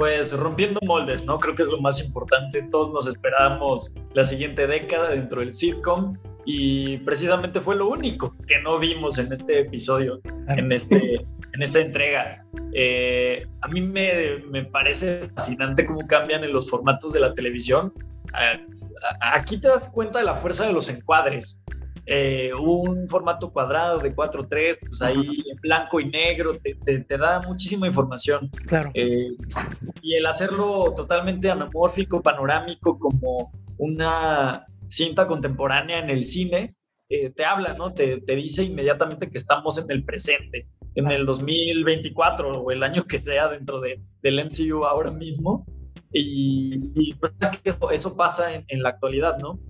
pues 0.00 0.32
rompiendo 0.32 0.80
moldes, 0.86 1.26
¿no? 1.26 1.38
Creo 1.38 1.54
que 1.54 1.62
es 1.62 1.68
lo 1.68 1.78
más 1.78 2.02
importante. 2.02 2.62
Todos 2.70 2.90
nos 2.90 3.06
esperábamos 3.06 3.94
la 4.14 4.24
siguiente 4.24 4.66
década 4.66 5.10
dentro 5.10 5.40
del 5.40 5.52
sitcom 5.52 6.16
y 6.46 6.96
precisamente 7.00 7.60
fue 7.60 7.76
lo 7.76 7.86
único 7.86 8.34
que 8.46 8.62
no 8.62 8.78
vimos 8.78 9.18
en 9.18 9.30
este 9.30 9.60
episodio, 9.60 10.22
en, 10.48 10.72
este, 10.72 11.16
en 11.52 11.62
esta 11.62 11.80
entrega. 11.80 12.46
Eh, 12.72 13.46
a 13.60 13.68
mí 13.68 13.82
me, 13.82 14.38
me, 14.50 14.64
parece 14.64 15.28
fascinante 15.34 15.84
cómo 15.84 16.06
cambian 16.06 16.44
en 16.44 16.54
los 16.54 16.70
formatos 16.70 17.12
de 17.12 17.20
la 17.20 17.34
televisión. 17.34 17.92
Aquí 19.20 19.60
te 19.60 19.68
das 19.68 19.90
cuenta 19.92 20.20
de 20.20 20.24
la 20.24 20.34
fuerza 20.34 20.66
de 20.66 20.72
los 20.72 20.88
encuadres. 20.88 21.62
Eh, 22.12 22.52
un 22.52 23.08
formato 23.08 23.52
cuadrado 23.52 24.00
de 24.00 24.12
4.3, 24.12 24.78
pues 24.80 25.00
ahí 25.00 25.44
en 25.48 25.56
blanco 25.60 26.00
y 26.00 26.06
negro 26.06 26.50
te, 26.54 26.74
te, 26.74 27.16
da 27.16 27.40
muchísima 27.40 27.86
información. 27.86 28.50
Claro. 28.66 28.90
Eh, 28.94 29.28
y 30.02 30.14
el 30.16 30.26
hacerlo 30.26 30.92
totalmente 30.96 31.48
anamórfico, 31.48 32.20
panorámico, 32.20 32.98
como 32.98 33.52
una 33.78 34.66
cinta 34.88 35.28
contemporánea 35.28 36.00
en 36.00 36.10
el 36.10 36.24
cine, 36.24 36.74
eh, 37.08 37.30
te 37.30 37.44
habla, 37.44 37.74
¿no? 37.74 37.94
Te, 37.94 38.20
te, 38.20 38.34
dice 38.34 38.64
inmediatamente 38.64 39.30
que 39.30 39.38
estamos 39.38 39.78
en 39.78 39.88
el 39.92 40.04
presente, 40.04 40.66
en 40.96 41.12
el 41.12 41.24
2024 41.24 42.60
o 42.60 42.72
el 42.72 42.82
año 42.82 43.04
que 43.04 43.20
sea 43.20 43.46
dentro 43.46 43.80
de, 43.80 44.02
del 44.20 44.44
MCU 44.44 44.84
ahora 44.84 45.12
mismo. 45.12 45.64
Y, 46.12 47.14
es 47.38 47.50
que 47.50 47.70
eso, 47.70 47.92
eso 47.92 48.16
pasa 48.16 48.52
en, 48.52 48.64
en, 48.66 48.82
la 48.82 48.88
actualidad, 48.88 49.38
¿no? 49.38 49.60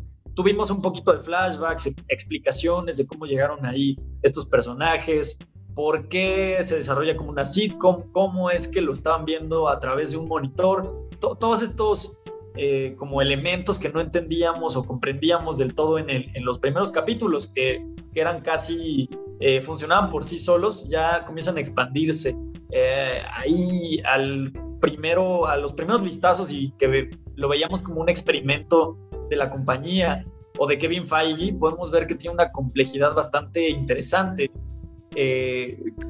Tuvimos 0.40 0.70
un 0.70 0.80
poquito 0.80 1.12
de 1.12 1.20
flashbacks, 1.20 1.94
explicaciones 2.08 2.96
de 2.96 3.06
cómo 3.06 3.26
llegaron 3.26 3.66
ahí 3.66 3.98
estos 4.22 4.46
personajes, 4.46 5.38
por 5.74 6.08
qué 6.08 6.56
se 6.62 6.76
desarrolla 6.76 7.14
como 7.14 7.28
una 7.28 7.44
sitcom, 7.44 8.10
cómo 8.10 8.50
es 8.50 8.66
que 8.66 8.80
lo 8.80 8.94
estaban 8.94 9.26
viendo 9.26 9.68
a 9.68 9.78
través 9.80 10.12
de 10.12 10.16
un 10.16 10.28
monitor, 10.28 11.10
todos 11.20 11.60
estos 11.60 12.18
eh, 12.56 12.94
como 12.98 13.20
elementos 13.20 13.78
que 13.78 13.90
no 13.90 14.00
entendíamos 14.00 14.76
o 14.76 14.86
comprendíamos 14.86 15.58
del 15.58 15.74
todo 15.74 15.98
en, 15.98 16.08
en 16.08 16.42
los 16.42 16.58
primeros 16.58 16.90
capítulos, 16.90 17.46
que, 17.46 17.84
que 18.14 18.20
eran 18.22 18.40
casi, 18.40 19.10
eh, 19.40 19.60
funcionaban 19.60 20.10
por 20.10 20.24
sí 20.24 20.38
solos, 20.38 20.88
ya 20.88 21.26
comienzan 21.26 21.58
a 21.58 21.60
expandirse. 21.60 22.34
Eh, 22.70 23.20
ahí 23.30 24.00
al 24.06 24.54
primero, 24.80 25.46
a 25.46 25.58
los 25.58 25.74
primeros 25.74 26.02
vistazos 26.02 26.50
y 26.50 26.70
que 26.78 27.10
lo 27.34 27.46
veíamos 27.50 27.82
como 27.82 28.00
un 28.00 28.08
experimento 28.08 28.96
de 29.31 29.36
la 29.36 29.48
compañía 29.48 30.27
o 30.59 30.66
de 30.66 30.77
Kevin 30.77 31.07
Feige, 31.07 31.55
podemos 31.55 31.90
ver 31.90 32.07
que 32.07 32.15
tiene 32.15 32.35
una 32.35 32.52
complejidad 32.52 33.15
bastante 33.15 33.70
interesante. 33.70 34.51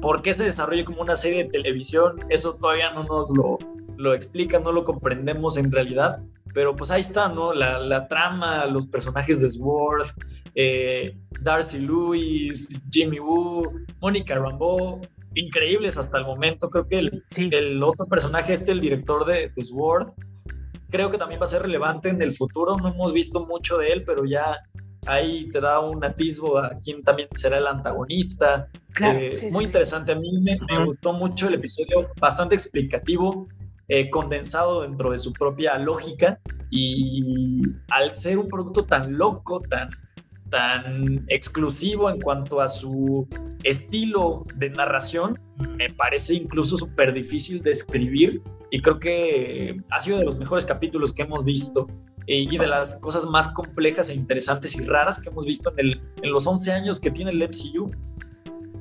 ¿Por 0.01 0.21
qué 0.21 0.33
se 0.33 0.43
desarrolla 0.43 0.83
como 0.83 1.01
una 1.01 1.15
serie 1.15 1.45
de 1.45 1.49
televisión? 1.49 2.19
Eso 2.29 2.55
todavía 2.55 2.91
no 2.91 3.03
nos 3.03 3.31
lo, 3.35 3.57
lo 3.97 4.13
explica, 4.13 4.59
no 4.59 4.71
lo 4.71 4.83
comprendemos 4.83 5.57
en 5.57 5.71
realidad, 5.71 6.21
pero 6.53 6.75
pues 6.75 6.91
ahí 6.91 7.01
está, 7.01 7.29
¿no? 7.29 7.53
La, 7.53 7.79
la 7.79 8.07
trama, 8.07 8.65
los 8.65 8.87
personajes 8.87 9.41
de 9.41 9.49
Sword, 9.49 10.07
eh, 10.55 11.17
Darcy 11.41 11.79
Lewis, 11.79 12.69
Jimmy 12.91 13.19
Woo, 13.19 13.71
Mónica 14.01 14.35
Rambeau, 14.35 15.01
increíbles 15.33 15.97
hasta 15.97 16.17
el 16.17 16.25
momento. 16.25 16.69
Creo 16.69 16.87
que 16.87 16.99
el, 16.99 17.23
el 17.35 17.83
otro 17.83 18.05
personaje, 18.07 18.53
este, 18.53 18.71
el 18.71 18.81
director 18.81 19.25
de, 19.25 19.51
de, 19.55 19.63
Sword, 19.63 20.11
creo 20.91 21.09
que 21.09 21.17
también 21.17 21.39
va 21.39 21.45
a 21.45 21.47
ser 21.47 21.63
relevante 21.63 22.09
en 22.09 22.21
el 22.21 22.35
futuro. 22.35 22.77
No 22.77 22.89
hemos 22.89 23.13
visto 23.13 23.45
mucho 23.45 23.77
de 23.77 23.93
él, 23.93 24.03
pero 24.05 24.25
ya 24.25 24.59
ahí 25.07 25.49
te 25.49 25.59
da 25.59 25.79
un 25.79 26.03
atisbo 26.03 26.59
a 26.59 26.77
quién 26.83 27.01
también 27.01 27.29
será 27.33 27.57
el 27.57 27.65
antagonista. 27.65 28.67
Eh, 29.03 29.49
muy 29.51 29.65
interesante. 29.65 30.11
A 30.11 30.15
mí 30.15 30.31
me, 30.39 30.59
me, 30.69 30.85
gustó 30.85 31.13
mucho 31.13 31.47
el 31.47 31.55
episodio, 31.55 32.09
bastante 32.19 32.55
explicativo. 32.55 33.47
Eh, 33.93 34.09
condensado 34.09 34.83
dentro 34.83 35.11
de 35.11 35.17
su 35.17 35.33
propia 35.33 35.77
lógica 35.77 36.39
y 36.69 37.61
al 37.89 38.11
ser 38.11 38.37
un 38.37 38.47
producto 38.47 38.85
tan 38.85 39.17
loco, 39.17 39.59
tan, 39.59 39.89
tan 40.49 41.25
exclusivo 41.27 42.09
en 42.09 42.21
cuanto 42.21 42.61
a 42.61 42.69
su 42.69 43.27
estilo 43.63 44.45
de 44.55 44.69
narración, 44.69 45.37
me 45.75 45.89
parece 45.89 46.35
incluso 46.35 46.77
súper 46.77 47.11
difícil 47.11 47.61
de 47.61 47.71
escribir 47.71 48.41
y 48.71 48.81
creo 48.81 48.99
que 48.99 49.81
ha 49.89 49.99
sido 49.99 50.17
de 50.17 50.25
los 50.25 50.37
mejores 50.37 50.65
capítulos 50.65 51.13
que 51.13 51.23
hemos 51.23 51.43
visto 51.43 51.87
eh, 52.25 52.47
y 52.49 52.57
de 52.57 52.67
las 52.67 52.99
cosas 53.01 53.25
más 53.25 53.49
complejas 53.49 54.09
e 54.09 54.15
interesantes 54.15 54.75
y 54.75 54.85
raras 54.85 55.21
que 55.21 55.29
hemos 55.29 55.45
visto 55.45 55.71
en, 55.71 55.79
el, 55.79 56.01
en 56.23 56.31
los 56.31 56.47
11 56.47 56.71
años 56.71 56.99
que 56.99 57.11
tiene 57.11 57.31
el 57.31 57.43
MCU. 57.43 57.91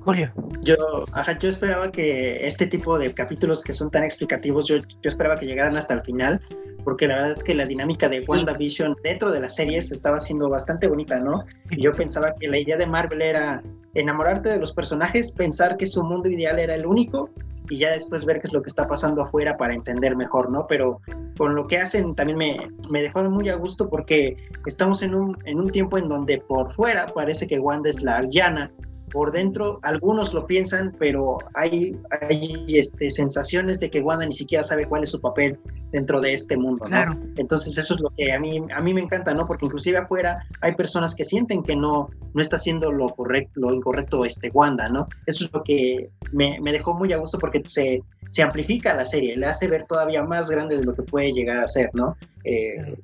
Julio. 0.00 0.32
Yo, 0.62 0.76
ajá, 1.12 1.36
yo 1.38 1.48
esperaba 1.48 1.90
que 1.90 2.46
este 2.46 2.66
tipo 2.66 2.98
de 2.98 3.12
capítulos 3.12 3.62
que 3.62 3.72
son 3.72 3.90
tan 3.90 4.04
explicativos, 4.04 4.66
yo, 4.66 4.76
yo 4.76 4.84
esperaba 5.02 5.38
que 5.38 5.46
llegaran 5.46 5.76
hasta 5.76 5.94
el 5.94 6.02
final, 6.02 6.40
porque 6.84 7.06
la 7.06 7.16
verdad 7.16 7.32
es 7.32 7.42
que 7.42 7.54
la 7.54 7.66
dinámica 7.66 8.08
de 8.08 8.20
WandaVision 8.20 8.96
dentro 9.02 9.30
de 9.30 9.40
las 9.40 9.56
series 9.56 9.90
estaba 9.90 10.20
siendo 10.20 10.48
bastante 10.48 10.86
bonita, 10.86 11.18
¿no? 11.18 11.44
Y 11.70 11.82
yo 11.82 11.92
pensaba 11.92 12.32
que 12.38 12.48
la 12.48 12.58
idea 12.58 12.76
de 12.76 12.86
Marvel 12.86 13.20
era 13.20 13.62
enamorarte 13.94 14.50
de 14.50 14.58
los 14.58 14.72
personajes, 14.72 15.32
pensar 15.32 15.76
que 15.76 15.86
su 15.86 16.02
mundo 16.02 16.28
ideal 16.28 16.58
era 16.58 16.76
el 16.76 16.86
único 16.86 17.28
y 17.70 17.78
ya 17.78 17.92
después 17.92 18.24
ver 18.24 18.40
qué 18.40 18.48
es 18.48 18.52
lo 18.52 18.62
que 18.62 18.68
está 18.68 18.86
pasando 18.86 19.22
afuera 19.22 19.56
para 19.56 19.74
entender 19.74 20.16
mejor, 20.16 20.50
¿no? 20.50 20.66
Pero 20.66 21.00
con 21.38 21.54
lo 21.54 21.66
que 21.66 21.78
hacen 21.78 22.14
también 22.14 22.36
me, 22.36 22.68
me 22.90 23.00
dejó 23.00 23.22
muy 23.24 23.48
a 23.48 23.54
gusto 23.54 23.88
porque 23.88 24.36
estamos 24.66 25.02
en 25.02 25.14
un, 25.14 25.38
en 25.44 25.60
un 25.60 25.70
tiempo 25.70 25.96
en 25.96 26.08
donde 26.08 26.38
por 26.38 26.70
fuera 26.72 27.06
parece 27.06 27.46
que 27.46 27.60
Wanda 27.60 27.88
es 27.88 28.02
la 28.02 28.22
llana 28.28 28.72
por 29.12 29.32
dentro 29.32 29.78
algunos 29.82 30.32
lo 30.32 30.46
piensan, 30.46 30.94
pero 30.98 31.38
hay, 31.54 31.96
hay 32.20 32.64
este, 32.68 33.10
sensaciones 33.10 33.80
de 33.80 33.90
que 33.90 34.00
Wanda 34.00 34.26
ni 34.26 34.32
siquiera 34.32 34.62
sabe 34.64 34.86
cuál 34.86 35.02
es 35.02 35.10
su 35.10 35.20
papel 35.20 35.58
dentro 35.92 36.20
de 36.20 36.34
este 36.34 36.56
mundo, 36.56 36.88
¿no? 36.88 37.20
Entonces 37.36 37.76
eso 37.76 37.94
es 37.94 38.00
lo 38.00 38.10
que 38.10 38.32
a 38.32 38.38
mí, 38.38 38.62
a 38.74 38.80
mí 38.80 38.94
me 38.94 39.00
encanta, 39.00 39.34
¿no? 39.34 39.46
Porque 39.46 39.66
inclusive 39.66 39.98
afuera 39.98 40.46
hay 40.60 40.74
personas 40.74 41.14
que 41.14 41.24
sienten 41.24 41.62
que 41.62 41.74
no, 41.74 42.08
no 42.32 42.42
está 42.42 42.56
haciendo 42.56 42.92
lo 42.92 43.08
correcto, 43.10 43.60
lo 43.60 43.74
incorrecto 43.74 44.24
este 44.24 44.50
Wanda, 44.50 44.88
¿no? 44.88 45.08
Eso 45.26 45.44
es 45.44 45.52
lo 45.52 45.62
que 45.64 46.10
me, 46.32 46.60
me 46.60 46.72
dejó 46.72 46.94
muy 46.94 47.12
a 47.12 47.18
gusto 47.18 47.38
porque 47.38 47.62
se, 47.64 48.02
se 48.30 48.42
amplifica 48.42 48.94
la 48.94 49.04
serie, 49.04 49.36
le 49.36 49.46
hace 49.46 49.66
ver 49.66 49.84
todavía 49.84 50.22
más 50.22 50.50
grande 50.50 50.76
de 50.76 50.84
lo 50.84 50.94
que 50.94 51.02
puede 51.02 51.32
llegar 51.32 51.58
a 51.58 51.66
ser, 51.66 51.90
¿no? 51.92 52.16
Eh, 52.44 52.96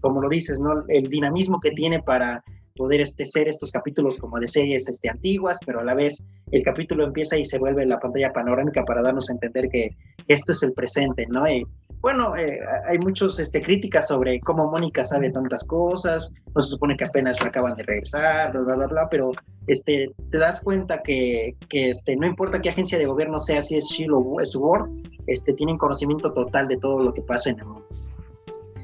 como 0.00 0.20
lo 0.20 0.28
dices, 0.28 0.60
¿no? 0.60 0.84
El 0.88 1.08
dinamismo 1.08 1.60
que 1.60 1.70
tiene 1.70 2.02
para 2.02 2.44
poder 2.74 3.00
este, 3.00 3.24
ser 3.26 3.48
estos 3.48 3.70
capítulos 3.70 4.18
como 4.18 4.38
de 4.38 4.48
series 4.48 4.88
este, 4.88 5.08
antiguas, 5.08 5.58
pero 5.64 5.80
a 5.80 5.84
la 5.84 5.94
vez 5.94 6.24
el 6.50 6.62
capítulo 6.62 7.04
empieza 7.04 7.36
y 7.36 7.44
se 7.44 7.58
vuelve 7.58 7.86
la 7.86 8.00
pantalla 8.00 8.32
panorámica 8.32 8.84
para 8.84 9.02
darnos 9.02 9.30
a 9.30 9.34
entender 9.34 9.68
que 9.68 9.96
esto 10.28 10.52
es 10.52 10.62
el 10.62 10.72
presente, 10.72 11.26
¿no? 11.28 11.48
Y, 11.48 11.66
bueno, 12.00 12.36
eh, 12.36 12.60
hay 12.86 12.98
muchas 12.98 13.38
este, 13.38 13.62
críticas 13.62 14.08
sobre 14.08 14.38
cómo 14.40 14.70
Mónica 14.70 15.04
sabe 15.04 15.30
tantas 15.30 15.64
cosas, 15.64 16.34
no 16.54 16.60
se 16.60 16.68
supone 16.68 16.96
que 16.96 17.04
apenas 17.04 17.40
acaban 17.40 17.76
de 17.76 17.82
regresar, 17.82 18.52
bla, 18.52 18.74
bla, 18.74 18.86
bla, 18.86 19.08
pero 19.08 19.30
este, 19.68 20.12
te 20.30 20.38
das 20.38 20.60
cuenta 20.60 21.02
que, 21.02 21.56
que 21.68 21.90
este, 21.90 22.16
no 22.16 22.26
importa 22.26 22.60
qué 22.60 22.68
agencia 22.68 22.98
de 22.98 23.06
gobierno 23.06 23.38
sea, 23.38 23.62
si 23.62 23.76
es 23.76 23.86
Shield 23.86 24.12
o 24.14 24.40
es 24.40 24.54
Word, 24.54 24.90
este, 25.26 25.54
tienen 25.54 25.78
conocimiento 25.78 26.32
total 26.32 26.68
de 26.68 26.76
todo 26.76 27.02
lo 27.02 27.14
que 27.14 27.22
pasa 27.22 27.50
en 27.50 27.60
el 27.60 27.66
mundo. 27.66 27.88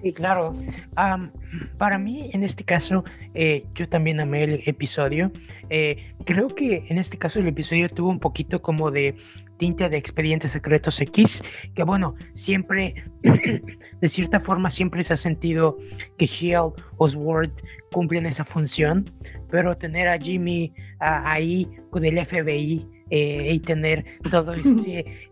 Sí, 0.02 0.12
claro. 0.12 0.56
para 1.78 1.98
mí, 1.98 2.30
en 2.32 2.42
este 2.42 2.64
caso, 2.64 3.04
eh, 3.34 3.64
yo 3.74 3.88
también 3.88 4.20
amé 4.20 4.44
el 4.44 4.62
episodio. 4.66 5.30
Eh, 5.68 6.14
creo 6.24 6.48
que 6.48 6.86
en 6.88 6.98
este 6.98 7.18
caso 7.18 7.38
el 7.38 7.48
episodio 7.48 7.88
tuvo 7.88 8.08
un 8.08 8.20
poquito 8.20 8.62
como 8.62 8.90
de 8.90 9.14
tinte 9.58 9.88
de 9.90 9.98
expedientes 9.98 10.52
secretos 10.52 11.00
X, 11.00 11.42
que 11.74 11.82
bueno, 11.82 12.14
siempre, 12.32 13.04
de 14.00 14.08
cierta 14.08 14.40
forma, 14.40 14.70
siempre 14.70 15.04
se 15.04 15.12
ha 15.12 15.18
sentido 15.18 15.76
que 16.16 16.26
Shield 16.26 16.72
o 16.96 17.08
Sword 17.08 17.50
cumplen 17.92 18.24
esa 18.24 18.44
función, 18.44 19.10
pero 19.50 19.76
tener 19.76 20.08
a 20.08 20.18
Jimmy 20.18 20.72
ahí 20.98 21.68
con 21.90 22.04
el 22.06 22.24
FBI 22.24 22.88
eh, 23.10 23.52
y 23.52 23.60
tener 23.60 24.04
todo 24.30 24.52
este 24.52 25.28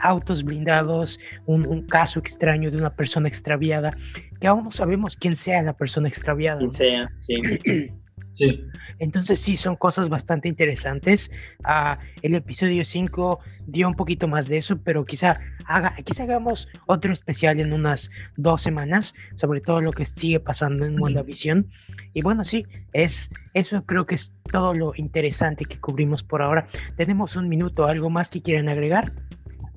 autos 0.00 0.44
blindados, 0.44 1.18
un, 1.46 1.82
caso 1.82 2.20
extraño 2.20 2.70
de 2.70 2.76
una 2.76 2.90
persona 2.90 3.28
extraviada, 3.28 3.96
que 4.40 4.46
aún 4.46 4.64
no 4.64 4.72
sabemos 4.72 5.16
quién 5.16 5.36
sea 5.36 5.62
la 5.62 5.72
persona 5.72 6.08
extraviada. 6.08 6.58
Quién 6.58 6.70
sea, 6.70 7.10
sí. 7.18 7.36
sí. 8.32 8.64
Entonces 8.98 9.40
sí, 9.40 9.56
son 9.56 9.76
cosas 9.76 10.08
bastante 10.08 10.48
interesantes. 10.48 11.30
Ah, 11.64 11.98
el 12.22 12.34
episodio 12.34 12.84
5 12.84 13.40
dio 13.66 13.88
un 13.88 13.94
poquito 13.94 14.28
más 14.28 14.48
de 14.48 14.58
eso, 14.58 14.78
pero 14.78 15.04
quizá, 15.04 15.40
haga, 15.66 15.94
quizá 16.04 16.24
hagamos 16.24 16.68
otro 16.86 17.12
especial 17.12 17.60
en 17.60 17.72
unas 17.72 18.10
dos 18.36 18.62
semanas 18.62 19.14
sobre 19.36 19.60
todo 19.60 19.80
lo 19.80 19.92
que 19.92 20.04
sigue 20.04 20.40
pasando 20.40 20.84
en 20.84 21.00
WandaVision. 21.00 21.68
Y 22.14 22.22
bueno, 22.22 22.44
sí, 22.44 22.66
es, 22.92 23.30
eso 23.54 23.82
creo 23.84 24.06
que 24.06 24.16
es 24.16 24.32
todo 24.50 24.74
lo 24.74 24.92
interesante 24.96 25.64
que 25.64 25.78
cubrimos 25.78 26.22
por 26.22 26.42
ahora. 26.42 26.66
Tenemos 26.96 27.36
un 27.36 27.48
minuto, 27.48 27.86
¿algo 27.86 28.10
más 28.10 28.28
que 28.28 28.42
quieran 28.42 28.68
agregar? 28.68 29.12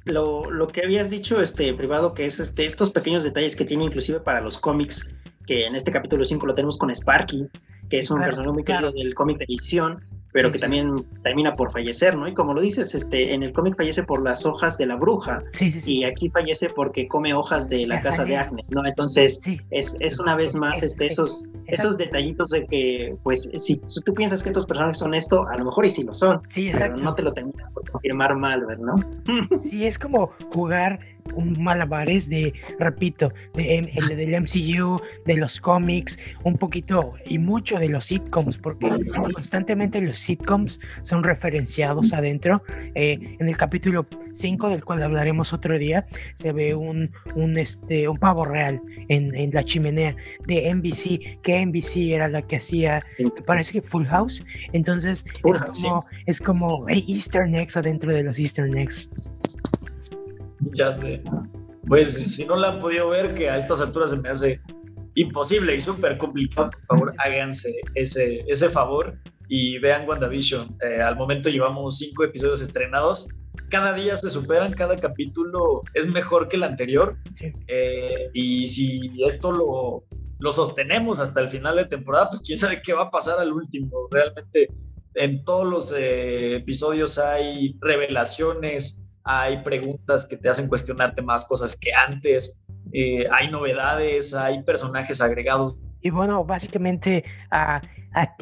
Lo, 0.06 0.50
lo, 0.50 0.68
que 0.68 0.84
habías 0.84 1.12
dicho, 1.12 1.42
este 1.42 1.72
privado, 1.74 2.14
que 2.16 2.26
es 2.26 2.40
este, 2.40 2.66
estos 2.66 2.90
pequeños 2.90 3.24
detalles 3.24 3.56
que 3.56 3.66
tiene 3.66 3.84
inclusive 3.84 4.20
para 4.20 4.42
los 4.42 4.58
cómics, 4.58 5.14
que 5.46 5.68
en 5.68 5.76
este 5.76 5.92
capítulo 5.92 6.26
5 6.26 6.44
lo 6.46 6.56
tenemos 6.56 6.78
con 6.78 6.90
Sparky, 6.90 7.48
que 7.92 8.00
es 8.00 8.10
un 8.10 8.22
personaje 8.22 8.54
muy 8.54 8.64
querido 8.64 8.90
del 8.94 9.14
cómic 9.14 9.38
de 9.38 9.44
edición, 9.44 10.02
pero 10.32 10.50
que 10.50 10.60
también 10.60 11.06
termina 11.24 11.58
por 11.58 11.74
fallecer, 11.74 12.16
¿no? 12.16 12.26
Y 12.26 12.34
como 12.34 12.54
lo 12.54 12.62
dices, 12.62 12.96
este, 12.96 13.34
en 13.34 13.44
el 13.44 13.52
cómic 13.52 13.76
fallece 13.76 14.04
por 14.04 14.24
las 14.24 14.46
hojas 14.46 14.78
de 14.78 14.86
la 14.86 14.96
bruja, 14.96 15.44
y 15.86 16.06
aquí 16.06 16.30
fallece 16.30 16.70
porque 16.70 17.10
come 17.10 17.34
hojas 17.34 17.68
de 17.68 17.86
la, 17.86 18.00
casa 18.00 18.24
de 18.24 18.38
Agnes, 18.38 18.72
¿no? 18.72 18.86
Entonces, 18.86 19.42
es, 19.72 19.98
es, 20.00 20.20
una 20.22 20.36
vez 20.38 20.56
más 20.56 20.82
este, 20.82 21.08
esos, 21.08 21.46
esos 21.68 21.98
detallitos 21.98 22.50
de 22.50 22.66
que, 22.66 23.18
pues, 23.24 23.50
si, 23.58 23.76
tú 24.06 24.14
piensas 24.14 24.42
que 24.42 24.50
estos 24.50 24.66
personajes 24.66 25.00
son 25.00 25.14
esto, 25.14 25.46
a 25.50 25.58
lo 25.58 25.66
mejor 25.66 25.86
y 25.86 25.90
sí 25.90 26.04
lo 26.04 26.14
son, 26.14 26.42
pero 26.56 26.96
no 26.96 27.14
te 27.14 27.24
lo 27.24 27.34
termina 27.34 27.70
por 27.74 27.92
confirmar 27.92 28.38
mal, 28.38 28.66
¿no? 28.80 28.96
sí, 29.64 29.86
es 29.86 30.00
como 30.00 30.32
jugar 30.54 30.98
un 31.36 31.62
malabares 31.62 32.30
de, 32.30 32.54
repito, 32.80 33.34
de, 33.54 33.80
el, 33.80 34.08
del 34.18 34.42
MCU, 34.42 35.02
de 35.26 35.38
los 35.38 35.60
cómics, 35.60 36.20
un 36.44 36.58
poquito 36.58 37.14
y 37.26 37.38
mucho 37.38 37.80
de 37.80 37.90
los 37.90 38.06
sitcoms, 38.06 38.58
porque 38.58 38.90
constantemente 39.34 40.02
los 40.02 40.20
sitcoms 40.20 40.80
son 41.04 41.24
referenciados 41.24 42.14
adentro. 42.14 42.64
Eh, 42.96 43.38
en 43.40 43.48
el 43.48 43.58
capítulo 43.58 44.06
5, 44.32 44.70
del 44.70 44.84
cual 44.84 45.04
hablaremos 45.04 45.54
otro 45.54 45.78
día, 45.78 46.06
se 46.36 46.52
ve 46.52 46.74
un, 46.76 47.12
un, 47.36 47.58
este, 47.58 48.08
un 48.08 48.18
pavo 48.18 48.46
real 48.46 48.82
en, 49.10 49.36
en 49.36 49.52
la 49.52 49.64
chimenea 49.64 50.16
de 50.48 50.74
NBC, 50.74 51.42
que 51.42 51.66
NBC 51.66 52.14
era 52.14 52.28
la 52.28 52.42
que 52.42 52.58
hacía, 52.58 53.04
parece 53.46 53.74
que 53.74 53.82
Full 53.82 54.06
House. 54.06 54.44
Entonces, 54.74 55.26
es 55.44 55.62
como, 55.84 56.06
es 56.26 56.40
como 56.40 56.86
Easter 56.90 57.44
eggs 57.54 57.78
adentro 57.78 58.12
de 58.14 58.24
los 58.24 58.40
Easter 58.40 58.66
eggs. 58.76 59.10
Ya 60.74 60.92
sé. 60.92 61.24
Pues 61.88 62.14
si 62.36 62.46
no 62.46 62.56
la 62.56 62.70
han 62.70 62.80
podido 62.80 63.10
ver, 63.10 63.34
que 63.34 63.50
a 63.50 63.58
estas 63.58 63.82
alturas 63.82 64.12
se 64.12 64.18
me 64.18 64.30
hace 64.30 64.62
imposible 65.16 65.76
y 65.76 65.80
súper 65.80 66.18
complicado, 66.18 66.70
por 66.70 66.86
favor, 66.86 67.14
háganse 67.18 67.70
ese, 67.96 68.46
ese 68.48 68.70
favor 68.70 69.18
y 69.50 69.78
vean 69.80 70.08
WandaVision. 70.08 70.78
Eh, 70.82 71.02
al 71.02 71.18
momento 71.18 71.50
llevamos 71.50 71.98
cinco 71.98 72.24
episodios 72.24 72.62
estrenados. 72.62 73.28
Cada 73.70 73.94
día 73.94 74.16
se 74.16 74.30
superan, 74.30 74.72
cada 74.74 74.96
capítulo 74.96 75.82
es 75.94 76.08
mejor 76.08 76.48
que 76.48 76.56
el 76.56 76.64
anterior. 76.64 77.18
Eh, 77.68 78.30
y 78.34 78.68
si 78.68 79.12
esto 79.26 79.52
lo, 79.52 80.06
lo 80.40 80.52
sostenemos 80.52 81.20
hasta 81.20 81.42
el 81.42 81.50
final 81.50 81.76
de 81.76 81.86
temporada, 81.86 82.30
pues 82.30 82.42
quién 82.42 82.58
sabe 82.58 82.82
qué 82.82 82.94
va 82.94 83.04
a 83.04 83.12
pasar 83.12 83.40
al 83.40 83.52
último. 83.52 84.08
Realmente 84.10 84.70
en 85.16 85.44
todos 85.44 85.68
los 85.68 85.94
eh, 85.98 86.56
episodios 86.56 87.18
hay 87.18 87.76
revelaciones, 87.82 89.01
hay 89.24 89.62
preguntas 89.64 90.28
que 90.28 90.38
te 90.38 90.50
hacen 90.50 90.68
cuestionarte 90.68 91.22
más 91.22 91.48
cosas 91.48 91.76
que 91.76 91.94
antes, 91.94 92.66
eh, 92.94 93.26
hay 93.32 93.50
novedades, 93.50 94.34
hay 94.34 94.64
personajes 94.64 95.22
agregados. 95.22 95.78
Y 96.02 96.10
bueno, 96.10 96.44
básicamente 96.44 97.24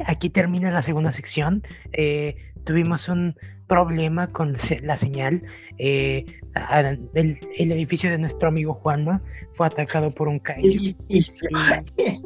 aquí 0.06 0.30
termina 0.30 0.70
la 0.70 0.82
segunda 0.82 1.12
sección. 1.12 1.62
Eh, 1.92 2.36
tuvimos 2.64 3.08
un 3.08 3.36
problema 3.68 4.28
con 4.28 4.56
la 4.82 4.96
señal. 4.96 5.42
Eh, 5.78 6.24
el, 7.14 7.38
edificio 7.72 8.10
de 8.10 8.18
nuestro 8.18 8.48
amigo 8.48 8.74
Juanma 8.74 9.22
fue 9.52 9.66
atacado 9.66 10.10
por 10.10 10.28
un 10.28 10.40
kaiju. 10.40 10.96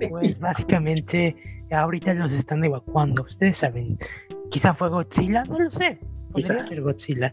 pues 0.09 0.39
básicamente 0.39 1.36
ahorita 1.70 2.14
los 2.14 2.32
están 2.32 2.64
evacuando. 2.64 3.24
Ustedes 3.24 3.59
saben, 3.59 3.98
quizá 4.51 4.72
fue 4.72 4.89
Godzilla, 4.89 5.43
no 5.44 5.59
lo 5.59 5.70
sé. 5.70 5.98
Quizá. 6.35 6.66
Godzilla. 6.81 7.32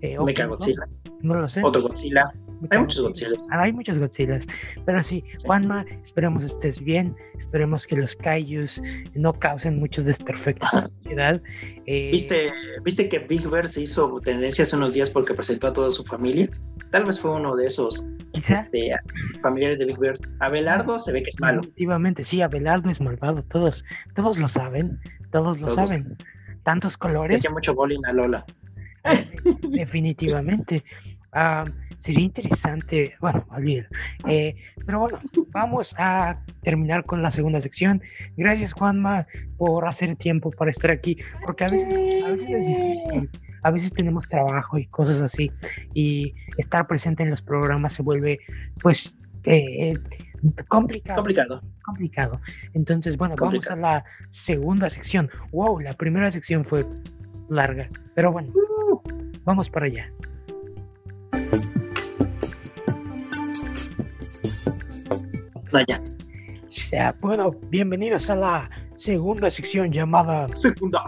Eh, 0.00 0.16
Godzilla. 0.16 0.84
No 1.22 1.34
lo 1.34 1.48
sé. 1.48 1.62
Otro 1.62 1.82
Godzilla. 1.82 2.32
Hay 2.70 2.78
muchos 2.78 3.00
Godzillas. 3.00 3.48
Hay 3.50 3.72
muchos 3.72 3.98
Godzillas. 3.98 4.46
Pero 4.84 5.02
sí, 5.02 5.24
Juanma, 5.44 5.84
esperemos 6.02 6.44
estés 6.44 6.80
bien. 6.80 7.16
Esperemos 7.36 7.86
que 7.86 7.96
los 7.96 8.14
Kaijus 8.16 8.82
no 9.14 9.32
causen 9.32 9.78
muchos 9.78 10.04
desperfectos 10.04 10.72
en 10.74 10.80
la 10.80 10.90
ciudad. 11.02 11.42
Eh, 11.86 12.10
¿Viste, 12.12 12.52
¿Viste 12.84 13.08
que 13.08 13.20
Big 13.20 13.48
Bear 13.48 13.66
se 13.66 13.82
hizo 13.82 14.20
tendencia 14.20 14.62
hace 14.62 14.76
unos 14.76 14.92
días 14.92 15.10
porque 15.10 15.34
presentó 15.34 15.68
a 15.68 15.72
toda 15.72 15.90
su 15.90 16.04
familia? 16.04 16.48
Tal 16.90 17.04
vez 17.04 17.18
fue 17.18 17.32
uno 17.32 17.56
de 17.56 17.66
esos 17.66 18.06
este, 18.48 18.94
familiares 19.42 19.78
de 19.78 19.86
Big 19.86 19.98
Bear. 19.98 20.18
Abelardo 20.40 20.98
se 20.98 21.12
ve 21.12 21.22
que 21.22 21.30
es 21.30 21.40
malo. 21.40 21.62
Efectivamente, 21.62 22.22
sí, 22.22 22.42
Abelardo 22.42 22.90
es 22.90 23.00
malvado. 23.00 23.42
Todos, 23.44 23.84
todos 24.14 24.38
lo 24.38 24.48
saben. 24.48 25.00
Todos 25.30 25.60
lo 25.60 25.70
saben 25.70 26.16
tantos 26.62 26.96
colores. 26.96 27.40
Hacía 27.40 27.50
mucho 27.50 27.74
bowling 27.74 28.04
a 28.06 28.12
Lola. 28.12 28.44
Definitivamente. 29.70 30.84
Ah, 31.32 31.64
sería 31.98 32.24
interesante, 32.24 33.14
bueno, 33.20 33.46
olvídalo. 33.50 33.88
Eh, 34.28 34.54
pero 34.84 35.00
bueno, 35.00 35.20
vamos 35.52 35.94
a 35.98 36.40
terminar 36.62 37.04
con 37.04 37.22
la 37.22 37.30
segunda 37.30 37.60
sección. 37.60 38.02
Gracias, 38.36 38.72
Juanma, 38.72 39.26
por 39.56 39.86
hacer 39.86 40.16
tiempo 40.16 40.50
para 40.50 40.70
estar 40.70 40.90
aquí, 40.90 41.16
porque 41.44 41.64
a 41.64 41.68
veces, 41.68 42.24
a 42.24 42.28
veces 42.28 42.50
es 42.50 42.66
difícil. 42.66 43.30
A 43.62 43.70
veces 43.70 43.92
tenemos 43.92 44.28
trabajo 44.28 44.76
y 44.76 44.86
cosas 44.86 45.20
así, 45.20 45.52
y 45.94 46.34
estar 46.58 46.88
presente 46.88 47.22
en 47.22 47.30
los 47.30 47.42
programas 47.42 47.92
se 47.92 48.02
vuelve, 48.02 48.40
pues, 48.82 49.16
eh, 49.44 49.94
complicado. 50.68 51.16
Complicado. 51.16 51.62
Complicado. 51.84 52.40
Entonces, 52.74 53.16
bueno, 53.16 53.34
vamos 53.38 53.68
a 53.70 53.76
la 53.76 54.04
segunda 54.30 54.90
sección. 54.90 55.30
Wow, 55.52 55.80
la 55.80 55.92
primera 55.92 56.30
sección 56.30 56.64
fue 56.64 56.86
larga, 57.48 57.88
pero 58.14 58.32
bueno, 58.32 58.52
uh. 58.54 59.00
vamos 59.44 59.68
para 59.70 59.86
allá. 59.86 60.10
Allá. 65.72 66.02
Sea, 66.68 67.14
bueno, 67.20 67.52
bienvenidos 67.68 68.28
a 68.30 68.36
la 68.36 68.70
segunda 68.96 69.50
sección 69.50 69.90
llamada 69.90 70.46
Segunda. 70.54 71.02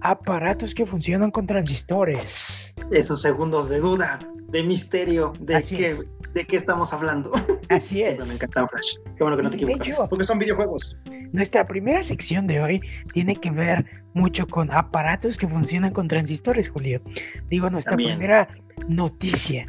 Aparatos 0.00 0.74
que 0.74 0.84
funcionan 0.84 1.30
con 1.30 1.46
transistores. 1.46 2.73
Esos 2.90 3.22
segundos 3.22 3.68
de 3.68 3.80
duda, 3.80 4.18
de 4.48 4.62
misterio, 4.62 5.32
de 5.40 5.62
que 5.62 5.98
de 6.34 6.44
qué 6.44 6.56
estamos 6.56 6.92
hablando. 6.92 7.32
Así 7.68 8.00
es. 8.02 8.18
me 8.18 8.34
encanta 8.34 8.66
Flash. 8.68 8.96
Qué 9.16 9.22
bueno 9.24 9.36
que 9.36 9.42
no 9.44 9.50
te 9.50 9.56
equivocas. 9.56 10.08
porque 10.10 10.24
son 10.24 10.38
videojuegos. 10.38 10.98
Nuestra 11.32 11.66
primera 11.66 12.02
sección 12.02 12.46
de 12.46 12.60
hoy 12.60 12.80
tiene 13.12 13.36
que 13.36 13.50
ver 13.50 13.84
mucho 14.12 14.46
con 14.46 14.70
aparatos 14.70 15.36
que 15.36 15.48
funcionan 15.48 15.92
con 15.92 16.06
transistores, 16.06 16.68
Julio. 16.68 17.00
Digo, 17.48 17.70
nuestra 17.70 17.96
primera 17.96 18.48
noticia. 18.88 19.66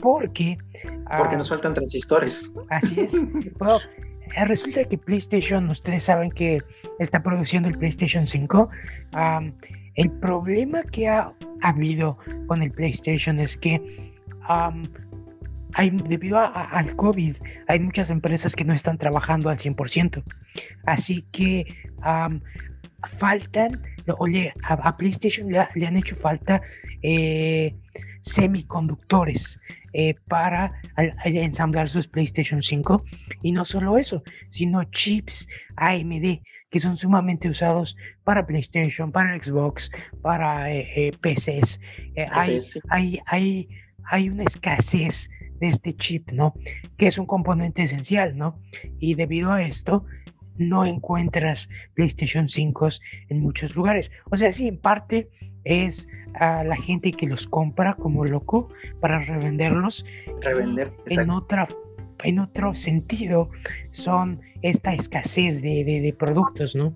Porque. 0.00 0.56
Porque 1.18 1.36
nos 1.36 1.48
faltan 1.48 1.74
transistores. 1.74 2.52
Así 2.70 3.00
es. 3.00 3.12
bueno, 3.58 3.78
eh, 4.36 4.44
resulta 4.46 4.84
que 4.84 4.96
PlayStation, 4.96 5.68
ustedes 5.68 6.04
saben 6.04 6.30
que 6.30 6.62
esta 6.98 7.22
producción 7.22 7.64
del 7.64 7.76
PlayStation 7.76 8.26
5, 8.26 8.70
el 9.94 10.10
problema 10.10 10.82
que 10.84 11.08
ha 11.08 11.32
habido 11.62 12.18
con 12.46 12.62
el 12.62 12.70
PlayStation 12.70 13.38
es 13.40 13.56
que 13.56 13.80
debido 16.04 16.38
al 16.38 16.96
COVID, 16.96 17.36
hay 17.68 17.80
muchas 17.80 18.10
empresas 18.10 18.54
que 18.54 18.64
no 18.64 18.74
están 18.74 18.98
trabajando 18.98 19.48
al 19.50 19.58
100%. 19.58 20.22
Así 20.86 21.24
que 21.32 21.66
faltan, 23.18 23.82
oye, 24.18 24.52
a, 24.62 24.96
PlayStation 24.96 25.50
le, 25.50 25.86
han 25.86 25.96
hecho 25.96 26.16
falta 26.16 26.62
eh, 27.02 27.74
semiconductores 28.20 29.58
eh, 29.92 30.14
para 30.28 30.72
ensamblar 31.24 31.88
sus 31.88 32.08
PlayStation 32.08 32.62
5. 32.62 33.04
Y 33.42 33.52
no 33.52 33.64
solo 33.64 33.98
eso, 33.98 34.22
sino 34.50 34.84
chips 34.84 35.48
AMD 35.76 36.40
que 36.72 36.80
son 36.80 36.96
sumamente 36.96 37.48
usados 37.48 37.96
para 38.24 38.46
PlayStation, 38.46 39.12
para 39.12 39.38
Xbox, 39.40 39.90
para 40.22 40.72
eh, 40.72 41.12
PCs. 41.20 41.78
hay, 42.30 42.58
hay, 42.88 43.20
hay, 43.26 43.68
hay 44.04 44.28
una 44.30 44.44
escasez 44.44 45.28
de 45.60 45.68
este 45.68 45.94
chip, 45.94 46.30
¿no? 46.32 46.54
Que 46.96 47.08
es 47.08 47.18
un 47.18 47.26
componente 47.26 47.82
esencial, 47.82 48.36
¿no? 48.38 48.58
Y 48.98 49.14
debido 49.14 49.52
a 49.52 49.62
esto, 49.62 50.06
no 50.56 50.86
encuentras 50.86 51.68
PlayStation 51.94 52.48
5 52.48 52.88
en 53.28 53.40
muchos 53.40 53.76
lugares. 53.76 54.10
O 54.30 54.38
sea, 54.38 54.50
sí, 54.52 54.68
en 54.68 54.78
parte 54.78 55.28
es 55.64 56.08
a 56.34 56.64
la 56.64 56.76
gente 56.76 57.12
que 57.12 57.26
los 57.26 57.46
compra 57.46 57.94
como 57.94 58.24
loco 58.24 58.70
para 59.00 59.20
revenderlos. 59.24 60.06
Revender, 60.40 60.90
En 61.06 61.30
otra 61.30 61.68
en 62.24 62.38
otro 62.38 62.74
sentido 62.74 63.50
son 63.90 64.40
esta 64.62 64.94
escasez 64.94 65.62
de, 65.62 65.84
de 65.84 66.14
productos, 66.18 66.74
¿no? 66.74 66.94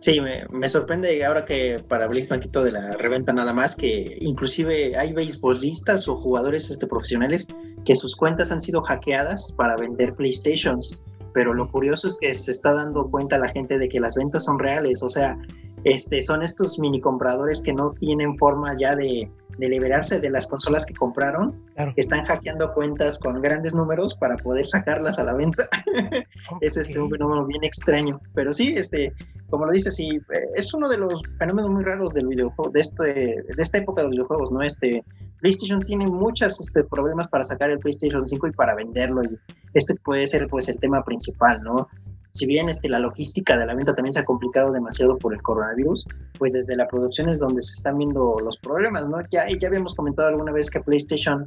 Sí, 0.00 0.18
me, 0.18 0.68
sorprende 0.70 1.22
ahora 1.26 1.44
que 1.44 1.84
para 1.86 2.06
abrir 2.06 2.26
tantito 2.26 2.64
de 2.64 2.72
la 2.72 2.96
reventa 2.96 3.34
nada 3.34 3.52
más, 3.52 3.76
que 3.76 4.16
inclusive 4.20 4.96
hay 4.96 5.12
beisbolistas 5.12 6.08
o 6.08 6.16
jugadores 6.16 6.70
este, 6.70 6.86
profesionales 6.86 7.46
que 7.84 7.94
sus 7.94 8.16
cuentas 8.16 8.50
han 8.50 8.62
sido 8.62 8.80
hackeadas 8.80 9.52
para 9.52 9.76
vender 9.76 10.14
PlayStations. 10.14 11.02
Pero 11.34 11.52
lo 11.52 11.70
curioso 11.70 12.08
es 12.08 12.16
que 12.18 12.34
se 12.34 12.50
está 12.50 12.72
dando 12.72 13.10
cuenta 13.10 13.38
la 13.38 13.48
gente 13.48 13.78
de 13.78 13.90
que 13.90 14.00
las 14.00 14.14
ventas 14.14 14.44
son 14.44 14.58
reales, 14.58 15.02
o 15.02 15.10
sea, 15.10 15.38
este, 15.84 16.22
son 16.22 16.42
estos 16.42 16.78
mini 16.78 17.00
compradores 17.00 17.62
que 17.62 17.72
no 17.72 17.92
tienen 17.92 18.36
forma 18.36 18.76
ya 18.78 18.96
de, 18.96 19.30
de 19.60 19.68
liberarse 19.68 20.18
de 20.18 20.30
las 20.30 20.46
consolas 20.46 20.86
que 20.86 20.94
compraron, 20.94 21.54
que 21.94 22.00
están 22.00 22.24
hackeando 22.24 22.72
cuentas 22.72 23.18
con 23.18 23.40
grandes 23.40 23.74
números 23.74 24.16
para 24.16 24.36
poder 24.36 24.66
sacarlas 24.66 25.18
a 25.18 25.24
la 25.24 25.34
venta. 25.34 25.68
es 26.60 26.76
este 26.76 26.98
un 26.98 27.10
fenómeno 27.10 27.46
bien 27.46 27.62
extraño, 27.62 28.20
pero 28.34 28.52
sí, 28.52 28.74
este, 28.76 29.12
como 29.50 29.66
lo 29.66 29.72
dices, 29.72 29.94
sí, 29.94 30.18
es 30.56 30.72
uno 30.72 30.88
de 30.88 30.96
los 30.96 31.22
fenómenos 31.38 31.70
muy 31.70 31.84
raros 31.84 32.14
del 32.14 32.28
videojuego, 32.28 32.70
de 32.72 32.80
este, 32.80 33.04
de 33.04 33.62
esta 33.62 33.78
época 33.78 34.00
de 34.00 34.08
los 34.08 34.12
videojuegos, 34.12 34.50
¿no? 34.50 34.62
Este, 34.62 35.04
PlayStation 35.40 35.80
tiene 35.82 36.06
muchos 36.06 36.60
este, 36.60 36.84
problemas 36.84 37.28
para 37.28 37.44
sacar 37.44 37.70
el 37.70 37.78
PlayStation 37.78 38.26
5 38.26 38.46
y 38.48 38.52
para 38.52 38.74
venderlo, 38.74 39.22
y 39.24 39.38
este 39.74 39.94
puede 39.94 40.26
ser 40.26 40.48
pues 40.48 40.68
el 40.68 40.78
tema 40.78 41.04
principal, 41.04 41.62
¿no? 41.62 41.88
Si 42.32 42.46
bien 42.46 42.68
este, 42.68 42.88
la 42.88 42.98
logística 42.98 43.58
de 43.58 43.66
la 43.66 43.74
venta 43.74 43.94
también 43.94 44.12
se 44.12 44.20
ha 44.20 44.24
complicado 44.24 44.72
demasiado 44.72 45.18
por 45.18 45.34
el 45.34 45.42
coronavirus, 45.42 46.06
pues 46.38 46.52
desde 46.52 46.76
la 46.76 46.86
producción 46.86 47.28
es 47.28 47.38
donde 47.38 47.62
se 47.62 47.74
están 47.74 47.98
viendo 47.98 48.36
los 48.40 48.56
problemas, 48.58 49.08
¿no? 49.08 49.18
Ya, 49.30 49.46
ya 49.48 49.68
habíamos 49.68 49.94
comentado 49.94 50.28
alguna 50.28 50.52
vez 50.52 50.70
que 50.70 50.80
PlayStation 50.80 51.46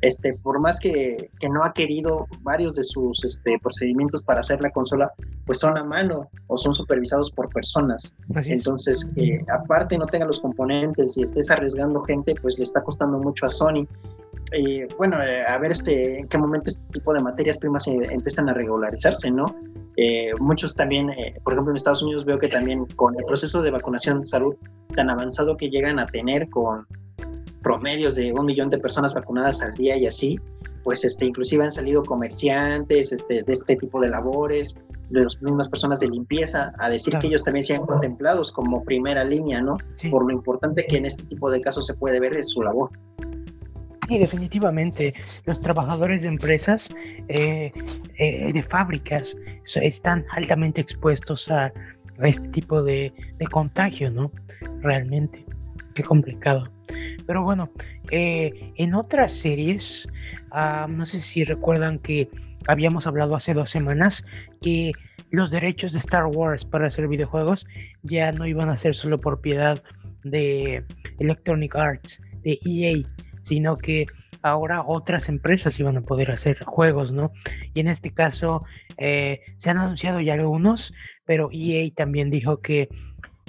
este, 0.00 0.34
por 0.34 0.60
más 0.60 0.78
que, 0.78 1.30
no 1.50 1.64
ha 1.64 1.72
querido 1.72 2.26
varios 2.42 2.76
de 2.76 2.84
sus 2.84 3.24
este, 3.24 3.58
procedimientos 3.60 4.22
para 4.22 4.40
hacer 4.40 4.62
la 4.62 4.70
consola, 4.70 5.12
pues 5.44 5.58
son 5.58 5.76
a 5.76 5.82
mano 5.82 6.30
o 6.46 6.56
son 6.56 6.74
supervisados 6.74 7.30
por 7.32 7.48
personas. 7.48 8.14
Entonces, 8.44 9.10
que 9.16 9.44
aparte 9.52 9.98
no 9.98 10.06
tenga 10.06 10.26
los 10.26 10.40
componentes 10.40 11.16
y 11.16 11.22
estés 11.22 11.50
arriesgando 11.50 12.00
gente, 12.00 12.34
pues 12.40 12.58
le 12.58 12.64
está 12.64 12.82
costando 12.82 13.18
mucho 13.18 13.46
a 13.46 13.48
Sony. 13.48 13.86
Bueno, 14.96 15.22
eh, 15.22 15.42
a 15.46 15.58
ver 15.58 15.72
este, 15.72 16.20
en 16.20 16.28
qué 16.28 16.38
momento 16.38 16.70
este 16.70 16.84
tipo 16.92 17.12
de 17.12 17.20
materias 17.20 17.58
primas 17.58 17.86
empiezan 17.86 18.48
a 18.48 18.54
regularizarse, 18.54 19.30
¿no? 19.30 19.54
Eh, 19.96 20.30
muchos 20.38 20.74
también, 20.74 21.10
eh, 21.10 21.34
por 21.42 21.52
ejemplo 21.54 21.72
en 21.72 21.76
Estados 21.76 22.02
Unidos 22.02 22.24
veo 22.24 22.38
que 22.38 22.48
también 22.48 22.86
con 22.94 23.18
el 23.18 23.24
proceso 23.24 23.62
de 23.62 23.72
vacunación 23.72 24.24
salud 24.24 24.54
tan 24.94 25.10
avanzado 25.10 25.56
que 25.56 25.68
llegan 25.68 25.98
a 25.98 26.06
tener 26.06 26.48
con 26.50 26.86
promedios 27.62 28.14
de 28.14 28.32
un 28.32 28.46
millón 28.46 28.70
de 28.70 28.78
personas 28.78 29.12
vacunadas 29.12 29.60
al 29.60 29.74
día 29.74 29.96
y 29.96 30.06
así, 30.06 30.38
pues 30.84 31.04
este, 31.04 31.26
inclusive 31.26 31.64
han 31.64 31.72
salido 31.72 32.02
comerciantes 32.04 33.12
este, 33.12 33.42
de 33.42 33.52
este 33.52 33.76
tipo 33.76 34.00
de 34.00 34.08
labores, 34.08 34.76
de 35.10 35.24
las 35.24 35.42
mismas 35.42 35.68
personas 35.68 36.00
de 36.00 36.08
limpieza, 36.08 36.72
a 36.78 36.88
decir 36.88 37.18
que 37.18 37.26
ellos 37.26 37.42
también 37.42 37.64
sean 37.64 37.84
contemplados 37.84 38.52
como 38.52 38.84
primera 38.84 39.24
línea, 39.24 39.60
¿no? 39.60 39.78
Por 40.10 40.26
lo 40.26 40.32
importante 40.32 40.86
que 40.86 40.96
en 40.96 41.06
este 41.06 41.24
tipo 41.24 41.50
de 41.50 41.60
casos 41.60 41.86
se 41.86 41.94
puede 41.94 42.20
ver 42.20 42.36
es 42.36 42.50
su 42.50 42.62
labor. 42.62 42.90
Sí, 44.08 44.18
definitivamente. 44.18 45.12
Los 45.44 45.60
trabajadores 45.60 46.22
de 46.22 46.28
empresas, 46.28 46.88
eh, 47.28 47.72
eh, 48.18 48.52
de 48.52 48.62
fábricas, 48.62 49.36
están 49.74 50.24
altamente 50.32 50.80
expuestos 50.80 51.50
a, 51.50 51.72
este 52.22 52.48
tipo 52.48 52.82
de, 52.82 53.12
contagio, 53.50 54.10
¿no? 54.10 54.32
Realmente. 54.80 55.44
Qué 55.94 56.02
complicado. 56.02 56.72
Pero 57.26 57.42
bueno, 57.42 57.70
eh, 58.10 58.72
en 58.76 58.94
otras 58.94 59.32
series, 59.32 60.08
ah, 60.52 60.86
no 60.88 61.04
sé 61.04 61.20
si 61.20 61.44
recuerdan 61.44 61.98
que 61.98 62.30
habíamos 62.66 63.06
hablado 63.06 63.36
hace 63.36 63.52
dos 63.52 63.70
semanas 63.70 64.24
que 64.62 64.92
los 65.30 65.50
derechos 65.50 65.92
de 65.92 65.98
Star 65.98 66.26
Wars 66.26 66.64
para 66.64 66.86
hacer 66.86 67.06
videojuegos 67.08 67.66
ya 68.02 68.32
no 68.32 68.46
iban 68.46 68.70
a 68.70 68.76
ser 68.76 68.94
solo 68.94 69.20
propiedad 69.20 69.82
de 70.24 70.82
Electronic 71.18 71.76
Arts, 71.76 72.22
de 72.42 72.58
EA, 72.64 73.06
sino 73.48 73.78
que 73.78 74.06
ahora 74.42 74.82
otras 74.86 75.28
empresas 75.28 75.78
iban 75.80 75.96
a 75.96 76.02
poder 76.02 76.30
hacer 76.30 76.62
juegos, 76.64 77.12
¿no? 77.12 77.32
Y 77.74 77.80
en 77.80 77.88
este 77.88 78.12
caso 78.12 78.64
eh, 78.96 79.40
se 79.56 79.70
han 79.70 79.78
anunciado 79.78 80.20
ya 80.20 80.34
algunos, 80.34 80.94
pero 81.24 81.50
EA 81.52 81.90
también 81.94 82.30
dijo 82.30 82.60
que 82.60 82.88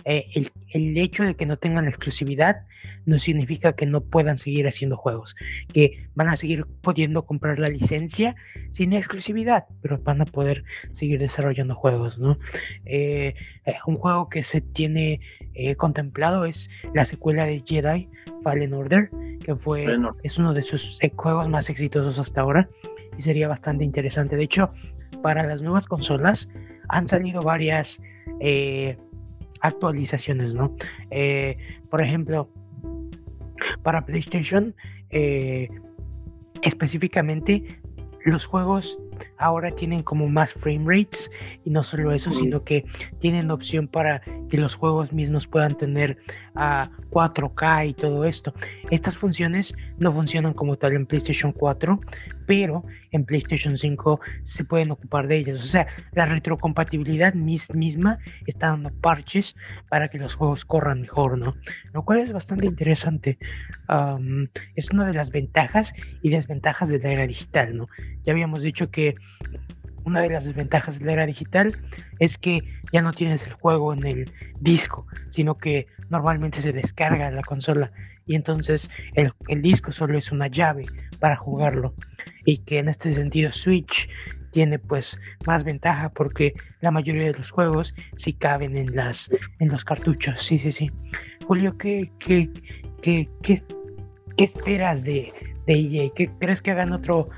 eh, 0.05 0.25
el, 0.33 0.49
el, 0.69 0.97
hecho 0.97 1.23
de 1.23 1.35
que 1.35 1.45
no 1.45 1.57
tengan 1.57 1.87
exclusividad 1.87 2.63
no 3.09 3.19
significa 3.19 3.73
que 3.73 3.85
no 3.85 4.01
puedan 4.01 4.37
seguir 4.37 4.67
haciendo 4.67 4.95
juegos, 4.95 5.35
que 5.73 6.07
van 6.13 6.29
a 6.29 6.37
seguir 6.37 6.65
pudiendo 6.81 7.25
comprar 7.25 7.59
la 7.59 7.67
licencia 7.67 8.35
sin 8.71 8.93
exclusividad, 8.93 9.65
pero 9.81 9.97
van 9.97 10.21
a 10.21 10.25
poder 10.25 10.63
seguir 10.91 11.19
desarrollando 11.19 11.75
juegos, 11.75 12.19
¿no? 12.19 12.37
Eh, 12.85 13.33
eh, 13.65 13.73
un 13.87 13.97
juego 13.97 14.29
que 14.29 14.43
se 14.43 14.61
tiene 14.61 15.19
eh, 15.55 15.75
contemplado 15.75 16.45
es 16.45 16.69
la 16.93 17.03
secuela 17.03 17.45
de 17.45 17.63
Jedi 17.65 18.07
Fallen 18.43 18.73
Order, 18.73 19.09
que 19.43 19.55
fue 19.55 19.87
es 20.23 20.37
uno 20.37 20.53
de 20.53 20.63
sus 20.63 20.99
juegos 21.15 21.49
más 21.49 21.69
exitosos 21.69 22.19
hasta 22.19 22.41
ahora 22.41 22.69
y 23.17 23.23
sería 23.23 23.47
bastante 23.47 23.83
interesante. 23.83 24.35
De 24.35 24.43
hecho, 24.43 24.71
para 25.23 25.43
las 25.43 25.61
nuevas 25.63 25.87
consolas 25.87 26.47
han 26.89 27.07
salido 27.07 27.41
varias 27.41 27.99
actualizaciones, 29.61 30.53
¿no? 30.53 30.75
por 31.89 32.01
ejemplo, 32.01 32.49
para 33.83 34.05
PlayStation, 34.05 34.73
eh, 35.09 35.69
específicamente, 36.61 37.79
los 38.25 38.45
juegos 38.45 38.99
ahora 39.39 39.71
tienen 39.71 40.03
como 40.03 40.27
más 40.27 40.53
frame 40.53 40.85
rates 40.85 41.31
y 41.65 41.69
no 41.69 41.83
solo 41.83 42.11
eso, 42.11 42.33
sino 42.33 42.63
que 42.63 42.85
tienen 43.19 43.49
opción 43.51 43.87
para 43.87 44.21
que 44.49 44.57
los 44.57 44.75
juegos 44.75 45.13
mismos 45.13 45.47
puedan 45.47 45.75
tener 45.77 46.17
a 46.55 46.89
4K 47.11 47.89
y 47.89 47.93
todo 47.93 48.25
esto. 48.25 48.53
Estas 48.91 49.17
funciones 49.17 49.73
no 49.97 50.11
funcionan 50.11 50.53
como 50.53 50.75
tal 50.75 50.93
en 50.93 51.05
PlayStation 51.05 51.53
4, 51.53 51.99
pero 52.45 52.83
en 53.11 53.25
PlayStation 53.25 53.77
5 53.77 54.19
se 54.43 54.63
pueden 54.65 54.91
ocupar 54.91 55.27
de 55.27 55.37
ellas. 55.37 55.63
O 55.63 55.67
sea, 55.67 55.87
la 56.13 56.25
retrocompatibilidad 56.25 57.33
misma 57.33 58.19
está 58.45 58.67
dando 58.67 58.91
parches 58.91 59.55
para 59.89 60.09
que 60.09 60.17
los 60.17 60.35
juegos 60.35 60.65
corran 60.65 61.01
mejor, 61.01 61.37
¿no? 61.37 61.55
Lo 61.93 62.03
cual 62.03 62.19
es 62.19 62.33
bastante 62.33 62.65
interesante. 62.65 63.37
es 64.75 64.89
una 64.91 65.05
de 65.05 65.13
las 65.13 65.31
ventajas 65.31 65.93
y 66.21 66.29
desventajas 66.29 66.89
de 66.89 66.99
la 66.99 67.11
era 67.11 67.27
digital, 67.27 67.77
¿no? 67.77 67.87
Ya 68.23 68.33
habíamos 68.33 68.63
dicho 68.63 68.91
que 68.91 69.15
una 70.05 70.21
de 70.21 70.29
las 70.29 70.45
desventajas 70.45 70.99
de 70.99 71.05
la 71.05 71.13
era 71.13 71.25
digital 71.25 71.73
es 72.19 72.37
que 72.37 72.61
ya 72.91 73.01
no 73.01 73.13
tienes 73.13 73.45
el 73.45 73.53
juego 73.53 73.93
en 73.93 74.05
el 74.05 74.31
disco, 74.59 75.05
sino 75.29 75.57
que 75.57 75.87
normalmente 76.09 76.61
se 76.61 76.73
descarga 76.73 77.31
la 77.31 77.43
consola. 77.43 77.91
Y 78.25 78.35
entonces 78.35 78.89
el, 79.13 79.33
disco 79.61 79.91
solo 79.91 80.17
es 80.17 80.31
una 80.31 80.47
llave 80.47 80.83
para 81.19 81.35
jugarlo. 81.35 81.93
Y 82.45 82.59
que 82.59 82.79
en 82.79 82.89
este 82.89 83.13
sentido 83.13 83.51
Switch 83.51 84.09
tiene 84.51 84.79
pues 84.79 85.19
más 85.45 85.63
ventaja 85.63 86.09
porque 86.09 86.53
la 86.81 86.91
mayoría 86.91 87.25
de 87.25 87.33
los 87.33 87.51
juegos 87.51 87.93
sí 88.15 88.33
caben 88.33 88.75
en 88.77 88.95
las 88.95 89.29
en 89.59 89.69
los 89.69 89.85
cartuchos. 89.85 90.43
Sí 90.43 90.57
sí 90.57 90.71
sí. 90.71 90.91
Julio 91.45 91.77
qué 91.77 92.11
qué 92.19 92.49
qué, 93.01 93.29
qué, 93.43 93.61
esperas 94.37 95.03
de, 95.03 95.31
de 95.67 95.73
EA 95.73 96.09
¿Qué 96.15 96.29
crees 96.39 96.61
que 96.61 96.71
hagan 96.71 96.93
otro 96.93 97.29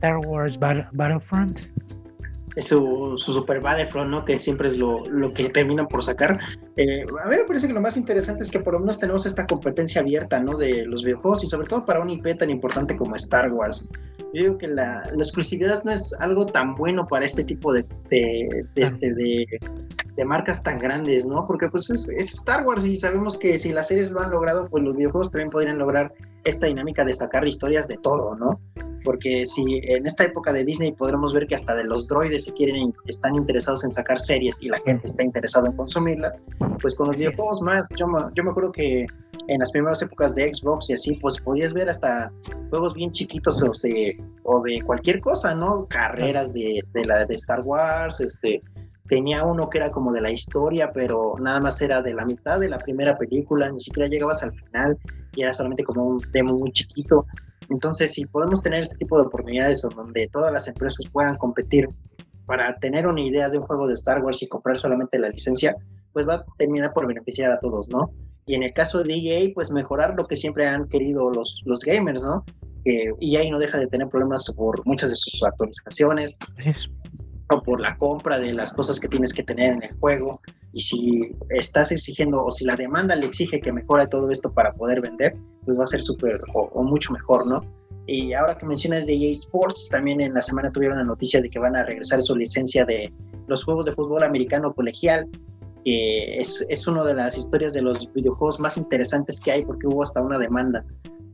Star 0.00 0.18
Wars 0.18 0.58
Battlefront 0.58 1.60
su, 2.56 3.14
su 3.16 3.32
Super 3.32 3.60
Battlefront, 3.60 4.10
¿no? 4.10 4.24
Que 4.24 4.38
siempre 4.38 4.68
es 4.68 4.76
lo, 4.76 5.04
lo 5.06 5.32
que 5.32 5.50
terminan 5.50 5.86
por 5.86 6.02
sacar. 6.02 6.40
Eh, 6.76 7.04
a 7.24 7.28
mí 7.28 7.36
me 7.36 7.44
parece 7.44 7.68
que 7.68 7.72
lo 7.72 7.80
más 7.80 7.96
interesante 7.96 8.42
es 8.42 8.50
que 8.50 8.60
por 8.60 8.74
lo 8.74 8.80
menos 8.80 8.98
tenemos 8.98 9.26
esta 9.26 9.46
competencia 9.46 10.00
abierta, 10.00 10.40
¿no? 10.40 10.56
De 10.56 10.84
los 10.84 11.04
videojuegos 11.04 11.44
y 11.44 11.46
sobre 11.46 11.68
todo 11.68 11.84
para 11.84 12.00
un 12.00 12.10
IP 12.10 12.38
tan 12.38 12.50
importante 12.50 12.96
como 12.96 13.14
Star 13.16 13.52
Wars. 13.52 13.88
Yo 14.32 14.42
digo 14.42 14.58
que 14.58 14.68
la, 14.68 15.02
exclusividad 15.14 15.82
no 15.84 15.92
es 15.92 16.14
algo 16.18 16.46
tan 16.46 16.74
bueno 16.74 17.06
para 17.06 17.24
este 17.24 17.44
tipo 17.44 17.72
de, 17.72 17.84
de, 18.10 18.64
este, 18.76 19.14
de, 19.14 19.46
de 20.16 20.24
marcas 20.24 20.62
tan 20.62 20.78
grandes, 20.78 21.26
¿no? 21.26 21.46
Porque 21.46 21.68
pues 21.68 21.90
es, 21.90 22.08
es, 22.08 22.34
Star 22.34 22.64
Wars 22.64 22.84
y 22.84 22.96
sabemos 22.96 23.38
que 23.38 23.58
si 23.58 23.72
las 23.72 23.88
series 23.88 24.10
lo 24.10 24.20
han 24.20 24.30
logrado, 24.30 24.68
pues 24.68 24.82
los 24.84 24.96
videojuegos 24.96 25.30
también 25.30 25.50
podrían 25.50 25.78
lograr 25.78 26.12
esta 26.44 26.66
dinámica 26.66 27.04
de 27.04 27.14
sacar 27.14 27.46
historias 27.46 27.88
de 27.88 27.96
todo, 27.98 28.34
¿no? 28.34 28.60
porque 29.04 29.44
si 29.46 29.80
en 29.84 30.06
esta 30.06 30.24
época 30.24 30.52
de 30.52 30.64
Disney 30.64 30.92
podremos 30.92 31.32
ver 31.32 31.46
que 31.46 31.54
hasta 31.54 31.74
de 31.74 31.84
los 31.84 32.06
droides 32.06 32.44
si 32.44 32.52
quieren 32.52 32.94
están 33.06 33.34
interesados 33.34 33.84
en 33.84 33.90
sacar 33.90 34.18
series 34.18 34.60
y 34.60 34.68
la 34.68 34.78
gente 34.80 35.06
está 35.06 35.22
interesada 35.22 35.68
en 35.68 35.76
consumirlas, 35.76 36.36
pues 36.80 36.94
con 36.94 37.08
los 37.08 37.16
videojuegos 37.16 37.62
más, 37.62 37.88
yo 37.96 38.06
me, 38.06 38.20
yo 38.34 38.44
me 38.44 38.50
acuerdo 38.50 38.72
que 38.72 39.06
en 39.48 39.58
las 39.58 39.70
primeras 39.70 40.02
épocas 40.02 40.34
de 40.34 40.52
Xbox 40.52 40.90
y 40.90 40.94
así, 40.94 41.14
pues 41.16 41.40
podías 41.40 41.72
ver 41.72 41.88
hasta 41.88 42.32
juegos 42.68 42.94
bien 42.94 43.10
chiquitos 43.10 43.62
o 43.62 43.72
de, 43.82 44.22
o 44.44 44.62
de 44.62 44.80
cualquier 44.82 45.20
cosa, 45.20 45.54
¿no? 45.54 45.86
Carreras 45.88 46.52
de, 46.52 46.80
de, 46.92 47.04
la 47.04 47.24
de 47.24 47.34
Star 47.34 47.62
Wars, 47.62 48.20
este, 48.20 48.62
tenía 49.10 49.44
uno 49.44 49.68
que 49.68 49.78
era 49.78 49.90
como 49.90 50.12
de 50.12 50.20
la 50.20 50.30
historia, 50.30 50.92
pero 50.92 51.34
nada 51.40 51.60
más 51.60 51.82
era 51.82 52.00
de 52.00 52.14
la 52.14 52.24
mitad 52.24 52.60
de 52.60 52.68
la 52.68 52.78
primera 52.78 53.18
película, 53.18 53.68
ni 53.68 53.80
siquiera 53.80 54.08
llegabas 54.08 54.44
al 54.44 54.52
final 54.52 54.96
y 55.34 55.42
era 55.42 55.52
solamente 55.52 55.82
como 55.82 56.04
un 56.04 56.18
demo 56.32 56.56
muy 56.56 56.70
chiquito. 56.70 57.26
Entonces, 57.68 58.12
si 58.12 58.24
podemos 58.24 58.62
tener 58.62 58.80
este 58.80 58.96
tipo 58.96 59.16
de 59.16 59.26
oportunidades 59.26 59.82
donde 59.82 60.28
todas 60.28 60.52
las 60.52 60.68
empresas 60.68 61.04
puedan 61.12 61.36
competir 61.36 61.88
para 62.46 62.76
tener 62.78 63.08
una 63.08 63.20
idea 63.20 63.48
de 63.48 63.58
un 63.58 63.64
juego 63.64 63.88
de 63.88 63.94
Star 63.94 64.22
Wars 64.22 64.44
y 64.44 64.48
comprar 64.48 64.78
solamente 64.78 65.18
la 65.18 65.28
licencia, 65.28 65.74
pues 66.12 66.28
va 66.28 66.34
a 66.34 66.44
terminar 66.56 66.90
por 66.94 67.08
beneficiar 67.08 67.50
a 67.50 67.58
todos, 67.58 67.88
¿no? 67.88 68.12
Y 68.46 68.54
en 68.54 68.62
el 68.62 68.72
caso 68.72 69.02
de 69.02 69.12
EA, 69.12 69.50
pues 69.54 69.72
mejorar 69.72 70.14
lo 70.16 70.26
que 70.26 70.36
siempre 70.36 70.68
han 70.68 70.88
querido 70.88 71.30
los, 71.30 71.62
los 71.64 71.80
gamers, 71.80 72.22
¿no? 72.22 72.44
Que 72.84 73.12
EA 73.20 73.50
no 73.50 73.58
deja 73.58 73.78
de 73.78 73.88
tener 73.88 74.08
problemas 74.08 74.52
por 74.56 74.86
muchas 74.86 75.10
de 75.10 75.16
sus 75.16 75.42
actualizaciones 75.42 76.36
o 77.50 77.62
por 77.62 77.80
la 77.80 77.96
compra 77.98 78.38
de 78.38 78.52
las 78.52 78.72
cosas 78.72 79.00
que 79.00 79.08
tienes 79.08 79.32
que 79.32 79.42
tener 79.42 79.72
en 79.72 79.82
el 79.82 79.92
juego. 79.98 80.38
Y 80.72 80.80
si 80.80 81.36
estás 81.50 81.92
exigiendo 81.92 82.44
o 82.44 82.50
si 82.50 82.64
la 82.64 82.76
demanda 82.76 83.16
le 83.16 83.26
exige 83.26 83.60
que 83.60 83.72
mejore 83.72 84.06
todo 84.06 84.30
esto 84.30 84.52
para 84.52 84.72
poder 84.74 85.00
vender, 85.00 85.34
pues 85.64 85.78
va 85.78 85.84
a 85.84 85.86
ser 85.86 86.00
súper 86.00 86.36
o, 86.54 86.82
mucho 86.82 87.12
mejor, 87.12 87.46
¿no? 87.46 87.64
Y 88.06 88.32
ahora 88.32 88.56
que 88.56 88.66
mencionas 88.66 89.06
de 89.06 89.14
EA 89.14 89.32
Sports, 89.32 89.88
también 89.90 90.20
en 90.20 90.34
la 90.34 90.42
semana 90.42 90.70
tuvieron 90.72 90.98
la 90.98 91.04
noticia 91.04 91.40
de 91.40 91.50
que 91.50 91.58
van 91.58 91.76
a 91.76 91.84
regresar 91.84 92.22
su 92.22 92.34
licencia 92.34 92.84
de 92.84 93.12
los 93.46 93.64
juegos 93.64 93.86
de 93.86 93.92
fútbol 93.92 94.22
americano 94.22 94.72
colegial, 94.72 95.28
que 95.84 96.36
es, 96.36 96.64
es 96.68 96.86
una 96.86 97.04
de 97.04 97.14
las 97.14 97.36
historias 97.36 97.72
de 97.72 97.82
los 97.82 98.12
videojuegos 98.12 98.58
más 98.58 98.76
interesantes 98.76 99.40
que 99.40 99.52
hay 99.52 99.64
porque 99.64 99.86
hubo 99.86 100.02
hasta 100.02 100.20
una 100.20 100.38
demanda. 100.38 100.84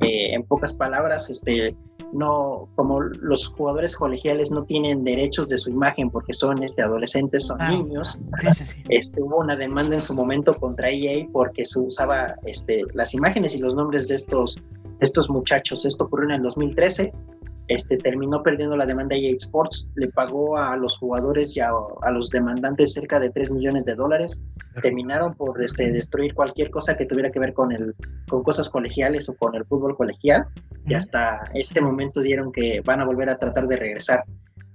Eh, 0.00 0.34
en 0.34 0.42
pocas 0.42 0.76
palabras, 0.76 1.30
este, 1.30 1.74
no, 2.12 2.68
como 2.74 3.00
los 3.00 3.48
jugadores 3.48 3.94
colegiales 3.94 4.50
no 4.50 4.64
tienen 4.64 5.04
derechos 5.04 5.48
de 5.48 5.58
su 5.58 5.70
imagen 5.70 6.10
porque 6.10 6.32
son 6.32 6.62
este, 6.62 6.82
adolescentes, 6.82 7.46
son 7.46 7.60
ah, 7.60 7.70
niños, 7.70 8.18
Este, 8.88 9.22
hubo 9.22 9.38
una 9.38 9.56
demanda 9.56 9.96
en 9.96 10.02
su 10.02 10.14
momento 10.14 10.54
contra 10.54 10.90
EA 10.90 11.26
porque 11.32 11.64
se 11.64 11.80
usaba 11.80 12.36
este, 12.44 12.84
las 12.94 13.14
imágenes 13.14 13.54
y 13.54 13.58
los 13.58 13.74
nombres 13.74 14.08
de 14.08 14.14
estos 14.14 14.56
estos 15.00 15.28
muchachos. 15.28 15.84
Esto 15.84 16.04
ocurrió 16.04 16.26
en 16.30 16.36
el 16.36 16.42
2013. 16.42 17.12
Este, 17.68 17.96
terminó 17.96 18.42
perdiendo 18.42 18.76
la 18.76 18.86
demanda 18.86 19.16
EA 19.16 19.34
Sports, 19.36 19.88
le 19.96 20.08
pagó 20.08 20.56
a 20.56 20.76
los 20.76 20.98
jugadores 20.98 21.56
y 21.56 21.60
a, 21.60 21.70
los 22.12 22.30
demandantes 22.30 22.92
cerca 22.92 23.18
de 23.18 23.30
3 23.30 23.50
millones 23.50 23.84
de 23.84 23.94
dólares. 23.94 24.42
Terminaron 24.82 25.34
por 25.34 25.60
este, 25.62 25.90
destruir 25.90 26.34
cualquier 26.34 26.70
cosa 26.70 26.96
que 26.96 27.06
tuviera 27.06 27.30
que 27.30 27.40
ver 27.40 27.52
con, 27.54 27.72
el, 27.72 27.94
con 28.28 28.42
cosas 28.42 28.68
colegiales 28.68 29.28
o 29.28 29.36
con 29.36 29.54
el 29.56 29.64
fútbol 29.64 29.96
colegial. 29.96 30.46
Y 30.86 30.94
hasta 30.94 31.50
este 31.54 31.80
momento 31.80 32.20
dieron 32.20 32.52
que 32.52 32.80
van 32.84 33.00
a 33.00 33.04
volver 33.04 33.28
a 33.30 33.38
tratar 33.38 33.66
de 33.66 33.76
regresar 33.76 34.24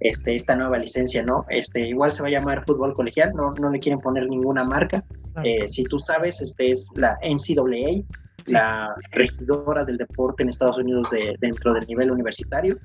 este, 0.01 0.35
esta 0.35 0.55
nueva 0.55 0.80
licencia, 0.80 1.23
¿no? 1.23 1.45
Este, 1.49 1.88
igual 1.88 2.11
se 2.11 2.23
va 2.23 2.27
a 2.27 2.31
llamar 2.31 2.65
fútbol 2.65 2.93
colegial, 2.95 3.34
no, 3.35 3.53
no 3.53 3.69
le 3.69 3.80
quieren 3.80 3.99
poner 3.99 4.27
ninguna 4.27 4.65
marca. 4.65 5.05
Eh, 5.43 5.68
si 5.68 5.84
tú 5.84 5.99
sabes, 5.99 6.41
este 6.41 6.72
es 6.72 6.89
la 6.95 7.19
NCAA, 7.22 8.03
la 8.45 8.91
regidora 9.11 9.84
del 9.85 9.97
deporte 9.97 10.43
en 10.43 10.49
Estados 10.49 10.77
Unidos 10.77 11.11
de, 11.11 11.35
dentro 11.39 11.73
del 11.73 11.85
nivel 11.88 12.11
universitario, 12.11 12.77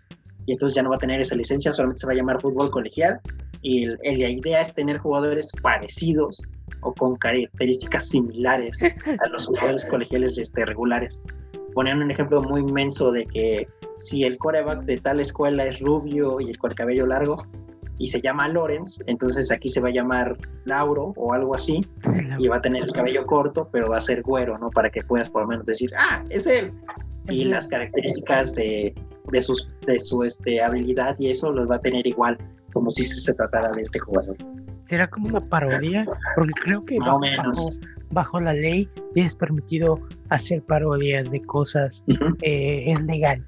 y 0.47 0.53
entonces 0.53 0.77
ya 0.77 0.83
no 0.83 0.91
va 0.91 0.97
a 0.97 1.01
tener 1.01 1.21
esa 1.21 1.35
licencia, 1.35 1.73
solamente 1.73 2.01
se 2.01 2.07
va 2.07 2.13
a 2.13 2.17
llamar 2.17 2.41
fútbol 2.41 2.71
colegial, 2.71 3.21
y 3.63 3.87
la 3.87 4.29
idea 4.29 4.61
es 4.61 4.75
tener 4.75 4.99
jugadores 4.99 5.51
parecidos 5.61 6.43
o 6.83 6.95
con 6.95 7.17
características 7.17 8.09
similares 8.09 8.81
a 8.83 9.29
los 9.29 9.47
jugadores 9.49 9.85
colegiales 9.87 10.39
este, 10.39 10.65
regulares. 10.65 11.23
Ponían 11.75 12.01
un 12.01 12.11
ejemplo 12.11 12.41
muy 12.41 12.61
inmenso 12.61 13.11
de 13.11 13.27
que 13.27 13.69
si 13.97 14.25
el 14.25 14.39
coreback 14.39 14.85
de 14.85 14.99
tal 14.99 15.21
escuela 15.21 15.67
es 15.67 15.81
rubio 15.81 16.41
y 16.41 16.51
el 16.51 16.59
con 16.59 16.71
el 16.71 16.77
cabello 16.77 17.07
largo 17.07 17.37
y 17.99 18.09
se 18.09 18.21
llama 18.21 18.49
Lorenz, 18.49 19.01
entonces 19.07 19.51
aquí 19.51 19.69
se 19.69 19.81
va 19.81 19.89
a 19.89 19.93
llamar 19.93 20.37
Lauro 20.65 21.15
o 21.17 21.33
algo 21.33 21.55
así 21.55 21.81
y 22.39 22.49
va 22.49 22.57
a 22.57 22.61
tener 22.61 22.83
el 22.83 22.93
cabello 22.93 23.25
corto, 23.27 23.69
pero 23.73 23.91
va 23.91 23.97
a 23.97 24.01
ser 24.01 24.23
güero, 24.23 24.59
¿no? 24.59 24.71
Para 24.71 24.91
que 24.91 25.03
puedas 25.03 25.31
por 25.31 25.43
lo 25.43 25.49
menos 25.49 25.67
decir, 25.67 25.91
ah, 25.99 26.25
es 26.29 26.47
él. 26.47 26.73
Y 27.29 27.45
las 27.45 27.67
características 27.67 28.55
de, 28.55 28.95
de, 29.33 29.41
sus, 29.41 29.69
de 29.87 29.99
su 29.99 30.23
este, 30.23 30.61
habilidad 30.61 31.17
y 31.19 31.31
eso 31.31 31.51
los 31.53 31.69
va 31.71 31.77
a 31.77 31.81
tener 31.81 32.07
igual, 32.07 32.39
como 32.73 32.91
si 32.91 33.03
se 33.05 33.35
tratara 33.35 33.73
de 33.73 33.83
este 33.83 33.99
jugador. 33.99 34.37
¿Será 34.89 35.09
como 35.09 35.29
una 35.29 35.41
parodia? 35.41 36.07
Porque 36.37 36.53
creo 36.63 36.85
que 36.85 36.99
bajo, 36.99 37.21
bajo, 38.11 38.41
la 38.41 38.53
ley 38.53 38.89
es 39.17 39.35
permitido 39.35 39.99
hacer 40.29 40.63
parodias 40.63 41.31
de 41.31 41.43
cosas, 41.43 42.05
eh, 42.43 42.85
es 42.87 43.03
legal. 43.03 43.45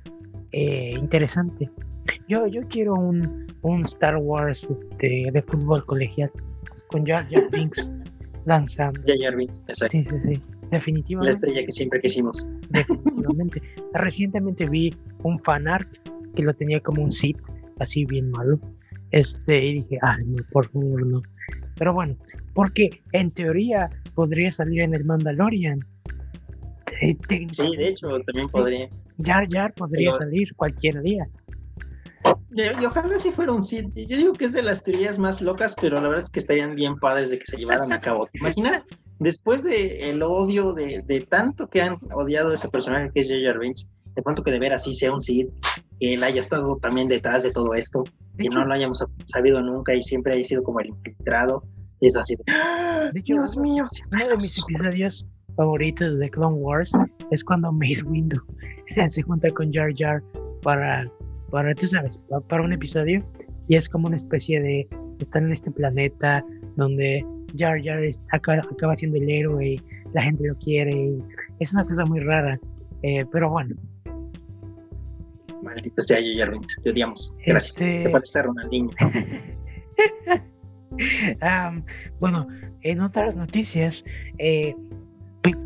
Eh, 0.50 0.94
interesante. 0.96 1.70
Yo, 2.28 2.46
yo 2.46 2.62
quiero 2.68 2.94
un, 2.94 3.46
un 3.62 3.84
Star 3.86 4.16
Wars 4.16 4.66
este, 4.70 5.28
de 5.32 5.42
fútbol 5.42 5.84
colegial 5.86 6.30
con 6.88 7.06
Jar 7.06 7.26
Jar 7.30 7.50
Binks 7.50 7.92
lanzando. 8.44 9.00
Jar 9.06 9.16
Jar 9.20 9.36
Binks, 9.36 9.62
exacto. 9.68 9.98
Sí, 9.98 10.06
sí, 10.10 10.34
sí. 10.34 10.42
Definitivamente. 10.70 11.26
La 11.26 11.30
estrella 11.30 11.64
que 11.64 11.72
siempre 11.72 12.00
quisimos. 12.00 12.48
Definitivamente. 12.70 13.62
Recientemente 13.94 14.66
vi 14.66 14.94
un 15.22 15.38
fanart 15.40 15.88
que 16.34 16.42
lo 16.42 16.54
tenía 16.54 16.80
como 16.80 17.02
un 17.02 17.12
Sith, 17.12 17.38
así 17.78 18.04
bien 18.04 18.30
malo. 18.30 18.60
Este, 19.10 19.64
y 19.64 19.74
dije, 19.74 19.98
ah, 20.02 20.18
no, 20.24 20.36
por 20.52 20.68
favor, 20.70 21.06
no. 21.06 21.22
Pero 21.78 21.94
bueno, 21.94 22.16
porque 22.54 22.90
en 23.12 23.30
teoría 23.30 23.88
podría 24.14 24.50
salir 24.50 24.80
en 24.82 24.94
el 24.94 25.04
Mandalorian. 25.04 25.80
Sí, 27.50 27.76
de 27.76 27.88
hecho, 27.88 28.08
también 28.20 28.48
podría. 28.48 28.88
Jar 29.24 29.48
Jar 29.48 29.72
podría 29.74 30.12
salir 30.12 30.54
cualquier 30.54 31.00
día. 31.02 31.28
Y, 32.50 32.84
ojalá 32.84 33.18
si 33.18 33.30
fuera 33.30 33.52
un 33.52 33.62
Sith. 33.62 33.86
Yo 33.94 34.16
digo 34.16 34.32
que 34.32 34.46
es 34.46 34.52
de 34.52 34.62
las 34.62 34.82
teorías 34.82 35.18
más 35.18 35.40
locas, 35.40 35.76
pero 35.80 36.00
la 36.00 36.08
verdad 36.08 36.24
es 36.24 36.30
que 36.30 36.40
estarían 36.40 36.74
bien 36.74 36.96
padres 36.96 37.30
de 37.30 37.38
que 37.38 37.44
se 37.44 37.56
llevaran 37.56 37.92
a 37.92 38.00
cabo. 38.00 38.26
¿Te 38.32 38.38
imaginas? 38.38 38.84
Después 39.18 39.62
del 39.62 40.02
el 40.02 40.22
odio, 40.22 40.72
de, 40.72 41.02
de, 41.06 41.20
tanto 41.20 41.68
que 41.68 41.82
han 41.82 41.98
odiado 42.12 42.50
a 42.50 42.54
ese 42.54 42.68
personaje 42.68 43.10
que 43.12 43.20
es 43.20 43.28
Jar 43.28 43.58
Binks, 43.58 43.90
de 44.14 44.22
pronto 44.22 44.42
que 44.42 44.50
de 44.50 44.58
ver 44.58 44.72
así 44.72 44.92
sea 44.92 45.12
un 45.12 45.20
Sith, 45.20 45.48
que 46.00 46.14
él 46.14 46.24
haya 46.24 46.40
estado 46.40 46.76
también 46.76 47.06
detrás 47.08 47.42
de 47.42 47.52
todo 47.52 47.74
esto, 47.74 48.02
que 48.36 48.48
no 48.48 48.64
lo 48.64 48.74
hayamos 48.74 49.04
sabido 49.26 49.60
nunca 49.60 49.94
y 49.94 50.02
siempre 50.02 50.34
haya 50.34 50.44
sido 50.44 50.62
como 50.62 50.80
el 50.80 50.88
infiltrado. 50.88 51.62
Es 52.00 52.16
así 52.16 52.36
de, 52.36 52.44
¡Ah! 52.48 53.10
Dios 53.12 53.56
mío. 53.56 53.86
Uno 54.12 54.28
de 54.28 54.34
mis 54.36 54.58
episodios 54.58 55.26
favoritos 55.56 56.18
de 56.18 56.30
Clone 56.30 56.56
Wars 56.56 56.92
es 57.30 57.42
cuando 57.42 57.72
Mace 57.72 58.02
Windu 58.04 58.40
se 59.08 59.22
junta 59.22 59.50
con 59.50 59.72
Jar 59.72 59.92
Jar 59.96 60.22
para, 60.62 61.10
para, 61.50 61.74
tú 61.74 61.86
sabes, 61.86 62.18
para 62.48 62.62
un 62.62 62.72
episodio 62.72 63.24
y 63.68 63.76
es 63.76 63.88
como 63.88 64.08
una 64.08 64.16
especie 64.16 64.60
de, 64.60 64.88
están 65.20 65.46
en 65.46 65.52
este 65.52 65.70
planeta 65.70 66.44
donde 66.76 67.24
Jar 67.56 67.82
Jar 67.82 68.00
acaba, 68.32 68.58
acaba, 68.58 68.96
siendo 68.96 69.18
el 69.18 69.28
héroe 69.28 69.74
y 69.74 69.82
la 70.14 70.22
gente 70.22 70.46
lo 70.46 70.56
quiere. 70.56 71.18
es 71.60 71.72
una 71.72 71.84
cosa 71.84 72.04
muy 72.04 72.20
rara, 72.20 72.58
eh, 73.02 73.24
pero 73.30 73.50
bueno. 73.50 73.76
Maldita 75.62 76.02
sea 76.02 76.18
Jar 76.18 76.52
Jar, 76.52 76.60
te 76.82 76.90
odiamos. 76.90 77.34
Gracias. 77.46 77.76
Este... 77.76 78.04
Te 78.04 78.10
parece 78.10 78.42
Ronaldinho. 78.42 78.90
bueno, 82.20 82.48
en 82.82 83.00
otras 83.00 83.36
noticias, 83.36 84.04
eh, 84.38 84.74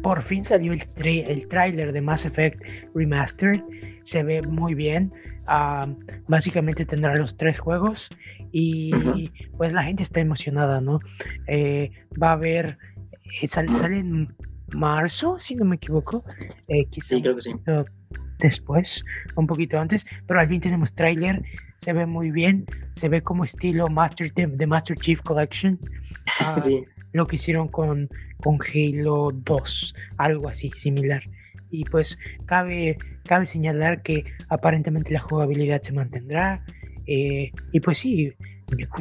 por 0.03 0.23
fin 0.23 0.45
salió 0.45 0.73
el, 0.73 0.85
el 1.05 1.49
tráiler 1.49 1.93
de 1.93 2.01
Mass 2.01 2.27
Effect 2.27 2.63
Remastered. 2.95 3.61
Se 4.05 4.23
ve 4.23 4.43
muy 4.43 4.75
bien. 4.75 5.13
Básicamente 6.29 6.85
tendrá 6.85 7.17
los 7.17 7.37
tres 7.37 7.59
juegos 7.59 8.09
y 8.53 9.31
pues 9.57 9.73
la 9.73 9.85
gente 9.85 10.03
está 10.03 10.21
emocionada, 10.21 10.81
¿no? 10.81 11.01
Eh, 11.47 11.91
va 12.21 12.31
a 12.31 12.33
haber, 12.33 12.79
eh, 13.43 13.49
sale, 13.49 13.99
en 13.99 14.35
marzo, 14.75 15.39
si 15.39 15.55
no 15.55 15.65
me 15.65 15.77
equivoco. 15.77 16.25
Eh, 16.69 16.87
sí, 17.01 17.21
creo 17.23 17.35
que 17.35 17.41
sí. 17.41 17.55
Después, 18.39 19.05
un 19.37 19.47
poquito 19.47 19.79
antes, 19.79 20.05
pero 20.27 20.41
al 20.41 20.49
fin 20.49 20.61
tenemos 20.61 20.93
tráiler, 20.95 21.43
se 21.79 21.93
ve 21.93 22.07
muy 22.07 22.33
bien, 22.33 22.65
se 22.93 23.09
ve 23.09 23.23
como 23.23 23.45
estilo 23.45 23.89
Master 23.89 24.33
de 24.33 24.67
Master 24.67 24.97
Chief 24.97 25.21
Collection. 25.23 25.79
Ah, 26.41 26.57
sí 26.59 26.85
lo 27.13 27.27
que 27.27 27.37
hicieron 27.37 27.69
con, 27.69 28.09
con 28.43 28.59
Halo 28.75 29.31
2, 29.33 29.95
algo 30.17 30.49
así, 30.49 30.71
similar. 30.77 31.23
Y 31.73 31.85
pues 31.85 32.17
cabe, 32.47 32.99
cabe 33.25 33.47
señalar 33.47 34.03
que 34.03 34.25
aparentemente 34.49 35.13
la 35.13 35.21
jugabilidad 35.21 35.83
se 35.83 35.93
mantendrá. 35.93 36.65
Eh, 37.07 37.51
y 37.73 37.81
pues 37.81 37.99
sí, 37.99 38.33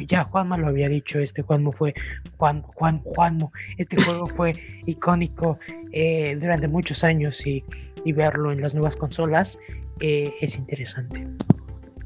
ya 0.06 0.24
Juanma 0.24 0.56
lo 0.56 0.68
había 0.68 0.88
dicho, 0.88 1.18
este 1.20 1.42
Juanmo 1.42 1.72
fue, 1.72 1.94
Juan, 2.36 2.62
Juan, 2.62 3.00
Juanmo, 3.04 3.52
este 3.78 4.02
juego 4.02 4.26
fue 4.26 4.54
icónico 4.86 5.58
eh, 5.92 6.36
durante 6.40 6.66
muchos 6.66 7.04
años 7.04 7.46
y, 7.46 7.62
y, 8.04 8.12
verlo 8.12 8.52
en 8.52 8.60
las 8.60 8.74
nuevas 8.74 8.96
consolas 8.96 9.58
eh, 10.00 10.32
es 10.40 10.58
interesante. 10.58 11.26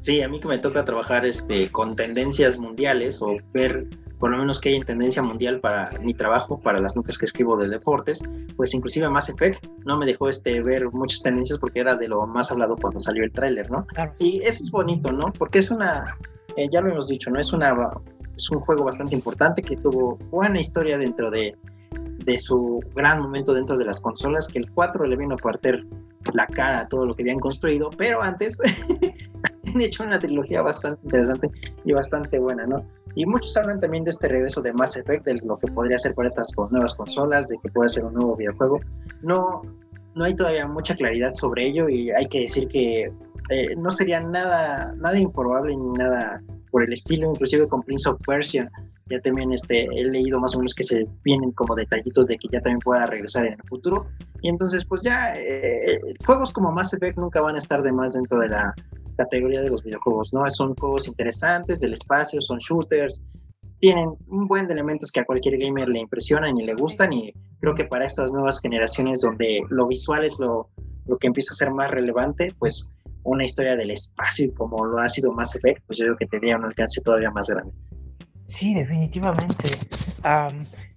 Sí, 0.01 0.21
a 0.21 0.29
mí 0.29 0.39
que 0.39 0.47
me 0.47 0.57
toca 0.59 0.85
trabajar 0.85 1.25
este, 1.25 1.69
con 1.69 1.95
tendencias 1.95 2.59
mundiales 2.59 3.21
o 3.21 3.37
ver 3.53 3.87
por 4.19 4.31
lo 4.31 4.37
menos 4.37 4.59
que 4.59 4.69
hay 4.69 4.75
en 4.75 4.83
tendencia 4.83 5.21
mundial 5.21 5.59
para 5.59 5.91
mi 5.99 6.13
trabajo, 6.13 6.59
para 6.59 6.79
las 6.79 6.95
notas 6.95 7.17
que 7.17 7.25
escribo 7.25 7.57
de 7.57 7.69
deportes, 7.69 8.29
pues 8.55 8.73
inclusive 8.73 9.09
Mass 9.09 9.29
Effect 9.29 9.65
no 9.85 9.97
me 9.97 10.05
dejó 10.05 10.29
este, 10.29 10.61
ver 10.61 10.91
muchas 10.91 11.21
tendencias 11.21 11.59
porque 11.59 11.79
era 11.79 11.95
de 11.95 12.07
lo 12.07 12.25
más 12.25 12.51
hablado 12.51 12.75
cuando 12.75 12.99
salió 12.99 13.23
el 13.23 13.31
tráiler, 13.31 13.69
¿no? 13.69 13.85
Y 14.19 14.41
eso 14.41 14.63
es 14.63 14.71
bonito, 14.71 15.11
¿no? 15.11 15.31
Porque 15.33 15.59
es 15.59 15.69
una, 15.69 16.17
eh, 16.55 16.67
ya 16.71 16.81
lo 16.81 16.89
hemos 16.89 17.07
dicho, 17.07 17.29
¿no? 17.29 17.39
Es, 17.39 17.53
una, 17.53 17.75
es 18.35 18.49
un 18.49 18.59
juego 18.59 18.85
bastante 18.85 19.15
importante 19.15 19.61
que 19.61 19.77
tuvo 19.77 20.17
buena 20.31 20.59
historia 20.59 20.97
dentro 20.97 21.29
de, 21.29 21.51
de 21.91 22.39
su 22.39 22.81
gran 22.95 23.21
momento 23.21 23.53
dentro 23.53 23.77
de 23.77 23.85
las 23.85 24.01
consolas, 24.01 24.47
que 24.47 24.59
el 24.59 24.71
4 24.71 25.05
le 25.05 25.15
vino 25.15 25.35
a 25.35 25.37
partir 25.37 25.87
la 26.33 26.45
cara 26.47 26.81
a 26.81 26.87
todo 26.87 27.05
lo 27.05 27.13
que 27.13 27.23
habían 27.23 27.39
construido, 27.39 27.89
pero 27.91 28.21
antes 28.21 28.57
han 29.77 29.81
hecho 29.81 30.03
una 30.03 30.19
trilogía 30.19 30.61
bastante 30.61 30.99
interesante 31.03 31.51
y 31.85 31.93
bastante 31.93 32.39
buena, 32.39 32.65
¿no? 32.65 32.83
Y 33.15 33.25
muchos 33.25 33.55
hablan 33.57 33.79
también 33.79 34.03
de 34.03 34.11
este 34.11 34.27
regreso 34.27 34.61
de 34.61 34.73
Mass 34.73 34.95
Effect, 34.97 35.25
de 35.25 35.35
lo 35.35 35.57
que 35.57 35.67
podría 35.67 35.97
ser 35.97 36.13
con 36.13 36.25
estas 36.25 36.51
nuevas 36.69 36.95
consolas, 36.95 37.47
de 37.47 37.57
que 37.61 37.69
puede 37.69 37.89
ser 37.89 38.05
un 38.05 38.13
nuevo 38.13 38.35
videojuego. 38.35 38.79
No, 39.21 39.61
no 40.15 40.25
hay 40.25 40.35
todavía 40.35 40.67
mucha 40.67 40.95
claridad 40.95 41.33
sobre 41.33 41.67
ello 41.67 41.89
y 41.89 42.11
hay 42.11 42.27
que 42.27 42.41
decir 42.41 42.67
que 42.67 43.11
eh, 43.49 43.75
no 43.77 43.91
sería 43.91 44.19
nada, 44.19 44.93
nada 44.97 45.17
improbable 45.17 45.75
ni 45.75 45.89
nada 45.93 46.41
por 46.69 46.83
el 46.83 46.93
estilo, 46.93 47.29
inclusive 47.29 47.67
con 47.67 47.81
Prince 47.81 48.09
of 48.09 48.19
Persia. 48.25 48.69
Ya 49.09 49.19
también 49.21 49.53
este, 49.53 49.85
he 49.85 50.03
leído 50.03 50.39
más 50.39 50.53
o 50.53 50.59
menos 50.59 50.75
que 50.75 50.83
se 50.83 51.07
vienen 51.23 51.51
como 51.53 51.75
detallitos 51.75 52.27
de 52.27 52.37
que 52.37 52.49
ya 52.51 52.59
también 52.59 52.79
pueda 52.79 53.05
regresar 53.05 53.47
en 53.47 53.53
el 53.53 53.63
futuro. 53.69 54.05
Y 54.41 54.49
entonces, 54.49 54.83
pues 54.85 55.01
ya, 55.01 55.33
eh, 55.37 55.99
juegos 56.25 56.51
como 56.51 56.71
Mass 56.71 56.93
Effect 56.93 57.17
nunca 57.17 57.41
van 57.41 57.55
a 57.55 57.57
estar 57.57 57.81
de 57.81 57.93
más 57.93 58.13
dentro 58.13 58.39
de 58.39 58.49
la, 58.49 58.75
categoría 59.17 59.61
de 59.61 59.69
los 59.69 59.83
videojuegos, 59.83 60.33
¿no? 60.33 60.49
Son 60.49 60.75
juegos 60.75 61.07
interesantes 61.07 61.79
del 61.79 61.93
espacio, 61.93 62.39
son 62.41 62.59
shooters, 62.59 63.21
tienen 63.79 64.13
un 64.27 64.47
buen 64.47 64.67
de 64.67 64.73
elementos 64.73 65.11
que 65.11 65.19
a 65.19 65.25
cualquier 65.25 65.57
gamer 65.57 65.87
le 65.87 65.99
impresionan 65.99 66.57
y 66.57 66.65
le 66.65 66.73
gustan 66.73 67.13
y 67.13 67.33
creo 67.59 67.75
que 67.75 67.83
para 67.83 68.05
estas 68.05 68.31
nuevas 68.31 68.59
generaciones 68.61 69.21
donde 69.21 69.61
lo 69.69 69.87
visual 69.87 70.23
es 70.23 70.37
lo, 70.39 70.69
lo 71.05 71.17
que 71.17 71.27
empieza 71.27 71.53
a 71.53 71.57
ser 71.57 71.71
más 71.71 71.91
relevante, 71.91 72.53
pues 72.57 72.91
una 73.23 73.43
historia 73.43 73.75
del 73.75 73.91
espacio 73.91 74.45
y 74.45 74.51
como 74.51 74.85
lo 74.85 74.99
ha 74.99 75.09
sido 75.09 75.31
Mass 75.33 75.55
Effect, 75.55 75.83
pues 75.85 75.99
yo 75.99 76.05
creo 76.05 76.17
que 76.17 76.27
tendría 76.27 76.57
un 76.57 76.65
alcance 76.65 77.01
todavía 77.01 77.29
más 77.29 77.49
grande. 77.49 77.73
Sí, 78.47 78.73
definitivamente. 78.73 79.67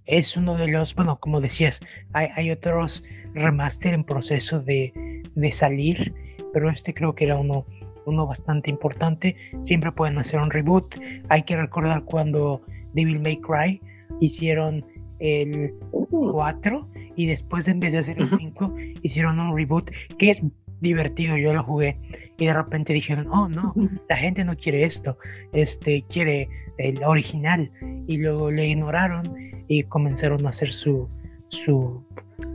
es 0.05 0.37
uno 0.37 0.55
de 0.55 0.67
los, 0.67 0.95
bueno, 0.95 1.19
como 1.19 1.41
decías, 1.41 1.81
hay, 2.13 2.29
hay 2.35 2.51
otros 2.51 3.03
remaster 3.33 3.93
en 3.93 4.05
proceso 4.05 4.59
de, 4.59 5.23
de 5.35 5.51
salir, 5.51 6.13
pero 6.53 6.69
este 6.69 6.93
creo 6.93 7.13
que 7.13 7.25
era 7.25 7.35
uno, 7.37 7.65
uno 8.05 8.25
bastante 8.25 8.69
importante. 8.69 9.35
Siempre 9.61 9.91
pueden 9.91 10.17
hacer 10.17 10.39
un 10.39 10.51
reboot. 10.51 10.95
Hay 11.29 11.43
que 11.43 11.57
recordar 11.57 12.03
cuando 12.03 12.61
Devil 12.93 13.19
May 13.19 13.37
Cry 13.37 13.81
hicieron 14.19 14.85
el 15.19 15.73
4 15.91 16.87
y 17.15 17.27
después 17.27 17.67
en 17.67 17.79
vez 17.79 17.93
de 17.93 17.99
hacer 17.99 18.19
el 18.19 18.29
5 18.29 18.75
hicieron 19.03 19.39
un 19.39 19.55
reboot 19.55 19.91
que 20.17 20.31
es 20.31 20.41
divertido, 20.79 21.37
yo 21.37 21.53
lo 21.53 21.63
jugué 21.63 21.97
y 22.37 22.47
de 22.47 22.53
repente 22.53 22.91
dijeron, 22.91 23.27
oh 23.29 23.47
no, 23.47 23.73
la 24.09 24.17
gente 24.17 24.43
no 24.43 24.57
quiere 24.57 24.83
esto, 24.83 25.17
este 25.53 26.03
quiere 26.09 26.49
el 26.77 27.03
original 27.03 27.71
y 28.07 28.17
luego 28.17 28.49
le 28.49 28.67
ignoraron 28.67 29.35
y 29.67 29.83
comenzaron 29.83 30.45
a 30.47 30.49
hacer 30.49 30.73
su 30.73 31.07
su 31.49 32.03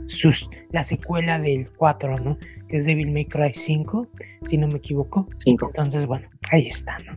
sus, 0.07 0.49
la 0.71 0.83
secuela 0.83 1.39
del 1.39 1.69
4, 1.69 2.19
¿no? 2.19 2.37
Que 2.67 2.77
es 2.77 2.85
Devil 2.85 3.11
May 3.11 3.25
Cry 3.25 3.53
5, 3.53 4.07
si 4.47 4.57
no 4.57 4.67
me 4.67 4.77
equivoco. 4.77 5.27
5. 5.37 5.67
Entonces, 5.67 6.05
bueno, 6.05 6.27
ahí 6.51 6.67
está, 6.67 6.97
¿no? 6.99 7.15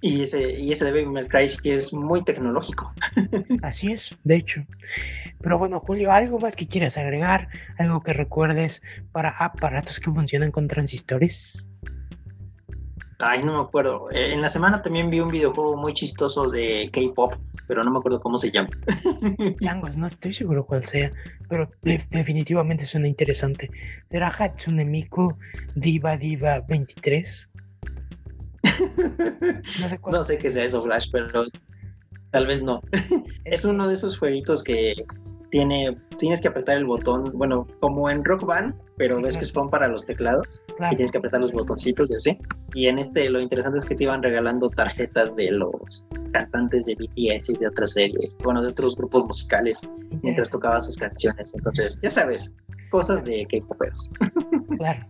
Y 0.00 0.22
ese, 0.22 0.58
y 0.58 0.70
ese 0.70 0.84
Devil 0.84 1.10
May 1.10 1.26
Cry 1.26 1.48
que 1.62 1.74
es 1.74 1.92
muy 1.92 2.22
tecnológico. 2.22 2.92
Así 3.62 3.92
es, 3.92 4.16
de 4.24 4.36
hecho. 4.36 4.64
Pero 5.40 5.58
bueno, 5.58 5.80
Julio, 5.80 6.12
¿algo 6.12 6.38
más 6.38 6.54
que 6.54 6.68
quieras 6.68 6.96
agregar? 6.98 7.48
¿Algo 7.78 8.00
que 8.00 8.12
recuerdes 8.12 8.82
para 9.12 9.30
aparatos 9.30 9.98
que 9.98 10.10
funcionan 10.10 10.52
con 10.52 10.68
transistores? 10.68 11.66
Ay, 13.20 13.42
no 13.42 13.56
me 13.56 13.62
acuerdo. 13.62 14.10
Eh, 14.12 14.32
en 14.32 14.40
la 14.40 14.50
semana 14.50 14.80
también 14.80 15.10
vi 15.10 15.18
un 15.18 15.30
videojuego 15.30 15.76
muy 15.76 15.92
chistoso 15.92 16.48
de 16.48 16.88
K-pop, 16.92 17.34
pero 17.68 17.84
no 17.84 17.90
me 17.90 17.98
acuerdo 17.98 18.20
cómo 18.20 18.36
se 18.36 18.50
llama. 18.50 18.70
Yangos, 19.60 19.96
no 19.96 20.08
estoy 20.08 20.32
seguro 20.32 20.66
cuál 20.66 20.84
sea, 20.86 21.12
pero 21.48 21.70
definitivamente 21.82 22.84
suena 22.84 23.06
interesante. 23.06 23.70
¿Será 24.10 24.28
Hatsune 24.28 24.84
Miku 24.84 25.36
Diva 25.76 26.16
Diva 26.16 26.60
23? 26.68 27.48
No 29.80 29.88
sé, 29.88 30.00
no 30.10 30.24
sé 30.24 30.38
qué 30.38 30.50
sea 30.50 30.64
eso, 30.64 30.82
Flash, 30.82 31.08
pero 31.12 31.44
tal 32.30 32.46
vez 32.46 32.62
no. 32.62 32.80
es 33.44 33.64
uno 33.64 33.88
de 33.88 33.94
esos 33.94 34.18
jueguitos 34.18 34.62
que 34.62 34.94
tiene, 35.50 35.96
tienes 36.18 36.40
que 36.40 36.48
apretar 36.48 36.76
el 36.76 36.84
botón, 36.84 37.32
bueno, 37.34 37.66
como 37.80 38.10
en 38.10 38.24
Rock 38.24 38.44
Band, 38.44 38.74
pero 38.96 39.20
ves 39.20 39.36
que 39.36 39.44
son 39.44 39.70
para 39.70 39.88
los 39.88 40.04
teclados 40.04 40.64
y 40.92 40.96
tienes 40.96 41.12
que 41.12 41.18
apretar 41.18 41.40
los 41.40 41.52
botoncitos 41.52 42.10
y 42.10 42.14
así. 42.14 42.38
Y 42.74 42.86
en 42.88 42.98
este 42.98 43.28
lo 43.30 43.40
interesante 43.40 43.78
es 43.78 43.84
que 43.84 43.94
te 43.94 44.04
iban 44.04 44.22
regalando 44.22 44.68
tarjetas 44.68 45.36
de 45.36 45.50
los 45.50 46.08
cantantes 46.32 46.84
de 46.86 46.94
BTS 46.96 47.50
y 47.50 47.58
de 47.58 47.68
otras 47.68 47.92
series, 47.92 48.36
bueno, 48.42 48.60
de 48.62 48.68
otros 48.68 48.96
grupos 48.96 49.26
musicales 49.26 49.80
mientras 50.22 50.50
tocabas 50.50 50.86
sus 50.86 50.96
canciones. 50.96 51.54
Entonces, 51.54 51.98
ya 52.02 52.10
sabes, 52.10 52.52
cosas 52.90 53.24
de 53.24 53.46
K-poperos. 53.50 54.10
Claro. 54.76 55.06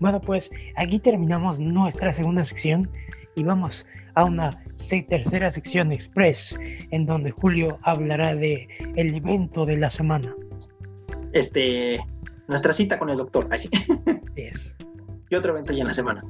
Bueno, 0.00 0.20
pues 0.20 0.50
aquí 0.76 0.98
terminamos 0.98 1.58
nuestra 1.58 2.12
segunda 2.12 2.44
sección 2.44 2.88
y 3.34 3.42
vamos 3.42 3.86
a 4.18 4.24
una 4.24 4.50
tercera 5.08 5.48
sección 5.48 5.92
express 5.92 6.58
en 6.90 7.06
donde 7.06 7.30
Julio 7.30 7.78
hablará 7.82 8.34
de 8.34 8.66
el 8.96 9.14
evento 9.14 9.64
de 9.64 9.76
la 9.76 9.90
semana. 9.90 10.34
Este, 11.32 12.00
nuestra 12.48 12.72
cita 12.72 12.98
con 12.98 13.10
el 13.10 13.18
doctor, 13.18 13.46
así. 13.52 13.70
es. 14.34 14.74
Y 15.30 15.36
otro 15.36 15.52
evento 15.52 15.72
ya 15.72 15.82
en 15.82 15.86
la 15.86 15.94
semana. 15.94 16.24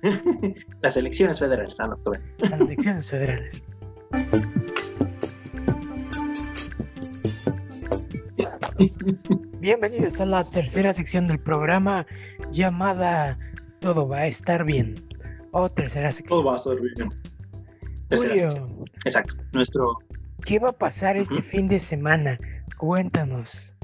Las 0.82 0.96
elecciones 0.96 1.38
federales, 1.38 1.78
ah, 1.78 1.94
Las 2.38 2.58
elecciones 2.58 3.10
federales. 3.10 3.62
Bienvenidos 9.58 10.22
a 10.22 10.24
la 10.24 10.48
tercera 10.48 10.94
sección 10.94 11.28
del 11.28 11.38
programa 11.38 12.06
llamada 12.50 13.38
Todo 13.80 14.08
va 14.08 14.20
a 14.20 14.26
estar 14.26 14.64
bien. 14.64 15.09
O 15.52 15.68
tercera 15.68 16.12
sección. 16.12 16.28
Todo 16.28 16.44
va 16.44 16.54
a 16.54 16.56
estar 16.56 16.76
bien. 16.80 17.10
Julio. 18.10 18.84
Exacto. 19.04 19.36
Nuestro. 19.52 19.98
¿Qué 20.44 20.58
va 20.58 20.70
a 20.70 20.72
pasar 20.72 21.16
este 21.16 21.42
fin 21.42 21.68
de 21.68 21.78
semana? 21.78 22.38
Cuéntanos. 22.78 23.74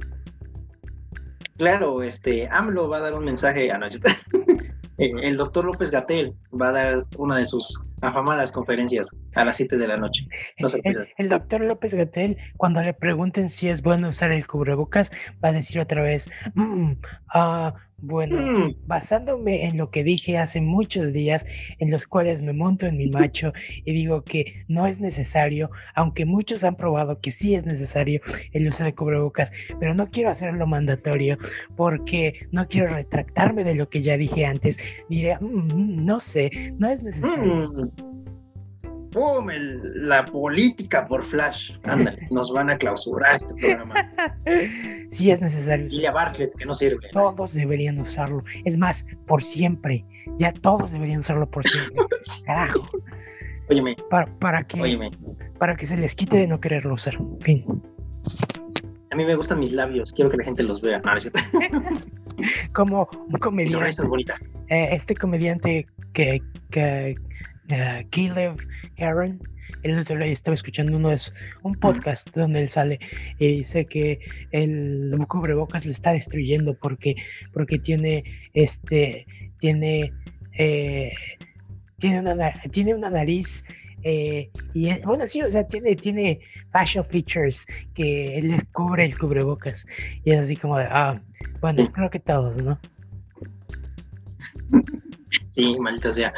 Claro, 1.58 2.02
este, 2.02 2.48
AMLO 2.50 2.88
va 2.88 2.98
a 2.98 3.00
dar 3.00 3.14
un 3.14 3.24
mensaje 3.24 3.70
a 3.70 3.78
nuestra. 3.78 4.12
Eh, 4.98 5.12
el 5.22 5.36
doctor 5.36 5.66
López 5.66 5.90
Gatel 5.90 6.34
va 6.58 6.68
a 6.68 6.72
dar 6.72 7.06
una 7.18 7.36
de 7.36 7.44
sus 7.44 7.84
afamadas 8.00 8.50
conferencias 8.50 9.10
a 9.34 9.44
las 9.44 9.58
7 9.58 9.76
de 9.76 9.88
la 9.88 9.98
noche. 9.98 10.26
No 10.58 10.68
se 10.68 10.80
el, 10.84 11.08
el, 11.18 11.28
doctor 11.28 11.60
López 11.60 11.92
Gatel, 11.92 12.38
cuando 12.56 12.80
le 12.80 12.94
pregunten 12.94 13.50
si 13.50 13.68
es 13.68 13.82
bueno 13.82 14.08
usar 14.08 14.32
el 14.32 14.46
cubrebocas, 14.46 15.12
va 15.44 15.50
a 15.50 15.52
decir 15.52 15.80
otra 15.80 16.00
vez, 16.00 16.30
mm, 16.54 16.92
ah, 17.34 17.74
bueno, 17.98 18.36
mm. 18.36 18.74
basándome 18.86 19.66
en 19.66 19.76
lo 19.76 19.90
que 19.90 20.04
dije 20.04 20.38
hace 20.38 20.60
muchos 20.60 21.12
días, 21.12 21.46
en 21.78 21.90
los 21.90 22.06
cuales 22.06 22.42
me 22.42 22.52
monto 22.52 22.86
en 22.86 22.96
mi 22.96 23.06
macho 23.10 23.52
y 23.84 23.92
digo 23.92 24.22
que 24.22 24.64
no 24.68 24.86
es 24.86 25.00
necesario, 25.00 25.70
aunque 25.94 26.26
muchos 26.26 26.64
han 26.64 26.76
probado 26.76 27.20
que 27.20 27.30
sí 27.30 27.54
es 27.54 27.64
necesario 27.64 28.20
el 28.52 28.68
uso 28.68 28.84
de 28.84 28.94
cubrebocas, 28.94 29.52
pero 29.80 29.94
no 29.94 30.10
quiero 30.10 30.30
hacerlo 30.30 30.66
mandatorio 30.66 31.38
porque 31.76 32.46
no 32.52 32.68
quiero 32.68 32.88
retractarme 32.94 33.64
de 33.64 33.74
lo 33.74 33.88
que 33.88 34.02
ya 34.02 34.16
dije 34.16 34.46
antes. 34.46 34.78
Diré, 35.08 35.36
mm, 35.40 36.04
no 36.04 36.20
sé, 36.20 36.50
no 36.78 36.88
es 36.88 37.02
necesario. 37.02 37.68
¡Pum! 39.16 39.46
la 39.94 40.26
política 40.26 41.06
por 41.06 41.24
Flash. 41.24 41.72
Ándale, 41.84 42.26
nos 42.30 42.52
van 42.52 42.68
a 42.68 42.76
clausurar 42.76 43.36
este 43.36 43.54
programa. 43.54 44.12
Sí 45.08 45.30
es 45.30 45.40
necesario. 45.40 45.86
Y 45.88 46.04
a 46.04 46.10
Bartlett, 46.10 46.54
que 46.56 46.66
no 46.66 46.74
sirve. 46.74 47.08
Todos 47.12 47.54
deberían 47.54 47.98
usarlo. 48.00 48.42
Es 48.64 48.76
más, 48.76 49.06
por 49.26 49.42
siempre. 49.42 50.04
Ya 50.38 50.52
todos 50.52 50.90
deberían 50.90 51.20
usarlo 51.20 51.48
por 51.48 51.64
siempre. 51.66 52.02
Carajo. 52.44 52.84
Óyeme. 53.70 53.96
Para, 54.10 54.26
para 54.38 54.64
que, 54.64 55.10
para 55.58 55.76
que 55.76 55.86
se 55.86 55.96
les 55.96 56.14
quite 56.14 56.36
de 56.36 56.46
no 56.48 56.60
quererlo 56.60 56.94
usar. 56.94 57.16
Fin. 57.40 57.64
A 59.12 59.16
mí 59.16 59.24
me 59.24 59.34
gustan 59.36 59.60
mis 59.60 59.72
labios. 59.72 60.12
Quiero 60.12 60.30
que 60.30 60.38
la 60.38 60.44
gente 60.44 60.64
los 60.64 60.82
vea. 60.82 61.00
No, 61.04 61.12
Como 62.72 63.08
un 63.28 63.38
comediante. 63.38 63.88
es 63.88 64.06
bonita. 64.06 64.34
Eh, 64.68 64.88
este 64.90 65.14
comediante 65.14 65.86
que, 66.12 66.42
que 66.70 67.14
uh, 67.70 68.08
Caleb 68.10 68.56
Heron. 68.96 69.40
El 69.82 69.98
otro 69.98 70.16
día 70.16 70.26
estaba 70.26 70.54
escuchando 70.54 70.96
uno 70.96 71.10
de 71.10 71.18
un 71.62 71.74
podcast 71.74 72.28
donde 72.34 72.60
él 72.60 72.68
sale 72.68 72.98
y 73.38 73.58
dice 73.58 73.86
que 73.86 74.20
el 74.52 75.16
cubrebocas 75.28 75.86
le 75.86 75.92
está 75.92 76.12
destruyendo 76.12 76.74
porque, 76.74 77.16
porque 77.52 77.78
tiene 77.78 78.24
este 78.54 79.26
tiene 79.58 80.12
eh, 80.58 81.12
tiene 81.98 82.20
una 82.20 82.52
tiene 82.70 82.94
una 82.94 83.10
nariz 83.10 83.64
eh, 84.02 84.50
y 84.72 84.98
bueno 85.00 85.26
sí 85.26 85.42
o 85.42 85.50
sea 85.50 85.66
tiene 85.66 85.96
tiene 85.96 86.40
facial 86.70 87.04
features 87.04 87.66
que 87.94 88.40
les 88.42 88.64
cubre 88.66 89.04
el 89.04 89.18
cubrebocas. 89.18 89.86
Y 90.24 90.32
es 90.32 90.44
así 90.44 90.56
como 90.56 90.78
de 90.78 90.86
ah 90.90 91.20
bueno 91.60 91.90
creo 91.92 92.10
que 92.10 92.20
todos 92.20 92.58
no 92.58 92.78
sí 95.48 95.76
maldita 95.80 96.12
sea 96.12 96.32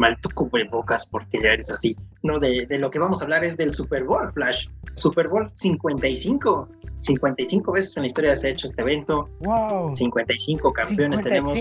mal 0.00 0.18
tu 0.20 0.30
cubrebocas 0.30 1.06
porque 1.06 1.38
ya 1.40 1.52
eres 1.52 1.70
así. 1.70 1.94
No, 2.22 2.40
de, 2.40 2.66
lo 2.78 2.90
que 2.90 2.98
vamos 2.98 3.20
a 3.20 3.24
hablar 3.24 3.44
es 3.44 3.56
del 3.56 3.72
Super 3.72 4.04
Bowl, 4.04 4.32
Flash. 4.32 4.66
Super 4.96 5.28
Bowl 5.28 5.50
55. 5.54 6.68
55 6.98 7.72
veces 7.72 7.96
en 7.96 8.02
la 8.02 8.06
historia 8.08 8.34
se 8.34 8.48
ha 8.48 8.50
hecho 8.50 8.66
este 8.66 8.82
evento. 8.82 9.28
Wow. 9.40 9.94
55 9.94 10.72
campeones 10.72 11.20
tenemos. 11.20 11.54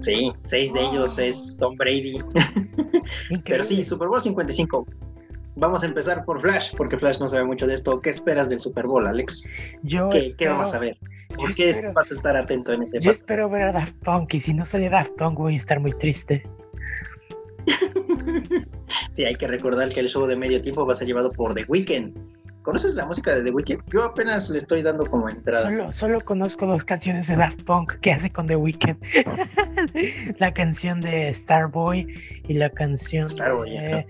Sí, 0.00 0.32
seis 0.40 0.72
de 0.72 0.80
ellos 0.80 1.18
es 1.18 1.56
Tom 1.58 1.76
Brady. 1.76 2.14
Pero 3.44 3.62
sí, 3.62 3.84
Super 3.84 4.08
Bowl 4.08 4.20
55. 4.20 4.86
Vamos 5.56 5.84
a 5.84 5.86
empezar 5.86 6.24
por 6.24 6.40
Flash, 6.40 6.74
porque 6.76 6.98
Flash 6.98 7.20
no 7.20 7.28
sabe 7.28 7.44
mucho 7.44 7.66
de 7.66 7.74
esto. 7.74 8.00
¿Qué 8.00 8.10
esperas 8.10 8.48
del 8.48 8.60
Super 8.60 8.86
Bowl, 8.86 9.06
Alex? 9.06 9.48
Yo 9.82 10.08
¿Qué, 10.08 10.48
vamos 10.48 10.74
a 10.74 10.80
ver? 10.80 10.98
¿Por 11.36 11.54
qué 11.54 11.70
vas 11.94 12.10
a 12.10 12.14
estar 12.14 12.36
atento 12.36 12.72
en 12.72 12.82
ese 12.82 12.98
Yo 12.98 13.10
espero 13.10 13.48
ver 13.48 13.62
a 13.62 13.72
Daft 13.72 13.94
Punk 14.04 14.34
y 14.34 14.40
si 14.40 14.54
no 14.54 14.66
sale 14.66 14.88
Daft 14.88 15.12
Punk 15.12 15.38
voy 15.38 15.54
a 15.54 15.56
estar 15.56 15.80
muy 15.80 15.92
triste. 15.92 16.44
Sí, 19.12 19.24
hay 19.24 19.34
que 19.34 19.46
recordar 19.46 19.88
que 19.90 20.00
el 20.00 20.08
show 20.08 20.26
de 20.26 20.36
medio 20.36 20.60
tiempo 20.60 20.86
va 20.86 20.92
a 20.92 20.96
ser 20.96 21.06
llevado 21.06 21.30
por 21.32 21.54
The 21.54 21.64
Weeknd. 21.68 22.16
¿Conoces 22.64 22.94
la 22.94 23.04
música 23.04 23.34
de 23.34 23.42
The 23.42 23.50
Weeknd? 23.50 23.82
Yo 23.92 24.04
apenas 24.04 24.48
le 24.48 24.56
estoy 24.56 24.80
dando 24.80 25.04
como 25.04 25.28
entrada. 25.28 25.64
Solo, 25.64 25.92
solo 25.92 26.20
conozco 26.22 26.66
dos 26.66 26.82
canciones 26.82 27.28
de 27.28 27.36
Daft 27.36 27.62
Punk 27.64 28.00
que 28.00 28.10
hace 28.10 28.30
con 28.30 28.46
The 28.46 28.56
Weeknd. 28.56 28.96
la 30.38 30.54
canción 30.54 31.00
de 31.00 31.32
Starboy 31.34 32.06
y 32.48 32.54
la 32.54 32.70
canción 32.70 33.28
Starboy, 33.28 33.70
de... 33.70 34.06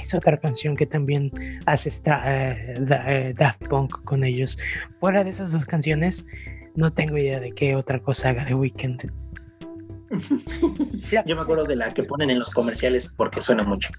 es 0.00 0.14
otra 0.14 0.38
canción 0.38 0.76
que 0.76 0.86
también 0.86 1.30
hace 1.66 1.90
eh, 1.90 2.74
eh, 3.06 3.34
Daft 3.36 3.68
Punk 3.68 4.02
con 4.04 4.24
ellos. 4.24 4.58
Fuera 4.98 5.22
de 5.22 5.28
esas 5.28 5.52
dos 5.52 5.66
canciones, 5.66 6.24
no 6.74 6.90
tengo 6.90 7.18
idea 7.18 7.38
de 7.38 7.52
qué 7.52 7.76
otra 7.76 8.00
cosa 8.00 8.30
haga 8.30 8.46
The 8.46 8.54
Weeknd. 8.54 9.12
Yo 11.26 11.36
me 11.36 11.42
acuerdo 11.42 11.64
de 11.64 11.76
la 11.76 11.92
que 11.94 12.02
ponen 12.02 12.30
en 12.30 12.38
los 12.38 12.50
comerciales 12.50 13.10
porque 13.16 13.40
suena 13.40 13.64
mucho. 13.64 13.90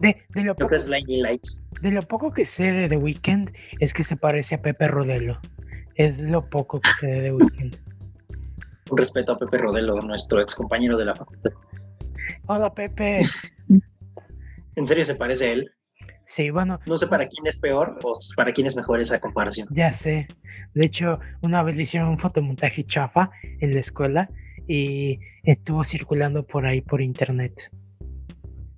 De, 0.00 0.16
lo 0.34 0.54
poco, 0.54 0.74
es 0.74 0.86
Blinding 0.86 1.22
Lights. 1.22 1.62
De 1.82 1.90
lo 1.90 2.02
poco 2.02 2.32
que 2.32 2.44
sé 2.44 2.72
de 2.72 2.88
The 2.88 2.96
Weeknd 2.96 3.50
es 3.80 3.92
que 3.92 4.04
se 4.04 4.16
parece 4.16 4.56
a 4.56 4.62
Pepe 4.62 4.88
Rodelo. 4.88 5.40
Es 5.96 6.20
lo 6.20 6.48
poco 6.48 6.80
que 6.80 6.90
sé 7.00 7.10
de 7.10 7.22
The 7.22 7.32
Weeknd. 7.32 7.76
Un 8.90 8.98
respeto 8.98 9.32
a 9.32 9.38
Pepe 9.38 9.58
Rodelo, 9.58 10.00
nuestro 10.00 10.40
ex 10.40 10.54
compañero 10.54 10.96
de 10.96 11.06
la 11.06 11.16
facultad. 11.16 11.50
Hola, 12.46 12.72
Pepe. 12.72 13.16
¿En 14.76 14.86
serio 14.86 15.04
se 15.04 15.16
parece 15.16 15.46
a 15.46 15.52
él? 15.52 15.70
Sí, 16.24 16.50
bueno. 16.50 16.78
No 16.86 16.96
sé 16.96 17.08
para 17.08 17.26
quién 17.26 17.46
es 17.46 17.58
peor 17.58 17.98
o 18.04 18.12
para 18.36 18.52
quién 18.52 18.68
es 18.68 18.76
mejor 18.76 19.00
esa 19.00 19.18
comparación. 19.18 19.66
Ya 19.72 19.92
sé. 19.92 20.28
De 20.74 20.84
hecho, 20.84 21.18
una 21.40 21.64
vez 21.64 21.74
le 21.74 21.82
hicieron 21.82 22.10
un 22.10 22.18
fotomontaje 22.18 22.84
chafa 22.84 23.30
en 23.60 23.74
la 23.74 23.80
escuela 23.80 24.28
y 24.66 25.20
estuvo 25.44 25.84
circulando 25.84 26.44
por 26.46 26.66
ahí 26.66 26.80
por 26.80 27.00
internet. 27.00 27.70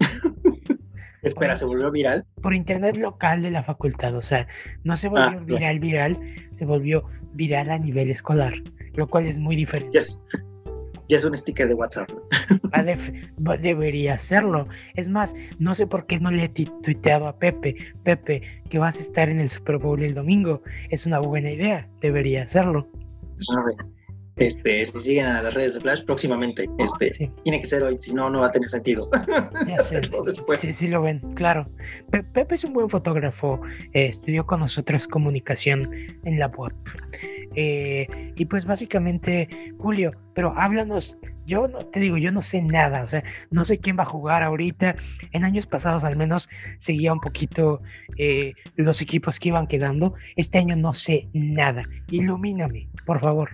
Espera, 1.23 1.57
¿se 1.57 1.65
volvió 1.65 1.91
viral? 1.91 2.25
Por 2.43 2.55
internet 2.55 2.97
local 2.97 3.43
de 3.43 3.51
la 3.51 3.65
facultad, 3.65 4.15
o 4.15 4.23
sea, 4.23 4.47
no 4.85 4.97
se 4.97 5.09
volvió 5.09 5.39
ah, 5.39 5.45
viral, 5.45 5.81
viral, 5.81 6.19
se 6.53 6.65
volvió 6.65 7.05
viral 7.33 7.71
a 7.71 7.79
nivel 7.79 8.11
escolar, 8.11 8.55
lo 8.95 9.09
cual 9.09 9.27
es 9.27 9.39
muy 9.39 9.57
diferente. 9.57 9.99
Ya 11.09 11.17
es 11.17 11.25
un 11.25 11.37
sticker 11.37 11.67
de 11.69 11.75
WhatsApp. 11.75 12.11
debería 13.63 14.15
hacerlo. 14.15 14.69
Es 14.95 15.09
más, 15.09 15.35
no 15.59 15.75
sé 15.75 15.87
por 15.87 16.07
qué 16.07 16.21
no 16.21 16.31
le 16.31 16.45
he 16.45 16.49
tuiteado 16.51 17.29
a 17.29 17.39
Pepe. 17.39 17.77
Pepe, 18.05 18.43
que 18.69 18.79
vas 18.79 18.99
a 18.99 19.01
estar 19.01 19.31
en 19.31 19.41
el 19.41 19.49
Super 19.49 19.79
Bowl 19.79 20.03
el 20.03 20.15
domingo. 20.15 20.63
Es 20.91 21.07
una 21.07 21.19
buena 21.19 21.51
idea. 21.51 21.89
Debería 22.03 22.43
hacerlo. 22.43 22.87
Es 23.39 23.49
una 23.49 23.63
buena 23.63 23.98
este, 24.39 24.85
si 24.87 24.99
siguen 25.01 25.27
a 25.27 25.43
las 25.43 25.55
redes 25.55 25.75
de 25.75 25.81
Flash 25.81 26.05
próximamente, 26.05 26.69
este, 26.79 27.31
tiene 27.45 27.61
que 27.61 27.67
ser 27.67 27.83
hoy, 27.83 27.99
si 27.99 28.13
no, 28.13 28.31
no 28.31 28.41
va 28.41 28.47
a 28.47 28.53
tener 28.53 28.69
sentido. 28.69 29.09
Sí, 30.59 30.73
sí 30.73 30.89
lo 30.89 31.03
ven, 31.03 31.21
claro. 31.35 31.69
Pepe 32.11 32.55
es 32.55 32.65
un 32.65 32.73
buen 32.73 32.89
fotógrafo, 32.89 33.61
eh, 33.93 34.07
estudió 34.07 34.47
con 34.47 34.61
nosotros 34.61 35.07
comunicación 35.07 35.91
en 36.25 36.39
la 36.39 36.49
web. 36.49 36.75
Eh, 37.55 38.33
y 38.37 38.45
pues 38.45 38.67
básicamente, 38.67 39.49
Julio, 39.79 40.13
pero 40.35 40.53
háblanos, 40.57 41.19
yo 41.47 41.67
no 41.67 41.79
te 41.79 42.01
digo, 42.01 42.19
yo 42.19 42.31
no 42.31 42.43
sé 42.43 42.63
nada, 42.63 43.03
o 43.03 43.09
sea, 43.09 43.25
no 43.51 43.65
sé 43.65 43.79
quién 43.79 43.99
va 43.99 44.03
a 44.03 44.07
jugar 44.07 44.43
ahorita. 44.43 44.97
En 45.33 45.45
años 45.45 45.67
pasados 45.67 46.05
al 46.05 46.17
menos 46.17 46.49
seguía 46.79 47.13
un 47.13 47.21
poquito 47.21 47.81
eh, 48.19 48.53
los 48.77 49.01
equipos 49.01 49.41
que 49.41 49.49
iban 49.49 49.67
quedando. 49.67 50.15
Este 50.37 50.59
año 50.59 50.77
no 50.77 50.95
sé 50.95 51.29
nada. 51.33 51.83
Ilumíname, 52.11 52.89
por 53.07 53.21
favor. 53.21 53.51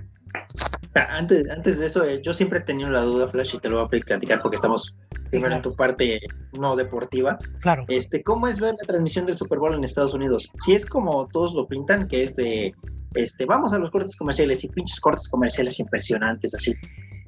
Antes, 0.94 1.50
antes 1.50 1.80
de 1.80 1.86
eso, 1.86 2.04
eh, 2.04 2.20
yo 2.22 2.32
siempre 2.32 2.60
he 2.60 2.62
tenido 2.62 2.88
la 2.88 3.02
duda, 3.02 3.28
Flash, 3.28 3.56
y 3.56 3.58
te 3.58 3.68
lo 3.68 3.78
voy 3.78 3.86
a 4.00 4.04
platicar 4.04 4.40
porque 4.42 4.56
estamos 4.56 4.96
primero 5.30 5.54
en 5.54 5.62
tu 5.62 5.74
parte 5.74 6.20
no 6.52 6.76
deportiva. 6.76 7.36
Claro. 7.60 7.84
Este, 7.88 8.22
¿Cómo 8.22 8.46
es 8.46 8.60
ver 8.60 8.74
la 8.80 8.86
transmisión 8.86 9.26
del 9.26 9.36
Super 9.36 9.58
Bowl 9.58 9.74
en 9.74 9.82
Estados 9.82 10.14
Unidos? 10.14 10.48
Si 10.64 10.74
es 10.74 10.86
como 10.86 11.26
todos 11.28 11.54
lo 11.54 11.66
pintan, 11.66 12.06
que 12.06 12.22
es 12.22 12.36
de, 12.36 12.72
este, 13.14 13.44
vamos 13.44 13.72
a 13.72 13.78
los 13.78 13.90
cortes 13.90 14.16
comerciales 14.16 14.62
y 14.62 14.68
pinches 14.68 15.00
cortes 15.00 15.28
comerciales 15.28 15.80
impresionantes, 15.80 16.54
así 16.54 16.74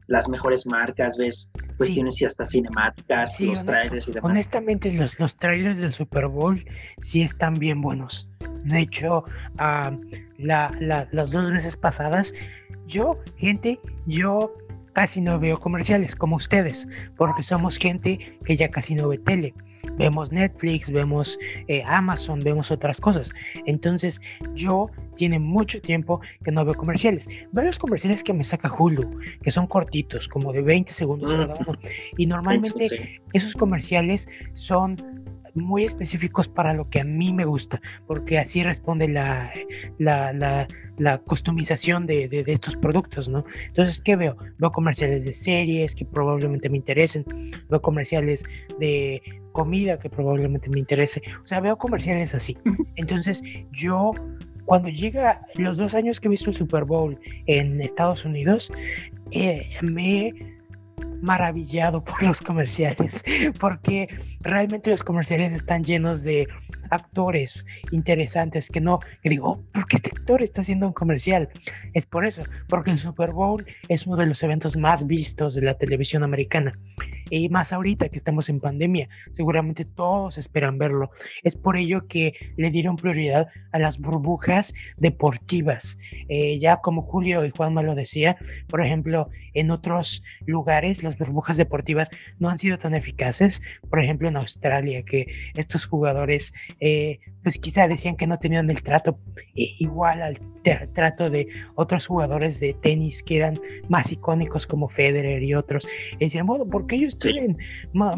las 0.08 0.28
mejores 0.28 0.66
marcas, 0.66 1.16
ves 1.16 1.50
cuestiones 1.76 2.20
y 2.22 2.24
hasta 2.24 2.44
cinemáticas, 2.44 3.40
los 3.40 3.64
trailers 3.64 4.08
y 4.08 4.12
demás. 4.12 4.30
Honestamente, 4.30 4.92
los, 4.92 5.18
los 5.18 5.36
trailers 5.36 5.78
del 5.78 5.92
Super 5.92 6.28
Bowl 6.28 6.64
sí 7.00 7.22
están 7.22 7.54
bien 7.54 7.80
buenos. 7.80 8.28
De 8.64 8.80
hecho, 8.80 9.24
uh, 9.58 9.96
las 10.38 11.30
dos 11.30 11.50
veces 11.50 11.76
pasadas 11.76 12.32
yo, 12.86 13.18
gente, 13.36 13.78
yo 14.06 14.52
casi 14.92 15.20
no 15.20 15.38
veo 15.38 15.60
comerciales 15.60 16.16
como 16.16 16.36
ustedes, 16.36 16.88
porque 17.16 17.42
somos 17.42 17.76
gente 17.76 18.38
que 18.44 18.56
ya 18.56 18.70
casi 18.70 18.94
no 18.94 19.08
ve 19.08 19.18
tele. 19.18 19.54
Vemos 19.98 20.32
Netflix, 20.32 20.90
vemos 20.90 21.38
eh, 21.68 21.82
Amazon, 21.86 22.40
vemos 22.40 22.70
otras 22.70 23.00
cosas. 23.00 23.30
Entonces, 23.66 24.20
yo 24.54 24.90
tiene 25.14 25.38
mucho 25.38 25.80
tiempo 25.80 26.20
que 26.44 26.50
no 26.50 26.64
veo 26.64 26.74
comerciales. 26.74 27.28
Veo 27.52 27.64
los 27.64 27.78
comerciales 27.78 28.22
que 28.22 28.32
me 28.32 28.42
saca 28.42 28.72
Hulu, 28.72 29.20
que 29.42 29.50
son 29.50 29.66
cortitos, 29.66 30.28
como 30.28 30.52
de 30.52 30.62
20 30.62 30.92
segundos 30.92 31.32
cada 31.32 31.54
uno. 31.54 31.78
Y 32.16 32.26
normalmente 32.26 33.20
esos 33.32 33.54
comerciales 33.54 34.28
son 34.54 35.25
muy 35.56 35.84
específicos 35.84 36.48
para 36.48 36.74
lo 36.74 36.88
que 36.88 37.00
a 37.00 37.04
mí 37.04 37.32
me 37.32 37.44
gusta, 37.44 37.80
porque 38.06 38.38
así 38.38 38.62
responde 38.62 39.08
la, 39.08 39.52
la, 39.98 40.32
la, 40.32 40.66
la 40.98 41.18
customización 41.18 42.06
de, 42.06 42.28
de, 42.28 42.44
estos 42.46 42.76
productos, 42.76 43.28
¿no? 43.28 43.44
Entonces, 43.68 44.00
¿qué 44.00 44.16
veo? 44.16 44.36
Veo 44.58 44.70
comerciales 44.70 45.24
de 45.24 45.32
series 45.32 45.94
que 45.94 46.04
probablemente 46.04 46.68
me 46.68 46.76
interesen, 46.76 47.24
veo 47.68 47.80
comerciales 47.80 48.44
de 48.78 49.22
comida 49.52 49.98
que 49.98 50.10
probablemente 50.10 50.68
me 50.68 50.78
interese, 50.78 51.22
o 51.42 51.46
sea, 51.46 51.60
veo 51.60 51.76
comerciales 51.78 52.34
así. 52.34 52.56
Entonces, 52.96 53.42
yo 53.72 54.12
cuando 54.66 54.88
llega 54.88 55.40
los 55.54 55.76
dos 55.76 55.94
años 55.94 56.20
que 56.20 56.28
he 56.28 56.30
visto 56.30 56.50
el 56.50 56.56
Super 56.56 56.84
Bowl 56.84 57.18
en 57.46 57.80
Estados 57.80 58.24
Unidos, 58.24 58.70
eh, 59.30 59.70
me 59.80 60.34
maravillado 61.22 62.02
por 62.04 62.22
los 62.22 62.40
comerciales, 62.40 63.24
porque 63.60 64.08
realmente 64.40 64.90
los 64.90 65.02
comerciales 65.04 65.52
están 65.52 65.84
llenos 65.84 66.22
de 66.22 66.46
actores 66.90 67.64
interesantes 67.90 68.68
que 68.68 68.80
no, 68.80 69.00
que 69.22 69.30
digo, 69.30 69.50
oh, 69.50 69.62
¿por 69.72 69.86
qué 69.86 69.96
este 69.96 70.10
actor 70.10 70.42
está 70.42 70.60
haciendo 70.60 70.86
un 70.86 70.92
comercial? 70.92 71.48
Es 71.94 72.06
por 72.06 72.26
eso, 72.26 72.42
porque 72.68 72.90
el 72.90 72.98
Super 72.98 73.32
Bowl 73.32 73.64
es 73.88 74.06
uno 74.06 74.16
de 74.16 74.26
los 74.26 74.42
eventos 74.42 74.76
más 74.76 75.06
vistos 75.06 75.54
de 75.54 75.62
la 75.62 75.74
televisión 75.74 76.22
americana. 76.22 76.78
Y 77.28 77.48
más 77.48 77.72
ahorita 77.72 78.08
que 78.08 78.16
estamos 78.16 78.48
en 78.48 78.60
pandemia, 78.60 79.08
seguramente 79.32 79.84
todos 79.84 80.38
esperan 80.38 80.78
verlo. 80.78 81.10
Es 81.42 81.56
por 81.56 81.76
ello 81.76 82.06
que 82.06 82.34
le 82.56 82.70
dieron 82.70 82.96
prioridad 82.96 83.48
a 83.72 83.78
las 83.80 83.98
burbujas 83.98 84.74
deportivas. 84.96 85.98
Eh, 86.28 86.58
ya 86.60 86.76
como 86.76 87.02
Julio 87.02 87.44
y 87.44 87.50
Juanma 87.50 87.82
lo 87.82 87.96
decía, 87.96 88.36
por 88.68 88.84
ejemplo, 88.84 89.28
en 89.54 89.70
otros 89.70 90.22
lugares 90.44 91.02
las 91.02 91.18
burbujas 91.18 91.56
deportivas 91.56 92.10
no 92.38 92.48
han 92.48 92.58
sido 92.58 92.78
tan 92.78 92.94
eficaces. 92.94 93.60
Por 93.90 94.00
ejemplo, 94.00 94.28
en 94.28 94.36
Australia, 94.36 95.02
que 95.02 95.26
estos 95.54 95.86
jugadores 95.86 96.54
eh, 96.80 97.18
pues 97.42 97.58
quizá 97.58 97.86
decían 97.88 98.16
que 98.16 98.26
no 98.26 98.38
tenían 98.38 98.68
el 98.70 98.82
trato 98.82 99.18
eh, 99.54 99.74
igual 99.78 100.22
al 100.22 100.40
trato 100.92 101.30
de 101.30 101.46
otros 101.76 102.06
jugadores 102.06 102.58
de 102.58 102.74
tenis 102.74 103.22
que 103.22 103.36
eran 103.36 103.60
más 103.88 104.10
icónicos 104.10 104.66
como 104.66 104.88
Federer 104.88 105.42
y 105.42 105.54
otros. 105.54 105.86
Y 106.18 106.24
decían, 106.24 106.46
bueno, 106.46 106.66
¿por 106.66 106.86
qué 106.86 106.96
ellos 106.96 107.18
tienen 107.18 107.56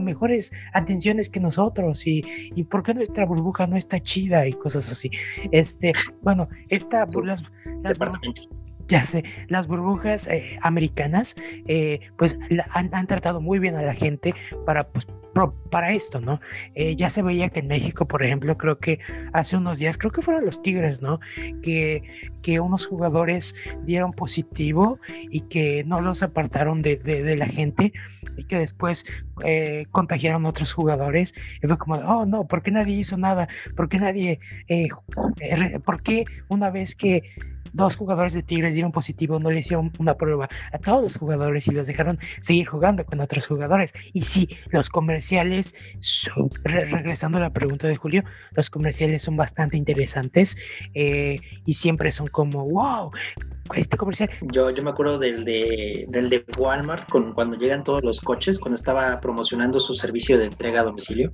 mejores 0.00 0.52
atenciones 0.72 1.28
que 1.28 1.40
nosotros? 1.40 2.06
¿Y, 2.06 2.24
¿Y 2.54 2.64
por 2.64 2.82
qué 2.82 2.94
nuestra 2.94 3.26
burbuja 3.26 3.66
no 3.66 3.76
está 3.76 4.00
chida? 4.00 4.46
Y 4.46 4.54
cosas 4.54 4.90
así. 4.90 5.10
Este, 5.52 5.92
bueno, 6.22 6.48
esta, 6.68 7.06
las, 7.24 7.44
las 7.82 7.98
ya 8.88 9.04
sé, 9.04 9.22
las 9.48 9.66
burbujas 9.66 10.26
eh, 10.28 10.58
americanas, 10.62 11.36
eh, 11.66 12.00
pues 12.16 12.38
han, 12.70 12.88
han, 12.94 13.06
tratado 13.06 13.40
muy 13.40 13.58
bien 13.58 13.76
a 13.76 13.82
la 13.82 13.94
gente 13.94 14.34
para, 14.64 14.88
pues, 14.88 15.06
para 15.70 15.92
esto, 15.92 16.20
¿no? 16.20 16.40
Eh, 16.74 16.96
ya 16.96 17.10
se 17.10 17.22
veía 17.22 17.48
que 17.48 17.60
en 17.60 17.68
México, 17.68 18.06
por 18.06 18.22
ejemplo, 18.22 18.56
creo 18.56 18.78
que 18.78 18.98
hace 19.32 19.56
unos 19.56 19.78
días, 19.78 19.98
creo 19.98 20.12
que 20.12 20.22
fueron 20.22 20.44
los 20.44 20.62
Tigres, 20.62 21.02
¿no? 21.02 21.20
Que, 21.62 22.02
que 22.42 22.60
unos 22.60 22.86
jugadores 22.86 23.54
dieron 23.84 24.12
positivo 24.12 24.98
y 25.30 25.42
que 25.42 25.84
no 25.84 26.00
los 26.00 26.22
apartaron 26.22 26.82
de, 26.82 26.96
de, 26.96 27.36
la 27.36 27.46
gente 27.46 27.92
y 28.36 28.44
que 28.44 28.58
después 28.58 29.04
contagiaron 29.90 30.46
a 30.46 30.50
otros 30.50 30.72
jugadores. 30.72 31.34
Y 31.62 31.66
fue 31.66 31.78
como, 31.78 31.96
oh, 31.96 32.26
no, 32.26 32.46
¿por 32.46 32.62
qué 32.62 32.70
nadie 32.70 32.96
hizo 32.96 33.16
nada? 33.16 33.48
¿Por 33.76 33.88
qué 33.88 33.98
nadie, 33.98 34.40
por 35.84 36.02
qué 36.02 36.24
una 36.48 36.70
vez 36.70 36.94
que 36.94 37.22
dos 37.78 37.96
jugadores 37.96 38.34
de 38.34 38.42
Tigres 38.42 38.74
dieron 38.74 38.92
positivo, 38.92 39.38
no 39.38 39.50
le 39.50 39.60
hicieron 39.60 39.92
una 39.98 40.14
prueba 40.14 40.48
a 40.72 40.78
todos 40.78 41.02
los 41.02 41.16
jugadores 41.16 41.66
y 41.68 41.70
los 41.70 41.86
dejaron 41.86 42.18
seguir 42.40 42.66
jugando 42.66 43.06
con 43.06 43.20
otros 43.20 43.46
jugadores. 43.46 43.94
Y 44.12 44.22
sí, 44.22 44.48
los 44.70 44.90
comerciales, 44.90 45.74
regresando 46.64 47.38
a 47.38 47.40
la 47.40 47.50
pregunta 47.50 47.86
de 47.86 47.96
Julio, 47.96 48.24
los 48.52 48.68
comerciales 48.68 49.22
son 49.22 49.36
bastante 49.36 49.76
interesantes 49.76 50.56
eh, 50.94 51.38
y 51.64 51.74
siempre 51.74 52.12
son 52.12 52.26
como, 52.26 52.68
wow, 52.68 53.12
este. 53.76 53.96
Yo, 54.52 54.70
yo 54.70 54.82
me 54.82 54.90
acuerdo 54.90 55.18
del 55.18 55.44
de, 55.44 56.06
del 56.08 56.28
de 56.28 56.44
Walmart, 56.58 57.08
con, 57.10 57.32
cuando 57.32 57.56
llegan 57.56 57.84
todos 57.84 58.02
los 58.02 58.20
coches, 58.20 58.58
cuando 58.58 58.76
estaba 58.76 59.20
promocionando 59.20 59.80
su 59.80 59.94
servicio 59.94 60.38
de 60.38 60.46
entrega 60.46 60.80
a 60.80 60.84
domicilio 60.84 61.32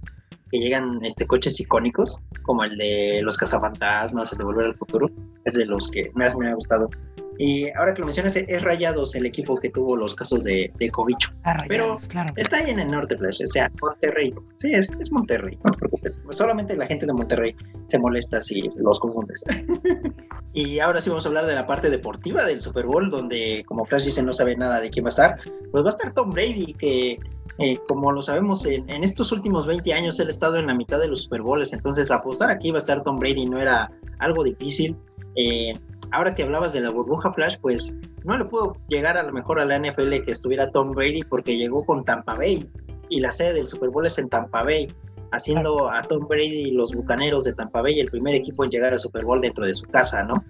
que 0.50 0.60
llegan 0.60 1.00
este, 1.02 1.26
coches 1.26 1.58
icónicos, 1.60 2.20
como 2.42 2.62
el 2.62 2.76
de 2.76 3.20
los 3.22 3.36
cazafantasmas, 3.36 4.30
el 4.32 4.38
de 4.38 4.44
Volver 4.44 4.66
al 4.66 4.76
Futuro, 4.76 5.10
es 5.44 5.56
de 5.56 5.66
los 5.66 5.90
que 5.90 6.10
más 6.14 6.36
me 6.36 6.48
ha 6.48 6.54
gustado. 6.54 6.88
Y 7.38 7.68
ahora 7.70 7.94
que 7.94 8.00
lo 8.00 8.06
mencionas, 8.06 8.36
es 8.36 8.62
Rayados 8.62 9.14
el 9.14 9.26
equipo 9.26 9.56
que 9.56 9.70
tuvo 9.70 9.96
los 9.96 10.14
casos 10.14 10.44
de, 10.44 10.72
de 10.78 10.90
Covicho. 10.90 11.30
Ah, 11.44 11.56
Pero 11.68 11.98
está 12.36 12.58
ahí 12.58 12.70
en 12.70 12.78
el 12.78 12.90
norte, 12.90 13.16
pues, 13.16 13.40
o 13.40 13.46
sea, 13.46 13.70
Monterrey. 13.80 14.32
Sí, 14.56 14.72
es, 14.72 14.92
es 15.00 15.10
Monterrey, 15.10 15.58
no 15.64 15.72
te 15.72 15.78
preocupes. 15.78 16.20
solamente 16.30 16.76
la 16.76 16.86
gente 16.86 17.06
de 17.06 17.12
Monterrey 17.12 17.56
se 17.88 17.98
molesta 17.98 18.40
si 18.40 18.70
los 18.76 19.00
confundes. 19.00 19.44
y 20.52 20.78
ahora 20.78 21.00
sí 21.00 21.10
vamos 21.10 21.26
a 21.26 21.28
hablar 21.28 21.46
de 21.46 21.54
la 21.54 21.66
parte 21.66 21.90
deportiva 21.90 22.44
del 22.44 22.60
Super 22.60 22.86
Bowl, 22.86 23.10
donde, 23.10 23.64
como 23.66 23.84
Flash 23.84 24.04
dice, 24.04 24.22
no 24.22 24.32
sabe 24.32 24.56
nada 24.56 24.80
de 24.80 24.90
quién 24.90 25.04
va 25.04 25.08
a 25.08 25.10
estar. 25.10 25.38
Pues 25.72 25.82
va 25.84 25.88
a 25.88 25.90
estar 25.90 26.12
Tom 26.12 26.30
Brady, 26.30 26.74
que 26.74 27.18
eh, 27.58 27.78
como 27.86 28.10
lo 28.10 28.20
sabemos, 28.20 28.66
en, 28.66 28.88
estos 29.04 29.30
últimos 29.30 29.66
20 29.66 29.92
años 29.92 30.18
él 30.18 30.26
ha 30.26 30.30
estado 30.30 30.56
en 30.58 30.66
la 30.66 30.74
mitad 30.74 30.98
de 30.98 31.08
los 31.08 31.22
Super 31.22 31.42
Bowls, 31.42 31.72
entonces 31.72 32.10
apostar 32.10 32.50
aquí 32.50 32.68
iba 32.68 32.78
a 32.78 32.80
estar 32.80 33.02
Tom 33.02 33.18
Brady 33.18 33.46
no 33.46 33.60
era 33.60 33.90
algo 34.18 34.42
difícil. 34.42 34.96
Eh, 35.36 35.72
ahora 36.14 36.34
que 36.34 36.44
hablabas 36.44 36.72
de 36.72 36.80
la 36.80 36.90
burbuja 36.90 37.32
Flash, 37.32 37.56
pues 37.60 37.96
no 38.24 38.38
le 38.38 38.44
pudo 38.44 38.76
llegar 38.88 39.16
a 39.18 39.22
lo 39.22 39.32
mejor 39.32 39.58
a 39.58 39.64
la 39.64 39.78
NFL 39.78 40.24
que 40.24 40.30
estuviera 40.30 40.70
Tom 40.70 40.92
Brady 40.92 41.22
porque 41.24 41.56
llegó 41.56 41.84
con 41.84 42.04
Tampa 42.04 42.34
Bay 42.34 42.70
y 43.08 43.20
la 43.20 43.32
sede 43.32 43.54
del 43.54 43.66
Super 43.66 43.90
Bowl 43.90 44.06
es 44.06 44.18
en 44.18 44.28
Tampa 44.28 44.62
Bay, 44.62 44.92
haciendo 45.32 45.90
a 45.90 46.02
Tom 46.02 46.26
Brady 46.28 46.68
y 46.68 46.70
los 46.70 46.94
Bucaneros 46.94 47.44
de 47.44 47.52
Tampa 47.52 47.82
Bay 47.82 48.00
el 48.00 48.10
primer 48.10 48.34
equipo 48.34 48.64
en 48.64 48.70
llegar 48.70 48.92
al 48.92 48.98
Super 48.98 49.24
Bowl 49.24 49.40
dentro 49.40 49.66
de 49.66 49.74
su 49.74 49.86
casa, 49.86 50.22
¿no? 50.22 50.42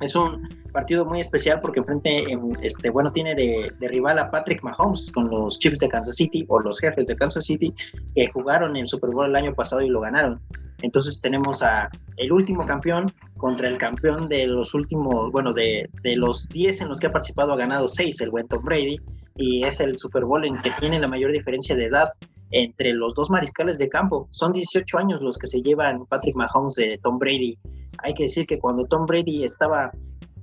Es 0.00 0.14
un 0.14 0.48
partido 0.72 1.04
muy 1.04 1.20
especial 1.20 1.60
porque 1.60 1.80
enfrente, 1.80 2.24
este, 2.62 2.90
bueno, 2.90 3.12
tiene 3.12 3.34
de, 3.34 3.72
de, 3.78 3.88
rival 3.88 4.18
a 4.18 4.30
Patrick 4.30 4.62
Mahomes 4.62 5.10
con 5.12 5.28
los 5.28 5.58
Chiefs 5.58 5.80
de 5.80 5.88
Kansas 5.88 6.16
City 6.16 6.44
o 6.48 6.60
los 6.60 6.78
jefes 6.78 7.06
de 7.06 7.16
Kansas 7.16 7.44
City 7.44 7.74
que 8.14 8.28
jugaron 8.28 8.76
el 8.76 8.86
Super 8.86 9.10
Bowl 9.10 9.26
el 9.26 9.36
año 9.36 9.54
pasado 9.54 9.82
y 9.82 9.88
lo 9.88 10.00
ganaron. 10.00 10.40
Entonces 10.82 11.20
tenemos 11.20 11.62
a 11.62 11.88
el 12.16 12.32
último 12.32 12.64
campeón 12.66 13.12
contra 13.36 13.68
el 13.68 13.78
campeón 13.78 14.28
de 14.28 14.46
los 14.46 14.74
últimos, 14.74 15.30
bueno, 15.32 15.52
de, 15.52 15.88
de 16.02 16.16
los 16.16 16.48
10 16.48 16.82
en 16.82 16.88
los 16.88 16.98
que 17.00 17.06
ha 17.06 17.12
participado 17.12 17.52
ha 17.52 17.56
ganado 17.56 17.88
6, 17.88 18.20
el 18.20 18.30
buen 18.30 18.48
Tom 18.48 18.64
Brady, 18.64 18.98
y 19.36 19.64
es 19.64 19.80
el 19.80 19.98
Super 19.98 20.24
Bowl 20.24 20.44
en 20.44 20.60
que 20.62 20.70
tiene 20.78 20.98
la 20.98 21.08
mayor 21.08 21.32
diferencia 21.32 21.74
de 21.74 21.86
edad 21.86 22.10
entre 22.50 22.92
los 22.92 23.14
dos 23.14 23.30
mariscales 23.30 23.78
de 23.78 23.88
campo. 23.88 24.28
Son 24.30 24.52
18 24.52 24.98
años 24.98 25.20
los 25.20 25.38
que 25.38 25.46
se 25.46 25.62
llevan 25.62 26.06
Patrick 26.06 26.36
Mahomes 26.36 26.74
de 26.74 26.98
Tom 27.02 27.18
Brady. 27.18 27.58
Hay 28.02 28.14
que 28.14 28.24
decir 28.24 28.46
que 28.46 28.58
cuando 28.58 28.84
Tom 28.84 29.06
Brady 29.06 29.44
estaba 29.44 29.92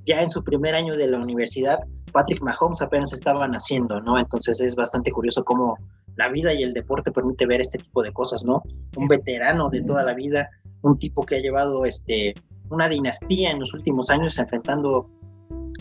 ya 0.05 0.21
en 0.21 0.29
su 0.29 0.43
primer 0.43 0.75
año 0.75 0.95
de 0.95 1.07
la 1.07 1.19
universidad, 1.19 1.79
Patrick 2.11 2.41
Mahomes 2.41 2.81
apenas 2.81 3.13
estaba 3.13 3.47
naciendo, 3.47 3.99
¿no? 4.01 4.17
Entonces 4.17 4.59
es 4.61 4.75
bastante 4.75 5.11
curioso 5.11 5.43
cómo 5.43 5.77
la 6.15 6.29
vida 6.29 6.53
y 6.53 6.63
el 6.63 6.73
deporte 6.73 7.11
permite 7.11 7.45
ver 7.45 7.61
este 7.61 7.77
tipo 7.77 8.01
de 8.01 8.11
cosas, 8.11 8.43
¿no? 8.43 8.63
Un 8.95 9.07
veterano 9.07 9.69
de 9.69 9.83
toda 9.83 10.03
la 10.03 10.13
vida, 10.13 10.49
un 10.81 10.97
tipo 10.97 11.25
que 11.25 11.35
ha 11.35 11.39
llevado 11.39 11.85
este, 11.85 12.33
una 12.69 12.89
dinastía 12.89 13.51
en 13.51 13.59
los 13.59 13.73
últimos 13.73 14.09
años 14.09 14.37
enfrentando 14.37 15.09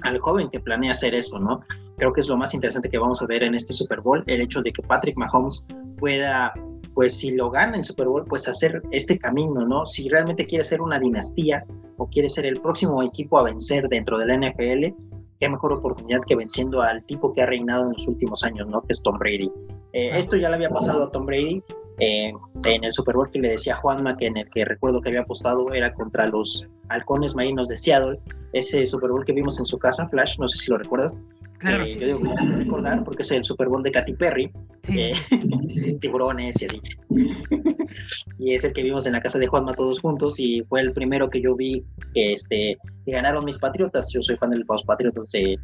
al 0.02 0.18
joven 0.18 0.50
que 0.50 0.60
planea 0.60 0.90
hacer 0.90 1.14
eso, 1.14 1.38
¿no? 1.38 1.60
Creo 1.96 2.12
que 2.12 2.20
es 2.20 2.28
lo 2.28 2.36
más 2.36 2.52
interesante 2.52 2.90
que 2.90 2.98
vamos 2.98 3.22
a 3.22 3.26
ver 3.26 3.42
en 3.42 3.54
este 3.54 3.72
Super 3.72 4.00
Bowl, 4.00 4.22
el 4.26 4.40
hecho 4.40 4.62
de 4.62 4.72
que 4.72 4.82
Patrick 4.82 5.16
Mahomes 5.16 5.64
pueda, 5.98 6.52
pues 6.96 7.14
si 7.14 7.32
lo 7.32 7.50
gana 7.50 7.76
el 7.76 7.84
Super 7.84 8.08
Bowl, 8.08 8.24
pues 8.24 8.48
hacer 8.48 8.80
este 8.90 9.18
camino, 9.18 9.66
¿no? 9.66 9.84
Si 9.84 10.08
realmente 10.08 10.46
quiere 10.46 10.64
ser 10.64 10.80
una 10.80 10.98
dinastía 10.98 11.62
o 11.98 12.08
quiere 12.08 12.30
ser 12.30 12.46
el 12.46 12.58
próximo 12.58 13.02
equipo 13.02 13.38
a 13.38 13.42
vencer 13.42 13.86
dentro 13.90 14.18
de 14.18 14.24
la 14.24 14.34
NFL, 14.38 14.96
qué 15.38 15.48
mejor 15.50 15.74
oportunidad 15.74 16.22
que 16.26 16.34
venciendo 16.34 16.80
al 16.80 17.04
tipo 17.04 17.34
que 17.34 17.42
ha 17.42 17.46
reinado 17.46 17.84
en 17.84 17.92
los 17.92 18.08
últimos 18.08 18.42
años, 18.44 18.66
¿no? 18.68 18.80
Que 18.80 18.94
es 18.94 19.02
Tom 19.02 19.18
Brady. 19.18 19.52
Eh, 19.92 20.12
esto 20.14 20.36
ya 20.38 20.48
le 20.48 20.54
había 20.54 20.70
pasado 20.70 21.04
a 21.04 21.10
Tom 21.10 21.26
Brady 21.26 21.62
eh, 21.98 22.32
en 22.64 22.84
el 22.84 22.92
Super 22.94 23.14
Bowl 23.14 23.30
que 23.30 23.40
le 23.40 23.50
decía 23.50 23.76
Juanma, 23.76 24.16
que 24.16 24.28
en 24.28 24.38
el 24.38 24.48
que 24.48 24.64
recuerdo 24.64 25.02
que 25.02 25.10
había 25.10 25.20
apostado 25.20 25.70
era 25.74 25.92
contra 25.92 26.26
los 26.26 26.66
halcones 26.88 27.34
marinos 27.34 27.68
de 27.68 27.76
Seattle, 27.76 28.18
ese 28.54 28.86
Super 28.86 29.10
Bowl 29.10 29.26
que 29.26 29.32
vimos 29.32 29.58
en 29.58 29.66
su 29.66 29.78
casa, 29.78 30.08
Flash, 30.08 30.38
no 30.38 30.48
sé 30.48 30.56
si 30.56 30.70
lo 30.70 30.78
recuerdas. 30.78 31.18
Claro, 31.58 31.84
eh, 31.84 31.96
yo 31.98 32.06
digo 32.06 32.18
que 32.20 32.28
vas 32.28 32.48
a 32.48 32.52
recordar 32.52 33.04
porque 33.04 33.22
es 33.22 33.30
el 33.30 33.44
Super 33.44 33.68
Bowl 33.68 33.82
de 33.82 33.90
Katy 33.90 34.14
Perry, 34.14 34.50
Sí. 34.82 34.98
eh, 35.00 35.14
tiburones 36.00 36.60
y 36.62 36.64
así. 36.66 36.80
y 38.38 38.54
es 38.54 38.64
el 38.64 38.72
que 38.72 38.82
vimos 38.82 39.06
en 39.06 39.12
la 39.12 39.20
casa 39.20 39.38
de 39.38 39.46
Juanma 39.46 39.74
todos 39.74 40.00
juntos 40.00 40.38
y 40.38 40.62
fue 40.68 40.80
el 40.80 40.92
primero 40.92 41.30
que 41.30 41.40
yo 41.40 41.54
vi 41.56 41.84
que, 42.14 42.32
este, 42.34 42.78
que 43.04 43.12
ganaron 43.12 43.44
mis 43.44 43.58
Patriotas. 43.58 44.10
Yo 44.12 44.22
soy 44.22 44.36
fan 44.36 44.50
de 44.50 44.58
los 44.58 44.84
Patriotas 44.84 45.30
de, 45.32 45.58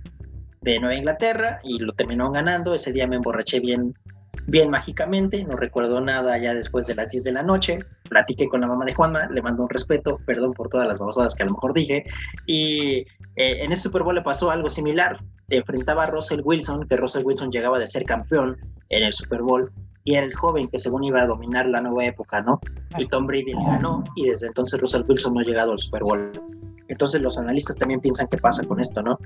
de 0.62 0.80
Nueva 0.80 0.94
Inglaterra 0.96 1.60
y 1.62 1.78
lo 1.78 1.92
terminaron 1.92 2.32
ganando. 2.32 2.74
Ese 2.74 2.92
día 2.92 3.06
me 3.06 3.16
emborraché 3.16 3.60
bien, 3.60 3.94
bien 4.46 4.70
mágicamente, 4.70 5.44
no 5.44 5.56
recuerdo 5.56 6.00
nada 6.00 6.38
ya 6.38 6.54
después 6.54 6.86
de 6.86 6.94
las 6.94 7.10
10 7.10 7.24
de 7.24 7.32
la 7.32 7.42
noche. 7.42 7.80
Platiqué 8.08 8.48
con 8.48 8.60
la 8.60 8.66
mamá 8.66 8.84
de 8.84 8.94
Juanma, 8.94 9.26
le 9.30 9.42
mando 9.42 9.62
un 9.64 9.70
respeto, 9.70 10.18
perdón 10.26 10.52
por 10.52 10.68
todas 10.68 10.86
las 10.88 10.98
babosadas 10.98 11.34
que 11.34 11.42
a 11.42 11.46
lo 11.46 11.52
mejor 11.52 11.74
dije. 11.74 12.04
Y 12.46 13.04
eh, 13.36 13.64
en 13.64 13.72
ese 13.72 13.82
Super 13.82 14.02
Bowl 14.02 14.14
le 14.14 14.22
pasó 14.22 14.50
algo 14.50 14.68
similar. 14.68 15.18
Enfrentaba 15.48 16.04
a 16.04 16.06
Russell 16.06 16.40
Wilson, 16.44 16.86
que 16.88 16.96
Russell 16.96 17.24
Wilson 17.24 17.50
llegaba 17.50 17.78
de 17.78 17.86
ser 17.86 18.04
campeón 18.04 18.56
en 18.88 19.04
el 19.04 19.12
Super 19.12 19.42
Bowl 19.42 19.70
y 20.04 20.14
era 20.14 20.26
el 20.26 20.34
joven 20.34 20.68
que 20.68 20.78
según 20.78 21.04
iba 21.04 21.22
a 21.22 21.26
dominar 21.26 21.66
la 21.66 21.80
nueva 21.80 22.04
época, 22.04 22.42
¿no? 22.42 22.60
Y 22.98 23.06
Tom 23.06 23.26
Brady 23.26 23.54
le 23.54 23.64
ganó 23.64 24.02
y 24.16 24.28
desde 24.28 24.48
entonces 24.48 24.80
Russell 24.80 25.04
Wilson 25.06 25.34
no 25.34 25.40
ha 25.40 25.44
llegado 25.44 25.72
al 25.72 25.78
Super 25.78 26.02
Bowl. 26.02 26.32
Entonces 26.88 27.22
los 27.22 27.38
analistas 27.38 27.76
también 27.76 28.00
piensan 28.00 28.26
qué 28.28 28.36
pasa 28.36 28.64
con 28.66 28.80
esto, 28.80 29.02
¿no? 29.02 29.18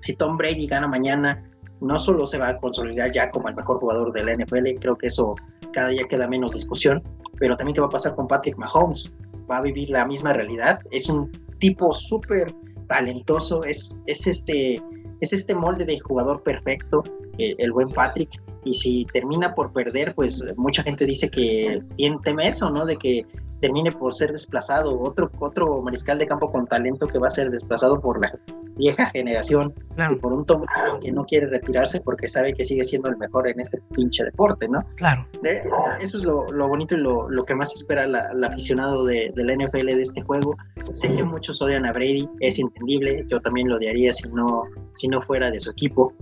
Si 0.00 0.14
Tom 0.14 0.36
Brady 0.36 0.66
gana 0.66 0.88
mañana, 0.88 1.44
no 1.80 1.98
solo 1.98 2.26
se 2.26 2.38
va 2.38 2.48
a 2.48 2.58
consolidar 2.58 3.12
ya 3.12 3.30
como 3.30 3.48
el 3.48 3.54
mejor 3.54 3.78
jugador 3.78 4.12
de 4.12 4.24
la 4.24 4.34
NFL, 4.34 4.80
creo 4.80 4.96
que 4.96 5.08
eso 5.08 5.34
cada 5.72 5.88
día 5.88 6.04
queda 6.08 6.26
menos 6.26 6.52
discusión, 6.52 7.02
pero 7.38 7.56
también 7.56 7.74
qué 7.74 7.80
va 7.80 7.88
a 7.88 7.90
pasar 7.90 8.14
con 8.14 8.26
Patrick 8.26 8.56
Mahomes. 8.56 9.12
Va 9.50 9.58
a 9.58 9.62
vivir 9.62 9.90
la 9.90 10.06
misma 10.06 10.32
realidad. 10.32 10.80
Es 10.90 11.08
un 11.08 11.30
tipo 11.60 11.92
súper 11.92 12.52
talentoso, 12.86 13.64
es, 13.64 13.98
es, 14.06 14.26
este, 14.26 14.82
es 15.20 15.32
este 15.32 15.54
molde 15.54 15.84
de 15.84 15.98
jugador 16.00 16.42
perfecto, 16.42 17.04
el, 17.38 17.54
el, 17.58 17.72
buen 17.72 17.88
Patrick. 17.88 18.30
Y 18.66 18.74
si 18.74 19.06
termina 19.12 19.54
por 19.54 19.72
perder, 19.72 20.14
pues 20.14 20.44
mucha 20.56 20.82
gente 20.82 21.06
dice 21.06 21.30
que 21.30 21.82
tiene, 21.96 22.18
teme 22.24 22.48
eso, 22.48 22.68
¿no? 22.68 22.84
De 22.84 22.96
que 22.96 23.24
termine 23.60 23.92
por 23.92 24.12
ser 24.12 24.32
desplazado, 24.32 24.98
otro, 25.00 25.30
otro 25.38 25.80
mariscal 25.82 26.18
de 26.18 26.26
campo 26.26 26.50
con 26.50 26.66
talento 26.66 27.06
que 27.06 27.18
va 27.18 27.28
a 27.28 27.30
ser 27.30 27.50
desplazado 27.50 28.00
por 28.00 28.20
la 28.20 28.36
vieja 28.76 29.06
generación 29.06 29.72
Claro, 29.94 30.14
y 30.14 30.18
por 30.18 30.32
un 30.32 30.44
Tom 30.44 30.64
que 31.00 31.10
no 31.10 31.24
quiere 31.24 31.46
retirarse 31.46 32.00
porque 32.00 32.28
sabe 32.28 32.52
que 32.52 32.64
sigue 32.64 32.84
siendo 32.84 33.08
el 33.08 33.16
mejor 33.16 33.48
en 33.48 33.58
este 33.58 33.80
pinche 33.94 34.24
deporte, 34.24 34.68
¿no? 34.68 34.84
claro. 34.96 35.26
Eh, 35.44 35.64
Eso 36.00 36.18
es 36.18 36.24
lo, 36.24 36.46
lo 36.52 36.68
bonito 36.68 36.94
y 36.96 36.98
lo, 36.98 37.30
lo, 37.30 37.44
que 37.44 37.54
más 37.54 37.72
espera 37.72 38.06
la, 38.06 38.30
el 38.32 38.44
aficionado 38.44 39.04
de, 39.04 39.32
de, 39.34 39.44
la 39.44 39.54
NFL 39.54 39.86
de 39.86 40.02
este 40.02 40.20
juego. 40.22 40.56
Sé 40.92 41.12
que 41.14 41.24
muchos 41.24 41.62
odian 41.62 41.86
a 41.86 41.92
Brady, 41.92 42.28
es 42.40 42.58
entendible, 42.58 43.24
yo 43.28 43.40
también 43.40 43.68
lo 43.68 43.76
odiaría 43.76 44.12
si 44.12 44.28
no, 44.28 44.64
si 44.92 45.08
no 45.08 45.22
fuera 45.22 45.50
de 45.50 45.60
su 45.60 45.70
equipo. 45.70 46.12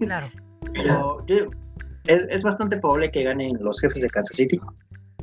Claro. 0.00 0.30
Es, 2.06 2.42
bastante 2.42 2.76
probable 2.78 3.10
que 3.10 3.24
ganen 3.24 3.56
los 3.60 3.80
jefes 3.80 4.02
de 4.02 4.08
Kansas 4.08 4.36
City. 4.36 4.60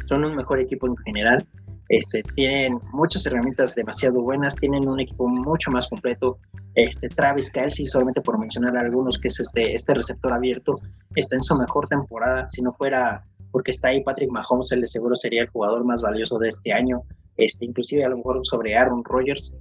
Son 0.05 0.25
un 0.25 0.35
mejor 0.35 0.59
equipo 0.59 0.87
en 0.87 0.97
general. 0.97 1.47
Este, 1.89 2.23
tienen 2.35 2.79
muchas 2.91 3.25
herramientas 3.25 3.75
demasiado 3.75 4.21
buenas, 4.21 4.55
tienen 4.55 4.87
un 4.87 4.99
equipo 4.99 5.27
mucho 5.27 5.71
más 5.71 5.87
completo. 5.87 6.39
Este, 6.75 7.07
Travis 7.07 7.51
Kelsey, 7.51 7.85
solamente 7.85 8.21
por 8.21 8.39
mencionar 8.39 8.75
algunos, 8.77 9.17
que 9.19 9.27
es 9.27 9.39
este, 9.39 9.73
este 9.73 9.93
receptor 9.93 10.33
abierto, 10.33 10.75
está 11.15 11.35
en 11.35 11.43
su 11.43 11.55
mejor 11.55 11.87
temporada. 11.87 12.47
Si 12.49 12.61
no 12.61 12.73
fuera 12.73 13.23
porque 13.51 13.71
está 13.71 13.89
ahí 13.89 14.03
Patrick 14.03 14.31
Mahomes, 14.31 14.71
él 14.71 14.81
de 14.81 14.87
seguro 14.87 15.15
sería 15.15 15.43
el 15.43 15.49
jugador 15.49 15.85
más 15.85 16.01
valioso 16.01 16.39
de 16.39 16.49
este 16.49 16.73
año, 16.73 17.03
este, 17.37 17.65
inclusive 17.65 18.03
a 18.03 18.09
lo 18.09 18.17
mejor 18.17 18.39
sobre 18.43 18.75
Aaron 18.75 19.03
Rodgers. 19.03 19.55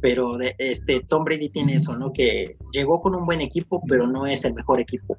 Pero 0.00 0.36
de, 0.36 0.54
este, 0.58 1.00
Tom 1.00 1.24
Brady 1.24 1.48
tiene 1.48 1.74
eso, 1.74 1.96
¿no? 1.96 2.12
Que 2.12 2.56
llegó 2.72 3.00
con 3.00 3.14
un 3.14 3.26
buen 3.26 3.40
equipo, 3.40 3.82
pero 3.88 4.06
no 4.06 4.26
es 4.26 4.44
el 4.44 4.54
mejor 4.54 4.80
equipo. 4.80 5.18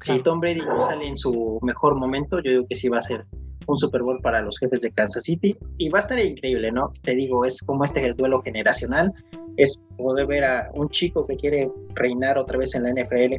Si 0.00 0.20
Tom 0.20 0.40
Brady 0.40 0.60
no 0.60 0.78
sale 0.80 1.08
en 1.08 1.16
su 1.16 1.58
mejor 1.62 1.96
momento, 1.96 2.40
yo 2.40 2.50
digo 2.50 2.66
que 2.68 2.74
sí 2.74 2.88
va 2.88 2.98
a 2.98 3.02
ser 3.02 3.26
un 3.66 3.76
Super 3.76 4.02
Bowl 4.02 4.20
para 4.20 4.40
los 4.40 4.58
jefes 4.58 4.80
de 4.80 4.90
Kansas 4.92 5.24
City 5.24 5.56
y 5.76 5.88
va 5.88 5.98
a 5.98 6.02
estar 6.02 6.18
increíble, 6.18 6.72
¿no? 6.72 6.92
Te 7.02 7.14
digo, 7.14 7.44
es 7.44 7.62
como 7.62 7.84
este 7.84 8.12
duelo 8.14 8.40
generacional, 8.42 9.12
es 9.56 9.80
poder 9.96 10.26
ver 10.26 10.44
a 10.44 10.70
un 10.74 10.88
chico 10.88 11.26
que 11.26 11.36
quiere 11.36 11.70
reinar 11.94 12.38
otra 12.38 12.58
vez 12.58 12.74
en 12.74 12.84
la 12.84 12.92
NFL 12.92 13.34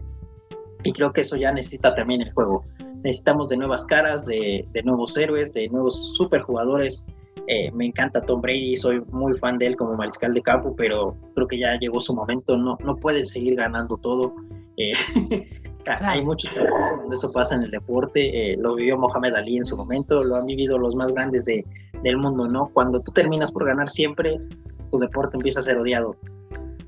y 0.84 0.94
creo 0.94 1.12
que 1.12 1.22
eso 1.22 1.36
ya 1.36 1.52
necesita 1.52 1.96
también 1.96 2.22
el 2.22 2.32
juego. 2.34 2.64
Necesitamos 3.04 3.50
de 3.50 3.58
nuevas 3.58 3.86
caras, 3.86 4.26
de, 4.26 4.68
de 4.72 4.84
nuevos 4.84 5.18
héroes, 5.18 5.54
de 5.54 5.68
nuevos 5.70 6.16
superjugadores. 6.16 7.06
Eh, 7.52 7.72
me 7.72 7.88
encanta 7.88 8.22
Tom 8.22 8.42
Brady, 8.42 8.78
soy 8.78 9.02
muy 9.12 9.34
fan 9.34 9.58
de 9.58 9.66
él 9.66 9.76
como 9.76 9.96
mariscal 9.96 10.36
de 10.36 10.42
campo, 10.44 10.76
pero 10.78 11.18
creo 11.34 11.48
que 11.48 11.58
ya 11.58 11.80
llegó 11.80 12.00
su 12.00 12.14
momento, 12.14 12.56
no, 12.56 12.78
no 12.86 12.96
puede 12.96 13.26
seguir 13.26 13.56
ganando 13.56 13.98
todo. 13.98 14.36
Eh, 14.78 14.94
hay 16.02 16.24
muchos 16.24 16.52
casos 16.52 17.00
donde 17.00 17.16
eso 17.16 17.32
pasa 17.32 17.56
en 17.56 17.64
el 17.64 17.72
deporte, 17.72 18.52
eh, 18.52 18.56
lo 18.62 18.76
vivió 18.76 19.00
Mohamed 19.00 19.34
Ali 19.34 19.58
en 19.58 19.66
su 19.66 19.76
momento, 19.76 20.24
lo 20.24 20.36
han 20.36 20.46
vivido 20.46 20.78
los 20.78 20.96
más 20.96 21.12
grandes 21.12 21.46
de, 21.46 21.66
del 22.04 22.18
mundo, 22.18 22.48
¿no? 22.48 22.70
Cuando 22.72 23.00
tú 23.00 23.12
terminas 23.12 23.52
por 23.52 23.66
ganar 23.66 23.90
siempre, 23.90 24.38
tu 24.92 25.00
deporte 25.00 25.36
empieza 25.36 25.62
a 25.62 25.64
ser 25.64 25.78
odiado. 25.78 26.16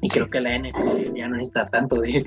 Y 0.01 0.09
creo 0.09 0.29
que 0.29 0.41
la 0.41 0.59
NFL 0.59 1.15
ya 1.15 1.27
no 1.27 1.37
necesita 1.37 1.69
tanto 1.69 1.99
de, 1.99 2.23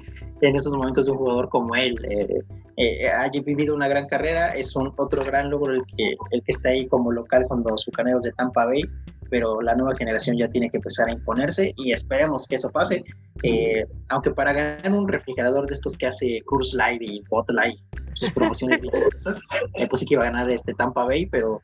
en 0.49 0.57
esos 0.57 0.77
momentos 0.77 1.07
de 1.07 1.12
un 1.12 1.19
jugador 1.19 1.49
como 1.49 1.75
él. 1.75 1.97
Eh, 2.09 2.43
eh, 2.77 3.09
ha 3.09 3.29
vivido 3.29 3.75
una 3.75 3.89
gran 3.89 4.07
carrera, 4.07 4.49
es 4.49 4.75
un 4.75 4.93
otro 4.97 5.25
gran 5.25 5.51
logro 5.51 5.75
el 5.75 5.83
que, 5.97 6.16
el 6.31 6.43
que 6.43 6.53
está 6.53 6.71
ahí 6.71 6.87
como 6.89 7.12
local 7.12 7.47
con 7.49 7.62
los 7.62 7.87
bucaneros 7.87 8.25
de 8.25 8.33
Tampa 8.33 8.66
Bay, 8.66 8.83
pero 9.31 9.61
la 9.62 9.75
nueva 9.75 9.97
generación 9.97 10.37
ya 10.37 10.49
tiene 10.49 10.71
que 10.71 10.79
empezar 10.79 11.09
a 11.09 11.12
imponerse 11.12 11.73
y 11.77 11.93
esperemos 11.93 12.47
que 12.49 12.57
eso 12.57 12.71
pase. 12.71 13.05
Eh, 13.43 13.83
aunque 14.09 14.31
para 14.31 14.53
ganar 14.53 14.93
un 14.93 15.09
refrigerador 15.09 15.66
de 15.66 15.75
estos 15.75 15.97
que 15.97 16.07
hace 16.07 16.41
Curse 16.47 16.77
Light 16.77 17.03
y 17.03 17.23
Bot 17.31 17.51
Light, 17.51 17.79
sus 18.15 18.31
promociones 18.31 18.81
bien 18.81 18.93
chistosas, 18.93 19.43
eh, 19.75 19.87
pues 19.89 20.01
sí 20.01 20.07
que 20.07 20.15
iba 20.15 20.23
a 20.23 20.31
ganar 20.31 20.51
este 20.51 20.75
Tampa 20.75 21.05
Bay, 21.05 21.27
pero 21.27 21.61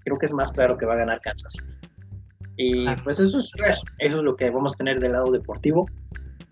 creo 0.00 0.18
que 0.18 0.26
es 0.26 0.32
más 0.32 0.52
claro 0.52 0.76
que 0.76 0.86
va 0.86 0.94
a 0.94 0.98
ganar 0.98 1.20
Kansas 1.20 1.52
City. 1.52 1.88
Y 2.56 2.86
pues 3.02 3.18
eso 3.18 3.40
es, 3.40 3.52
eso 3.98 4.18
es 4.18 4.22
lo 4.22 4.36
que 4.36 4.48
vamos 4.50 4.74
a 4.74 4.76
tener 4.76 5.00
del 5.00 5.12
lado 5.12 5.32
deportivo. 5.32 5.86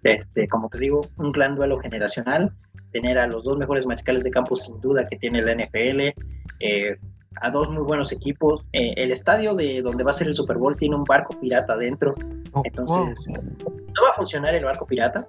Este, 0.04 0.48
como 0.48 0.68
te 0.68 0.78
digo, 0.78 1.06
un 1.16 1.32
gran 1.32 1.54
duelo 1.56 1.78
generacional, 1.78 2.52
tener 2.92 3.18
a 3.18 3.26
los 3.26 3.44
dos 3.44 3.58
mejores 3.58 3.86
mariscales 3.86 4.24
de 4.24 4.30
campo 4.30 4.56
sin 4.56 4.80
duda 4.80 5.06
que 5.08 5.16
tiene 5.16 5.40
la 5.42 5.52
NFL, 5.54 6.12
eh, 6.60 6.96
a 7.40 7.50
dos 7.50 7.70
muy 7.70 7.82
buenos 7.82 8.12
equipos. 8.12 8.64
Eh, 8.72 8.94
el 8.96 9.10
estadio 9.12 9.54
de 9.54 9.80
donde 9.80 10.04
va 10.04 10.10
a 10.10 10.14
ser 10.14 10.26
el 10.28 10.34
Super 10.34 10.58
Bowl 10.58 10.76
tiene 10.76 10.96
un 10.96 11.04
barco 11.04 11.38
pirata 11.40 11.74
adentro, 11.74 12.14
Oh, 12.54 12.60
entonces 12.66 13.26
no 13.28 14.02
va 14.02 14.10
a 14.10 14.14
funcionar 14.14 14.54
el 14.54 14.62
barco 14.64 14.84
pirata, 14.86 15.24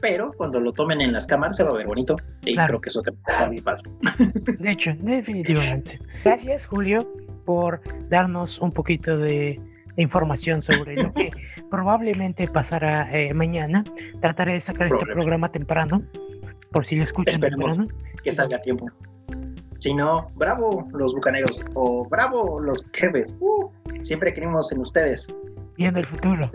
pero 0.00 0.30
cuando 0.36 0.60
lo 0.60 0.72
tomen 0.72 1.00
en 1.00 1.12
las 1.12 1.26
cámaras 1.26 1.56
se 1.56 1.64
va 1.64 1.70
a 1.70 1.74
ver 1.74 1.86
bonito 1.88 2.14
y 2.42 2.52
Claro. 2.54 2.68
creo 2.68 2.80
que 2.82 2.88
eso 2.90 3.02
te 3.02 3.10
va 3.10 3.16
a 3.26 3.30
estar 3.32 3.50
bien 3.50 3.64
padre. 3.64 3.82
De 4.60 4.70
hecho, 4.70 4.92
definitivamente. 5.00 5.98
Gracias, 6.24 6.66
Julio, 6.66 7.04
por 7.44 7.80
darnos 8.08 8.60
un 8.60 8.70
poquito 8.70 9.18
de, 9.18 9.60
de 9.96 10.02
información 10.02 10.62
sobre 10.62 11.02
lo 11.02 11.12
que 11.12 11.30
probablemente 11.70 12.48
pasará 12.48 13.10
eh, 13.16 13.32
mañana. 13.34 13.84
Trataré 14.20 14.54
de 14.54 14.60
sacar 14.60 14.88
este 14.88 15.06
programa 15.06 15.50
temprano, 15.50 16.02
por 16.72 16.86
si 16.86 16.96
lo 16.96 17.04
escuchan 17.04 17.34
Esperemos. 17.34 17.76
temprano. 17.76 18.02
que 18.22 18.32
salga 18.32 18.56
a 18.56 18.60
tiempo. 18.60 18.86
Si 19.78 19.94
no, 19.94 20.30
bravo 20.34 20.88
los 20.92 21.14
bucaneros 21.14 21.64
o 21.74 22.04
bravo 22.08 22.60
los 22.60 22.84
jefes. 22.92 23.36
Uh, 23.40 23.68
siempre 24.02 24.34
creímos 24.34 24.72
en 24.72 24.80
ustedes. 24.80 25.32
Viendo 25.76 26.00
el 26.00 26.06
futuro. 26.06 26.50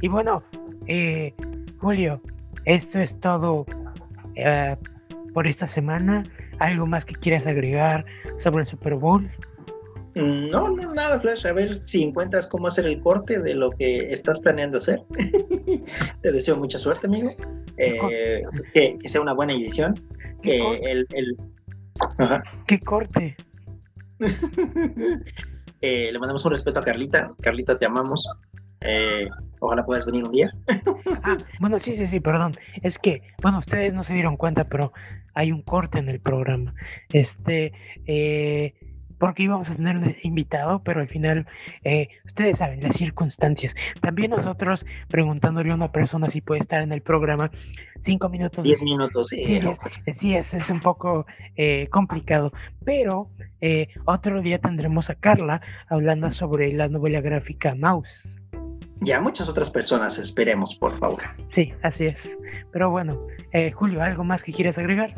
Y 0.00 0.08
bueno, 0.08 0.42
eh, 0.88 1.32
Julio, 1.78 2.20
esto 2.64 2.98
es 2.98 3.18
todo 3.20 3.64
eh, 4.34 4.76
por 5.32 5.46
esta 5.46 5.66
semana. 5.68 6.24
¿Algo 6.58 6.86
más 6.86 7.04
que 7.04 7.14
quieras 7.14 7.46
agregar 7.46 8.04
sobre 8.38 8.62
el 8.62 8.66
Super 8.66 8.94
Bowl? 8.94 9.30
Mm, 10.14 10.48
No, 10.50 10.68
no, 10.70 10.94
nada, 10.94 11.18
Flash. 11.20 11.46
A 11.46 11.52
ver 11.52 11.82
si 11.86 12.02
encuentras 12.02 12.46
cómo 12.46 12.66
hacer 12.68 12.86
el 12.86 13.00
corte 13.00 13.40
de 13.40 13.54
lo 13.54 13.70
que 13.70 14.12
estás 14.12 14.40
planeando 14.40 14.78
hacer. 14.78 15.02
Te 16.22 16.32
deseo 16.32 16.56
mucha 16.56 16.78
suerte, 16.78 17.06
amigo. 17.06 17.30
Eh, 17.76 18.42
que, 18.72 18.96
que 19.00 19.08
sea 19.08 19.20
una 19.20 19.32
buena 19.32 19.54
edición. 19.54 19.94
¿Qué, 20.42 20.50
Que 20.82 20.90
el, 20.92 21.06
el- 21.14 21.36
Ajá. 22.18 22.42
qué 22.66 22.78
corte? 22.80 23.36
Eh, 25.86 26.10
le 26.12 26.18
mandamos 26.18 26.42
un 26.46 26.50
respeto 26.52 26.80
a 26.80 26.82
Carlita. 26.82 27.34
Carlita, 27.42 27.78
te 27.78 27.84
amamos. 27.84 28.26
Eh, 28.80 29.28
ojalá 29.60 29.84
puedas 29.84 30.06
venir 30.06 30.24
un 30.24 30.30
día. 30.32 30.50
Ah, 31.22 31.36
bueno, 31.60 31.78
sí, 31.78 31.94
sí, 31.94 32.06
sí, 32.06 32.20
perdón. 32.20 32.56
Es 32.82 32.98
que, 32.98 33.20
bueno, 33.42 33.58
ustedes 33.58 33.92
no 33.92 34.02
se 34.02 34.14
dieron 34.14 34.38
cuenta, 34.38 34.64
pero 34.66 34.94
hay 35.34 35.52
un 35.52 35.60
corte 35.60 35.98
en 35.98 36.08
el 36.08 36.20
programa. 36.20 36.74
Este, 37.10 37.72
eh, 38.06 38.72
porque 39.18 39.44
íbamos 39.44 39.70
a 39.70 39.74
tener 39.76 39.96
un 39.98 40.14
invitado, 40.22 40.82
pero 40.82 41.00
al 41.00 41.08
final, 41.08 41.46
eh, 41.84 42.08
ustedes 42.24 42.58
saben, 42.58 42.82
las 42.82 42.96
circunstancias. 42.96 43.74
También 44.00 44.30
nosotros 44.30 44.86
preguntándole 45.08 45.70
a 45.70 45.74
una 45.74 45.92
persona 45.92 46.30
si 46.30 46.40
puede 46.40 46.60
estar 46.60 46.82
en 46.82 46.92
el 46.92 47.02
programa, 47.02 47.50
cinco 48.00 48.28
minutos. 48.28 48.64
Diez 48.64 48.82
minutos. 48.82 49.32
eh, 49.32 49.42
Sí, 49.46 49.60
no, 49.60 49.70
es- 49.70 50.18
Sí, 50.18 50.34
es, 50.34 50.54
es 50.54 50.70
un 50.70 50.80
poco 50.80 51.26
eh, 51.56 51.88
complicado, 51.90 52.52
pero 52.84 53.30
eh, 53.60 53.88
otro 54.04 54.42
día 54.42 54.58
tendremos 54.58 55.10
a 55.10 55.14
Carla 55.14 55.60
hablando 55.88 56.30
sobre 56.30 56.72
la 56.72 56.88
novela 56.88 57.20
gráfica 57.20 57.74
Mouse. 57.74 58.38
Ya 59.00 59.20
muchas 59.20 59.48
otras 59.48 59.70
personas, 59.70 60.18
esperemos, 60.18 60.74
por 60.74 60.96
favor. 60.98 61.22
Sí, 61.48 61.72
así 61.82 62.06
es. 62.06 62.38
Pero 62.72 62.90
bueno, 62.90 63.26
eh, 63.52 63.70
Julio, 63.72 64.02
¿algo 64.02 64.24
más 64.24 64.42
que 64.42 64.52
quieras 64.52 64.78
agregar? 64.78 65.14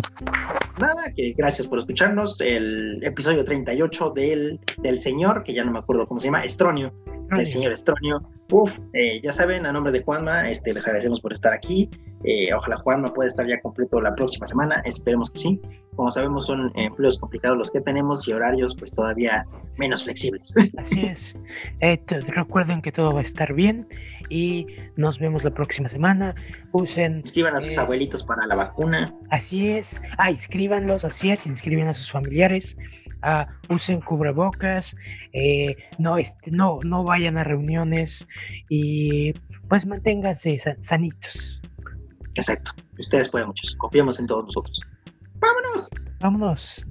Nada, 0.79 1.13
que 1.15 1.35
gracias 1.37 1.67
por 1.67 1.79
escucharnos. 1.79 2.41
El 2.41 3.03
episodio 3.03 3.45
38 3.45 4.11
del, 4.11 4.61
del 4.79 4.99
señor, 4.99 5.43
que 5.45 5.55
ya 5.55 5.65
no 5.65 5.73
me 5.73 5.79
acuerdo 5.79 6.07
cómo 6.07 6.21
se 6.21 6.27
llama, 6.27 6.45
Estronio, 6.45 6.93
del 7.31 7.47
señor 7.47 7.73
Estronio. 7.73 8.21
Uf, 8.51 8.79
eh, 8.93 9.21
ya 9.23 9.33
saben, 9.33 9.67
a 9.67 9.73
nombre 9.73 9.93
de 9.93 10.03
Juanma, 10.03 10.51
este, 10.51 10.75
les 10.75 10.87
agradecemos 10.87 11.21
por 11.21 11.33
estar 11.33 11.53
aquí. 11.53 11.91
Eh, 12.25 12.53
ojalá 12.55 12.77
Juanma 12.77 13.13
pueda 13.13 13.29
estar 13.29 13.47
ya 13.47 13.61
completo 13.61 14.01
la 14.01 14.15
próxima 14.15 14.47
semana, 14.47 14.83
esperemos 14.85 15.31
que 15.31 15.39
sí. 15.39 15.61
Como 15.97 16.11
sabemos, 16.11 16.47
son 16.47 16.71
empleos 16.77 17.19
complicados 17.19 17.57
los 17.57 17.71
que 17.71 17.81
tenemos 17.81 18.29
y 18.29 18.33
horarios 18.33 18.77
pues 18.77 18.93
todavía 18.93 19.47
menos 19.79 20.05
flexibles. 20.05 20.55
Así 20.77 21.01
es. 21.01 21.35
Eh, 21.81 21.99
recuerden 22.29 22.83
que 22.83 22.93
todo 22.93 23.13
va 23.15 23.21
a 23.21 23.23
estar 23.23 23.55
bien 23.55 23.89
y 24.29 24.67
nos 24.97 25.19
vemos 25.19 25.43
la 25.43 25.51
próxima 25.53 25.89
semana. 25.89 26.35
Usen, 26.73 27.19
Inscriban 27.21 27.57
a 27.57 27.61
sus 27.61 27.77
Eh. 27.77 27.81
abuelitos 27.81 28.23
para 28.25 28.47
la 28.47 28.55
vacuna. 28.55 29.15
así 29.31 29.69
es. 29.71 30.03
Ah, 30.19 30.31
inscríbanlos, 30.31 31.05
así 31.05 31.31
es. 31.31 31.47
Inscriban 31.47 31.89
a 31.89 31.95
sus 31.95 32.11
familiares. 32.11 32.77
Ah, 33.23 33.49
usen 33.71 34.01
cubrebocas. 34.03 34.95
eh, 35.33 35.77
no, 35.99 36.17
este, 36.19 36.51
no, 36.51 36.79
no 36.85 37.05
vayan 37.05 37.37
a 37.39 37.45
reuniones 37.45 38.27
y 38.69 39.33
pues 39.69 39.85
manténganse 39.87 40.59
sa- 40.59 40.77
sanitos. 40.81 41.61
Exacto. 42.35 42.73
Ustedes 42.99 43.29
pueden 43.29 43.49
muchos. 43.49 43.75
Confiamos 43.77 44.19
en 44.21 44.27
todos 44.27 44.45
nosotros. 44.45 44.83
¡Vámonos! 45.41 45.91
¡Vámonos! 46.21 46.87